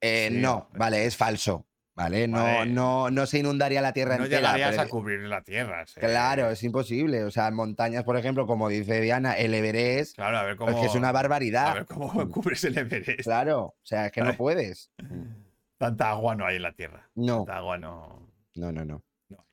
Eh, 0.01 0.27
Sí, 0.31 0.37
no, 0.37 0.69
vale, 0.73 1.05
es 1.05 1.15
falso. 1.17 1.65
¿Vale? 1.97 2.27
No, 2.27 2.43
Vale. 2.43 2.69
no, 2.73 3.09
no 3.09 3.25
se 3.25 3.39
inundaría 3.39 3.81
la 3.81 3.93
tierra 3.93 4.17
No 4.17 4.25
entera. 4.25 4.41
llegarías 4.41 4.71
pero- 4.71 4.81
a 4.81 4.87
cubrir 4.89 5.21
la 5.21 5.41
Tierra. 5.43 5.87
sí. 5.87 5.97
Claro, 6.01 6.49
es 6.49 6.61
imposible. 6.61 7.23
O 7.23 7.31
sea, 7.31 7.49
montañas, 7.51 8.03
por 8.03 8.17
ejemplo, 8.17 8.45
como 8.45 8.67
dice 8.67 8.99
Diana, 8.99 9.31
el 9.37 9.53
Everest 9.53 10.15
Claro, 10.17 10.39
a 10.39 10.43
ver 10.43 10.57
cómo. 10.57 10.71
es 10.71 10.75
que 10.77 10.85
es 10.87 10.95
una 10.95 11.07
A 11.09 11.13
barbaridad. 11.13 11.73
ver 11.73 11.85
cómo 11.85 12.11
cubres 12.31 12.65
el 12.65 12.77
Everest. 12.77 13.21
Claro, 13.21 13.61
o 13.67 13.75
sea, 13.81 14.07
es 14.07 14.11
que 14.11 14.19
no 14.21 14.35
puedes. 14.35 14.91
Tanta 15.85 16.09
agua 16.09 16.35
no 16.35 16.45
hay 16.45 16.55
en 16.57 16.61
la 16.63 16.73
Tierra. 16.73 17.09
No, 17.15 17.37
Tanta 17.37 17.57
agua 17.57 17.77
no. 17.77 18.27
no, 18.55 18.71
no, 18.71 18.85
no. 18.85 19.03
No. 19.29 19.45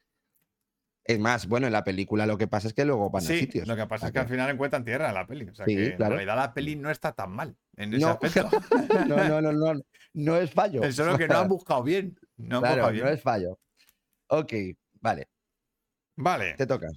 Es 1.04 1.18
más, 1.18 1.46
bueno, 1.46 1.66
en 1.66 1.72
la 1.72 1.84
película 1.84 2.24
lo 2.26 2.38
que 2.38 2.46
pasa 2.46 2.68
es 2.68 2.74
que 2.74 2.84
luego 2.84 3.10
van 3.10 3.22
a 3.24 3.26
Sí, 3.26 3.40
sitios. 3.40 3.66
lo 3.68 3.76
que 3.76 3.86
pasa 3.86 4.06
es 4.06 4.12
que 4.12 4.18
¿A 4.18 4.22
al 4.22 4.28
final 4.28 4.48
encuentran 4.50 4.84
tierra 4.84 5.08
en 5.08 5.14
la 5.14 5.26
peli. 5.26 5.48
O 5.48 5.54
sea 5.54 5.66
Sí, 5.66 5.76
que 5.76 5.96
claro. 5.96 6.12
en 6.14 6.18
realidad 6.18 6.36
la 6.36 6.54
peli 6.54 6.76
no 6.76 6.90
está 6.90 7.12
tan 7.12 7.32
mal 7.32 7.56
en 7.76 7.92
ese 7.94 8.04
No. 8.06 8.12
aspecto. 8.12 8.48
No, 9.08 9.28
no, 9.28 9.40
no, 9.42 9.52
no. 9.52 9.80
No 10.14 10.36
es 10.36 10.50
fallo. 10.52 10.82
Es 10.82 10.96
solo 10.96 11.18
que 11.18 11.26
no 11.28 11.38
han 11.38 11.48
buscado 11.48 11.82
bien. 11.82 12.18
No 12.36 12.56
han 12.56 12.62
Claro, 12.62 12.74
buscado 12.76 12.92
bien. 12.92 13.04
no 13.04 13.10
es 13.10 13.22
fallo. 13.22 13.58
Ok, 14.28 14.52
vale, 15.00 15.28
Vale. 16.16 16.54
te 16.54 16.66
toca. 16.66 16.88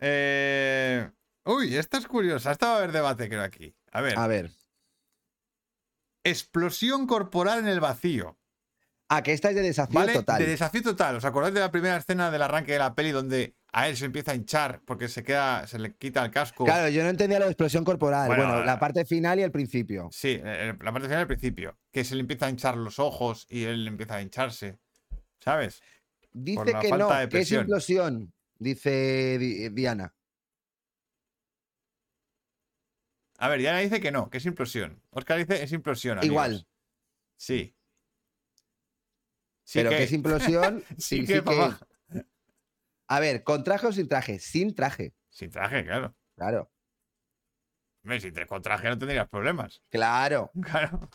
Eh, 0.00 1.10
Uy, 1.44 1.76
esta 1.76 1.98
es 1.98 2.06
curiosa. 2.06 2.52
Esta 2.52 2.66
va 2.66 2.74
a 2.74 2.76
haber 2.78 2.92
debate, 2.92 3.28
creo, 3.28 3.42
aquí. 3.42 3.74
A 3.90 4.00
ver. 4.02 4.18
A 4.18 4.26
ver. 4.26 4.50
Explosión 6.30 7.06
corporal 7.06 7.60
en 7.60 7.68
el 7.68 7.80
vacío. 7.80 8.38
Ah, 9.10 9.22
que 9.22 9.32
esta 9.32 9.48
es 9.48 9.54
de 9.56 9.62
desafío 9.62 9.98
¿Vale? 10.00 10.12
total. 10.12 10.38
De 10.38 10.46
desafío 10.46 10.82
total. 10.82 11.16
¿Os 11.16 11.24
acordáis 11.24 11.54
de 11.54 11.60
la 11.60 11.70
primera 11.70 11.96
escena 11.96 12.30
del 12.30 12.42
arranque 12.42 12.72
de 12.72 12.78
la 12.78 12.94
peli 12.94 13.10
donde 13.10 13.54
a 13.72 13.88
él 13.88 13.96
se 13.96 14.04
empieza 14.04 14.32
a 14.32 14.34
hinchar 14.34 14.82
porque 14.84 15.08
se 15.08 15.22
queda, 15.24 15.66
se 15.66 15.78
le 15.78 15.94
quita 15.96 16.22
el 16.22 16.30
casco? 16.30 16.64
Claro, 16.66 16.88
yo 16.90 17.02
no 17.02 17.08
entendía 17.08 17.38
la 17.38 17.46
explosión 17.46 17.84
corporal. 17.84 18.26
Bueno, 18.26 18.44
Bueno, 18.44 18.62
eh, 18.62 18.66
la 18.66 18.78
parte 18.78 19.06
final 19.06 19.38
y 19.38 19.42
el 19.44 19.50
principio. 19.50 20.08
Sí, 20.12 20.38
eh, 20.44 20.74
la 20.78 20.92
parte 20.92 21.08
final 21.08 21.20
al 21.20 21.26
principio. 21.26 21.78
Que 21.90 22.04
se 22.04 22.14
le 22.16 22.20
empieza 22.20 22.46
a 22.46 22.50
hinchar 22.50 22.76
los 22.76 22.98
ojos 22.98 23.46
y 23.48 23.64
él 23.64 23.88
empieza 23.88 24.16
a 24.16 24.22
hincharse. 24.22 24.78
¿Sabes? 25.40 25.80
Dice 26.30 26.70
la 26.70 26.80
que 26.80 26.90
no, 26.92 27.08
que 27.30 27.38
es 27.40 27.50
implosión, 27.52 28.34
dice 28.58 29.38
Di- 29.38 29.70
Diana. 29.70 30.14
A 33.38 33.48
ver, 33.48 33.60
Diana 33.60 33.78
dice 33.78 34.00
que 34.00 34.10
no, 34.10 34.28
que 34.30 34.38
es 34.38 34.46
implosión. 34.46 35.02
Oscar 35.10 35.38
dice 35.38 35.62
es 35.62 35.72
implosión. 35.72 36.18
amigos. 36.18 36.26
Igual, 36.32 36.68
Sí. 37.36 37.74
Sí 39.64 39.78
pero 39.78 39.90
que... 39.90 40.02
es 40.02 40.12
implosión. 40.12 40.82
Sí 40.98 41.18
sí, 41.18 41.20
que, 41.20 41.26
sí 41.26 41.32
que- 41.34 41.42
papá. 41.42 41.78
A 43.10 43.20
ver, 43.20 43.42
¿con 43.44 43.64
traje 43.64 43.86
o 43.86 43.92
sin 43.92 44.08
traje? 44.08 44.38
Sin 44.38 44.74
traje, 44.74 45.14
Sin 45.30 45.50
traje, 45.50 45.84
claro. 45.84 46.14
claro. 46.36 46.70
Hombre, 48.04 48.20
si 48.20 48.32
te 48.32 48.46
con 48.46 48.60
traje 48.62 48.88
no 48.88 48.98
tendrías 48.98 49.28
problemas. 49.28 49.82
Claro. 49.88 50.50
Claro. 50.62 51.08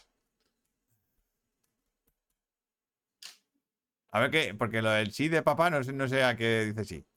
A 4.11 4.19
ver 4.19 4.29
qué, 4.31 4.53
porque 4.53 4.81
lo 4.81 4.91
del 4.91 5.11
sí 5.11 5.27
de 5.27 5.41
papá 5.41 5.69
no, 5.71 5.83
sé- 5.83 5.93
no 5.93 6.07
sé 6.07 6.23
a 6.23 6.35
qué 6.35 6.65
dice 6.65 6.85
sí. 6.85 7.07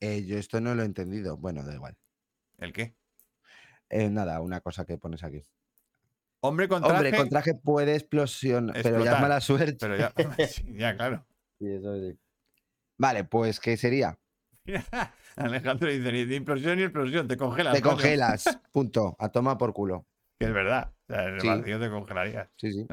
Eh, 0.00 0.24
yo 0.26 0.38
esto 0.38 0.60
no 0.60 0.74
lo 0.76 0.82
he 0.82 0.86
entendido. 0.86 1.36
Bueno, 1.36 1.64
da 1.64 1.74
igual. 1.74 1.96
¿El 2.58 2.72
qué? 2.72 2.94
Eh, 3.90 4.10
nada, 4.10 4.40
una 4.40 4.60
cosa 4.60 4.84
que 4.84 4.98
pones 4.98 5.22
aquí. 5.24 5.42
Hombre 6.40 6.68
con 6.68 6.82
traje. 6.82 6.96
Hombre, 6.96 7.16
con 7.16 7.28
traje 7.28 7.54
puede 7.54 7.94
explosionar, 7.94 8.76
pero 8.82 9.02
ya 9.04 9.14
es 9.16 9.20
mala 9.20 9.40
suerte. 9.40 9.76
Pero 9.80 9.96
ya, 9.96 10.12
ya, 10.76 10.96
claro. 10.96 11.26
Sí, 11.58 11.66
eso 11.68 11.94
sí. 12.00 12.18
Vale, 12.98 13.24
pues, 13.24 13.58
¿qué 13.60 13.76
sería? 13.76 14.18
Alejandro 15.36 15.88
dice 15.90 16.12
ni 16.12 16.24
de 16.24 16.34
implosión 16.36 16.76
ni 16.76 16.82
explosión, 16.84 17.26
te 17.28 17.36
congelas. 17.36 17.74
Te 17.74 17.80
coño". 17.82 17.94
congelas. 17.94 18.44
Punto. 18.72 19.16
A 19.18 19.28
toma 19.30 19.56
por 19.56 19.72
culo. 19.72 20.06
Que 20.38 20.46
es 20.46 20.52
verdad. 20.52 20.92
O 21.08 21.12
sea, 21.12 21.24
en 21.28 21.34
el 21.34 21.40
Sí. 21.40 21.48
vacío 21.48 21.80
te 21.80 21.90
congelarías. 21.90 22.48
Sí, 22.56 22.72
sí. 22.72 22.86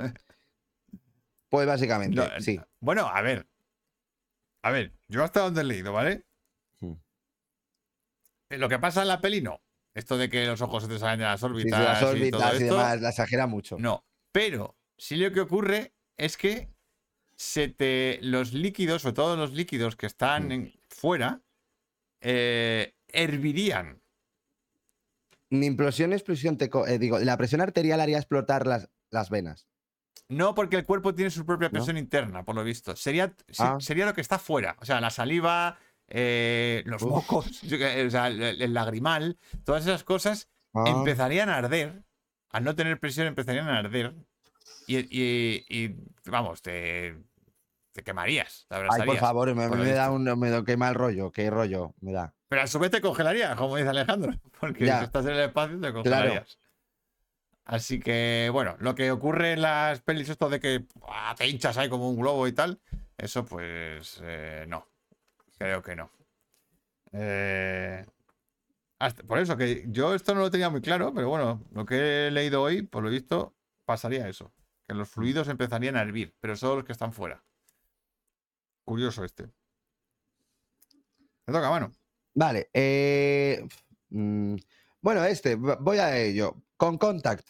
Pues 1.50 1.68
básicamente, 1.68 2.16
No, 2.16 2.24
sí. 2.40 2.60
Bueno, 2.80 3.08
a 3.08 3.22
ver. 3.22 3.48
A 4.64 4.72
ver, 4.72 4.94
yo 5.08 5.24
hasta 5.24 5.42
donde 5.42 5.62
he 5.62 5.64
leído, 5.64 5.94
¿vale? 5.94 6.26
Hmm. 6.80 6.94
Eh, 8.50 8.58
Lo 8.58 8.68
que 8.70 8.80
pasa 8.80 9.04
en 9.04 9.08
la 9.10 9.22
peli 9.22 9.42
no. 9.42 9.62
Esto 9.96 10.18
de 10.18 10.30
que 10.30 10.46
los 10.46 10.62
ojos 10.62 10.84
se 10.84 10.90
te 10.90 11.00
salen 11.00 11.20
de 11.20 11.26
las 11.26 11.40
Sí, 11.40 11.46
sí, 11.48 11.52
órbitas, 11.52 11.80
las 11.80 11.98
y 11.98 12.02
todo 12.02 12.10
órbitas 12.12 12.54
y, 12.60 12.64
esto, 12.64 12.76
demás, 12.76 13.02
la 13.02 13.10
exagera 13.10 13.48
mucho. 13.48 13.78
No. 13.80 14.06
Pero 14.32 14.76
sí 14.98 15.16
lo 15.16 15.32
que 15.32 15.40
ocurre 15.40 15.94
es 16.18 16.36
que 16.38 16.70
se 17.38 17.70
te, 17.70 18.20
los 18.22 18.54
líquidos, 18.54 19.02
sobre 19.02 19.14
todo 19.16 19.36
los 19.38 19.54
líquidos 19.54 19.96
que 19.96 20.06
están 20.06 20.48
Mm. 20.48 20.52
en- 20.52 20.74
fuera, 20.90 21.42
eh, 22.22 22.94
hervirían. 23.08 24.02
Ni 25.50 25.66
implosión 25.68 26.12
explosión 26.14 26.58
te 26.58 26.70
eh, 26.88 27.00
digo, 27.00 27.20
la 27.20 27.38
presión 27.38 27.62
arterial 27.62 28.02
haría 28.02 28.18
explotar 28.18 28.66
las, 28.68 28.90
las 29.12 29.30
venas. 29.30 29.68
No, 30.28 30.56
porque 30.56 30.76
el 30.76 30.86
cuerpo 30.86 31.14
tiene 31.14 31.30
su 31.30 31.46
propia 31.46 31.68
¿No? 31.70 31.74
presión 31.74 31.98
interna, 31.98 32.44
por 32.44 32.56
lo 32.56 32.64
visto. 32.64 32.96
Sería, 32.96 33.34
se- 33.50 33.64
Ah. 33.64 33.78
sería 33.80 34.06
lo 34.06 34.14
que 34.14 34.22
está 34.22 34.40
fuera. 34.40 34.76
O 34.82 34.86
sea, 34.86 35.00
la 35.00 35.10
saliva, 35.12 35.78
eh, 36.18 36.82
los 36.86 37.04
Uf. 37.04 37.10
mocos, 37.12 37.62
o 37.64 38.10
sea, 38.10 38.28
el, 38.28 38.42
el 38.42 38.74
lagrimal, 38.74 39.38
todas 39.66 39.86
esas 39.86 40.06
cosas 40.06 40.50
Ah, 40.74 40.86
empezarían 40.88 41.50
a 41.50 41.58
arder. 41.58 42.04
Al 42.52 42.64
no 42.64 42.74
tener 42.74 42.98
presión, 43.02 43.28
empezarían 43.28 43.68
a 43.68 43.80
arder. 43.80 44.16
Y, 44.88 45.00
y- 45.10 45.66
y, 45.68 45.96
vamos, 46.26 46.62
te, 46.62 47.18
te 47.92 48.02
quemarías. 48.02 48.66
Te 48.70 48.76
Ay, 48.76 49.06
por 49.06 49.18
favor, 49.18 49.54
me, 49.54 49.68
por 49.68 49.78
lo 49.78 49.84
me 49.84 49.92
da 49.92 50.10
un 50.10 50.24
me 50.40 50.50
da- 50.50 50.64
qué 50.64 50.78
mal 50.78 50.96
rollo, 50.96 51.32
qué 51.34 51.50
rollo 51.50 51.94
me 52.00 52.14
da. 52.14 52.34
Pero 52.48 52.62
a 52.62 52.68
su 52.68 52.80
vez 52.80 52.92
te 52.92 53.02
congelaría, 53.02 53.54
como 53.58 53.76
dice 53.76 53.90
Alejandro. 53.90 54.32
Porque 54.60 54.86
Ya. 54.86 55.00
si 55.00 55.04
estás 55.06 55.26
en 55.26 55.32
el 55.34 55.40
espacio, 55.42 55.82
te 55.82 55.92
congelarías. 55.92 56.60
Así 57.66 58.00
que, 58.00 58.50
bueno, 58.54 58.78
lo 58.80 58.94
que 58.96 59.12
ocurre 59.12 59.54
en 59.54 59.64
las 59.64 60.02
pelis, 60.02 60.30
esto 60.30 60.50
de 60.50 60.60
que 60.60 60.86
ah, 61.10 61.34
te 61.38 61.48
hinchas 61.48 61.78
ahí 61.78 61.90
como 61.90 62.10
un 62.10 62.16
globo 62.16 62.48
y 62.48 62.54
tal, 62.54 62.80
eso 63.18 63.44
pues 63.44 64.22
eh, 64.24 64.66
no. 64.68 64.88
Creo 65.58 65.82
que 65.82 65.96
no. 65.96 66.12
Eh, 67.12 68.06
hasta- 69.00 69.24
por 69.24 69.40
eso 69.40 69.56
que 69.58 69.86
yo 69.88 70.14
esto 70.14 70.34
no 70.36 70.42
lo 70.42 70.52
tenía 70.52 70.70
muy 70.70 70.82
claro, 70.82 71.14
pero 71.14 71.30
bueno, 71.30 71.64
lo 71.72 71.86
que 71.86 72.28
he 72.28 72.32
leído 72.32 72.62
hoy, 72.62 72.82
por 72.82 73.04
lo 73.04 73.10
visto, 73.10 73.56
pasaría 73.86 74.28
eso. 74.28 74.52
Que 74.88 74.94
los 74.94 75.10
fluidos 75.10 75.48
empezarían 75.48 75.96
a 75.96 76.02
hervir, 76.02 76.36
pero 76.40 76.56
solo 76.56 76.76
los 76.78 76.84
que 76.86 76.92
están 76.92 77.14
fuera. 77.14 77.44
Curioso 78.84 79.24
este. 79.24 79.48
Te 81.46 81.52
toca, 81.52 81.70
mano. 81.70 81.92
Vale, 82.34 82.70
eh, 82.74 83.66
mm, 84.10 84.56
bueno, 85.02 85.24
este, 85.24 85.56
voy 85.56 85.98
a 86.00 86.18
ello. 86.18 86.56
Con 86.78 86.98
Contact, 86.98 87.48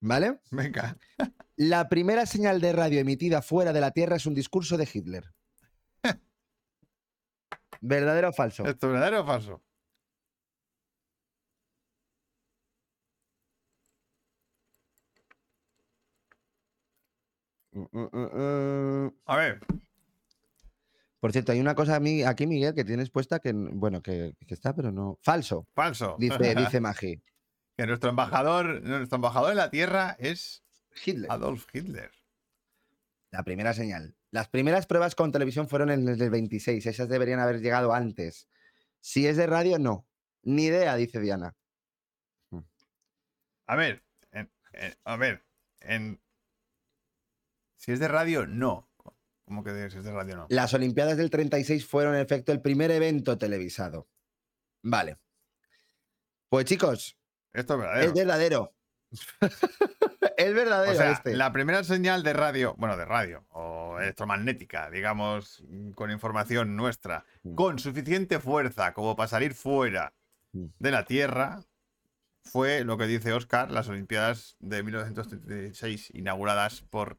¿vale? 0.00 0.40
Venga. 0.50 0.96
La 1.56 1.88
primera 1.88 2.26
señal 2.26 2.60
de 2.60 2.72
radio 2.72 2.98
emitida 2.98 3.40
fuera 3.40 3.72
de 3.72 3.80
la 3.80 3.92
Tierra 3.92 4.16
es 4.16 4.26
un 4.26 4.34
discurso 4.34 4.76
de 4.76 4.88
Hitler. 4.92 5.32
¿Verdadero 7.92 8.28
o 8.30 8.32
falso? 8.32 8.64
¿Esto 8.64 8.86
es 8.86 8.92
verdadero 8.94 9.20
o 9.22 9.26
falso? 9.26 9.62
Mm, 17.72 17.84
mm, 17.92 19.06
mm. 19.06 19.14
A 19.26 19.36
ver, 19.36 19.60
Por 21.20 21.32
cierto, 21.32 21.52
hay 21.52 21.60
una 21.60 21.74
cosa 21.74 21.96
a 21.96 22.00
mí, 22.00 22.22
aquí, 22.22 22.46
Miguel, 22.46 22.74
que 22.74 22.84
tienes 22.84 23.10
puesta 23.10 23.38
que, 23.40 23.52
bueno, 23.52 24.02
que, 24.02 24.34
que 24.46 24.54
está, 24.54 24.74
pero 24.74 24.92
no. 24.92 25.18
Falso, 25.22 25.66
falso. 25.74 26.16
dice, 26.18 26.36
dice 26.54 26.80
Magi. 26.80 27.20
que 27.76 27.86
nuestro 27.86 28.10
embajador, 28.10 28.82
nuestro 28.82 29.16
embajador 29.16 29.50
en 29.50 29.56
la 29.56 29.70
Tierra 29.70 30.16
es 30.18 30.62
Hitler. 31.04 31.30
Adolf 31.30 31.66
Hitler. 31.72 32.10
La 33.30 33.42
primera 33.42 33.72
señal. 33.74 34.14
Las 34.34 34.48
primeras 34.48 34.86
pruebas 34.88 35.14
con 35.14 35.30
televisión 35.30 35.68
fueron 35.68 35.90
en 35.92 36.08
el 36.08 36.18
del 36.18 36.28
26. 36.28 36.84
Esas 36.86 37.08
deberían 37.08 37.38
haber 37.38 37.60
llegado 37.60 37.92
antes. 37.94 38.48
Si 38.98 39.28
es 39.28 39.36
de 39.36 39.46
radio, 39.46 39.78
no. 39.78 40.08
Ni 40.42 40.64
idea, 40.64 40.96
dice 40.96 41.20
Diana. 41.20 41.54
A 43.66 43.76
ver, 43.76 44.02
en- 44.32 44.50
en- 44.72 44.94
a 45.04 45.16
ver, 45.16 45.44
en... 45.82 46.20
si 47.76 47.92
es 47.92 48.00
de 48.00 48.08
radio, 48.08 48.44
no. 48.44 48.90
¿Cómo 49.44 49.62
que 49.62 49.70
de- 49.70 49.88
si 49.90 49.98
es 49.98 50.04
de 50.04 50.10
radio, 50.12 50.34
no? 50.36 50.46
Las 50.50 50.74
Olimpiadas 50.74 51.16
del 51.16 51.30
36 51.30 51.86
fueron, 51.86 52.16
en 52.16 52.20
efecto, 52.20 52.50
el 52.50 52.60
primer 52.60 52.90
evento 52.90 53.38
televisado. 53.38 54.08
Vale. 54.82 55.16
Pues 56.48 56.64
chicos, 56.64 57.16
Esto 57.52 57.74
es 57.74 57.80
verdadero. 57.80 58.08
es 58.08 58.14
verdadero. 58.14 58.74
es 60.36 60.54
verdadero 60.54 60.92
O 60.92 60.96
sea, 60.96 61.12
este. 61.12 61.34
la 61.36 61.52
primera 61.52 61.84
señal 61.84 62.22
de 62.22 62.32
radio, 62.32 62.74
bueno, 62.78 62.96
de 62.96 63.04
radio 63.04 63.44
o 63.50 63.98
electromagnética, 64.00 64.90
digamos, 64.90 65.62
con 65.94 66.10
información 66.10 66.76
nuestra, 66.76 67.24
Mm. 67.42 67.54
con 67.54 67.78
suficiente 67.78 68.38
fuerza 68.40 68.92
como 68.94 69.14
para 69.16 69.28
salir 69.28 69.54
fuera 69.54 70.12
Mm. 70.52 70.66
de 70.78 70.90
la 70.90 71.04
Tierra, 71.04 71.62
fue 72.44 72.84
lo 72.84 72.98
que 72.98 73.06
dice 73.06 73.32
Oscar, 73.32 73.70
las 73.70 73.88
Olimpiadas 73.88 74.56
de 74.60 74.82
1936, 74.82 76.10
inauguradas 76.14 76.82
por 76.82 77.16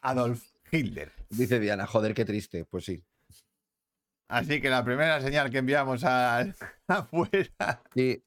Adolf 0.00 0.42
Hitler. 0.70 1.12
Dice 1.30 1.60
Diana, 1.60 1.86
joder, 1.86 2.14
qué 2.14 2.24
triste. 2.24 2.64
Pues 2.64 2.84
sí. 2.84 3.02
Así 4.28 4.60
que 4.60 4.70
la 4.70 4.84
primera 4.84 5.20
señal 5.20 5.50
que 5.50 5.58
enviamos 5.58 6.02
a- 6.04 6.40
afuera 6.88 7.82
Sí, 7.94 8.24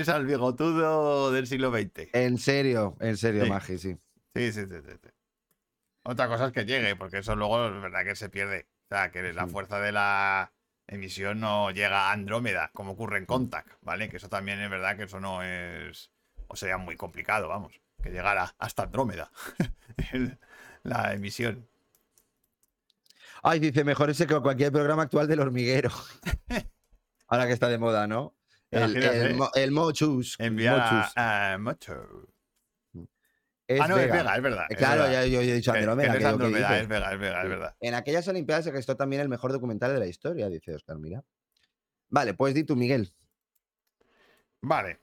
es 0.00 0.08
al 0.08 0.26
bigotudo 0.26 1.30
del 1.32 1.46
siglo 1.46 1.70
XX. 1.70 2.08
en 2.12 2.38
serio, 2.38 2.96
en 3.00 3.16
serio, 3.16 3.44
Sí. 3.44 3.50
Magi, 3.50 3.78
sí. 3.78 3.96
Sí, 4.34 4.52
sí, 4.52 4.62
sí, 4.66 4.76
sí. 4.84 5.08
Otra 6.04 6.26
cosa 6.28 6.46
es 6.46 6.52
que 6.52 6.64
llegue, 6.64 6.96
porque 6.96 7.18
eso 7.18 7.36
luego 7.36 7.66
es 7.68 7.80
verdad 7.80 8.04
que 8.04 8.16
se 8.16 8.28
pierde. 8.28 8.66
O 8.90 8.94
sea, 8.94 9.10
que 9.10 9.32
la 9.32 9.46
fuerza 9.46 9.78
de 9.80 9.92
la 9.92 10.52
emisión 10.86 11.40
no 11.40 11.70
llega 11.70 12.08
a 12.08 12.12
Andrómeda, 12.12 12.70
como 12.74 12.92
ocurre 12.92 13.18
en 13.18 13.26
Contact, 13.26 13.68
¿vale? 13.82 14.08
Que 14.08 14.16
eso 14.16 14.28
también 14.28 14.60
es 14.60 14.68
verdad 14.68 14.96
que 14.96 15.04
eso 15.04 15.20
no 15.20 15.42
es. 15.42 16.10
O 16.48 16.56
sería 16.56 16.76
muy 16.76 16.96
complicado, 16.96 17.48
vamos. 17.48 17.80
que 18.02 18.10
llegara 18.10 18.54
hasta 18.58 18.82
Andrómeda 18.82 19.30
la 20.82 21.14
emisión. 21.14 21.66
Ay, 23.42 23.58
dice, 23.60 23.84
mejor 23.84 24.10
ese 24.10 24.26
que 24.26 24.38
cualquier 24.40 24.72
programa 24.72 25.02
actual 25.02 25.26
del 25.28 25.40
hormiguero. 25.40 25.90
Ahora 27.28 27.46
que 27.46 27.52
está 27.52 27.68
de 27.68 27.78
moda, 27.78 28.06
¿no? 28.06 28.34
El, 28.72 28.96
el, 28.96 29.34
mo- 29.34 29.50
el 29.54 29.70
Mochus. 29.70 30.36
Enviar 30.40 30.78
Mochus. 30.78 31.12
a, 31.16 31.52
a 31.52 31.58
Mocho. 31.58 32.28
Es 33.66 33.80
ah, 33.80 33.86
no, 33.86 33.96
es 33.98 34.10
Vega. 34.10 34.34
Es 34.36 34.42
verdad. 34.42 34.64
Eh, 34.64 34.66
es 34.70 34.76
Claro, 34.78 35.02
verdad. 35.04 35.12
ya 35.22 35.26
yo, 35.26 35.40
he 35.40 35.54
dicho 35.54 35.72
Andrómeda. 35.72 36.16
es 36.16 36.24
Andrómeda, 36.24 36.78
es 36.80 36.88
Vega, 36.88 37.12
es 37.12 37.18
Vega, 37.20 37.42
es 37.42 37.48
verdad. 37.48 37.76
En 37.80 37.94
aquellas 37.94 38.26
Olimpiadas 38.28 38.64
se 38.64 38.72
gestó 38.72 38.96
también 38.96 39.22
el 39.22 39.28
mejor 39.28 39.52
documental 39.52 39.92
de 39.94 39.98
la 40.00 40.06
historia, 40.06 40.48
dice 40.48 40.74
Oscar, 40.74 40.98
mira. 40.98 41.22
Vale, 42.08 42.34
pues 42.34 42.54
di 42.54 42.64
tú, 42.64 42.74
Miguel. 42.76 43.14
Vale. 44.62 45.00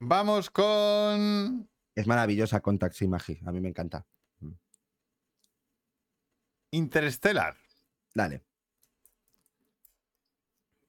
Vamos 0.00 0.50
con 0.50 1.68
Es 1.94 2.06
maravillosa 2.06 2.60
con 2.60 2.78
Taxi 2.78 3.08
Magi, 3.08 3.40
a 3.44 3.50
mí 3.52 3.60
me 3.60 3.68
encanta. 3.70 4.06
Interstellar. 6.70 7.56
Dale. 8.14 8.44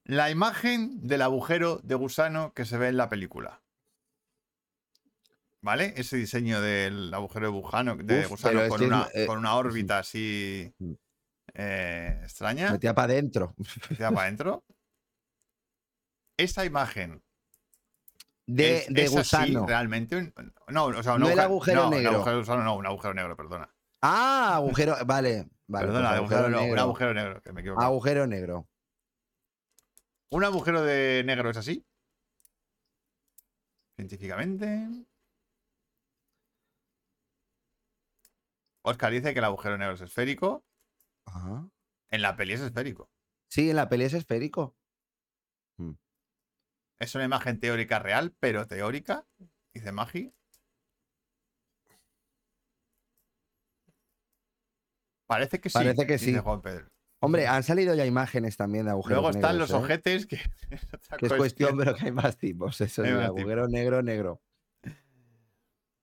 La 0.04 0.30
imagen 0.30 1.06
del 1.06 1.22
agujero 1.22 1.78
de 1.82 1.94
gusano 1.94 2.52
que 2.54 2.64
se 2.64 2.78
ve 2.78 2.88
en 2.88 2.96
la 2.96 3.08
película. 3.08 3.60
¿Vale? 5.62 5.92
Ese 5.96 6.16
diseño 6.16 6.60
del 6.62 7.12
agujero 7.12 7.46
de 7.46 7.52
gusano, 7.52 7.96
de 7.96 8.20
Uf, 8.20 8.28
gusano 8.30 8.52
pero 8.60 8.62
es 8.64 8.68
con, 8.70 8.82
una, 8.82 9.08
eh, 9.12 9.26
con 9.26 9.38
una 9.38 9.54
órbita 9.56 9.98
así 9.98 10.72
Mm. 10.78 10.92
eh, 11.54 12.20
extraña, 12.22 12.72
Metía 12.72 12.94
para 12.94 13.12
adentro. 13.12 13.54
metida 13.90 14.10
para 14.10 14.22
adentro. 14.22 14.64
Esa 16.38 16.64
imagen 16.64 17.22
De, 18.46 18.78
es, 18.78 18.88
de 18.88 19.02
es 19.04 19.08
así 19.16 19.36
gusano. 19.52 19.66
realmente. 19.66 20.16
un- 20.16 20.32
no, 20.68 20.84
o 20.86 21.02
sea, 21.02 21.14
un 21.14 21.20
No 21.20 21.26
el 21.28 21.38
agujero- 21.38 21.42
agujero 21.42 21.80
no, 21.82 21.88
un 21.88 21.94
negro. 21.94 22.10
agujero 22.12 22.36
de 22.36 22.40
gusano 22.42 22.64
no, 22.64 22.76
un 22.76 22.86
agujero 22.86 23.14
negro, 23.14 23.36
perdona. 23.36 23.74
Ah, 24.00 24.54
agujero. 24.54 24.96
Vale, 25.04 25.46
vale. 25.66 25.86
perdona, 25.86 26.08
pues 26.08 26.30
de 26.30 26.36
agujero, 26.36 26.48
no, 26.48 26.58
un 26.60 26.64
negro. 26.68 26.80
agujero 26.80 27.14
negro, 27.14 27.42
que 27.42 27.52
me 27.52 27.60
equivoco. 27.60 27.82
Agujero 27.82 28.26
negro. 28.26 28.66
Un 30.30 30.44
agujero 30.44 30.82
de 30.82 31.22
negro 31.24 31.50
es 31.50 31.56
así. 31.56 31.84
Científicamente. 33.96 34.88
Oscar 38.82 39.12
dice 39.12 39.32
que 39.32 39.40
el 39.40 39.44
agujero 39.44 39.76
negro 39.76 39.94
es 39.94 40.00
esférico. 40.00 40.64
Ajá. 41.26 41.68
En 42.10 42.22
la 42.22 42.36
peli 42.36 42.54
es 42.54 42.60
esférico. 42.60 43.10
Sí, 43.48 43.70
en 43.70 43.76
la 43.76 43.88
peli 43.88 44.04
es 44.04 44.14
esférico. 44.14 44.76
Es 47.00 47.14
una 47.14 47.24
imagen 47.24 47.58
teórica 47.58 47.98
real, 47.98 48.36
pero 48.38 48.66
teórica. 48.66 49.26
Dice 49.72 49.90
Magi. 49.90 50.34
Parece 55.26 55.60
que 55.60 55.70
sí. 55.70 55.74
Parece 55.74 56.06
que 56.06 56.12
dice 56.14 56.24
sí. 56.26 56.38
Juan 56.38 56.60
Pedro. 56.60 56.90
Hombre, 57.22 57.46
han 57.46 57.62
salido 57.62 57.94
ya 57.94 58.06
imágenes 58.06 58.56
también 58.56 58.86
de 58.86 58.92
agujeros 58.92 59.22
Luego 59.22 59.30
están 59.30 59.52
negros, 59.52 59.70
los 59.70 59.80
¿eh? 59.80 59.84
ojetes, 59.84 60.26
que, 60.26 60.36
es 60.70 60.84
otra 60.84 61.18
Que 61.18 61.26
es 61.26 61.32
cuestión, 61.34 61.76
pero 61.76 61.94
que 61.94 62.06
hay 62.06 62.12
más 62.12 62.38
tipos. 62.38 62.80
Eso, 62.80 63.02
más 63.02 63.26
agujero 63.26 63.68
negro, 63.68 64.02
negro. 64.02 64.40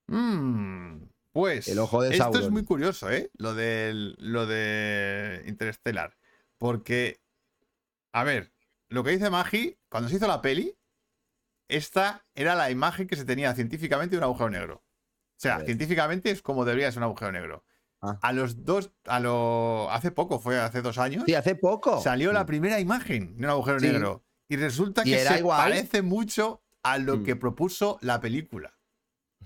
Mm, 0.05 1.07
pues 1.31 1.67
El 1.67 1.79
ojo 1.79 2.01
de 2.01 2.15
esto 2.15 2.39
es 2.39 2.49
muy 2.49 2.63
curioso, 2.63 3.11
¿eh? 3.11 3.29
Lo, 3.37 3.55
del, 3.55 4.15
lo 4.19 4.45
de 4.45 5.43
Interstellar. 5.47 6.15
Porque, 6.57 7.19
a 8.13 8.23
ver, 8.23 8.51
lo 8.89 9.03
que 9.03 9.11
dice 9.11 9.29
Magi, 9.29 9.77
cuando 9.89 10.09
se 10.09 10.15
hizo 10.15 10.27
la 10.27 10.41
peli, 10.41 10.77
esta 11.67 12.25
era 12.35 12.55
la 12.55 12.71
imagen 12.71 13.07
que 13.07 13.15
se 13.15 13.25
tenía 13.25 13.53
científicamente 13.53 14.15
de 14.15 14.19
un 14.19 14.23
agujero 14.23 14.49
negro. 14.49 14.75
O 14.75 15.39
sea, 15.39 15.59
científicamente 15.61 16.31
es 16.31 16.41
como 16.41 16.63
debería 16.63 16.91
ser 16.91 16.99
un 16.99 17.05
agujero 17.05 17.31
negro. 17.31 17.63
Ah. 18.01 18.19
A 18.21 18.31
los 18.33 18.63
dos, 18.63 18.91
a 19.05 19.19
lo, 19.19 19.89
hace 19.91 20.11
poco, 20.11 20.39
fue 20.39 20.59
hace 20.59 20.81
dos 20.81 20.97
años, 20.99 21.23
Sí, 21.25 21.33
hace 21.33 21.55
poco. 21.55 21.99
salió 22.01 22.31
la 22.31 22.43
Mm. 22.43 22.47
primera 22.47 22.79
imagen 22.79 23.35
de 23.37 23.45
un 23.45 23.49
agujero 23.49 23.79
Sí. 23.79 23.87
negro. 23.87 24.23
Y 24.49 24.55
resulta 24.55 25.01
Y 25.03 25.11
que 25.11 25.19
se 25.19 25.39
igual. 25.39 25.57
parece 25.71 26.01
mucho 26.03 26.63
a 26.83 26.97
lo 26.99 27.17
Mm. 27.17 27.23
que 27.23 27.35
propuso 27.35 27.97
la 28.01 28.21
película. 28.21 28.77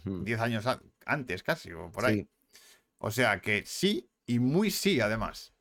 Mm. 0.04 0.24
10 0.24 0.40
años 0.42 0.66
antes 1.06 1.44
casi, 1.44 1.72
o 1.72 1.92
por 1.92 2.06
ahí. 2.06 2.22
Sí. 2.22 2.30
O 3.00 3.10
sea 3.12 3.40
que 3.40 3.64
sí 3.66 4.10
y 4.28 4.40
muy 4.40 4.70
sí, 4.70 5.00
además. 5.02 5.54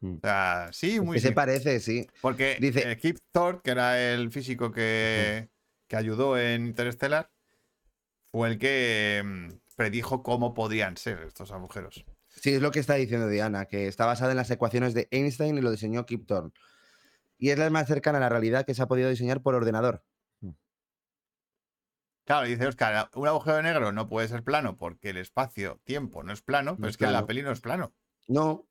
Mm. 0.00 0.16
O 0.16 0.20
sea, 0.20 0.68
sí 0.72 0.96
y 0.96 1.00
muy 1.00 1.14
Que 1.16 1.20
se 1.22 1.28
sí. 1.28 1.34
parece, 1.34 1.80
sí. 1.80 2.06
Porque 2.20 2.58
dice- 2.60 2.90
eh, 2.92 2.96
Kip 2.98 3.18
Thorne, 3.32 3.60
que 3.64 3.70
era 3.70 3.98
el 4.12 4.30
físico 4.30 4.70
que, 4.70 5.48
que 5.88 5.96
ayudó 5.96 6.38
en 6.38 6.66
Interstellar, 6.66 7.30
fue 8.30 8.48
el 8.50 8.58
que 8.58 9.48
predijo 9.76 10.22
cómo 10.22 10.52
podrían 10.54 10.96
ser 10.96 11.20
estos 11.22 11.50
agujeros. 11.52 12.04
Sí, 12.40 12.54
es 12.54 12.60
lo 12.62 12.70
que 12.70 12.80
está 12.80 12.94
diciendo 12.94 13.28
Diana, 13.28 13.66
que 13.66 13.86
está 13.88 14.06
basada 14.06 14.32
en 14.32 14.36
las 14.36 14.50
ecuaciones 14.50 14.92
de 14.94 15.08
Einstein 15.10 15.56
y 15.56 15.60
lo 15.60 15.70
diseñó 15.70 16.04
Kip 16.04 16.26
Thorne. 16.26 16.52
Y 17.38 17.50
es 17.50 17.58
la 17.58 17.68
más 17.70 17.86
cercana 17.86 18.18
a 18.18 18.20
la 18.20 18.28
realidad 18.28 18.64
que 18.66 18.74
se 18.74 18.82
ha 18.82 18.86
podido 18.86 19.08
diseñar 19.08 19.40
por 19.42 19.54
ordenador. 19.54 20.04
Claro, 22.24 22.46
dice 22.46 22.66
Oscar, 22.66 23.10
un 23.14 23.28
agujero 23.28 23.60
negro 23.62 23.92
no 23.92 24.08
puede 24.08 24.28
ser 24.28 24.42
plano 24.42 24.78
porque 24.78 25.10
el 25.10 25.18
espacio-tiempo 25.18 26.22
no 26.22 26.32
es 26.32 26.40
plano, 26.40 26.72
pero 26.72 26.80
No 26.82 26.88
es 26.88 26.92
es 26.92 26.96
que 26.96 27.04
la 27.04 27.10
plano. 27.10 27.26
peli 27.26 27.42
no 27.42 27.50
es 27.52 27.60
plano. 27.60 27.94
No. 28.28 28.66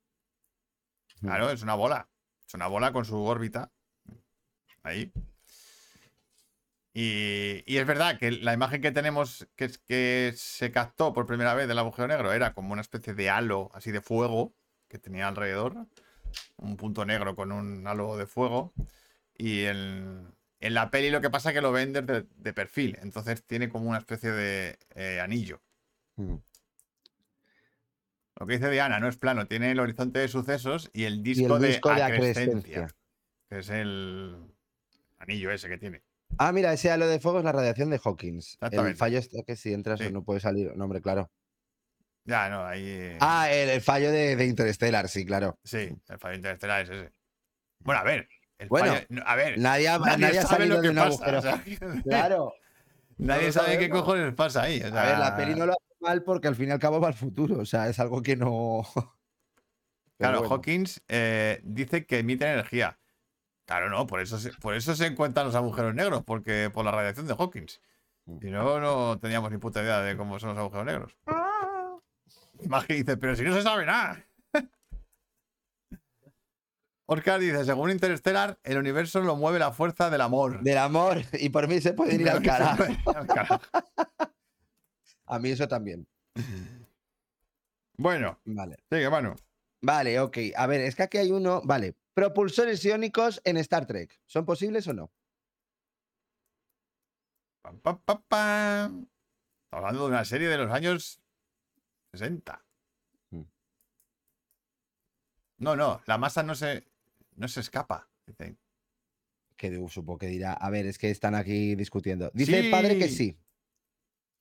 Claro, 1.22 1.52
es 1.52 1.62
una 1.62 1.76
bola. 1.76 2.10
Es 2.48 2.54
una 2.56 2.68
bola 2.68 2.92
con 2.92 3.06
su 3.06 3.16
órbita. 3.24 3.72
Ahí. 4.82 5.14
Y, 6.96 7.64
y 7.66 7.78
es 7.78 7.88
verdad 7.88 8.20
que 8.20 8.32
la 8.32 8.54
imagen 8.54 8.82
que 8.82 8.92
tenemos, 8.92 9.48
que, 9.56 9.66
es- 9.66 9.80
que 9.80 10.34
se 10.36 10.72
captó 10.72 11.12
por 11.14 11.26
primera 11.26 11.54
vez 11.56 11.68
del 11.68 11.80
agujero 11.80 12.08
negro, 12.08 12.32
era 12.34 12.54
como 12.54 12.72
una 12.74 12.82
especie 12.82 13.14
de 13.16 13.30
halo 13.30 13.72
así 13.74 13.92
de 13.92 14.02
fuego 14.02 14.54
que 14.88 15.00
tenía 15.00 15.28
alrededor. 15.28 15.88
Un 16.58 16.78
punto 16.78 17.04
negro 17.06 17.36
con 17.36 17.52
un 17.52 17.86
halo 17.88 18.16
de 18.18 18.28
fuego. 18.28 18.74
Y 19.36 19.64
en, 19.64 20.34
en 20.60 20.74
la 20.76 20.92
peli 20.92 21.10
lo 21.10 21.20
que 21.22 21.30
pasa 21.32 21.50
es 21.50 21.56
que 21.56 21.62
lo 21.62 21.72
ven 21.72 21.94
desde 21.94 22.26
de 22.36 22.54
perfil. 22.54 22.98
Entonces 23.02 23.44
tiene 23.44 23.70
como 23.70 23.90
una 23.90 23.98
especie 24.00 24.32
de 24.32 24.78
eh, 24.96 25.20
anillo. 25.20 25.62
Mm. 26.18 26.36
Lo 28.40 28.48
que 28.48 28.54
dice 28.54 28.70
Diana, 28.70 29.00
no 29.00 29.08
es 29.08 29.18
plano, 29.18 29.48
tiene 29.48 29.72
el 29.72 29.80
horizonte 29.80 30.20
de 30.20 30.28
sucesos 30.28 30.90
y 30.94 31.04
el 31.06 31.20
Y 31.20 31.22
disco, 31.34 31.58
el 31.58 31.64
disco 31.64 31.90
de, 31.90 31.96
de 31.96 32.04
acrescencia, 32.04 32.54
acrescencia. 32.84 32.96
que 33.50 33.60
es 33.60 33.70
el 33.70 34.36
anillo 35.20 35.52
ese 35.52 35.70
que 35.70 35.78
tiene. 35.78 36.02
Ah, 36.38 36.52
mira, 36.52 36.74
ese 36.74 36.92
halo 36.92 37.08
de 37.08 37.20
fuego 37.20 37.40
es 37.40 37.46
la 37.46 37.52
radiación 37.52 37.90
de 37.90 38.00
Hawkins. 38.04 38.58
El 38.72 38.96
fallo 38.96 39.20
es 39.20 39.30
que 39.46 39.56
si 39.56 39.74
entras 39.74 40.00
Sí. 40.00 40.12
no 40.12 40.24
puede 40.24 40.40
salir. 40.40 40.76
No, 40.76 40.86
hombre, 40.86 41.02
claro. 41.02 41.32
Ya, 42.26 42.50
no, 42.50 42.66
ahí. 42.66 43.18
Ah, 43.20 43.52
el, 43.52 43.70
el 43.70 43.82
fallo 43.82 44.12
de, 44.12 44.36
de 44.36 44.46
Interstellar, 44.46 45.10
sí, 45.10 45.26
claro. 45.26 45.60
Sí, 45.64 45.90
el 46.08 46.20
fallo 46.20 46.36
interestelar 46.36 46.84
es 46.84 46.90
ese. 46.90 47.12
Bueno, 47.80 48.00
a 48.02 48.04
ver. 48.04 48.30
El 48.58 48.70
Bueno, 48.70 48.94
fallo- 48.94 49.24
a 49.26 49.36
ver. 49.36 49.58
Nadie 49.60 49.90
nadie, 50.00 50.40
ha 50.40 50.44
sabe 50.44 50.68
salido 50.70 50.76
lo 50.78 50.82
de 50.82 50.90
que 50.90 50.96
pasa. 50.96 51.08
agujero. 51.08 51.38
o 51.38 51.42
sea, 51.42 51.64
Claro. 52.04 52.54
nadie 53.18 53.48
no 53.48 53.52
sabe 53.54 53.78
qué 53.78 53.90
cojones 53.90 54.34
pasa 54.36 54.64
ahí. 54.64 54.82
o 54.82 54.86
A 54.88 55.04
ver, 55.06 55.18
la 55.20 55.36
peli 55.36 55.54
no 55.56 55.66
lo 55.66 55.74
hace 55.74 55.96
mal 56.00 56.24
porque 56.24 56.48
al 56.48 56.56
fin 56.56 56.70
y 56.70 56.72
al 56.72 56.80
cabo 56.80 57.02
va 57.02 57.10
al 57.10 57.14
futuro. 57.14 57.60
O 57.60 57.66
sea, 57.66 57.90
es 57.90 58.00
algo 58.00 58.22
que 58.22 58.36
no. 58.36 58.84
Claro, 60.20 60.40
bueno. 60.40 60.56
Hawkins 60.56 61.02
eh, 61.10 61.60
dice 61.64 62.06
que 62.06 62.20
emite 62.20 62.46
energía. 62.46 62.98
Claro, 63.66 63.90
no, 63.90 64.06
por 64.08 64.20
eso, 64.20 64.38
se, 64.38 64.52
por 64.54 64.76
eso 64.76 64.96
se 64.96 65.06
encuentran 65.06 65.46
los 65.46 65.56
agujeros 65.56 65.96
negros, 65.96 66.24
porque 66.26 66.70
por 66.74 66.84
la 66.84 66.92
radiación 66.92 67.28
de 67.28 67.36
Hawkins. 67.38 67.82
Mm. 68.26 68.40
Si 68.40 68.52
no, 68.52 68.80
no 68.80 69.20
teníamos 69.20 69.52
ni 69.52 69.58
puta 69.58 69.82
idea 69.82 70.02
de 70.02 70.18
cómo 70.18 70.40
son 70.40 70.50
los 70.50 70.58
agujeros 70.58 70.86
negros. 70.86 71.18
Dice, 72.88 73.18
pero 73.18 73.36
si 73.36 73.44
no 73.44 73.54
se 73.54 73.62
sabe 73.62 73.86
nada. 73.86 74.26
Oscar 77.06 77.40
dice, 77.40 77.66
según 77.66 77.92
Interstellar, 77.92 78.58
el 78.64 78.78
universo 78.78 79.22
lo 79.22 79.36
mueve 79.36 79.60
la 79.60 79.74
fuerza 79.74 80.10
del 80.10 80.22
amor. 80.22 80.62
Del 80.62 80.78
amor. 80.78 81.22
Y 81.34 81.50
por 81.50 81.68
mí 81.68 81.82
se 81.82 81.94
puede 81.94 82.16
ir 82.16 82.30
al 82.30 82.42
carajo. 82.42 82.84
Al 83.14 83.28
carajo. 83.28 83.60
A 85.26 85.40
mí 85.40 85.50
eso 85.50 85.68
también. 85.68 86.08
Bueno, 87.98 88.40
Vale. 88.46 88.78
sigue, 88.90 89.10
mano. 89.10 89.36
Vale, 89.82 90.20
ok. 90.20 90.38
A 90.56 90.68
ver, 90.68 90.82
es 90.82 90.96
que 90.96 91.04
aquí 91.04 91.18
hay 91.18 91.32
uno. 91.32 91.62
Vale. 91.64 91.96
Propulsores 92.14 92.84
iónicos 92.86 93.42
en 93.44 93.58
Star 93.58 93.86
Trek. 93.86 94.20
¿Son 94.26 94.46
posibles 94.46 94.88
o 94.88 94.94
no? 94.94 95.12
Pam, 97.64 97.80
pam, 97.80 98.00
pam, 98.04 98.24
pam. 98.28 99.08
Estamos 99.66 99.86
hablando 99.86 100.04
de 100.04 100.10
una 100.10 100.26
serie 100.26 100.48
de 100.48 100.58
los 100.58 100.72
años 100.72 101.22
60. 102.12 102.64
Mm. 103.32 103.42
No, 105.58 105.76
no, 105.76 106.02
la 106.06 106.18
masa 106.18 106.44
no 106.44 106.54
se, 106.54 106.86
no 107.36 107.48
se 107.48 107.62
escapa. 107.62 108.10
dicen. 108.28 108.60
Que 109.56 109.88
supongo 109.88 110.20
que 110.20 110.28
dirá. 110.28 110.54
A 110.54 110.70
ver, 110.70 110.86
es 110.86 110.98
que 110.98 111.10
están 111.10 111.36
aquí 111.36 111.76
discutiendo. 111.76 112.30
Dice 112.34 112.60
el 112.60 112.70
padre 112.70 112.98
que 112.98 113.08
sí. 113.08 113.40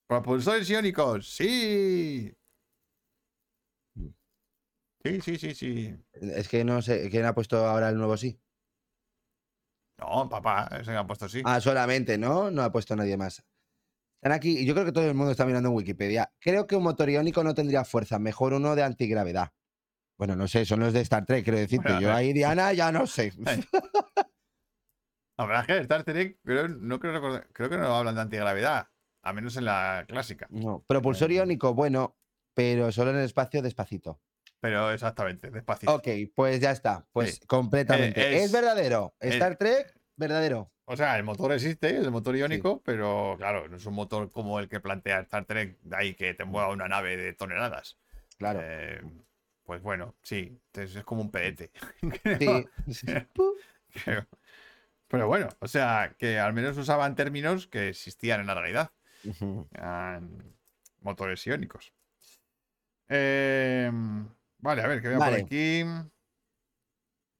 Propulsores 0.06 0.68
iónicos, 0.68 1.28
sí. 1.28 2.34
Sí, 5.04 5.20
sí, 5.20 5.36
sí, 5.38 5.54
sí. 5.54 5.96
Es 6.12 6.48
que 6.48 6.64
no 6.64 6.80
sé. 6.82 7.08
¿Quién 7.10 7.24
ha 7.24 7.34
puesto 7.34 7.66
ahora 7.66 7.88
el 7.88 7.96
nuevo 7.96 8.16
sí? 8.16 8.40
No, 9.98 10.28
papá, 10.28 10.68
me 10.86 10.96
ha 10.96 11.06
puesto 11.06 11.28
sí. 11.28 11.42
Ah, 11.44 11.60
solamente, 11.60 12.18
¿no? 12.18 12.50
No 12.50 12.62
ha 12.62 12.72
puesto 12.72 12.96
nadie 12.96 13.16
más. 13.16 13.44
Están 14.16 14.32
aquí, 14.32 14.58
y 14.58 14.64
yo 14.64 14.74
creo 14.74 14.84
que 14.86 14.92
todo 14.92 15.06
el 15.06 15.14
mundo 15.14 15.32
está 15.32 15.44
mirando 15.46 15.68
en 15.68 15.74
Wikipedia. 15.76 16.32
Creo 16.40 16.66
que 16.66 16.76
un 16.76 16.84
motor 16.84 17.08
iónico 17.10 17.42
no 17.42 17.54
tendría 17.54 17.84
fuerza, 17.84 18.18
mejor 18.18 18.52
uno 18.52 18.74
de 18.76 18.82
antigravedad. 18.84 19.52
Bueno, 20.18 20.36
no 20.36 20.46
sé, 20.46 20.64
son 20.64 20.80
los 20.80 20.92
de 20.92 21.00
Star 21.00 21.24
Trek, 21.26 21.42
quiero 21.44 21.58
decirte. 21.58 21.84
Bueno, 21.88 22.00
yo 22.00 22.08
ver. 22.08 22.16
ahí, 22.16 22.32
Diana, 22.32 22.72
ya 22.72 22.92
no 22.92 23.06
sé. 23.06 23.32
La 25.38 25.46
verdad 25.46 25.62
es 25.62 25.66
que 25.66 25.78
Star 25.82 26.04
Trek, 26.04 26.38
creo, 26.44 26.68
no 26.68 27.00
creo, 27.00 27.12
recordar- 27.12 27.48
creo 27.52 27.68
que 27.68 27.76
no 27.78 27.86
hablan 27.96 28.14
de 28.14 28.20
antigravedad, 28.20 28.88
a 29.22 29.32
menos 29.32 29.56
en 29.56 29.64
la 29.64 30.04
clásica. 30.06 30.46
No, 30.50 30.84
propulsor 30.86 31.30
Eh. 31.32 31.36
iónico, 31.36 31.74
bueno, 31.74 32.16
pero 32.54 32.92
solo 32.92 33.10
en 33.10 33.16
el 33.16 33.24
espacio 33.24 33.62
despacito. 33.62 34.20
Pero 34.62 34.92
exactamente, 34.92 35.50
despacito. 35.50 35.92
Ok, 35.92 36.06
pues 36.36 36.60
ya 36.60 36.70
está. 36.70 37.04
Pues 37.10 37.34
Sí. 37.34 37.46
completamente. 37.48 38.20
Eh, 38.22 38.36
es, 38.36 38.44
es- 38.44 38.52
verdadero. 38.52 39.12
Star 39.18 39.56
Trek, 39.56 39.92
verdadero. 40.14 40.70
O 40.84 40.96
sea, 40.96 41.16
el 41.16 41.24
motor 41.24 41.52
existe, 41.52 41.88
es 41.98 42.04
el 42.04 42.12
motor 42.12 42.36
iónico, 42.36 42.80
pero 42.84 43.34
claro, 43.38 43.66
no 43.68 43.76
es 43.76 43.86
un 43.86 43.94
motor 43.94 44.30
como 44.30 44.60
el 44.60 44.68
que 44.68 44.78
plantea 44.78 45.18
Star 45.22 45.46
Trek, 45.46 45.78
de 45.82 45.96
ahí 45.96 46.14
que 46.14 46.32
te 46.34 46.44
mueva 46.44 46.68
una 46.68 46.86
nave 46.86 47.16
de 47.16 47.32
toneladas. 47.32 47.98
Claro. 48.38 48.60
Eh, 48.62 49.00
pues 49.64 49.82
bueno, 49.82 50.14
sí, 50.22 50.56
es, 50.74 50.94
es 50.94 51.04
como 51.04 51.22
un 51.22 51.30
pedete. 51.32 51.72
Sí. 52.88 53.06
Pero 55.08 55.26
bueno, 55.26 55.48
o 55.58 55.66
sea, 55.66 56.14
que 56.18 56.38
al 56.38 56.52
menos 56.52 56.78
usaban 56.78 57.16
términos 57.16 57.66
que 57.66 57.88
existían 57.88 58.40
en 58.40 58.46
la 58.46 58.54
realidad. 58.54 58.92
Eran 59.74 60.54
motores 61.00 61.44
iónicos. 61.46 61.92
Eh, 63.08 63.90
vale, 64.62 64.82
a 64.82 64.86
ver, 64.86 65.02
que 65.02 65.08
veo 65.08 65.18
Vale. 65.18 65.36
por 65.38 65.46
aquí. 65.46 65.84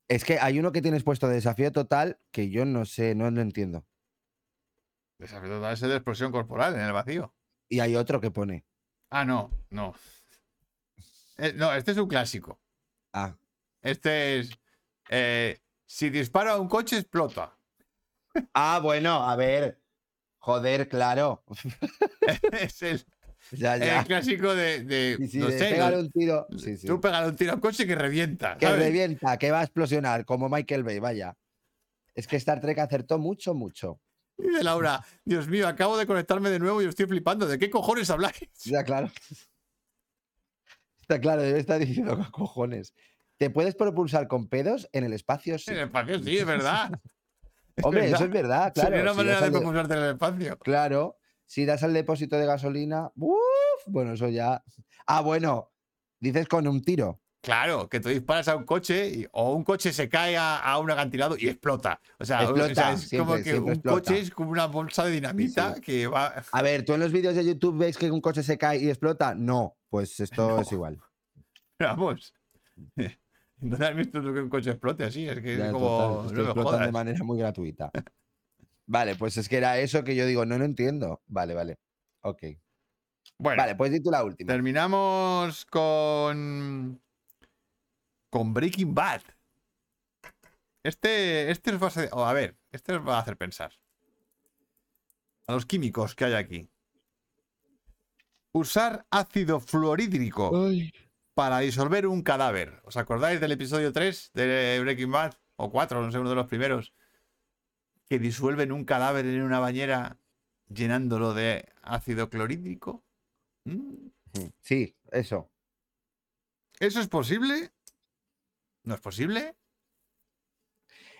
Es 0.08 0.24
que 0.24 0.38
hay 0.38 0.58
uno 0.58 0.72
que 0.72 0.82
tienes 0.82 1.04
puesto 1.04 1.26
de 1.28 1.34
desafío 1.36 1.72
total 1.72 2.20
que 2.30 2.50
yo 2.50 2.64
no 2.66 2.84
sé, 2.84 3.14
no 3.14 3.30
lo 3.30 3.40
entiendo. 3.40 3.86
Desafío 5.18 5.48
total 5.48 5.72
ese 5.72 5.88
de 5.88 5.94
explosión 5.96 6.32
corporal 6.32 6.74
en 6.74 6.80
el 6.80 6.92
vacío. 6.92 7.34
Y 7.68 7.80
hay 7.80 7.96
otro 7.96 8.20
que 8.20 8.30
pone. 8.30 8.66
Ah, 9.10 9.24
no, 9.24 9.50
no. 9.70 9.94
Eh, 11.38 11.52
no, 11.54 11.72
este 11.72 11.92
es 11.92 11.96
un 11.98 12.08
clásico. 12.08 12.60
Ah, 13.14 13.36
Este 13.80 14.40
es. 14.40 14.50
eh, 15.08 15.60
si 15.86 16.10
dispara 16.10 16.52
a 16.52 16.60
un 16.60 16.68
coche, 16.68 16.98
explota. 16.98 17.56
ah 18.54 18.80
bueno, 18.82 19.28
a 19.28 19.36
ver. 19.36 19.80
Joder, 20.38 20.88
claro. 20.88 21.44
es 22.52 22.82
el, 22.82 23.04
Ya, 23.52 23.76
el 23.76 24.06
clásico 24.06 24.54
de. 24.54 24.82
de, 24.84 25.16
Sí, 25.18 25.28
sí, 25.28 25.38
no 25.38 25.46
de 25.48 25.58
sé, 25.58 25.70
pegar 25.70 25.94
un 25.94 26.10
tiro. 26.10 26.46
Sí. 26.56 26.76
Tú 26.86 27.00
pegas 27.00 27.28
un 27.28 27.36
tiro 27.36 27.52
a 27.52 27.54
un 27.56 27.60
coche 27.60 27.86
que 27.86 27.94
revienta. 27.94 28.56
Que 28.56 28.66
¿sabes? 28.66 28.80
revienta, 28.82 29.36
que 29.38 29.50
va 29.50 29.60
a 29.60 29.62
explosionar, 29.64 30.24
como 30.24 30.48
Michael 30.48 30.82
Bay, 30.84 30.98
vaya. 30.98 31.36
Es 32.14 32.26
que 32.26 32.36
Star 32.36 32.60
Trek 32.60 32.78
acertó 32.78 33.18
mucho, 33.18 33.54
mucho. 33.54 34.00
Dice 34.38 34.64
Laura, 34.64 35.04
Dios 35.24 35.48
mío, 35.48 35.68
acabo 35.68 35.96
de 35.98 36.06
conectarme 36.06 36.50
de 36.50 36.58
nuevo 36.58 36.82
y 36.82 36.86
estoy 36.86 37.06
flipando. 37.06 37.46
¿De 37.46 37.58
qué 37.58 37.68
cojones 37.70 38.08
habláis? 38.10 38.34
Ya, 38.64 38.82
claro. 38.84 39.10
Está 41.00 41.20
claro, 41.20 41.42
debe 41.42 41.58
estar 41.60 41.78
diciendo 41.78 42.16
"¿Qué 42.16 42.30
cojones. 42.30 42.94
¿Te 43.36 43.50
puedes 43.50 43.74
propulsar 43.74 44.28
con 44.28 44.48
pedos 44.48 44.88
en 44.92 45.04
el 45.04 45.12
espacio? 45.12 45.58
Sí. 45.58 45.70
En 45.72 45.78
el 45.78 45.84
espacio, 45.84 46.22
sí, 46.22 46.38
es 46.38 46.46
verdad. 46.46 46.90
Es 47.74 47.86
Hombre, 47.86 48.02
verdad. 48.02 48.16
eso 48.16 48.24
es 48.26 48.30
verdad, 48.30 48.72
claro. 48.74 48.88
Sería 48.90 49.02
una 49.02 49.14
manera 49.14 49.38
de 49.40 49.44
al 49.46 49.50
de- 49.52 49.58
propulsarte 49.58 49.94
en 49.94 50.00
el 50.02 50.10
espacio. 50.10 50.58
Claro, 50.58 51.16
si 51.52 51.66
das 51.66 51.82
al 51.82 51.92
depósito 51.92 52.38
de 52.38 52.46
gasolina, 52.46 53.10
¡uf! 53.14 53.36
bueno, 53.86 54.14
eso 54.14 54.26
ya. 54.28 54.64
Ah, 55.06 55.20
bueno, 55.20 55.70
dices 56.18 56.48
con 56.48 56.66
un 56.66 56.80
tiro. 56.82 57.20
Claro, 57.42 57.88
que 57.90 58.00
tú 58.00 58.08
disparas 58.08 58.48
a 58.48 58.56
un 58.56 58.64
coche 58.64 59.08
y- 59.10 59.26
o 59.32 59.52
un 59.52 59.62
coche 59.64 59.92
se 59.92 60.08
cae 60.08 60.34
a, 60.36 60.58
a 60.60 60.78
un 60.78 60.90
acantilado 60.90 61.36
y 61.36 61.48
explota. 61.48 62.00
O 62.18 62.24
sea, 62.24 62.48
o- 62.48 62.52
o 62.52 62.56
sea, 62.56 62.66
Explota, 62.68 62.92
es 62.92 63.00
siempre, 63.02 63.26
como 63.34 63.42
que 63.44 63.58
un 63.58 63.68
explota. 63.72 63.94
coche 64.00 64.18
es 64.20 64.30
como 64.30 64.50
una 64.50 64.66
bolsa 64.66 65.04
de 65.04 65.10
dinamita 65.10 65.74
Sí, 65.74 65.80
que 65.82 66.06
va. 66.06 66.42
A 66.52 66.62
ver, 66.62 66.84
¿tú 66.86 66.94
en 66.94 67.00
los 67.00 67.12
vídeos 67.12 67.34
de 67.34 67.44
YouTube 67.44 67.76
ves 67.76 67.98
que 67.98 68.10
un 68.10 68.20
coche 68.22 68.42
se 68.42 68.56
cae 68.56 68.78
y 68.78 68.88
explota? 68.88 69.34
No, 69.34 69.76
pues 69.90 70.20
esto 70.20 70.48
No. 70.50 70.60
es 70.60 70.72
igual. 70.72 70.98
Vamos. 71.78 72.32
¿No 73.60 73.76
has 73.86 73.94
visto 73.94 74.22
tú 74.22 74.32
que 74.32 74.40
un 74.40 74.48
coche 74.48 74.70
explote 74.70 75.04
así? 75.04 75.28
Es 75.28 75.40
que 75.40 75.56
Ya, 75.58 75.66
es 75.66 75.72
total, 75.72 75.72
como. 75.72 76.28
que 76.28 76.42
no 76.64 76.78
me 76.78 76.86
de 76.86 76.92
manera 76.92 77.24
muy 77.24 77.38
gratuita. 77.38 77.90
Vale, 78.92 79.16
pues 79.16 79.38
es 79.38 79.48
que 79.48 79.56
era 79.56 79.78
eso 79.78 80.04
que 80.04 80.14
yo 80.14 80.26
digo, 80.26 80.44
no 80.44 80.58
lo 80.58 80.66
entiendo. 80.66 81.22
Vale, 81.26 81.54
vale. 81.54 81.78
Ok. 82.20 82.42
Bueno, 83.38 83.62
Vale, 83.62 83.74
pues 83.74 83.90
di 83.90 84.02
tú 84.02 84.10
la 84.10 84.22
última. 84.22 84.52
terminamos 84.52 85.64
con. 85.64 87.00
Con 88.28 88.52
Breaking 88.52 88.94
Bad. 88.94 89.22
Este, 90.82 91.50
este 91.50 91.72
os 91.72 91.80
va 91.80 91.86
a 91.86 91.88
hacer. 91.88 92.10
oh, 92.12 92.26
a 92.26 92.34
ver, 92.34 92.58
este 92.70 92.94
os 92.96 93.08
va 93.08 93.16
a 93.16 93.20
hacer 93.20 93.38
pensar. 93.38 93.72
A 95.46 95.52
los 95.54 95.64
químicos 95.64 96.14
que 96.14 96.26
hay 96.26 96.34
aquí. 96.34 96.68
Usar 98.52 99.06
ácido 99.10 99.58
fluorhídrico 99.60 100.52
para 101.32 101.60
disolver 101.60 102.06
un 102.06 102.20
cadáver. 102.20 102.82
¿Os 102.84 102.98
acordáis 102.98 103.40
del 103.40 103.52
episodio 103.52 103.90
3 103.90 104.32
de 104.34 104.80
Breaking 104.82 105.10
Bad? 105.10 105.32
O 105.56 105.70
4, 105.70 106.02
no 106.02 106.12
sé, 106.12 106.18
uno 106.18 106.28
de 106.28 106.36
los 106.36 106.46
primeros. 106.46 106.92
Que 108.08 108.18
disuelven 108.18 108.72
un 108.72 108.84
cadáver 108.84 109.26
en 109.26 109.42
una 109.42 109.58
bañera 109.58 110.18
llenándolo 110.68 111.34
de 111.34 111.66
ácido 111.82 112.28
clorhídrico. 112.28 113.04
¿Mm? 113.64 114.08
Sí, 114.60 114.96
eso. 115.10 115.50
¿Eso 116.78 117.00
es 117.00 117.08
posible? 117.08 117.70
¿No 118.84 118.94
es 118.94 119.00
posible? 119.00 119.54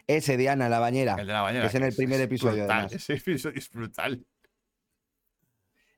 Ese, 0.06 0.36
Diana, 0.36 0.68
la 0.68 0.80
bañera. 0.80 1.16
El 1.18 1.26
de 1.26 1.32
la 1.32 1.42
bañera. 1.42 1.66
es 1.66 1.74
en 1.74 1.84
el 1.84 1.94
primer 1.94 2.20
episodio, 2.20 2.64
brutal. 2.64 2.88
Ese 2.92 3.14
episodio 3.14 3.58
es 3.58 3.70
brutal. 3.70 4.26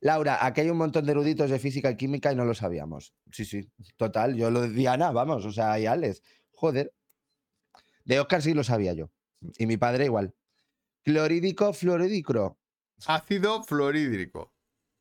Laura, 0.01 0.44
aquí 0.44 0.61
hay 0.61 0.69
un 0.69 0.77
montón 0.77 1.06
de 1.06 1.12
eruditos 1.12 1.48
de 1.48 1.59
física 1.59 1.90
y 1.90 1.97
química 1.97 2.31
y 2.31 2.36
no 2.36 2.44
lo 2.44 2.55
sabíamos. 2.55 3.15
Sí, 3.32 3.47
sí, 3.47 3.70
total. 3.97 4.36
Yo 4.36 4.51
lo 4.51 4.61
de 4.61 4.69
Diana, 4.69 5.11
vamos, 5.12 5.47
o 5.47 5.52
sea, 5.52 5.78
y 5.81 5.86
Alex. 5.86 6.23
Joder. 6.51 6.93
De 8.05 8.20
Oscar 8.20 8.43
sí 8.43 8.52
lo 8.52 8.62
sabía 8.62 8.93
yo. 8.93 9.11
Y 9.56 9.66
mi 9.66 9.78
padre 9.78 10.05
igual. 10.05 10.35
Clorídico, 11.05 11.72
fluorídrico. 11.74 12.59
Ácido 13.06 13.62
fluorhídrico. 13.62 14.55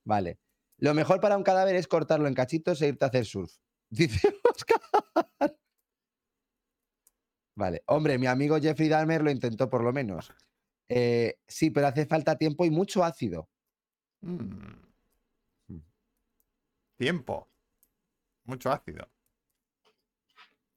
Vale. 0.04 0.40
Lo 0.78 0.94
mejor 0.94 1.22
para 1.22 1.38
un 1.38 1.44
cadáver 1.44 1.76
es 1.76 1.88
cortarlo 1.88 2.28
en 2.28 2.34
cachitos 2.34 2.82
e 2.82 2.90
irte 2.90 3.06
a 3.06 3.08
hacer 3.08 3.26
surf. 3.26 3.54
Dice 3.90 4.34
Oscar. 4.44 4.82
Vale. 7.56 7.84
Hombre, 7.86 8.18
mi 8.18 8.28
amigo 8.28 8.60
Jeffrey 8.60 8.90
Dahmer 8.90 9.24
lo 9.24 9.32
intentó 9.32 9.70
por 9.70 9.82
lo 9.84 9.94
menos. 9.94 10.34
Eh, 10.90 11.40
sí, 11.48 11.70
pero 11.70 11.88
hace 11.88 12.06
falta 12.06 12.38
tiempo 12.38 12.66
y 12.66 12.70
mucho 12.70 13.04
ácido. 13.04 13.50
Mm. 14.22 14.84
Tiempo. 16.98 17.50
Mucho 18.44 18.72
ácido. 18.72 19.10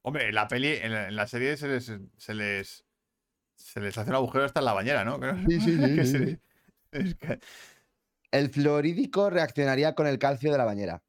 Hombre, 0.03 0.29
en 0.29 0.35
la 0.35 0.47
peli, 0.47 0.69
en 0.69 0.93
la, 0.93 1.07
en 1.09 1.15
la 1.17 1.27
serie 1.27 1.57
se 1.57 1.67
les, 1.67 1.91
se 2.15 2.33
les 2.33 2.86
se 3.57 3.81
les 3.81 3.97
hace 3.97 4.09
un 4.09 4.15
agujero 4.15 4.45
hasta 4.45 4.59
en 4.59 4.65
la 4.65 4.73
bañera, 4.73 5.03
¿no? 5.03 5.19
Creo. 5.19 5.35
Sí, 5.47 5.59
sí, 5.59 5.77
sí, 5.77 5.95
Que 5.95 6.05
sí, 6.05 6.11
se- 6.11 6.25
sí. 6.27 6.39
es 6.91 7.15
que- 7.15 7.39
El 8.31 8.49
fluorídico 8.49 9.29
reaccionaría 9.29 9.93
con 9.95 10.07
el 10.07 10.17
calcio 10.19 10.51
de 10.51 10.57
la 10.57 10.65
bañera. 10.65 11.01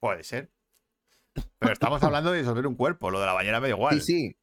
puede 0.00 0.22
ser. 0.22 0.50
Pero 1.58 1.72
estamos 1.72 2.02
hablando 2.04 2.30
de 2.32 2.38
disolver 2.38 2.66
un 2.66 2.74
cuerpo. 2.76 3.10
Lo 3.10 3.18
de 3.20 3.26
la 3.26 3.32
bañera 3.32 3.60
me 3.60 3.68
da 3.68 3.74
igual. 3.74 4.00
Sí, 4.00 4.30
sí, 4.30 4.36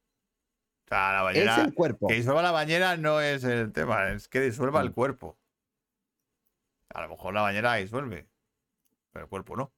O 0.84 0.88
sea, 0.88 1.12
la 1.12 1.18
es 1.18 1.24
bañera. 1.46 1.64
el 1.64 1.74
cuerpo. 1.74 2.08
Que 2.08 2.14
disuelva 2.14 2.42
la 2.42 2.50
bañera 2.52 2.96
no 2.98 3.20
es 3.20 3.42
el 3.44 3.72
tema, 3.72 4.10
es 4.10 4.28
que 4.28 4.40
disuelva 4.40 4.80
el 4.82 4.90
Mm. 4.90 4.94
cuerpo. 4.94 5.38
A 6.94 7.02
lo 7.02 7.08
mejor 7.08 7.32
la 7.34 7.40
bañera 7.42 7.74
disuelve, 7.76 8.28
pero 9.12 9.24
el 9.24 9.28
cuerpo 9.30 9.56
no. 9.56 9.72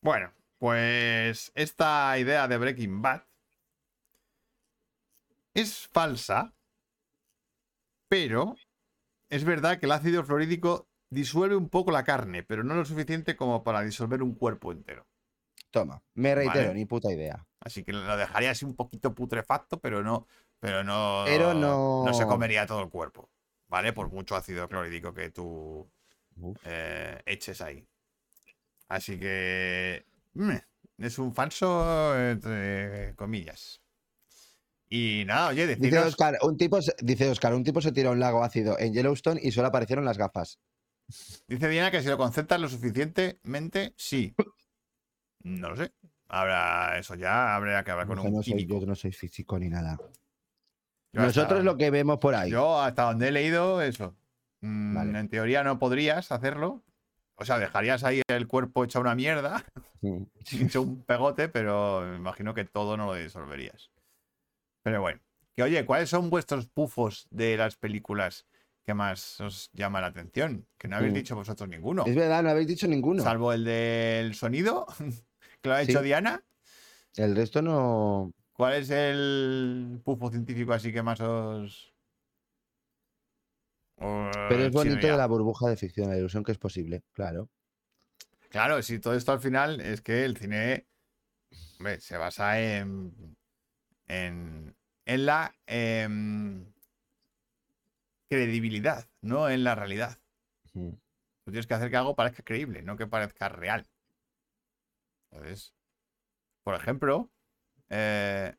Bueno, 0.00 0.32
pues 0.58 1.52
esta 1.54 2.18
idea 2.18 2.48
de 2.48 2.58
Breaking 2.58 3.00
Bad 3.02 3.22
es 5.54 5.88
falsa, 5.88 6.52
pero 8.08 8.56
es 9.30 9.44
verdad 9.44 9.78
que 9.78 9.86
el 9.86 9.92
ácido 9.92 10.24
fluorídrico 10.24 10.88
disuelve 11.10 11.56
un 11.56 11.68
poco 11.68 11.90
la 11.90 12.04
carne, 12.04 12.42
pero 12.42 12.64
no 12.64 12.74
lo 12.74 12.84
suficiente 12.84 13.36
como 13.36 13.62
para 13.64 13.82
disolver 13.82 14.22
un 14.22 14.34
cuerpo 14.34 14.72
entero. 14.72 15.06
Toma, 15.70 16.02
me 16.14 16.34
reitero, 16.34 16.68
Vale. 16.68 16.74
ni 16.74 16.84
puta 16.86 17.12
idea. 17.12 17.46
Así 17.60 17.84
que 17.84 17.92
lo 17.92 18.16
dejaría 18.16 18.50
así 18.52 18.64
un 18.64 18.74
poquito 18.74 19.14
putrefacto, 19.14 19.80
pero 19.80 20.02
no, 20.02 20.26
pero 20.60 20.84
no, 20.84 21.24
Pero 21.26 21.54
no- 21.54 22.14
se 22.14 22.26
comería 22.26 22.66
todo 22.66 22.82
el 22.82 22.88
cuerpo, 22.88 23.28
¿vale? 23.68 23.92
Por 23.92 24.10
mucho 24.10 24.36
ácido 24.36 24.68
clorhídrico 24.68 25.12
que 25.12 25.30
tú 25.30 25.90
eh, 26.64 27.20
eches 27.26 27.60
ahí. 27.60 27.86
Así 28.88 29.18
que 29.18 30.06
es 30.98 31.18
un 31.18 31.34
falso 31.34 32.16
entre 32.18 33.14
comillas. 33.16 33.80
Y 34.90 35.24
nada, 35.26 35.48
oye, 35.48 35.66
Dice 35.66 35.80
deciros, 35.80 36.06
Oscar, 36.06 36.38
un 36.42 36.56
tipo, 36.56 36.78
dice 37.02 37.28
Oscar, 37.28 37.54
un 37.54 37.62
tipo 37.64 37.80
se 37.80 37.92
tiró 37.92 38.08
a 38.08 38.12
un 38.12 38.20
lago 38.20 38.42
ácido 38.42 38.78
en 38.78 38.94
Yellowstone 38.94 39.38
y 39.42 39.50
solo 39.52 39.68
aparecieron 39.68 40.04
las 40.04 40.16
gafas. 40.16 40.58
dice 41.46 41.68
Diana 41.68 41.90
que 41.90 42.00
si 42.00 42.08
lo 42.08 42.16
concentras 42.16 42.58
lo 42.60 42.68
suficientemente, 42.68 43.92
sí. 43.96 44.34
No 45.42 45.70
lo 45.70 45.76
sé. 45.76 45.92
Habrá 46.28 46.98
eso 46.98 47.14
ya, 47.14 47.54
habría 47.54 47.84
que 47.84 47.90
hablar 47.90 48.06
con 48.06 48.18
un 48.18 48.32
no, 48.32 48.42
soy, 48.42 48.66
yo 48.66 48.80
no 48.86 48.94
soy 48.94 49.12
físico 49.12 49.58
ni 49.58 49.68
nada. 49.68 49.98
Yo 51.12 51.22
Nosotros 51.22 51.52
hasta- 51.58 51.62
lo 51.64 51.76
que 51.76 51.90
vemos 51.90 52.18
por 52.18 52.34
ahí. 52.34 52.50
Yo 52.50 52.80
hasta 52.80 53.04
donde 53.04 53.28
he 53.28 53.32
leído 53.32 53.80
eso. 53.82 54.16
Mm, 54.60 54.94
Vale. 54.94 55.18
En 55.20 55.28
teoría 55.28 55.62
no 55.64 55.78
podrías 55.78 56.32
hacerlo. 56.32 56.82
O 57.40 57.44
sea, 57.44 57.58
dejarías 57.58 58.02
ahí 58.04 58.20
el 58.28 58.46
cuerpo 58.48 58.84
hecho 58.84 59.00
una 59.00 59.14
mierda, 59.14 59.64
Mm. 60.00 60.22
hecho 60.72 60.82
un 60.82 61.02
pegote, 61.02 61.48
pero 61.48 62.02
me 62.08 62.16
imagino 62.16 62.52
que 62.54 62.64
todo 62.64 62.96
no 62.96 63.06
lo 63.06 63.14
disolverías. 63.14 63.90
Pero 64.82 65.00
bueno. 65.00 65.20
Que 65.56 65.62
oye, 65.64 65.84
¿cuáles 65.84 66.08
son 66.08 66.30
vuestros 66.30 66.66
pufos 66.68 67.26
de 67.30 67.56
las 67.56 67.76
películas 67.76 68.46
que 68.84 68.94
más 68.94 69.40
os 69.40 69.70
llama 69.72 70.00
la 70.00 70.06
atención? 70.08 70.66
Que 70.78 70.86
no 70.86 70.96
habéis 70.96 71.12
Mm. 71.12 71.16
dicho 71.16 71.34
vosotros 71.36 71.68
ninguno. 71.68 72.04
Es 72.06 72.14
verdad, 72.14 72.42
no 72.44 72.50
habéis 72.50 72.68
dicho 72.68 72.86
ninguno. 72.86 73.22
Salvo 73.24 73.52
el 73.52 73.64
del 73.64 74.34
sonido, 74.34 74.86
que 75.62 75.68
lo 75.68 75.74
ha 75.74 75.84
Sí. 75.84 75.90
hecho 75.90 76.02
Diana. 76.02 76.44
El 77.16 77.34
resto 77.34 77.60
no. 77.62 78.32
¿Cuál 78.52 78.74
es 78.74 78.90
el 78.90 80.00
pufo 80.04 80.30
científico 80.30 80.72
así 80.72 80.92
que 80.92 81.02
más 81.02 81.20
os. 81.20 81.92
Os 84.00 84.36
Pero 84.48 84.64
es 84.64 84.72
bonito 84.72 85.06
de 85.06 85.16
la 85.16 85.26
burbuja 85.26 85.68
de 85.68 85.76
ficción, 85.76 86.08
la 86.08 86.16
ilusión 86.16 86.44
que 86.44 86.52
es 86.52 86.58
posible, 86.58 87.02
claro. 87.12 87.48
Claro, 88.50 88.80
si 88.82 88.98
todo 88.98 89.14
esto 89.14 89.32
al 89.32 89.40
final 89.40 89.80
es 89.80 90.00
que 90.00 90.24
el 90.24 90.36
cine 90.36 90.86
hombre, 91.78 92.00
se 92.00 92.16
basa 92.16 92.60
en, 92.60 93.36
en, 94.06 94.76
en 95.04 95.26
la 95.26 95.54
em, 95.66 96.72
credibilidad, 98.28 99.08
no 99.20 99.48
en 99.48 99.64
la 99.64 99.74
realidad. 99.74 100.18
Tú 100.72 101.50
tienes 101.50 101.66
que 101.66 101.74
hacer 101.74 101.90
que 101.90 101.96
algo 101.96 102.14
parezca 102.14 102.42
creíble, 102.42 102.82
no 102.82 102.96
que 102.96 103.06
parezca 103.06 103.48
real. 103.48 103.86
Entonces, 105.30 105.74
por 106.62 106.74
ejemplo, 106.74 107.30
eh, 107.90 108.54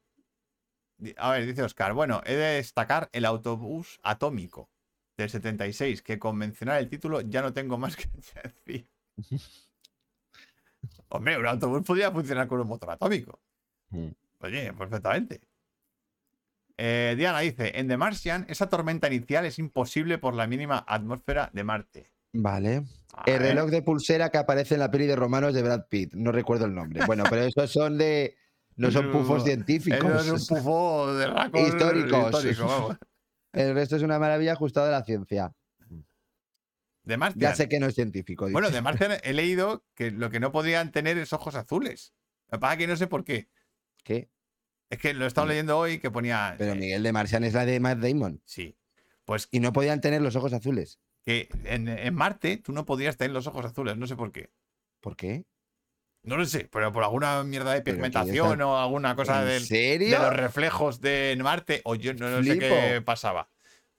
a 1.17 1.31
ver, 1.31 1.45
dice 1.45 1.63
Oscar, 1.63 1.93
bueno, 1.93 2.21
he 2.25 2.35
de 2.35 2.55
destacar 2.55 3.09
el 3.13 3.25
autobús 3.25 3.99
atómico 4.03 4.69
del 5.23 5.29
76, 5.29 6.01
que 6.01 6.17
con 6.19 6.37
mencionar 6.37 6.79
el 6.79 6.89
título 6.89 7.21
ya 7.21 7.41
no 7.41 7.53
tengo 7.53 7.77
más 7.77 7.95
que 7.97 8.09
decir. 8.65 8.87
Hombre, 11.09 11.37
un 11.37 11.45
autobús 11.47 11.85
podría 11.85 12.11
funcionar 12.11 12.47
con 12.47 12.59
un 12.61 12.67
motor 12.67 12.91
atómico. 12.91 13.39
Mm. 13.89 14.07
Oye, 14.41 14.73
perfectamente. 14.73 15.41
Eh, 16.77 17.15
Diana 17.17 17.39
dice, 17.39 17.73
en 17.77 17.87
The 17.89 17.97
Martian, 17.97 18.45
esa 18.47 18.69
tormenta 18.69 19.07
inicial 19.07 19.45
es 19.45 19.59
imposible 19.59 20.17
por 20.17 20.33
la 20.33 20.47
mínima 20.47 20.85
atmósfera 20.87 21.49
de 21.51 21.63
Marte. 21.63 22.11
Vale. 22.31 22.83
A 23.13 23.23
El 23.25 23.39
ver. 23.39 23.41
reloj 23.41 23.69
de 23.71 23.81
pulsera 23.81 24.29
que 24.29 24.37
aparece 24.37 24.75
en 24.75 24.79
la 24.81 24.91
peli 24.91 25.07
de 25.07 25.15
romanos 25.15 25.53
de 25.53 25.63
Brad 25.63 25.87
Pitt. 25.89 26.13
No 26.13 26.31
recuerdo 26.31 26.65
el 26.65 26.73
nombre. 26.75 27.03
Bueno, 27.05 27.23
pero 27.29 27.41
esos 27.43 27.69
son 27.71 27.97
de. 27.97 28.37
No 28.77 28.91
son 28.91 29.11
pufos 29.11 29.43
científicos. 29.43 30.25
Eso 30.25 30.35
es 30.35 30.49
un 30.51 30.57
pufo 30.57 31.13
de 31.15 31.25
Históricos. 31.27 32.45
histórico, 32.45 32.65
vamos. 32.67 32.97
El 33.53 33.73
resto 33.73 33.95
es 33.95 34.03
una 34.03 34.19
maravilla 34.19 34.53
ajustada 34.53 34.89
a 34.89 34.99
la 34.99 35.03
ciencia. 35.03 35.53
De 37.03 37.17
Martian. 37.17 37.39
Ya 37.41 37.55
sé 37.55 37.67
que 37.67 37.79
no 37.79 37.87
es 37.87 37.95
científico. 37.95 38.49
Bueno, 38.51 38.69
de 38.69 38.81
Martian 38.83 39.13
he 39.23 39.33
leído 39.33 39.83
que 39.95 40.11
lo 40.11 40.29
que 40.29 40.39
no 40.39 40.51
podrían 40.51 40.91
tener 40.91 41.17
es 41.17 41.33
ojos 41.33 41.55
azules. 41.55 42.13
Lo 42.49 42.57
que 42.57 42.61
pasa 42.61 42.73
es 42.73 42.79
que 42.79 42.87
no 42.87 42.95
sé 42.95 43.07
por 43.07 43.23
qué. 43.23 43.49
¿Qué? 44.03 44.29
Es 44.89 44.99
que 44.99 45.13
lo 45.13 45.25
he 45.25 45.27
estado 45.27 45.47
leyendo 45.47 45.77
hoy 45.77 45.99
que 45.99 46.11
ponía. 46.11 46.55
Pero 46.57 46.73
eh, 46.73 46.75
Miguel 46.75 47.03
de 47.03 47.11
Marcian 47.11 47.43
es 47.43 47.53
la 47.53 47.65
de 47.65 47.79
Matt 47.79 47.99
Damon. 47.99 48.41
Sí. 48.45 48.75
Pues 49.25 49.47
Y 49.51 49.59
no 49.59 49.71
podían 49.73 50.01
tener 50.01 50.21
los 50.21 50.35
ojos 50.35 50.53
azules. 50.53 50.99
que 51.23 51.49
en, 51.65 51.87
en 51.87 52.13
Marte 52.15 52.57
tú 52.57 52.71
no 52.73 52.85
podrías 52.85 53.17
tener 53.17 53.31
los 53.31 53.47
ojos 53.47 53.65
azules, 53.65 53.97
no 53.97 54.07
sé 54.07 54.15
por 54.15 54.31
qué. 54.31 54.51
¿Por 54.99 55.15
qué? 55.15 55.45
No 56.23 56.37
lo 56.37 56.45
sé, 56.45 56.67
pero 56.71 56.91
por 56.91 57.03
alguna 57.03 57.43
mierda 57.43 57.73
de 57.73 57.81
pigmentación 57.81 58.51
está- 58.53 58.67
o 58.67 58.77
alguna 58.77 59.15
cosa 59.15 59.43
de 59.45 59.59
los 60.19 60.33
reflejos 60.35 61.01
de 61.01 61.37
Marte, 61.41 61.81
o 61.85 61.95
yo 61.95 62.13
no, 62.13 62.29
no 62.29 62.43
sé 62.43 62.57
qué 62.59 63.01
pasaba. 63.05 63.49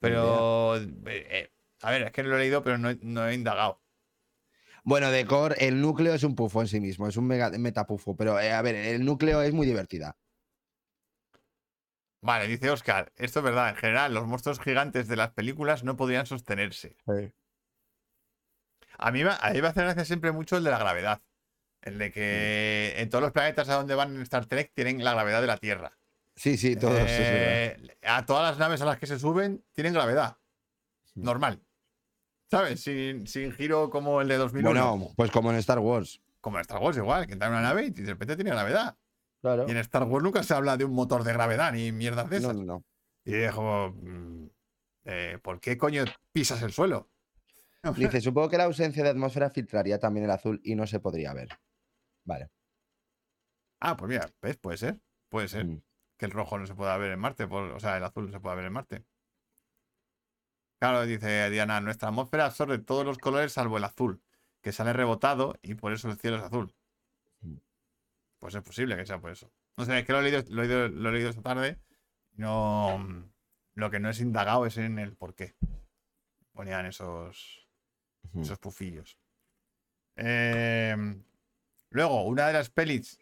Pero, 0.01 0.77
eh, 0.77 0.89
eh, 1.07 1.53
a 1.83 1.91
ver, 1.91 2.03
es 2.03 2.13
que 2.13 2.23
lo 2.23 2.37
he 2.37 2.39
leído, 2.41 2.63
pero 2.63 2.79
no, 2.79 2.91
he- 2.91 2.99
no 3.03 3.27
he 3.29 3.35
indagado. 3.35 3.81
Bueno, 4.85 5.11
de 5.11 5.27
core, 5.27 5.57
el 5.67 5.81
núcleo 5.81 6.15
es 6.15 6.23
un 6.25 6.35
pufo 6.35 6.61
en 6.63 6.69
sí 6.69 6.81
mismo, 6.81 7.07
es 7.07 7.17
un 7.17 7.27
mega, 7.27 7.51
metapufo. 7.51 8.17
Pero, 8.17 8.39
eh, 8.41 8.53
a 8.53 8.63
ver, 8.63 8.75
el 8.75 9.05
núcleo 9.05 9.43
es 9.43 9.53
muy 9.53 9.67
divertida. 9.67 10.17
Vale, 12.23 12.47
dice 12.49 12.71
Oscar, 12.71 13.13
esto 13.17 13.39
es 13.41 13.45
verdad, 13.45 13.71
en 13.71 13.77
general, 13.77 14.13
los 14.13 14.27
monstruos 14.27 14.61
gigantes 14.61 15.09
de 15.09 15.17
las 15.17 15.31
películas 15.31 15.85
no 15.85 15.97
podrían 15.97 16.27
sostenerse. 16.27 16.97
A 18.99 19.11
mí, 19.11 19.25
me- 19.25 19.31
a 19.41 19.51
mí 19.53 19.61
me 19.63 19.69
hace 19.69 19.81
gracia 19.83 20.05
siempre 20.05 20.33
mucho 20.33 20.57
el 20.57 20.65
de 20.65 20.71
la 20.71 20.79
gravedad. 20.79 21.23
El 21.83 21.99
de 21.99 22.13
que 22.13 22.95
en 22.99 23.09
todos 23.09 23.23
los 23.23 23.33
planetas 23.33 23.69
a 23.69 23.75
donde 23.75 23.95
van 23.95 24.15
en 24.15 24.23
Star 24.23 24.47
Trek 24.47 24.73
tienen 24.75 25.03
la 25.03 25.13
gravedad 25.13 25.41
de 25.41 25.47
la 25.47 25.57
Tierra. 25.57 25.97
Sí, 26.37 26.57
sí, 26.57 26.77
todos. 26.77 26.99
es. 26.99 27.07
Eh, 27.09 27.99
a 28.03 28.25
todas 28.27 28.51
las 28.51 28.59
naves 28.59 28.81
a 28.83 28.85
las 28.85 28.99
que 28.99 29.07
se 29.07 29.19
suben 29.19 29.65
tienen 29.73 29.93
gravedad. 29.93 30.37
Normal. 31.15 31.63
¿Sabes? 32.51 32.83
Sin, 32.83 33.27
sin 33.27 33.53
giro 33.53 33.91
como 33.91 34.21
el 34.21 34.29
de 34.29 34.37
2001. 34.37 34.69
Bueno, 34.71 35.13
pues 35.17 35.31
como 35.31 35.51
en 35.51 35.59
Star 35.59 35.79
Wars. 35.79 36.21
Como 36.41 36.57
en 36.57 36.63
Star 36.63 36.81
Wars 36.81 36.97
igual, 36.97 37.27
que 37.27 37.35
entra 37.35 37.49
en 37.49 37.55
una 37.55 37.63
nave 37.63 37.87
y 37.87 37.91
de 37.91 38.07
repente 38.07 38.37
tiene 38.37 38.51
gravedad. 38.51 38.97
Claro. 39.41 39.67
Y 39.69 39.71
en 39.71 39.77
Star 39.79 40.05
Wars 40.05 40.25
nunca 40.25 40.43
se 40.43 40.55
habla 40.55 40.77
de 40.77 40.85
un 40.85 40.93
motor 40.93 41.25
de 41.25 41.33
gravedad 41.33 41.73
ni 41.73 41.93
mierdas 41.93 42.29
de 42.29 42.39
esas. 42.39 42.57
no, 42.57 42.65
no. 42.65 42.85
Y 43.25 43.47
como, 43.49 43.91
mm, 43.91 44.51
eh, 45.05 45.39
¿por 45.43 45.61
qué 45.61 45.77
coño 45.77 46.05
pisas 46.33 46.63
el 46.63 46.73
suelo? 46.73 47.11
Dice, 47.97 48.21
supongo 48.21 48.51
que 48.51 48.59
la 48.59 48.65
ausencia 48.65 49.03
de 49.03 49.11
atmósfera 49.11 49.51
filtraría 49.51 49.99
también 49.99 50.25
el 50.25 50.31
azul 50.31 50.61
y 50.63 50.75
no 50.75 50.87
se 50.87 51.01
podría 51.01 51.33
ver. 51.33 51.49
Vale. 52.25 52.51
Ah, 53.81 53.97
pues 53.97 54.09
mira, 54.11 54.31
¿ves? 54.43 54.57
Puede 54.59 54.77
ser. 54.79 55.01
Puede 55.29 55.49
ser 55.49 55.65
Mm. 55.65 55.83
que 56.19 56.27
el 56.27 56.33
rojo 56.33 56.59
no 56.59 56.67
se 56.67 56.75
pueda 56.75 56.97
ver 56.99 57.13
en 57.13 57.19
Marte, 57.21 57.47
por- 57.49 57.71
o 57.73 57.81
sea, 57.81 57.97
el 57.97 58.05
azul 58.05 58.27
no 58.27 58.33
se 58.33 58.41
pueda 58.41 58.55
ver 58.57 58.67
en 58.67 58.73
Marte. 58.73 59.05
Claro, 60.79 61.05
dice 61.07 61.51
Diana, 61.51 61.81
nuestra 61.81 62.09
atmósfera 62.09 62.47
absorbe 62.47 62.79
todos 62.79 63.05
los 63.05 63.19
colores 63.19 63.53
salvo 63.53 63.77
el 63.77 63.85
azul, 63.85 64.23
que 64.63 64.73
sale 64.73 64.93
rebotado 64.93 65.55
y 65.63 65.75
por 65.75 65.93
eso 65.93 66.09
el 66.11 66.19
cielo 66.19 66.37
es 66.39 66.43
azul. 66.43 66.75
Mm. 67.41 67.57
Pues 68.39 68.55
es 68.55 68.63
posible 68.63 68.97
que 68.97 69.05
sea 69.07 69.21
por 69.21 69.31
eso. 69.31 69.51
No 69.77 69.85
sé, 69.85 69.99
es 69.99 70.05
que 70.07 70.13
lo 70.13 70.21
he 70.21 70.23
leído, 70.23 70.43
lo 70.49 70.63
he 70.63 70.67
leído, 70.67 70.89
lo 70.89 71.09
he 71.09 71.13
leído 71.13 71.31
esta 71.31 71.43
tarde. 71.43 71.79
No, 72.33 73.29
lo 73.75 73.91
que 73.91 74.01
no 74.01 74.09
es 74.09 74.21
indagado 74.21 74.65
es 74.67 74.77
en 74.79 74.99
el 74.99 75.17
por 75.17 75.35
qué. 75.35 75.55
Ponían 76.53 76.87
esos, 76.87 77.69
esos 78.35 78.59
pufillos. 78.59 79.19
Eh, 80.17 80.97
luego, 81.91 82.25
una 82.25 82.47
de 82.47 82.53
las 82.55 82.71
pelis, 82.71 83.19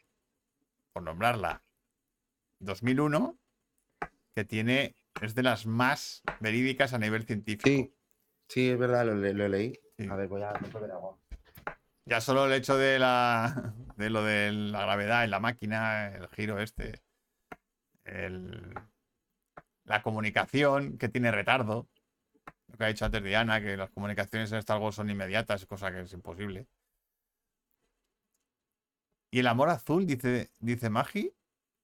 por 0.93 1.03
nombrarla, 1.03 1.63
2001, 2.61 3.39
que 4.35 4.45
tiene, 4.45 4.95
es 5.21 5.35
de 5.35 5.43
las 5.43 5.67
más 5.67 6.23
verídicas 6.41 6.93
a 6.95 6.99
nivel 6.99 7.25
científico. 7.25 7.69
Sí, 7.69 7.93
sí, 8.49 8.71
es 8.71 8.79
verdad, 8.79 9.05
lo, 9.07 9.15
lo 9.15 9.49
leí. 9.49 9.73
Sí. 9.97 10.07
A 10.09 10.15
ver, 10.17 10.29
voy 10.29 10.43
a 10.43 10.53
beber 10.53 10.93
agua. 10.93 11.19
Ya 12.05 12.21
solo 12.21 12.47
el 12.47 12.53
hecho 12.53 12.77
de 12.79 12.99
la 12.99 13.75
de 13.97 14.09
lo 14.11 14.23
de 14.23 14.51
la 14.53 14.81
gravedad 14.83 15.25
en 15.25 15.31
la 15.31 15.41
máquina, 15.41 16.09
el 16.15 16.29
giro 16.29 16.59
este, 16.61 17.03
el- 18.05 18.75
la 19.85 20.03
comunicación 20.03 20.97
que 20.99 21.09
tiene 21.09 21.31
retardo, 21.31 21.89
lo 22.69 22.77
que 22.79 22.85
ha 22.85 22.89
dicho 22.89 23.05
antes 23.05 23.23
Diana, 23.23 23.61
que 23.61 23.77
las 23.77 23.91
comunicaciones 23.91 24.53
en 24.53 24.59
Star 24.59 24.79
Wars 24.79 24.97
son 24.97 25.11
inmediatas, 25.11 25.67
cosa 25.67 25.91
que 25.93 26.01
es 26.03 26.13
imposible. 26.13 26.67
Y 29.31 29.41
el 29.41 29.47
amor 29.47 29.69
azul, 29.69 30.07
dice, 30.07 30.51
dice 30.59 30.91
Magi, 30.91 31.35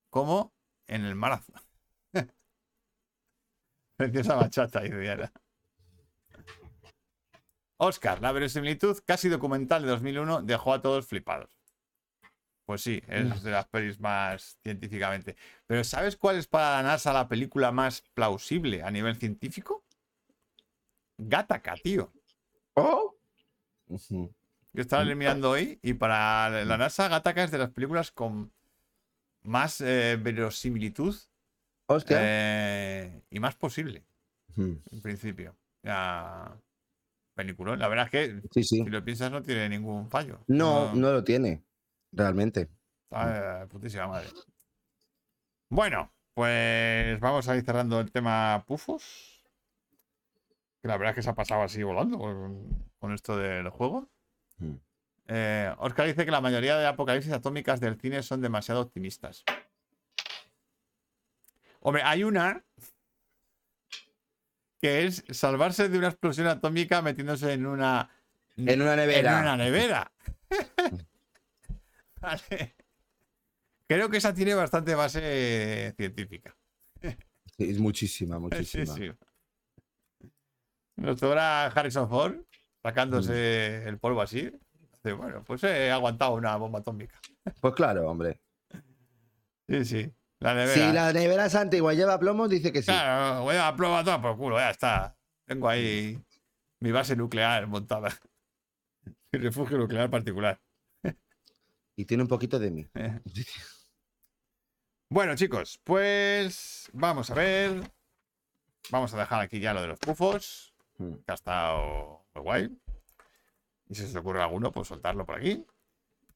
como 0.09 0.53
en 0.87 1.05
el 1.05 1.15
mar 1.15 1.33
azul. 1.33 1.55
Preciosa 3.97 4.35
bachata, 4.35 4.81
dice 4.81 4.99
Diana. 4.99 5.31
Oscar, 7.77 8.21
la 8.21 8.31
verosimilitud 8.31 8.97
casi 9.05 9.29
documental 9.29 9.83
de 9.83 9.89
2001 9.89 10.41
dejó 10.43 10.73
a 10.73 10.81
todos 10.81 11.07
flipados. 11.07 11.49
Pues 12.65 12.81
sí, 12.81 12.99
es 13.07 13.43
de 13.43 13.51
las 13.51 13.67
pelis 13.67 13.99
más 13.99 14.57
científicamente. 14.63 15.35
Pero 15.67 15.83
¿sabes 15.83 16.17
cuál 16.17 16.37
es 16.37 16.47
para 16.47 16.77
la 16.77 16.83
NASA 16.83 17.13
la 17.13 17.27
película 17.27 17.71
más 17.71 18.01
plausible 18.13 18.81
a 18.81 18.89
nivel 18.89 19.17
científico? 19.17 19.83
Gattaca, 21.17 21.75
tío. 21.75 22.11
¡Oh! 22.73 23.15
Ujú. 23.87 24.33
Yo 24.75 24.81
estaba 24.81 25.05
mirando 25.05 25.51
hoy 25.51 25.79
y 25.81 25.93
para 25.93 26.49
la 26.65 26.77
NASA 26.77 27.07
Gattaca 27.07 27.43
es 27.43 27.51
de 27.51 27.57
las 27.57 27.69
películas 27.71 28.11
con 28.11 28.51
más 29.43 29.79
eh, 29.81 30.17
verosimilitud 30.21 31.15
Hostia. 31.87 32.17
eh, 32.21 33.21
y 33.29 33.39
más 33.39 33.55
posible, 33.55 34.05
Ujú. 34.49 34.81
en 34.91 35.01
principio. 35.01 35.55
Ya, 35.83 36.57
película. 37.35 37.77
La 37.77 37.87
verdad 37.87 38.05
es 38.05 38.11
que 38.11 38.41
Sí, 38.51 38.63
sí. 38.63 38.83
si 38.83 38.89
lo 38.89 39.03
piensas 39.03 39.31
no 39.31 39.41
tiene 39.41 39.69
ningún 39.69 40.09
fallo. 40.09 40.43
No, 40.47 40.93
no 40.93 41.11
lo 41.11 41.23
tiene. 41.23 41.63
Realmente. 42.11 42.69
Está 43.09 43.59
de 43.59 43.67
putísima 43.67 44.07
madre. 44.07 44.27
Bueno, 45.69 46.11
pues 46.33 47.19
vamos 47.19 47.47
a 47.47 47.55
ir 47.55 47.63
cerrando 47.63 47.99
el 47.99 48.11
tema 48.11 48.63
pufos. 48.67 49.45
Que 50.81 50.87
la 50.87 50.97
verdad 50.97 51.11
es 51.11 51.15
que 51.15 51.21
se 51.23 51.29
ha 51.29 51.35
pasado 51.35 51.61
así 51.63 51.81
volando 51.83 52.17
con, 52.17 52.91
con 52.99 53.13
esto 53.13 53.37
del 53.37 53.69
juego. 53.69 54.09
Mm. 54.57 54.75
Eh, 55.27 55.73
Oscar 55.79 56.07
dice 56.07 56.23
que 56.25 56.31
la 56.31 56.41
mayoría 56.41 56.77
de 56.77 56.85
apocalipsis 56.85 57.33
atómicas 57.33 57.79
del 57.79 57.99
cine 57.99 58.21
son 58.23 58.41
demasiado 58.41 58.81
optimistas. 58.81 59.43
Hombre, 61.79 62.03
hay 62.03 62.23
una 62.23 62.63
que 64.81 65.05
es 65.05 65.23
salvarse 65.31 65.89
de 65.89 65.97
una 65.97 66.09
explosión 66.09 66.47
atómica 66.47 67.01
metiéndose 67.01 67.53
en 67.53 67.65
una 67.65 68.09
En 68.57 68.81
una 68.81 68.95
nevera. 68.95 69.31
En 69.37 69.43
una 69.43 69.57
nevera. 69.57 70.11
Vale. 72.21 72.75
Creo 73.87 74.09
que 74.09 74.17
esa 74.17 74.33
tiene 74.33 74.53
bastante 74.53 74.95
base 74.95 75.93
científica. 75.97 76.55
Sí, 77.01 77.69
es 77.69 77.79
muchísima, 77.79 78.35
Sí, 78.37 78.41
muchísima. 78.41 78.85
sí. 78.95 79.11
Doctora 80.97 81.65
Harrison 81.67 82.09
Ford, 82.09 82.37
sacándose 82.89 83.81
Mm. 83.83 83.87
el 83.87 83.97
polvo 83.99 84.21
así. 84.21 84.51
dice, 84.93 85.13
bueno, 85.13 85.43
pues 85.43 85.63
he 85.63 85.91
aguantado 85.91 86.33
una 86.35 86.55
bomba 86.55 86.79
atómica. 86.79 87.19
Pues 87.61 87.73
claro, 87.73 88.09
hombre. 88.09 88.39
Sí, 89.67 89.85
sí. 89.85 90.11
La 90.39 90.53
nevera. 90.53 90.73
Si 90.73 90.93
la 90.93 91.13
nevera 91.13 91.45
es 91.45 91.55
antigua 91.55 91.93
y 91.93 91.97
lleva 91.97 92.19
plomo, 92.19 92.47
dice 92.47 92.71
que 92.71 92.81
sí. 92.81 92.87
Claro, 92.87 93.43
voy 93.43 93.55
a 93.55 93.75
probar 93.75 94.03
todo 94.05 94.21
por 94.21 94.37
culo, 94.37 94.57
ya 94.57 94.69
está. 94.71 95.15
Tengo 95.45 95.67
ahí 95.69 96.19
mi 96.79 96.91
base 96.91 97.15
nuclear 97.15 97.65
montada. 97.67 98.09
Mi 99.31 99.39
refugio 99.39 99.77
nuclear 99.77 100.09
particular. 100.09 100.59
Y 101.95 102.05
tiene 102.05 102.23
un 102.23 102.29
poquito 102.29 102.57
de 102.59 102.71
mí. 102.71 102.87
Eh. 102.95 103.19
Bueno, 105.09 105.35
chicos, 105.35 105.79
pues 105.83 106.89
vamos 106.93 107.29
a 107.29 107.35
ver. 107.35 107.91
Vamos 108.89 109.13
a 109.13 109.17
dejar 109.19 109.41
aquí 109.41 109.59
ya 109.59 109.73
lo 109.73 109.81
de 109.81 109.87
los 109.87 109.99
pufos, 109.99 110.73
Mm. 110.97 111.13
que 111.25 111.31
ha 111.31 111.35
estado 111.35 112.24
muy 112.35 112.43
guay. 112.43 112.77
Y 113.87 113.95
si 113.95 114.01
se 114.03 114.07
os 114.09 114.15
ocurre 114.15 114.41
alguno, 114.41 114.71
pues 114.71 114.87
soltarlo 114.87 115.25
por 115.25 115.35
aquí. 115.35 115.65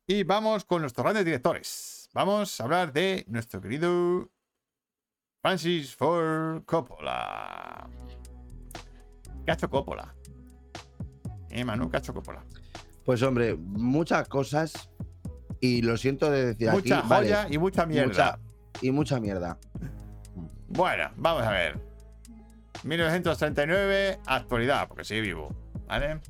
Y 0.07 0.23
vamos 0.23 0.65
con 0.65 0.81
nuestros 0.81 1.03
grandes 1.03 1.25
directores. 1.25 2.09
Vamos 2.13 2.59
a 2.59 2.63
hablar 2.63 2.91
de 2.93 3.25
nuestro 3.27 3.61
querido 3.61 4.29
Francis 5.41 5.95
Ford 5.95 6.63
Coppola. 6.65 7.87
¿Qué 9.45 9.51
ha 9.51 9.53
hecho 9.53 9.69
Coppola? 9.69 10.15
Eh, 11.49 11.63
Manu, 11.63 11.89
¿qué 11.89 11.97
ha 11.97 11.99
hecho 11.99 12.13
Coppola? 12.13 12.43
Pues 13.05 13.21
hombre, 13.23 13.55
muchas 13.55 14.27
cosas. 14.27 14.89
Y 15.61 15.81
lo 15.81 15.97
siento 15.97 16.31
de 16.31 16.45
decir 16.47 16.69
Mucha 16.71 16.99
aquí. 16.99 17.07
vale, 17.09 17.27
joya 17.27 17.47
y 17.49 17.57
mucha 17.57 17.85
mierda. 17.85 18.07
mucha- 18.07 18.39
y 18.81 18.91
mucha 18.91 19.19
mierda. 19.19 19.57
Bueno, 20.67 21.11
vamos 21.17 21.43
a 21.43 21.51
ver. 21.51 21.79
1939, 22.83 24.19
actualidad, 24.25 24.87
porque 24.87 25.03
sigue 25.03 25.21
vivo, 25.21 25.49
¿vale? 25.89 26.21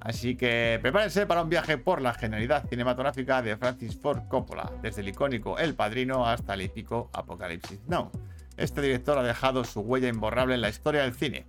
Así 0.00 0.36
que 0.36 0.78
prepárense 0.80 1.26
para 1.26 1.42
un 1.42 1.48
viaje 1.48 1.76
por 1.76 2.00
la 2.00 2.14
genialidad 2.14 2.66
cinematográfica 2.68 3.42
de 3.42 3.56
Francis 3.56 3.98
Ford 4.00 4.28
Coppola, 4.28 4.70
desde 4.80 5.02
el 5.02 5.08
icónico 5.08 5.58
El 5.58 5.74
Padrino 5.74 6.26
hasta 6.26 6.54
el 6.54 6.62
épico 6.62 7.10
Apocalipsis 7.12 7.80
Now. 7.88 8.10
Este 8.56 8.80
director 8.80 9.18
ha 9.18 9.22
dejado 9.22 9.64
su 9.64 9.80
huella 9.80 10.08
imborrable 10.08 10.54
en 10.54 10.60
la 10.60 10.68
historia 10.68 11.02
del 11.02 11.14
cine. 11.14 11.46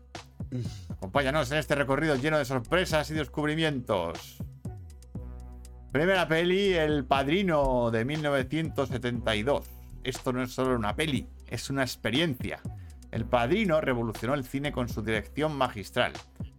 Acompáñanos 0.89 1.51
en 1.51 1.59
este 1.59 1.75
recorrido 1.75 2.15
lleno 2.15 2.37
de 2.37 2.45
sorpresas 2.45 3.09
y 3.11 3.13
descubrimientos. 3.13 4.37
Primera 5.91 6.27
peli, 6.27 6.73
El 6.73 7.05
Padrino 7.05 7.89
de 7.91 8.05
1972. 8.05 9.65
Esto 10.03 10.33
no 10.33 10.43
es 10.43 10.51
solo 10.51 10.75
una 10.75 10.95
peli, 10.95 11.27
es 11.47 11.69
una 11.69 11.83
experiencia. 11.83 12.61
El 13.11 13.25
Padrino 13.25 13.81
revolucionó 13.81 14.33
el 14.35 14.43
cine 14.43 14.71
con 14.71 14.87
su 14.87 15.01
dirección 15.01 15.55
magistral. 15.55 16.13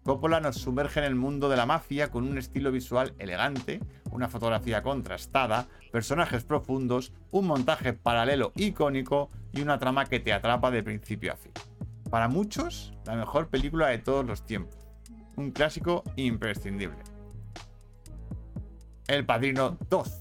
Coppola 0.05 0.41
nos 0.41 0.57
sumerge 0.57 0.99
en 1.01 1.05
el 1.05 1.15
mundo 1.15 1.49
de 1.49 1.57
la 1.57 1.67
mafia 1.67 2.11
con 2.11 2.27
un 2.27 2.39
estilo 2.39 2.73
visual 2.73 3.15
elegante, 3.19 3.81
una 4.11 4.29
fotografía 4.29 4.83
contrastada, 4.83 5.69
personajes 5.93 6.45
profundos, 6.45 7.13
un 7.31 7.47
montaje 7.47 7.93
paralelo 7.93 8.53
icónico 8.57 9.31
y 9.53 9.61
una 9.61 9.79
trama 9.79 10.07
que 10.07 10.21
te 10.21 10.33
atrapa 10.33 10.71
de 10.71 10.83
principio 10.83 11.33
a 11.33 11.37
fin. 11.37 11.53
Para 12.09 12.29
muchos, 12.29 12.95
la 13.05 13.15
mejor 13.15 13.49
película 13.49 13.89
de 13.89 13.99
todos 13.99 14.25
los 14.25 14.45
tiempos. 14.45 14.77
Un 15.37 15.51
clásico 15.53 16.03
imprescindible. 16.17 16.99
El 19.07 19.27
Padrino 19.27 19.77
2, 19.91 20.21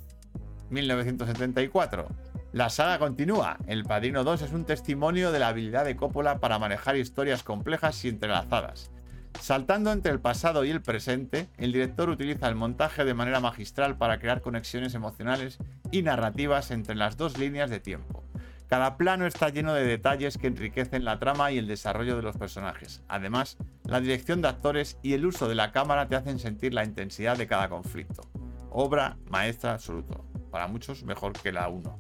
1974. 0.69 2.07
La 2.51 2.69
saga 2.69 2.99
continúa. 2.99 3.57
El 3.67 3.85
Padrino 3.85 4.23
2 4.23 4.41
es 4.41 4.51
un 4.51 4.65
testimonio 4.65 5.31
de 5.31 5.39
la 5.39 5.49
habilidad 5.49 5.85
de 5.85 5.95
Coppola 5.95 6.39
para 6.39 6.59
manejar 6.59 6.97
historias 6.97 7.43
complejas 7.43 8.03
y 8.03 8.09
entrelazadas. 8.09 8.91
Saltando 9.39 9.91
entre 9.91 10.11
el 10.11 10.19
pasado 10.19 10.65
y 10.65 10.69
el 10.69 10.81
presente, 10.81 11.49
el 11.57 11.71
director 11.71 12.09
utiliza 12.09 12.47
el 12.47 12.55
montaje 12.55 13.03
de 13.03 13.13
manera 13.13 13.39
magistral 13.39 13.97
para 13.97 14.19
crear 14.19 14.41
conexiones 14.41 14.93
emocionales 14.93 15.57
y 15.91 16.01
narrativas 16.01 16.71
entre 16.71 16.95
las 16.95 17.17
dos 17.17 17.37
líneas 17.37 17.69
de 17.69 17.79
tiempo. 17.79 18.23
Cada 18.67 18.97
plano 18.97 19.25
está 19.25 19.49
lleno 19.49 19.73
de 19.73 19.83
detalles 19.83 20.37
que 20.37 20.45
enriquecen 20.45 21.03
la 21.03 21.17
trama 21.17 21.51
y 21.51 21.57
el 21.57 21.67
desarrollo 21.67 22.15
de 22.15 22.21
los 22.21 22.37
personajes. 22.37 23.01
Además, 23.07 23.57
la 23.85 23.99
dirección 23.99 24.43
de 24.43 24.49
actores 24.49 24.99
y 25.01 25.13
el 25.13 25.25
uso 25.25 25.49
de 25.49 25.55
la 25.55 25.71
cámara 25.71 26.07
te 26.07 26.15
hacen 26.15 26.37
sentir 26.37 26.75
la 26.75 26.85
intensidad 26.85 27.35
de 27.35 27.47
cada 27.47 27.67
conflicto. 27.69 28.21
Obra 28.69 29.17
maestra 29.27 29.73
absoluto. 29.73 30.23
Para 30.51 30.67
muchos 30.67 31.03
mejor 31.03 31.33
que 31.33 31.51
la 31.51 31.67
1. 31.67 31.99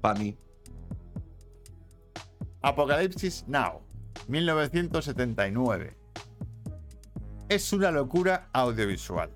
Para 0.00 0.20
mí. 0.20 0.38
Apocalipsis 2.62 3.44
Now, 3.48 3.80
1979. 4.28 5.99
Es 7.50 7.72
una 7.72 7.90
locura 7.90 8.48
audiovisual. 8.52 9.28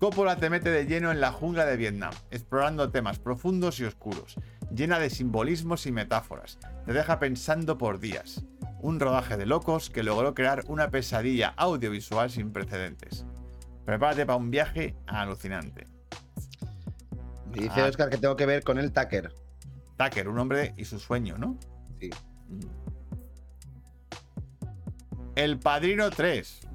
Coppola 0.00 0.36
te 0.36 0.50
mete 0.50 0.68
de 0.68 0.84
lleno 0.84 1.12
en 1.12 1.20
la 1.20 1.30
jungla 1.30 1.64
de 1.64 1.76
Vietnam, 1.76 2.12
explorando 2.32 2.90
temas 2.90 3.20
profundos 3.20 3.78
y 3.78 3.84
oscuros, 3.84 4.34
llena 4.74 4.98
de 4.98 5.10
simbolismos 5.10 5.86
y 5.86 5.92
metáforas. 5.92 6.58
Te 6.84 6.92
deja 6.92 7.20
pensando 7.20 7.78
por 7.78 8.00
días. 8.00 8.44
Un 8.80 8.98
rodaje 8.98 9.36
de 9.36 9.46
locos 9.46 9.90
que 9.90 10.02
logró 10.02 10.34
crear 10.34 10.64
una 10.66 10.90
pesadilla 10.90 11.54
audiovisual 11.56 12.30
sin 12.30 12.52
precedentes. 12.52 13.24
Prepárate 13.84 14.26
para 14.26 14.36
un 14.38 14.50
viaje 14.50 14.96
alucinante. 15.06 15.86
Me 17.54 17.62
dice 17.62 17.80
Ah. 17.80 17.86
Oscar 17.86 18.10
que 18.10 18.18
tengo 18.18 18.34
que 18.34 18.44
ver 18.46 18.64
con 18.64 18.76
el 18.78 18.92
Tucker. 18.92 19.32
Tucker, 19.96 20.28
un 20.28 20.40
hombre 20.40 20.74
y 20.76 20.84
su 20.84 20.98
sueño, 20.98 21.38
¿no? 21.38 21.56
Sí. 22.00 22.10
El 25.36 25.60
Padrino 25.60 26.10
3. 26.10 26.65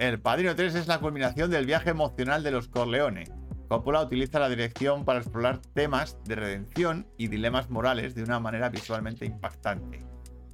El 0.00 0.18
Padrino 0.18 0.56
3 0.56 0.76
es 0.76 0.88
la 0.88 0.98
culminación 0.98 1.50
del 1.50 1.66
viaje 1.66 1.90
emocional 1.90 2.42
de 2.42 2.50
los 2.50 2.68
Corleone. 2.68 3.24
Coppola 3.68 4.00
utiliza 4.00 4.38
la 4.38 4.48
dirección 4.48 5.04
para 5.04 5.18
explorar 5.18 5.58
temas 5.74 6.16
de 6.24 6.36
redención 6.36 7.06
y 7.18 7.28
dilemas 7.28 7.68
morales 7.68 8.14
de 8.14 8.22
una 8.22 8.40
manera 8.40 8.70
visualmente 8.70 9.26
impactante. 9.26 10.02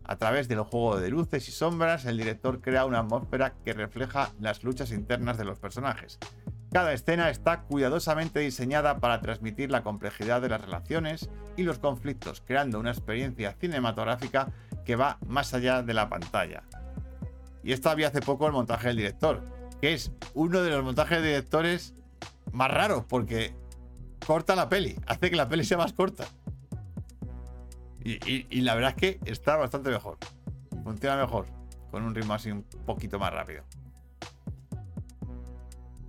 A 0.03 0.17
través 0.17 0.49
del 0.49 0.63
juego 0.63 0.99
de 0.99 1.11
luces 1.11 1.49
y 1.49 1.53
sombras, 1.53 2.07
el 2.07 2.17
director 2.17 2.61
crea 2.61 2.87
una 2.87 2.99
atmósfera 2.99 3.55
que 3.65 3.73
refleja 3.73 4.33
las 4.41 4.65
luchas 4.65 4.91
internas 4.91 5.39
de 5.39 5.45
los 5.45 5.61
personajes. 5.61 6.19
Cada 6.73 6.93
escena 6.93 7.31
está 7.31 7.63
cuidadosamente 7.63 8.41
diseñada 8.41 8.99
para 8.99 9.21
transmitir 9.21 9.71
la 9.71 9.85
complejidad 9.85 10.43
de 10.43 10.49
las 10.49 10.61
relaciones 10.61 11.31
y 11.57 11.63
los 11.63 11.79
conflictos, 11.79 12.43
creando 12.45 12.81
una 12.81 12.91
experiencia 12.91 13.53
cinematográfica 13.61 14.49
que 14.85 14.97
va 14.97 15.19
más 15.25 15.55
allá 15.55 15.85
de 15.85 15.95
la 15.95 16.09
pantalla. 16.09 16.65
Y 17.67 17.73
esto 17.73 17.91
había 17.91 18.07
hace 18.09 18.21
poco 18.21 18.47
el 18.47 18.53
montaje 18.53 18.87
del 18.87 18.97
director, 18.99 19.43
que 19.81 19.93
es 19.93 20.13
uno 20.35 20.63
de 20.63 20.71
los 20.71 20.85
montajes 20.85 21.21
de 21.21 21.27
directores 21.29 21.95
más 22.53 22.71
raros, 22.71 23.05
porque 23.09 23.57
corta 24.25 24.55
la 24.55 24.69
peli, 24.69 24.95
hace 25.09 25.31
que 25.31 25.37
la 25.37 25.49
peli 25.49 25.65
sea 25.65 25.77
más 25.77 25.93
corta. 25.93 26.27
Y, 28.05 28.13
y- 28.33 28.47
y 28.51 28.61
la 28.61 28.77
verdad 28.77 28.91
es 28.91 28.97
que 28.97 29.31
está 29.31 29.57
bastante 29.57 29.91
mejor. 29.91 30.17
Funciona 30.85 31.17
mejor, 31.17 31.47
con 31.91 32.05
un 32.05 32.15
ritmo 32.15 32.35
así 32.35 32.53
un 32.53 32.63
poquito 32.63 33.19
más 33.19 33.33
rápido. 33.33 33.65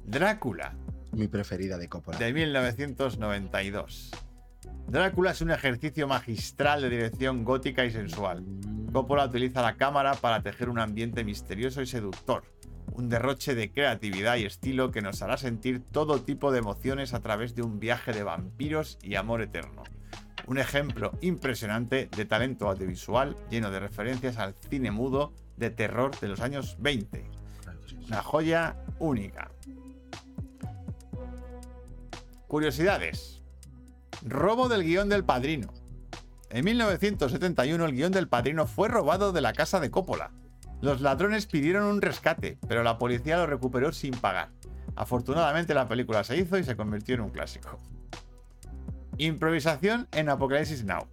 Drácula, 0.06 0.76
Mi 1.12 1.28
preferida 1.28 1.80
de 1.80 1.90
Coppola. 1.90 2.20
de 2.20 2.34
1992. 2.34 4.12
Drácula 4.88 5.31
es 5.31 5.41
un 5.41 5.51
ejercicio 5.51 6.07
magistral 6.07 6.81
de 6.81 6.89
dirección 6.89 7.43
gótica 7.43 7.84
y 7.84 7.91
sensual. 7.91 8.45
Coppola 8.93 9.26
utiliza 9.26 9.61
la 9.61 9.76
cámara 9.76 10.14
para 10.14 10.41
tejer 10.41 10.69
un 10.69 10.80
ambiente 10.80 11.26
misterioso 11.26 11.81
y 11.81 11.88
seductor, 11.88 12.45
un 12.93 13.09
derroche 13.09 13.53
de 13.53 13.69
creatividad 13.69 14.38
y 14.38 14.45
estilo 14.45 14.91
que 14.91 15.01
nos 15.01 15.22
hará 15.22 15.35
sentir 15.35 15.84
todo 15.91 16.22
tipo 16.22 16.53
de 16.53 16.59
emociones 16.59 17.14
a 17.14 17.19
través 17.19 17.53
de 17.53 17.64
un 17.64 17.81
viaje 17.81 18.14
de 18.14 18.23
vampiros 18.23 18.97
y 19.03 19.15
amor 19.15 19.41
eterno. 19.41 19.84
Un 20.45 20.57
ejemplo 20.57 21.11
impresionante 21.19 22.07
de 22.15 22.23
talento 22.23 22.69
audiovisual 22.69 23.35
lleno 23.49 23.69
de 23.72 23.81
referencias 23.81 24.38
al 24.38 24.55
cine 24.69 24.91
mudo 24.91 25.34
de 25.57 25.69
terror 25.69 26.18
de 26.18 26.30
los 26.30 26.39
años 26.39 26.77
20. 26.80 27.26
Una 28.07 28.23
joya 28.23 28.77
única. 28.99 29.51
Curiosidades. 32.47 33.36
Robo 34.23 34.68
del 34.68 34.84
guion 34.84 35.10
del 35.10 35.23
padrino. 35.23 35.73
En 36.49 36.65
1971 36.65 37.85
el 37.85 37.91
guion 37.94 38.11
del 38.11 38.27
padrino 38.27 38.65
fue 38.65 38.88
robado 38.88 39.31
de 39.31 39.41
la 39.41 39.53
casa 39.53 39.80
de 39.80 39.91
Coppola. 39.91 40.31
Los 40.81 41.02
ladrones 41.02 41.45
pidieron 41.45 41.85
un 41.85 42.02
rescate, 42.02 42.57
pero 42.68 42.84
la 42.84 42.98
policía 42.98 43.38
lo 43.38 43.45
recuperó 43.45 43.91
sin 43.91 44.14
pagar. 44.14 44.49
Afortunadamente 44.95 45.73
la 45.73 45.88
película 45.88 46.23
se 46.23 46.38
hizo 46.38 46.57
y 46.57 46.64
se 46.64 46.76
convirtió 46.76 47.15
en 47.15 47.22
un 47.22 47.30
clásico. 47.30 47.80
Improvisación 49.18 50.07
en 50.11 50.30
Apocalipsis 50.30 50.84
Now. 50.84 51.07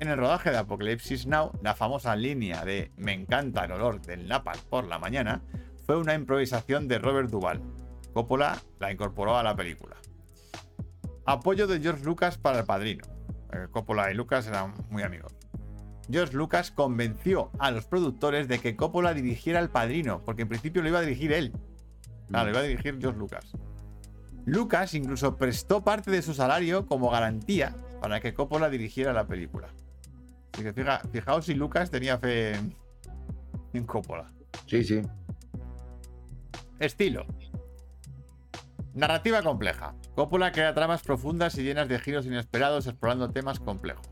En 0.00 0.08
el 0.08 0.16
rodaje 0.16 0.50
de 0.50 0.58
Apocalipsis 0.58 1.26
Now, 1.26 1.52
la 1.62 1.74
famosa 1.74 2.14
línea 2.16 2.64
de 2.64 2.92
Me 2.96 3.12
encanta 3.12 3.64
el 3.64 3.72
olor 3.72 4.00
del 4.00 4.28
napalm 4.28 4.60
por 4.68 4.86
la 4.86 4.98
mañana 4.98 5.42
fue 5.84 5.96
una 5.96 6.14
improvisación 6.14 6.86
de 6.88 6.98
Robert 6.98 7.30
Duvall. 7.30 7.62
Coppola 8.12 8.58
la 8.78 8.92
incorporó 8.92 9.36
a 9.36 9.42
la 9.42 9.56
película. 9.56 9.96
Apoyo 11.30 11.66
de 11.66 11.78
George 11.80 12.04
Lucas 12.04 12.38
para 12.38 12.60
el 12.60 12.64
padrino. 12.64 13.04
Eh, 13.52 13.66
Coppola 13.70 14.10
y 14.10 14.14
Lucas 14.14 14.46
eran 14.46 14.72
muy 14.88 15.02
amigos. 15.02 15.34
George 16.10 16.34
Lucas 16.34 16.70
convenció 16.70 17.50
a 17.58 17.70
los 17.70 17.84
productores 17.84 18.48
de 18.48 18.58
que 18.60 18.76
Coppola 18.76 19.12
dirigiera 19.12 19.60
el 19.60 19.68
padrino, 19.68 20.22
porque 20.24 20.42
en 20.42 20.48
principio 20.48 20.80
lo 20.80 20.88
iba 20.88 21.00
a 21.00 21.02
dirigir 21.02 21.32
él. 21.32 21.52
Claro, 22.28 22.46
lo 22.46 22.50
iba 22.52 22.60
a 22.60 22.62
dirigir 22.62 22.98
George 22.98 23.18
Lucas. 23.18 23.52
Lucas 24.46 24.94
incluso 24.94 25.36
prestó 25.36 25.84
parte 25.84 26.10
de 26.10 26.22
su 26.22 26.32
salario 26.32 26.86
como 26.86 27.10
garantía 27.10 27.76
para 28.00 28.20
que 28.20 28.32
Coppola 28.32 28.70
dirigiera 28.70 29.12
la 29.12 29.26
película. 29.26 29.68
Así 30.54 30.62
que 30.62 30.72
fija- 30.72 31.02
fijaos 31.12 31.44
si 31.44 31.52
Lucas 31.54 31.90
tenía 31.90 32.16
fe 32.16 32.54
en, 32.54 32.74
en 33.74 33.84
Coppola. 33.84 34.32
Sí, 34.66 34.82
sí. 34.82 35.02
Estilo. 36.78 37.26
Narrativa 38.94 39.42
compleja. 39.42 39.94
Coppola 40.18 40.50
crea 40.50 40.74
tramas 40.74 41.04
profundas 41.04 41.56
y 41.58 41.62
llenas 41.62 41.86
de 41.86 41.96
giros 42.00 42.26
inesperados 42.26 42.88
explorando 42.88 43.30
temas 43.30 43.60
complejos. 43.60 44.10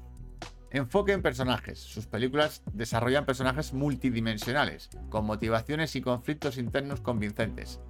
Enfoque 0.70 1.10
en 1.10 1.20
personajes. 1.20 1.80
Sus 1.80 2.06
películas 2.06 2.62
desarrollan 2.72 3.26
personajes 3.26 3.72
multidimensionales, 3.72 4.88
con 5.08 5.26
motivaciones 5.26 5.96
y 5.96 6.02
conflictos 6.02 6.58
internos 6.58 7.00
convincentes. 7.00 7.80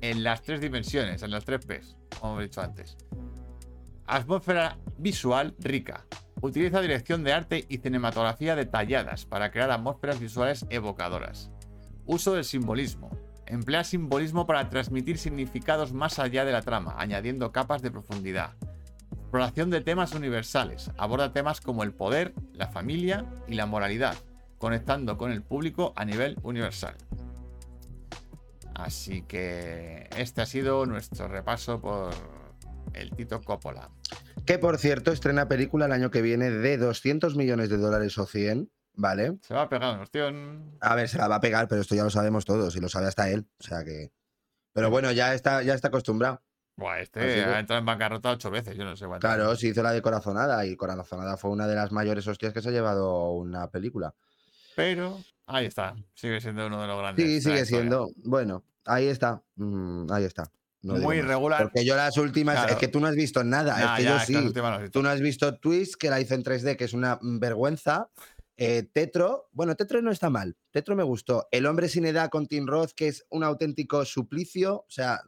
En 0.00 0.24
las 0.24 0.40
tres 0.40 0.62
dimensiones, 0.62 1.22
en 1.22 1.30
las 1.30 1.44
tres 1.44 1.66
P's, 1.66 1.98
como 2.18 2.40
he 2.40 2.44
dicho 2.44 2.62
antes. 2.62 2.96
Atmósfera 4.06 4.78
visual 4.96 5.54
rica. 5.58 6.06
Utiliza 6.40 6.80
dirección 6.80 7.24
de 7.24 7.34
arte 7.34 7.66
y 7.68 7.76
cinematografía 7.76 8.56
detalladas 8.56 9.26
para 9.26 9.50
crear 9.50 9.70
atmósferas 9.70 10.18
visuales 10.18 10.64
evocadoras. 10.70 11.50
Uso 12.06 12.32
del 12.32 12.46
simbolismo. 12.46 13.10
Emplea 13.46 13.84
simbolismo 13.84 14.46
para 14.46 14.68
transmitir 14.68 15.18
significados 15.18 15.92
más 15.92 16.18
allá 16.18 16.44
de 16.44 16.52
la 16.52 16.62
trama, 16.62 16.94
añadiendo 16.98 17.52
capas 17.52 17.80
de 17.80 17.90
profundidad. 17.90 18.54
Exploración 19.12 19.70
de 19.70 19.80
temas 19.80 20.14
universales. 20.14 20.90
Aborda 20.96 21.32
temas 21.32 21.60
como 21.60 21.82
el 21.82 21.92
poder, 21.92 22.34
la 22.52 22.68
familia 22.68 23.24
y 23.46 23.54
la 23.54 23.66
moralidad, 23.66 24.16
conectando 24.58 25.16
con 25.16 25.30
el 25.30 25.42
público 25.42 25.92
a 25.96 26.04
nivel 26.04 26.38
universal. 26.42 26.96
Así 28.74 29.22
que 29.22 30.08
este 30.16 30.42
ha 30.42 30.46
sido 30.46 30.84
nuestro 30.84 31.28
repaso 31.28 31.80
por 31.80 32.10
el 32.94 33.10
Tito 33.10 33.40
Coppola. 33.40 33.90
Que 34.44 34.58
por 34.58 34.78
cierto, 34.78 35.12
estrena 35.12 35.48
película 35.48 35.86
el 35.86 35.92
año 35.92 36.10
que 36.10 36.22
viene 36.22 36.50
de 36.50 36.76
200 36.76 37.36
millones 37.36 37.68
de 37.68 37.78
dólares 37.78 38.18
o 38.18 38.26
100, 38.26 38.70
¿vale? 38.96 39.38
Se 39.42 39.54
va 39.54 39.62
a 39.62 39.68
pegar 39.68 39.96
cuestión. 39.96 40.76
A 40.80 40.94
ver, 40.94 41.08
se 41.08 41.18
la 41.18 41.28
va 41.28 41.36
a 41.36 41.40
pegar, 41.40 41.68
pero 41.68 41.80
esto 41.80 41.94
ya 41.94 42.04
lo 42.04 42.10
sabemos 42.10 42.44
todos 42.44 42.74
y 42.76 42.80
lo 42.80 42.88
sabe 42.88 43.06
hasta 43.06 43.30
él. 43.30 43.46
O 43.60 43.62
sea 43.62 43.84
que. 43.84 44.12
Pero 44.72 44.90
bueno, 44.90 45.10
ya 45.12 45.34
está, 45.34 45.62
ya 45.62 45.74
está 45.74 45.88
acostumbrado. 45.88 46.42
Buah, 46.76 46.94
Así 46.94 47.02
este 47.04 47.20
que- 47.20 47.44
ha 47.44 47.58
entrado 47.58 47.80
en 47.80 47.86
bancarrota 47.86 48.30
ocho 48.30 48.50
veces, 48.50 48.76
yo 48.76 48.84
no 48.84 48.96
sé. 48.96 49.06
Claro, 49.20 49.56
se 49.56 49.68
hizo 49.68 49.82
la 49.82 49.92
de 49.92 50.02
Corazonada 50.02 50.66
y 50.66 50.76
Corazonada 50.76 51.38
fue 51.38 51.50
una 51.50 51.66
de 51.66 51.74
las 51.74 51.92
mayores 51.92 52.26
hostias 52.26 52.52
que 52.52 52.60
se 52.60 52.68
ha 52.68 52.72
llevado 52.72 53.30
una 53.30 53.70
película. 53.70 54.14
Pero 54.74 55.18
ahí 55.46 55.64
está, 55.64 55.96
sigue 56.12 56.40
siendo 56.40 56.66
uno 56.66 56.82
de 56.82 56.86
los 56.86 56.98
grandes. 56.98 57.24
Sí, 57.24 57.40
sigue 57.40 57.64
siendo. 57.64 58.10
Bueno, 58.16 58.62
ahí 58.84 59.06
está. 59.06 59.42
Mm, 59.54 60.12
ahí 60.12 60.24
está. 60.24 60.50
No 60.82 60.96
Muy 60.96 61.16
irregular. 61.16 61.62
Porque 61.62 61.84
yo 61.84 61.96
las 61.96 62.16
últimas. 62.18 62.56
Claro. 62.56 62.72
Es 62.74 62.78
que 62.78 62.88
tú 62.88 63.00
no 63.00 63.06
has 63.06 63.16
visto 63.16 63.42
nada. 63.42 63.78
Nah, 63.78 63.92
es 63.94 63.96
que 63.98 64.04
ya, 64.04 64.18
yo 64.18 64.24
sí. 64.24 64.90
Tú 64.90 65.02
no 65.02 65.08
has 65.08 65.20
visto 65.20 65.56
Twist, 65.56 65.94
que 65.96 66.10
la 66.10 66.20
hizo 66.20 66.34
en 66.34 66.44
3D, 66.44 66.76
que 66.76 66.84
es 66.84 66.92
una 66.92 67.18
vergüenza. 67.22 68.08
Eh, 68.58 68.84
Tetro, 68.84 69.48
bueno, 69.52 69.74
Tetro 69.76 70.00
no 70.00 70.10
está 70.10 70.30
mal. 70.30 70.56
Tetro 70.70 70.96
me 70.96 71.02
gustó. 71.02 71.46
El 71.50 71.66
hombre 71.66 71.88
sin 71.88 72.06
edad 72.06 72.30
con 72.30 72.46
Tim 72.46 72.66
Roth, 72.66 72.92
que 72.96 73.08
es 73.08 73.24
un 73.30 73.44
auténtico 73.44 74.04
suplicio. 74.04 74.76
O 74.76 74.86
sea, 74.88 75.20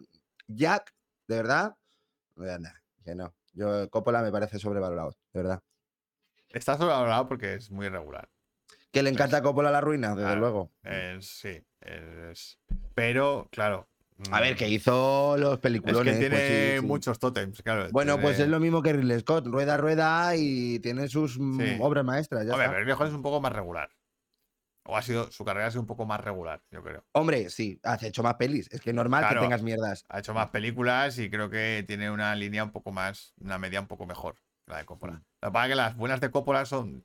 Jack, 0.47 0.95
de 1.27 1.37
verdad. 1.37 1.77
Nada, 2.37 2.83
que 3.05 3.15
no. 3.15 3.35
Yo, 3.53 3.91
Coppola 3.91 4.23
me 4.23 4.31
parece 4.33 4.59
sobrevalorado, 4.59 5.11
de 5.33 5.43
verdad. 5.43 5.63
Está 6.49 6.77
sobrevalorado 6.79 7.29
porque 7.29 7.55
es 7.55 7.71
muy 7.71 7.87
irregular. 7.87 8.31
Que 8.91 9.03
le 9.03 9.11
encanta 9.11 9.39
a 9.39 9.43
Coppola 9.43 9.71
la 9.71 9.83
ruina, 9.83 10.11
desde 10.11 10.23
Claro. 10.23 10.41
luego. 10.41 10.73
Sí, 11.21 11.63
es. 11.83 12.59
Pero, 12.95 13.49
claro. 13.53 13.89
A 14.32 14.40
ver, 14.40 14.57
que 14.57 14.69
hizo 14.69 15.36
los 15.39 15.55
Es 15.55 15.59
peliculones. 15.61 16.15
que 16.15 16.20
tiene 16.20 16.36
pues 16.36 16.49
sí, 16.74 16.81
sí. 16.81 16.86
muchos 16.86 17.19
tótems, 17.19 17.62
claro. 17.62 17.89
Bueno, 17.93 18.15
pues 18.20 18.36
tiene- 18.36 18.45
es 18.47 18.51
lo 18.51 18.59
mismo 18.61 18.82
que 18.82 18.93
Ridley 18.93 19.20
Scott, 19.20 19.47
rueda, 19.47 19.77
rueda 19.77 20.35
y 20.36 20.81
tiene 20.81 21.09
sus 21.09 21.39
mm, 21.39 21.61
Sí. 21.61 21.77
obras 21.81 22.05
maestras. 22.05 22.45
Ya 22.45 22.53
Hombre, 22.53 22.65
está. 22.65 22.70
pero 22.73 22.81
Ridley 22.85 22.95
Scott 22.97 23.09
es 23.09 23.15
un 23.15 23.23
poco 23.23 23.40
más 23.40 23.53
regular. 23.53 23.89
O 24.90 24.97
ha 24.97 25.03
sido, 25.03 25.31
su 25.31 25.45
carrera 25.45 25.66
ha 25.66 25.70
sido 25.70 25.82
un 25.82 25.86
poco 25.86 26.07
más 26.07 26.19
regular, 26.20 26.62
yo 26.70 26.82
creo. 26.82 27.05
Hombre, 27.12 27.51
sí, 27.51 27.78
has 27.85 28.03
hecho 28.03 28.23
más 28.23 28.35
pelis. 28.36 28.69
Es 28.73 28.81
que 28.81 28.90
es 28.90 28.97
normal 28.97 29.20
Claro. 29.23 29.40
que 29.40 29.47
tengas 29.47 29.62
mierdas. 29.62 30.05
Ha 30.09 30.19
hecho 30.20 30.32
más 30.35 30.49
películas 30.49 31.19
y 31.19 31.28
creo 31.31 31.51
que 31.51 31.85
tiene 31.86 32.11
una 32.11 32.35
línea 32.35 32.65
un 32.65 32.70
poco 32.73 32.90
más, 32.90 33.35
una 33.39 33.59
media 33.59 33.81
un 33.81 33.86
poco 33.86 34.07
mejor, 34.07 34.36
la 34.66 34.78
de 34.78 34.85
Coppola. 34.86 35.12
Mm. 35.12 35.24
Lo 35.43 35.49
que 35.49 35.53
pasa 35.53 35.66
es 35.66 35.70
que 35.70 35.77
las 35.77 35.97
buenas 35.97 36.20
de 36.20 36.31
Coppola 36.31 36.65
son 36.65 37.05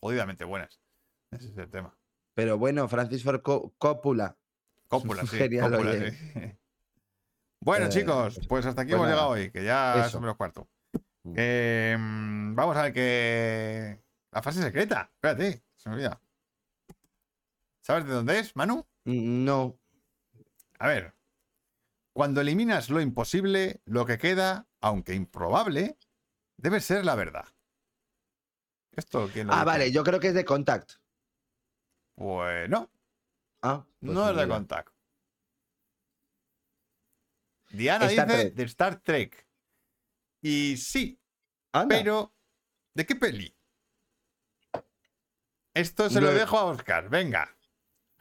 jodidamente 0.00 0.44
buenas. 0.44 0.80
Ese 1.30 1.48
es 1.48 1.58
el 1.58 1.68
tema. 1.70 1.94
Pero 2.34 2.56
bueno, 2.56 2.88
Francis 2.88 3.22
Ford 3.22 3.42
Co- 3.42 3.74
Coppola. 3.78 4.36
Coppola, 4.88 5.24
sí. 5.26 5.36
Genial, 5.36 5.74
oye. 5.74 6.12
sí. 6.12 6.58
Bueno, 7.60 7.86
Eh, 7.86 7.88
chicos, 7.88 8.38
pues 8.48 8.64
hasta 8.66 8.82
aquí 8.82 8.90
pues 8.92 8.96
hemos 8.98 9.06
nada, 9.08 9.16
llegado 9.16 9.30
hoy, 9.32 9.50
que 9.50 9.64
ya 9.64 10.00
eso. 10.00 10.10
son 10.10 10.20
menos 10.22 10.36
cuarto. 10.36 10.68
Mm. 11.24 11.34
Eh, 11.36 11.96
mm, 11.98 12.54
vamos 12.54 12.76
a 12.76 12.82
ver 12.82 12.92
que. 12.92 14.00
La 14.30 14.42
frase 14.42 14.62
secreta. 14.62 15.10
Espérate, 15.12 15.64
se 15.74 15.88
me 15.88 15.96
olvida. 15.96 16.20
¿Sabes 17.80 18.04
de 18.06 18.12
dónde 18.12 18.38
es, 18.38 18.54
Manu? 18.54 18.86
No. 19.04 19.76
A 20.78 20.86
ver. 20.86 21.14
Cuando 22.12 22.40
eliminas 22.40 22.90
lo 22.90 23.00
imposible, 23.00 23.80
lo 23.86 24.06
que 24.06 24.18
queda, 24.18 24.68
aunque 24.80 25.14
improbable, 25.14 25.96
debe 26.56 26.80
ser 26.80 27.04
la 27.04 27.16
verdad. 27.16 27.46
¿Esto 28.92 29.28
quién 29.32 29.48
lo 29.48 29.52
Ah, 29.52 29.56
dice? 29.56 29.66
vale, 29.66 29.92
yo 29.92 30.04
creo 30.04 30.20
que 30.20 30.28
es 30.28 30.34
de 30.34 30.44
Contact. 30.44 30.92
Pues 32.14 32.68
no, 32.68 32.88
Ah, 33.62 33.84
pues 34.00 34.12
no 34.12 34.28
es 34.30 34.36
de. 34.36 34.48
Contact. 34.48 34.92
Diana 37.70 38.06
Star 38.06 38.26
dice 38.28 38.38
Trek. 38.44 38.54
de 38.54 38.62
Star 38.64 39.00
Trek. 39.00 39.46
Y 40.40 40.76
sí, 40.76 41.20
Anda. 41.72 41.96
pero 41.96 42.34
¿de 42.94 43.04
qué 43.06 43.14
peli? 43.16 43.54
Esto 45.74 46.08
se 46.08 46.20
lo 46.20 46.28
De- 46.28 46.38
dejo 46.40 46.58
a 46.58 46.64
Oscar. 46.64 47.08
Venga, 47.08 47.54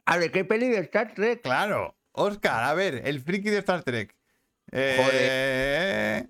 A 0.05 0.17
ver, 0.17 0.31
¿qué 0.31 0.43
peli 0.45 0.69
de 0.69 0.79
Star 0.79 1.13
Trek? 1.13 1.41
claro. 1.41 1.95
Oscar, 2.11 2.63
a 2.63 2.73
ver, 2.73 3.07
el 3.07 3.21
friki 3.21 3.49
de 3.51 3.59
Star 3.59 3.83
Trek. 3.83 4.15
Eh, 4.71 6.27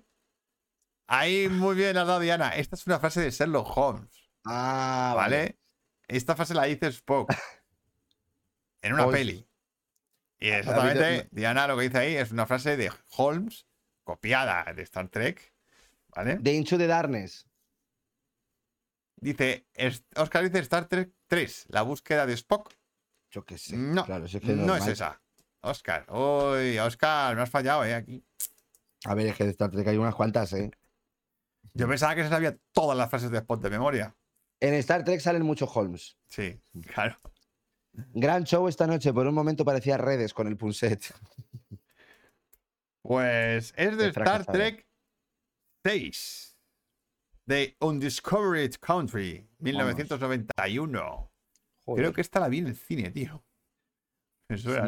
Ahí 1.10 1.48
muy 1.48 1.74
bien 1.74 1.96
has 1.96 2.06
dado 2.06 2.20
Diana. 2.20 2.50
Esta 2.50 2.76
es 2.76 2.86
una 2.86 3.00
frase 3.00 3.22
de 3.22 3.30
Sherlock 3.30 3.74
Holmes, 3.74 4.30
Ah, 4.44 5.14
¿vale? 5.16 5.58
Esta 6.06 6.36
frase 6.36 6.52
la 6.54 6.64
dice 6.64 6.88
Spock 6.88 7.30
en 8.82 8.92
una 8.94 9.08
peli. 9.08 9.46
Y 10.40 10.48
exactamente, 10.50 11.28
Diana 11.32 11.66
lo 11.66 11.76
que 11.76 11.84
dice 11.84 11.98
ahí 11.98 12.16
es 12.16 12.30
una 12.30 12.46
frase 12.46 12.76
de 12.76 12.92
Holmes 13.16 13.66
copiada 14.04 14.72
de 14.72 14.82
Star 14.82 15.08
Trek, 15.08 15.52
¿vale? 16.08 16.36
De 16.36 16.54
Into 16.54 16.78
the 16.78 16.86
Darkness. 16.86 17.46
Dice, 19.16 19.66
Oscar 20.14 20.44
dice 20.44 20.60
Star 20.60 20.86
Trek 20.86 21.12
3, 21.26 21.66
la 21.70 21.82
búsqueda 21.82 22.24
de 22.24 22.34
Spock. 22.34 22.72
Yo 23.30 23.44
qué 23.44 23.58
sé. 23.58 23.76
No, 23.76 24.04
claro, 24.04 24.28
si 24.28 24.36
es 24.36 24.42
que 24.42 24.54
no 24.54 24.76
es 24.76 24.86
esa. 24.86 25.20
Oscar, 25.60 26.06
uy, 26.10 26.78
Oscar, 26.78 27.34
me 27.34 27.42
has 27.42 27.50
fallado, 27.50 27.84
¿eh? 27.84 27.94
Aquí. 27.94 28.24
A 29.04 29.14
ver, 29.14 29.26
es 29.26 29.36
que 29.36 29.44
de 29.44 29.50
Star 29.50 29.70
Trek 29.70 29.88
hay 29.88 29.96
unas 29.96 30.14
cuantas, 30.14 30.52
¿eh? 30.52 30.70
Yo 31.74 31.88
pensaba 31.88 32.14
que 32.14 32.22
se 32.22 32.28
sabía 32.28 32.56
todas 32.72 32.96
las 32.96 33.10
frases 33.10 33.30
de 33.30 33.38
Spock 33.38 33.60
de 33.60 33.70
memoria. 33.70 34.16
En 34.60 34.74
Star 34.74 35.04
Trek 35.04 35.20
salen 35.20 35.42
muchos 35.42 35.68
Holmes. 35.74 36.16
Sí, 36.28 36.60
claro. 36.92 37.16
Gran 38.14 38.44
show 38.44 38.68
esta 38.68 38.86
noche. 38.86 39.12
Por 39.12 39.26
un 39.26 39.34
momento 39.34 39.64
parecía 39.64 39.96
redes 39.96 40.32
con 40.34 40.46
el 40.46 40.56
Punset. 40.56 41.12
Pues 43.02 43.72
es 43.76 43.96
de 43.96 44.08
Star. 44.08 44.44
Trek 44.46 44.86
6. 45.84 46.56
De 47.46 47.76
Undiscovered 47.80 48.74
Country, 48.80 49.48
1991. 49.58 51.32
Creo 51.96 52.12
que 52.12 52.20
esta 52.20 52.40
la 52.40 52.48
vi 52.48 52.58
en 52.58 52.66
el 52.66 52.76
cine, 52.76 53.10
tío. 53.10 53.42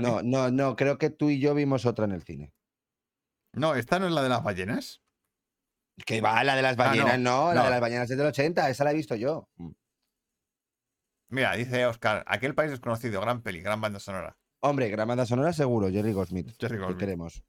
No, 0.00 0.22
no, 0.22 0.50
no. 0.50 0.76
Creo 0.76 0.98
que 0.98 1.08
tú 1.10 1.30
y 1.30 1.40
yo 1.40 1.54
vimos 1.54 1.86
otra 1.86 2.04
en 2.04 2.12
el 2.12 2.22
cine. 2.22 2.52
No, 3.54 3.74
esta 3.74 3.98
no 3.98 4.06
es 4.06 4.12
la 4.12 4.22
de 4.22 4.28
las 4.28 4.42
ballenas. 4.44 5.00
Que 6.04 6.20
va, 6.20 6.44
la 6.44 6.54
de 6.56 6.62
las 6.62 6.72
Ah, 6.78 6.94
no, 6.94 7.04
ballenas, 7.04 7.18
no, 7.18 7.48
La 7.48 7.60
no. 7.60 7.64
de 7.64 7.70
las 7.70 7.80
ballenas 7.80 8.10
es 8.10 8.16
del 8.18 8.26
80. 8.26 8.68
Esa 8.68 8.84
la 8.84 8.90
he 8.90 8.94
visto 8.94 9.14
yo. 9.16 9.48
Mira, 11.30 11.54
dice 11.54 11.86
Oscar, 11.86 12.24
aquel 12.26 12.54
país 12.54 12.70
desconocido, 12.70 13.20
gran 13.20 13.40
peli, 13.40 13.60
gran 13.60 13.80
banda 13.80 13.98
sonora. 14.00 14.36
Hombre, 14.60 14.88
gran 14.90 15.08
banda 15.08 15.24
sonora 15.24 15.52
seguro. 15.52 15.88
Jerry 15.90 16.12
Goldsmith. 16.12 16.54
Jerry 16.58 16.76
¿Qué 16.76 16.80
Goldsmith. 16.82 16.98
queremos? 16.98 17.42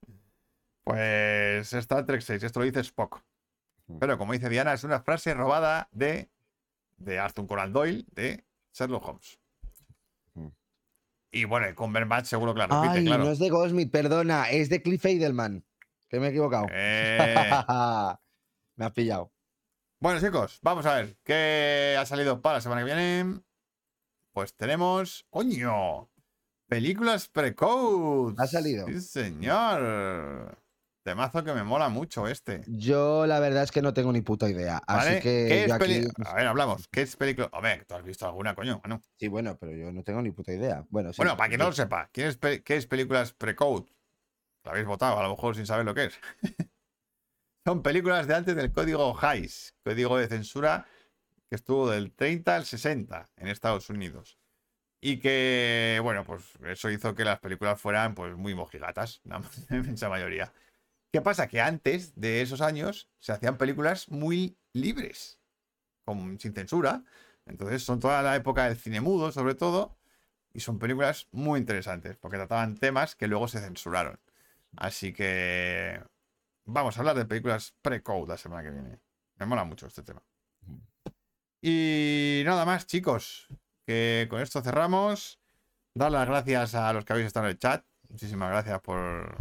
Pues 0.84 1.74
Star 1.74 2.06
Trek 2.06 2.22
6, 2.22 2.44
esto 2.44 2.60
lo 2.60 2.66
dice 2.66 2.80
Spock. 2.82 3.22
Mm. 3.88 4.00
Pero 4.00 4.18
como 4.18 4.34
dice 4.34 4.50
Diana, 4.50 4.74
es 4.74 4.84
una 4.84 5.02
frase 5.02 5.34
robada 5.34 5.90
de 5.92 6.30
de 6.98 7.20
Arthur 7.20 7.48
Conan 7.48 7.74
Doyle 7.74 8.06
de 8.12 8.46
Sherlock 8.74 9.08
Holmes. 9.08 9.40
Mm. 10.36 10.48
Y 11.32 11.46
bueno, 11.46 11.68
el 11.68 11.76
Cumberbatch 11.76 12.26
seguro 12.26 12.54
que 12.54 12.60
la 12.60 12.68
repite, 12.68 13.00
Ay, 13.00 13.06
claro. 13.06 13.26
no 13.26 13.32
es 13.32 13.40
de 13.40 13.50
Goldsmith, 13.50 13.92
perdona, 13.92 14.50
es 14.50 14.70
de 14.70 14.82
Cliff 14.82 15.04
Edelman. 15.06 15.66
Que 16.08 16.20
me 16.20 16.28
he 16.28 16.30
equivocado. 16.30 16.68
Eh, 16.70 17.50
me 18.76 18.86
has 18.86 18.92
pillado. 18.92 19.32
Bueno, 20.00 20.20
chicos, 20.20 20.60
vamos 20.62 20.86
a 20.86 20.96
ver 20.96 21.18
qué 21.24 21.96
ha 21.98 22.06
salido 22.06 22.42
para 22.42 22.56
la 22.56 22.62
semana 22.62 22.82
que 22.82 22.86
viene. 22.86 23.42
Pues 24.34 24.54
tenemos. 24.56 25.26
¡Coño! 25.30 26.10
Películas 26.68 27.28
pre-code. 27.28 28.36
Ha 28.38 28.48
salido. 28.48 28.88
Sí, 28.88 29.02
señor. 29.02 30.58
Temazo 31.04 31.44
que 31.44 31.54
me 31.54 31.64
mola 31.64 31.90
mucho 31.90 32.28
este. 32.28 32.62
Yo 32.68 33.26
la 33.26 33.40
verdad 33.40 33.64
es 33.64 33.72
que 33.72 33.82
no 33.82 33.92
tengo 33.94 34.14
ni 34.14 34.22
puta 34.22 34.48
idea. 34.50 34.82
¿Vale? 34.88 35.10
Así 35.12 35.20
que 35.22 35.46
¿Qué 35.48 35.66
es 35.66 35.72
aquí. 35.72 36.08
A 36.26 36.36
ver, 36.36 36.48
hablamos. 36.48 36.88
¿Qué 36.90 37.02
es 37.02 37.16
película? 37.18 37.50
Hombre, 37.54 37.84
¿tú 37.88 37.96
has 37.96 38.04
visto 38.04 38.26
alguna, 38.26 38.54
coño? 38.56 38.80
Bueno, 38.84 39.02
Sí, 39.18 39.28
bueno, 39.28 39.58
pero 39.60 39.72
yo 39.74 39.92
no 39.92 40.04
tengo 40.04 40.22
ni 40.22 40.32
puta 40.32 40.54
idea. 40.54 40.86
Bueno, 40.90 41.12
sí, 41.12 41.18
bueno 41.18 41.36
para 41.36 41.50
quien 41.50 41.60
no 41.60 41.66
lo 41.66 41.74
sepa, 41.74 42.10
¿quién 42.14 42.28
es 42.28 42.38
pe- 42.38 42.62
¿qué 42.64 42.78
es 42.78 42.86
películas 42.86 43.34
pre-code? 43.34 43.88
Lo 44.64 44.72
habéis 44.72 44.86
votado, 44.86 45.18
a 45.20 45.24
lo 45.24 45.30
mejor 45.32 45.56
sin 45.56 45.66
saber 45.66 45.86
lo 45.86 45.96
que 45.96 46.06
es. 46.06 46.14
Son 47.66 47.82
películas 47.82 48.28
de 48.28 48.36
antes 48.36 48.56
del 48.56 48.72
código 48.72 49.18
Hays, 49.22 49.76
código 49.84 50.18
de 50.18 50.28
censura 50.28 50.86
que 51.52 51.56
estuvo 51.56 51.90
del 51.90 52.14
30 52.14 52.56
al 52.56 52.66
60 52.66 53.30
en 53.36 53.50
Estados 53.50 53.90
Unidos. 53.90 54.40
Y 55.02 55.18
que, 55.18 56.00
bueno, 56.02 56.24
pues 56.24 56.44
eso 56.66 56.90
hizo 56.90 57.14
que 57.14 57.26
las 57.26 57.42
películas 57.42 57.82
fueran 57.82 58.16
pues 58.16 58.38
muy 58.38 58.56
mojigatas, 58.56 59.20
la 59.26 59.42
inmensa 59.70 60.08
mayoría. 60.08 60.54
¿Qué 61.12 61.20
pasa? 61.20 61.50
Que 61.50 61.60
antes 61.60 62.16
de 62.16 62.42
esos 62.42 62.62
años 62.62 63.10
se 63.20 63.34
hacían 63.34 63.58
películas 63.58 64.08
muy 64.08 64.58
libres, 64.72 65.42
con, 66.06 66.40
sin 66.40 66.54
censura. 66.54 67.04
Entonces 67.46 67.84
son 67.84 68.00
toda 68.00 68.22
la 68.22 68.38
época 68.38 68.70
del 68.70 68.78
cine 68.78 69.02
mudo, 69.02 69.34
sobre 69.34 69.56
todo, 69.56 69.98
y 70.54 70.62
son 70.62 70.80
películas 70.80 71.28
muy 71.34 71.60
interesantes, 71.60 72.16
porque 72.16 72.38
trataban 72.38 72.78
temas 72.78 73.18
que 73.18 73.28
luego 73.28 73.50
se 73.50 73.60
censuraron. 73.60 74.22
Así 74.78 75.12
que 75.12 76.02
vamos 76.64 76.96
a 76.96 77.02
hablar 77.02 77.18
de 77.18 77.26
películas 77.26 77.76
pre-code 77.82 78.30
la 78.30 78.38
semana 78.38 78.64
que 78.64 78.72
viene. 78.72 79.02
Me 79.36 79.46
mola 79.46 79.66
mucho 79.66 79.88
este 79.88 80.04
tema. 80.04 80.24
Y 81.62 82.42
nada 82.46 82.66
más, 82.66 82.88
chicos, 82.88 83.48
que 83.86 84.28
con 84.30 84.42
esto 84.42 84.62
cerramos. 84.62 85.40
Dar 85.94 86.12
las 86.12 86.28
gracias 86.28 86.74
a 86.76 86.92
los 86.94 87.06
que 87.06 87.14
habéis 87.14 87.28
estado 87.28 87.46
en 87.48 87.52
el 87.52 87.60
chat. 87.60 87.86
Muchísimas 88.10 88.50
gracias 88.50 88.80
por, 88.82 89.38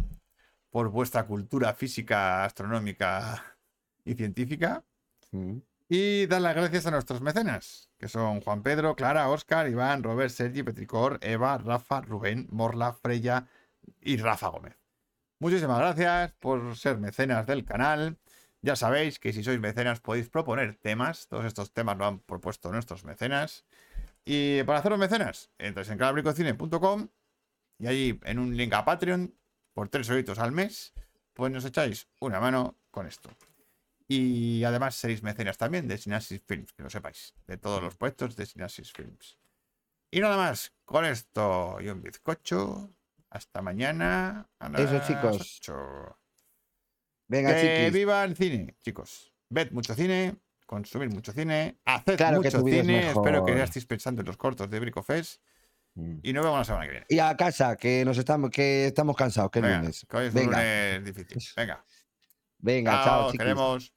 por 0.69 0.89
vuestra 0.89 1.25
cultura 1.25 1.73
física, 1.73 2.43
astronómica 2.45 3.57
y 4.05 4.13
científica. 4.13 4.83
Mm. 5.31 5.57
Y 5.89 6.25
dar 6.27 6.41
las 6.41 6.55
gracias 6.55 6.85
a 6.85 6.91
nuestros 6.91 7.21
mecenas, 7.21 7.89
que 7.97 8.07
son 8.07 8.39
Juan 8.39 8.63
Pedro, 8.63 8.95
Clara, 8.95 9.29
Óscar, 9.29 9.67
Iván, 9.67 10.03
Robert, 10.03 10.31
Sergi, 10.31 10.63
Petricor, 10.63 11.19
Eva, 11.21 11.57
Rafa, 11.57 12.01
Rubén, 12.01 12.47
Morla, 12.49 12.93
Freya 12.93 13.47
y 13.99 14.15
Rafa 14.17 14.47
Gómez. 14.47 14.77
Muchísimas 15.39 15.79
gracias 15.79 16.33
por 16.33 16.77
ser 16.77 16.97
mecenas 16.97 17.45
del 17.45 17.65
canal. 17.65 18.17
Ya 18.61 18.75
sabéis 18.75 19.19
que 19.19 19.33
si 19.33 19.43
sois 19.43 19.59
mecenas 19.59 19.99
podéis 19.99 20.29
proponer 20.29 20.75
temas. 20.75 21.27
Todos 21.27 21.45
estos 21.45 21.73
temas 21.73 21.97
lo 21.97 22.05
han 22.05 22.19
propuesto 22.19 22.71
nuestros 22.71 23.03
mecenas. 23.03 23.65
Y 24.23 24.61
para 24.63 24.79
haceros 24.79 24.99
mecenas, 24.99 25.49
entráis 25.57 25.89
en 25.89 25.97
canalbricocine.com 25.97 27.07
y 27.79 27.87
allí 27.87 28.19
en 28.23 28.37
un 28.37 28.55
link 28.55 28.73
a 28.73 28.85
Patreon, 28.85 29.33
por 29.73 29.89
3 29.89 30.07
euritos 30.09 30.37
al 30.37 30.51
mes, 30.51 30.93
pues 31.33 31.51
nos 31.51 31.65
echáis 31.65 32.07
una 32.19 32.39
mano 32.39 32.77
con 32.91 33.07
esto. 33.07 33.31
Y 34.07 34.63
además 34.63 34.95
seréis 34.95 35.23
mecenas 35.23 35.57
también 35.57 35.87
de 35.87 35.97
Synapsis 35.97 36.41
Films, 36.45 36.73
que 36.73 36.83
lo 36.83 36.89
sepáis, 36.89 37.33
de 37.47 37.57
todos 37.57 37.81
los 37.81 37.95
proyectos 37.95 38.35
de 38.35 38.45
Synapsis 38.45 38.91
Films. 38.91 39.39
Y 40.11 40.19
nada 40.19 40.37
más, 40.37 40.73
con 40.85 41.05
esto 41.05 41.77
y 41.79 41.87
un 41.87 42.01
bizcocho. 42.01 42.93
Hasta 43.29 43.61
mañana. 43.61 44.49
A 44.59 44.67
Eso, 44.77 44.99
chicos. 45.07 45.59
8. 45.61 46.20
Venga, 47.31 47.53
Que 47.55 47.61
chiquis. 47.61 47.93
viva 47.93 48.23
el 48.25 48.35
cine, 48.35 48.75
chicos. 48.83 49.31
Ved 49.49 49.71
mucho 49.71 49.93
cine, 49.95 50.35
consumid 50.65 51.09
mucho 51.13 51.31
cine, 51.31 51.79
haced 51.85 52.17
Claro 52.17 52.37
mucho 52.41 52.57
es 52.57 52.63
cine. 52.63 53.07
Espero 53.09 53.45
que 53.45 53.55
ya 53.55 53.63
estéis 53.63 53.85
pensando 53.85 54.21
en 54.21 54.27
los 54.27 54.35
cortos 54.35 54.69
de 54.69 54.79
Bricofest. 54.81 55.41
Mm. 55.95 56.19
Y 56.23 56.33
nos 56.33 56.43
vemos 56.43 56.59
la 56.59 56.65
semana 56.65 56.85
que 56.85 56.91
viene. 56.91 57.05
Y 57.07 57.19
a 57.19 57.35
casa, 57.37 57.77
que 57.77 58.03
nos 58.03 58.17
estamos, 58.17 58.49
que 58.49 58.87
estamos 58.87 59.15
cansados, 59.15 59.49
que 59.49 59.59
es 59.59 59.63
Venga, 59.63 59.77
lunes. 59.79 60.05
que 60.09 60.17
hoy 60.17 60.27
es 60.27 60.33
Venga. 60.33 60.57
lunes 60.57 61.03
difícil. 61.05 61.37
Venga. 61.55 61.85
Venga, 62.59 62.91
chao, 62.91 63.03
chao, 63.05 63.19
os 63.27 63.31
chiquis. 63.31 63.39
queremos. 63.39 63.93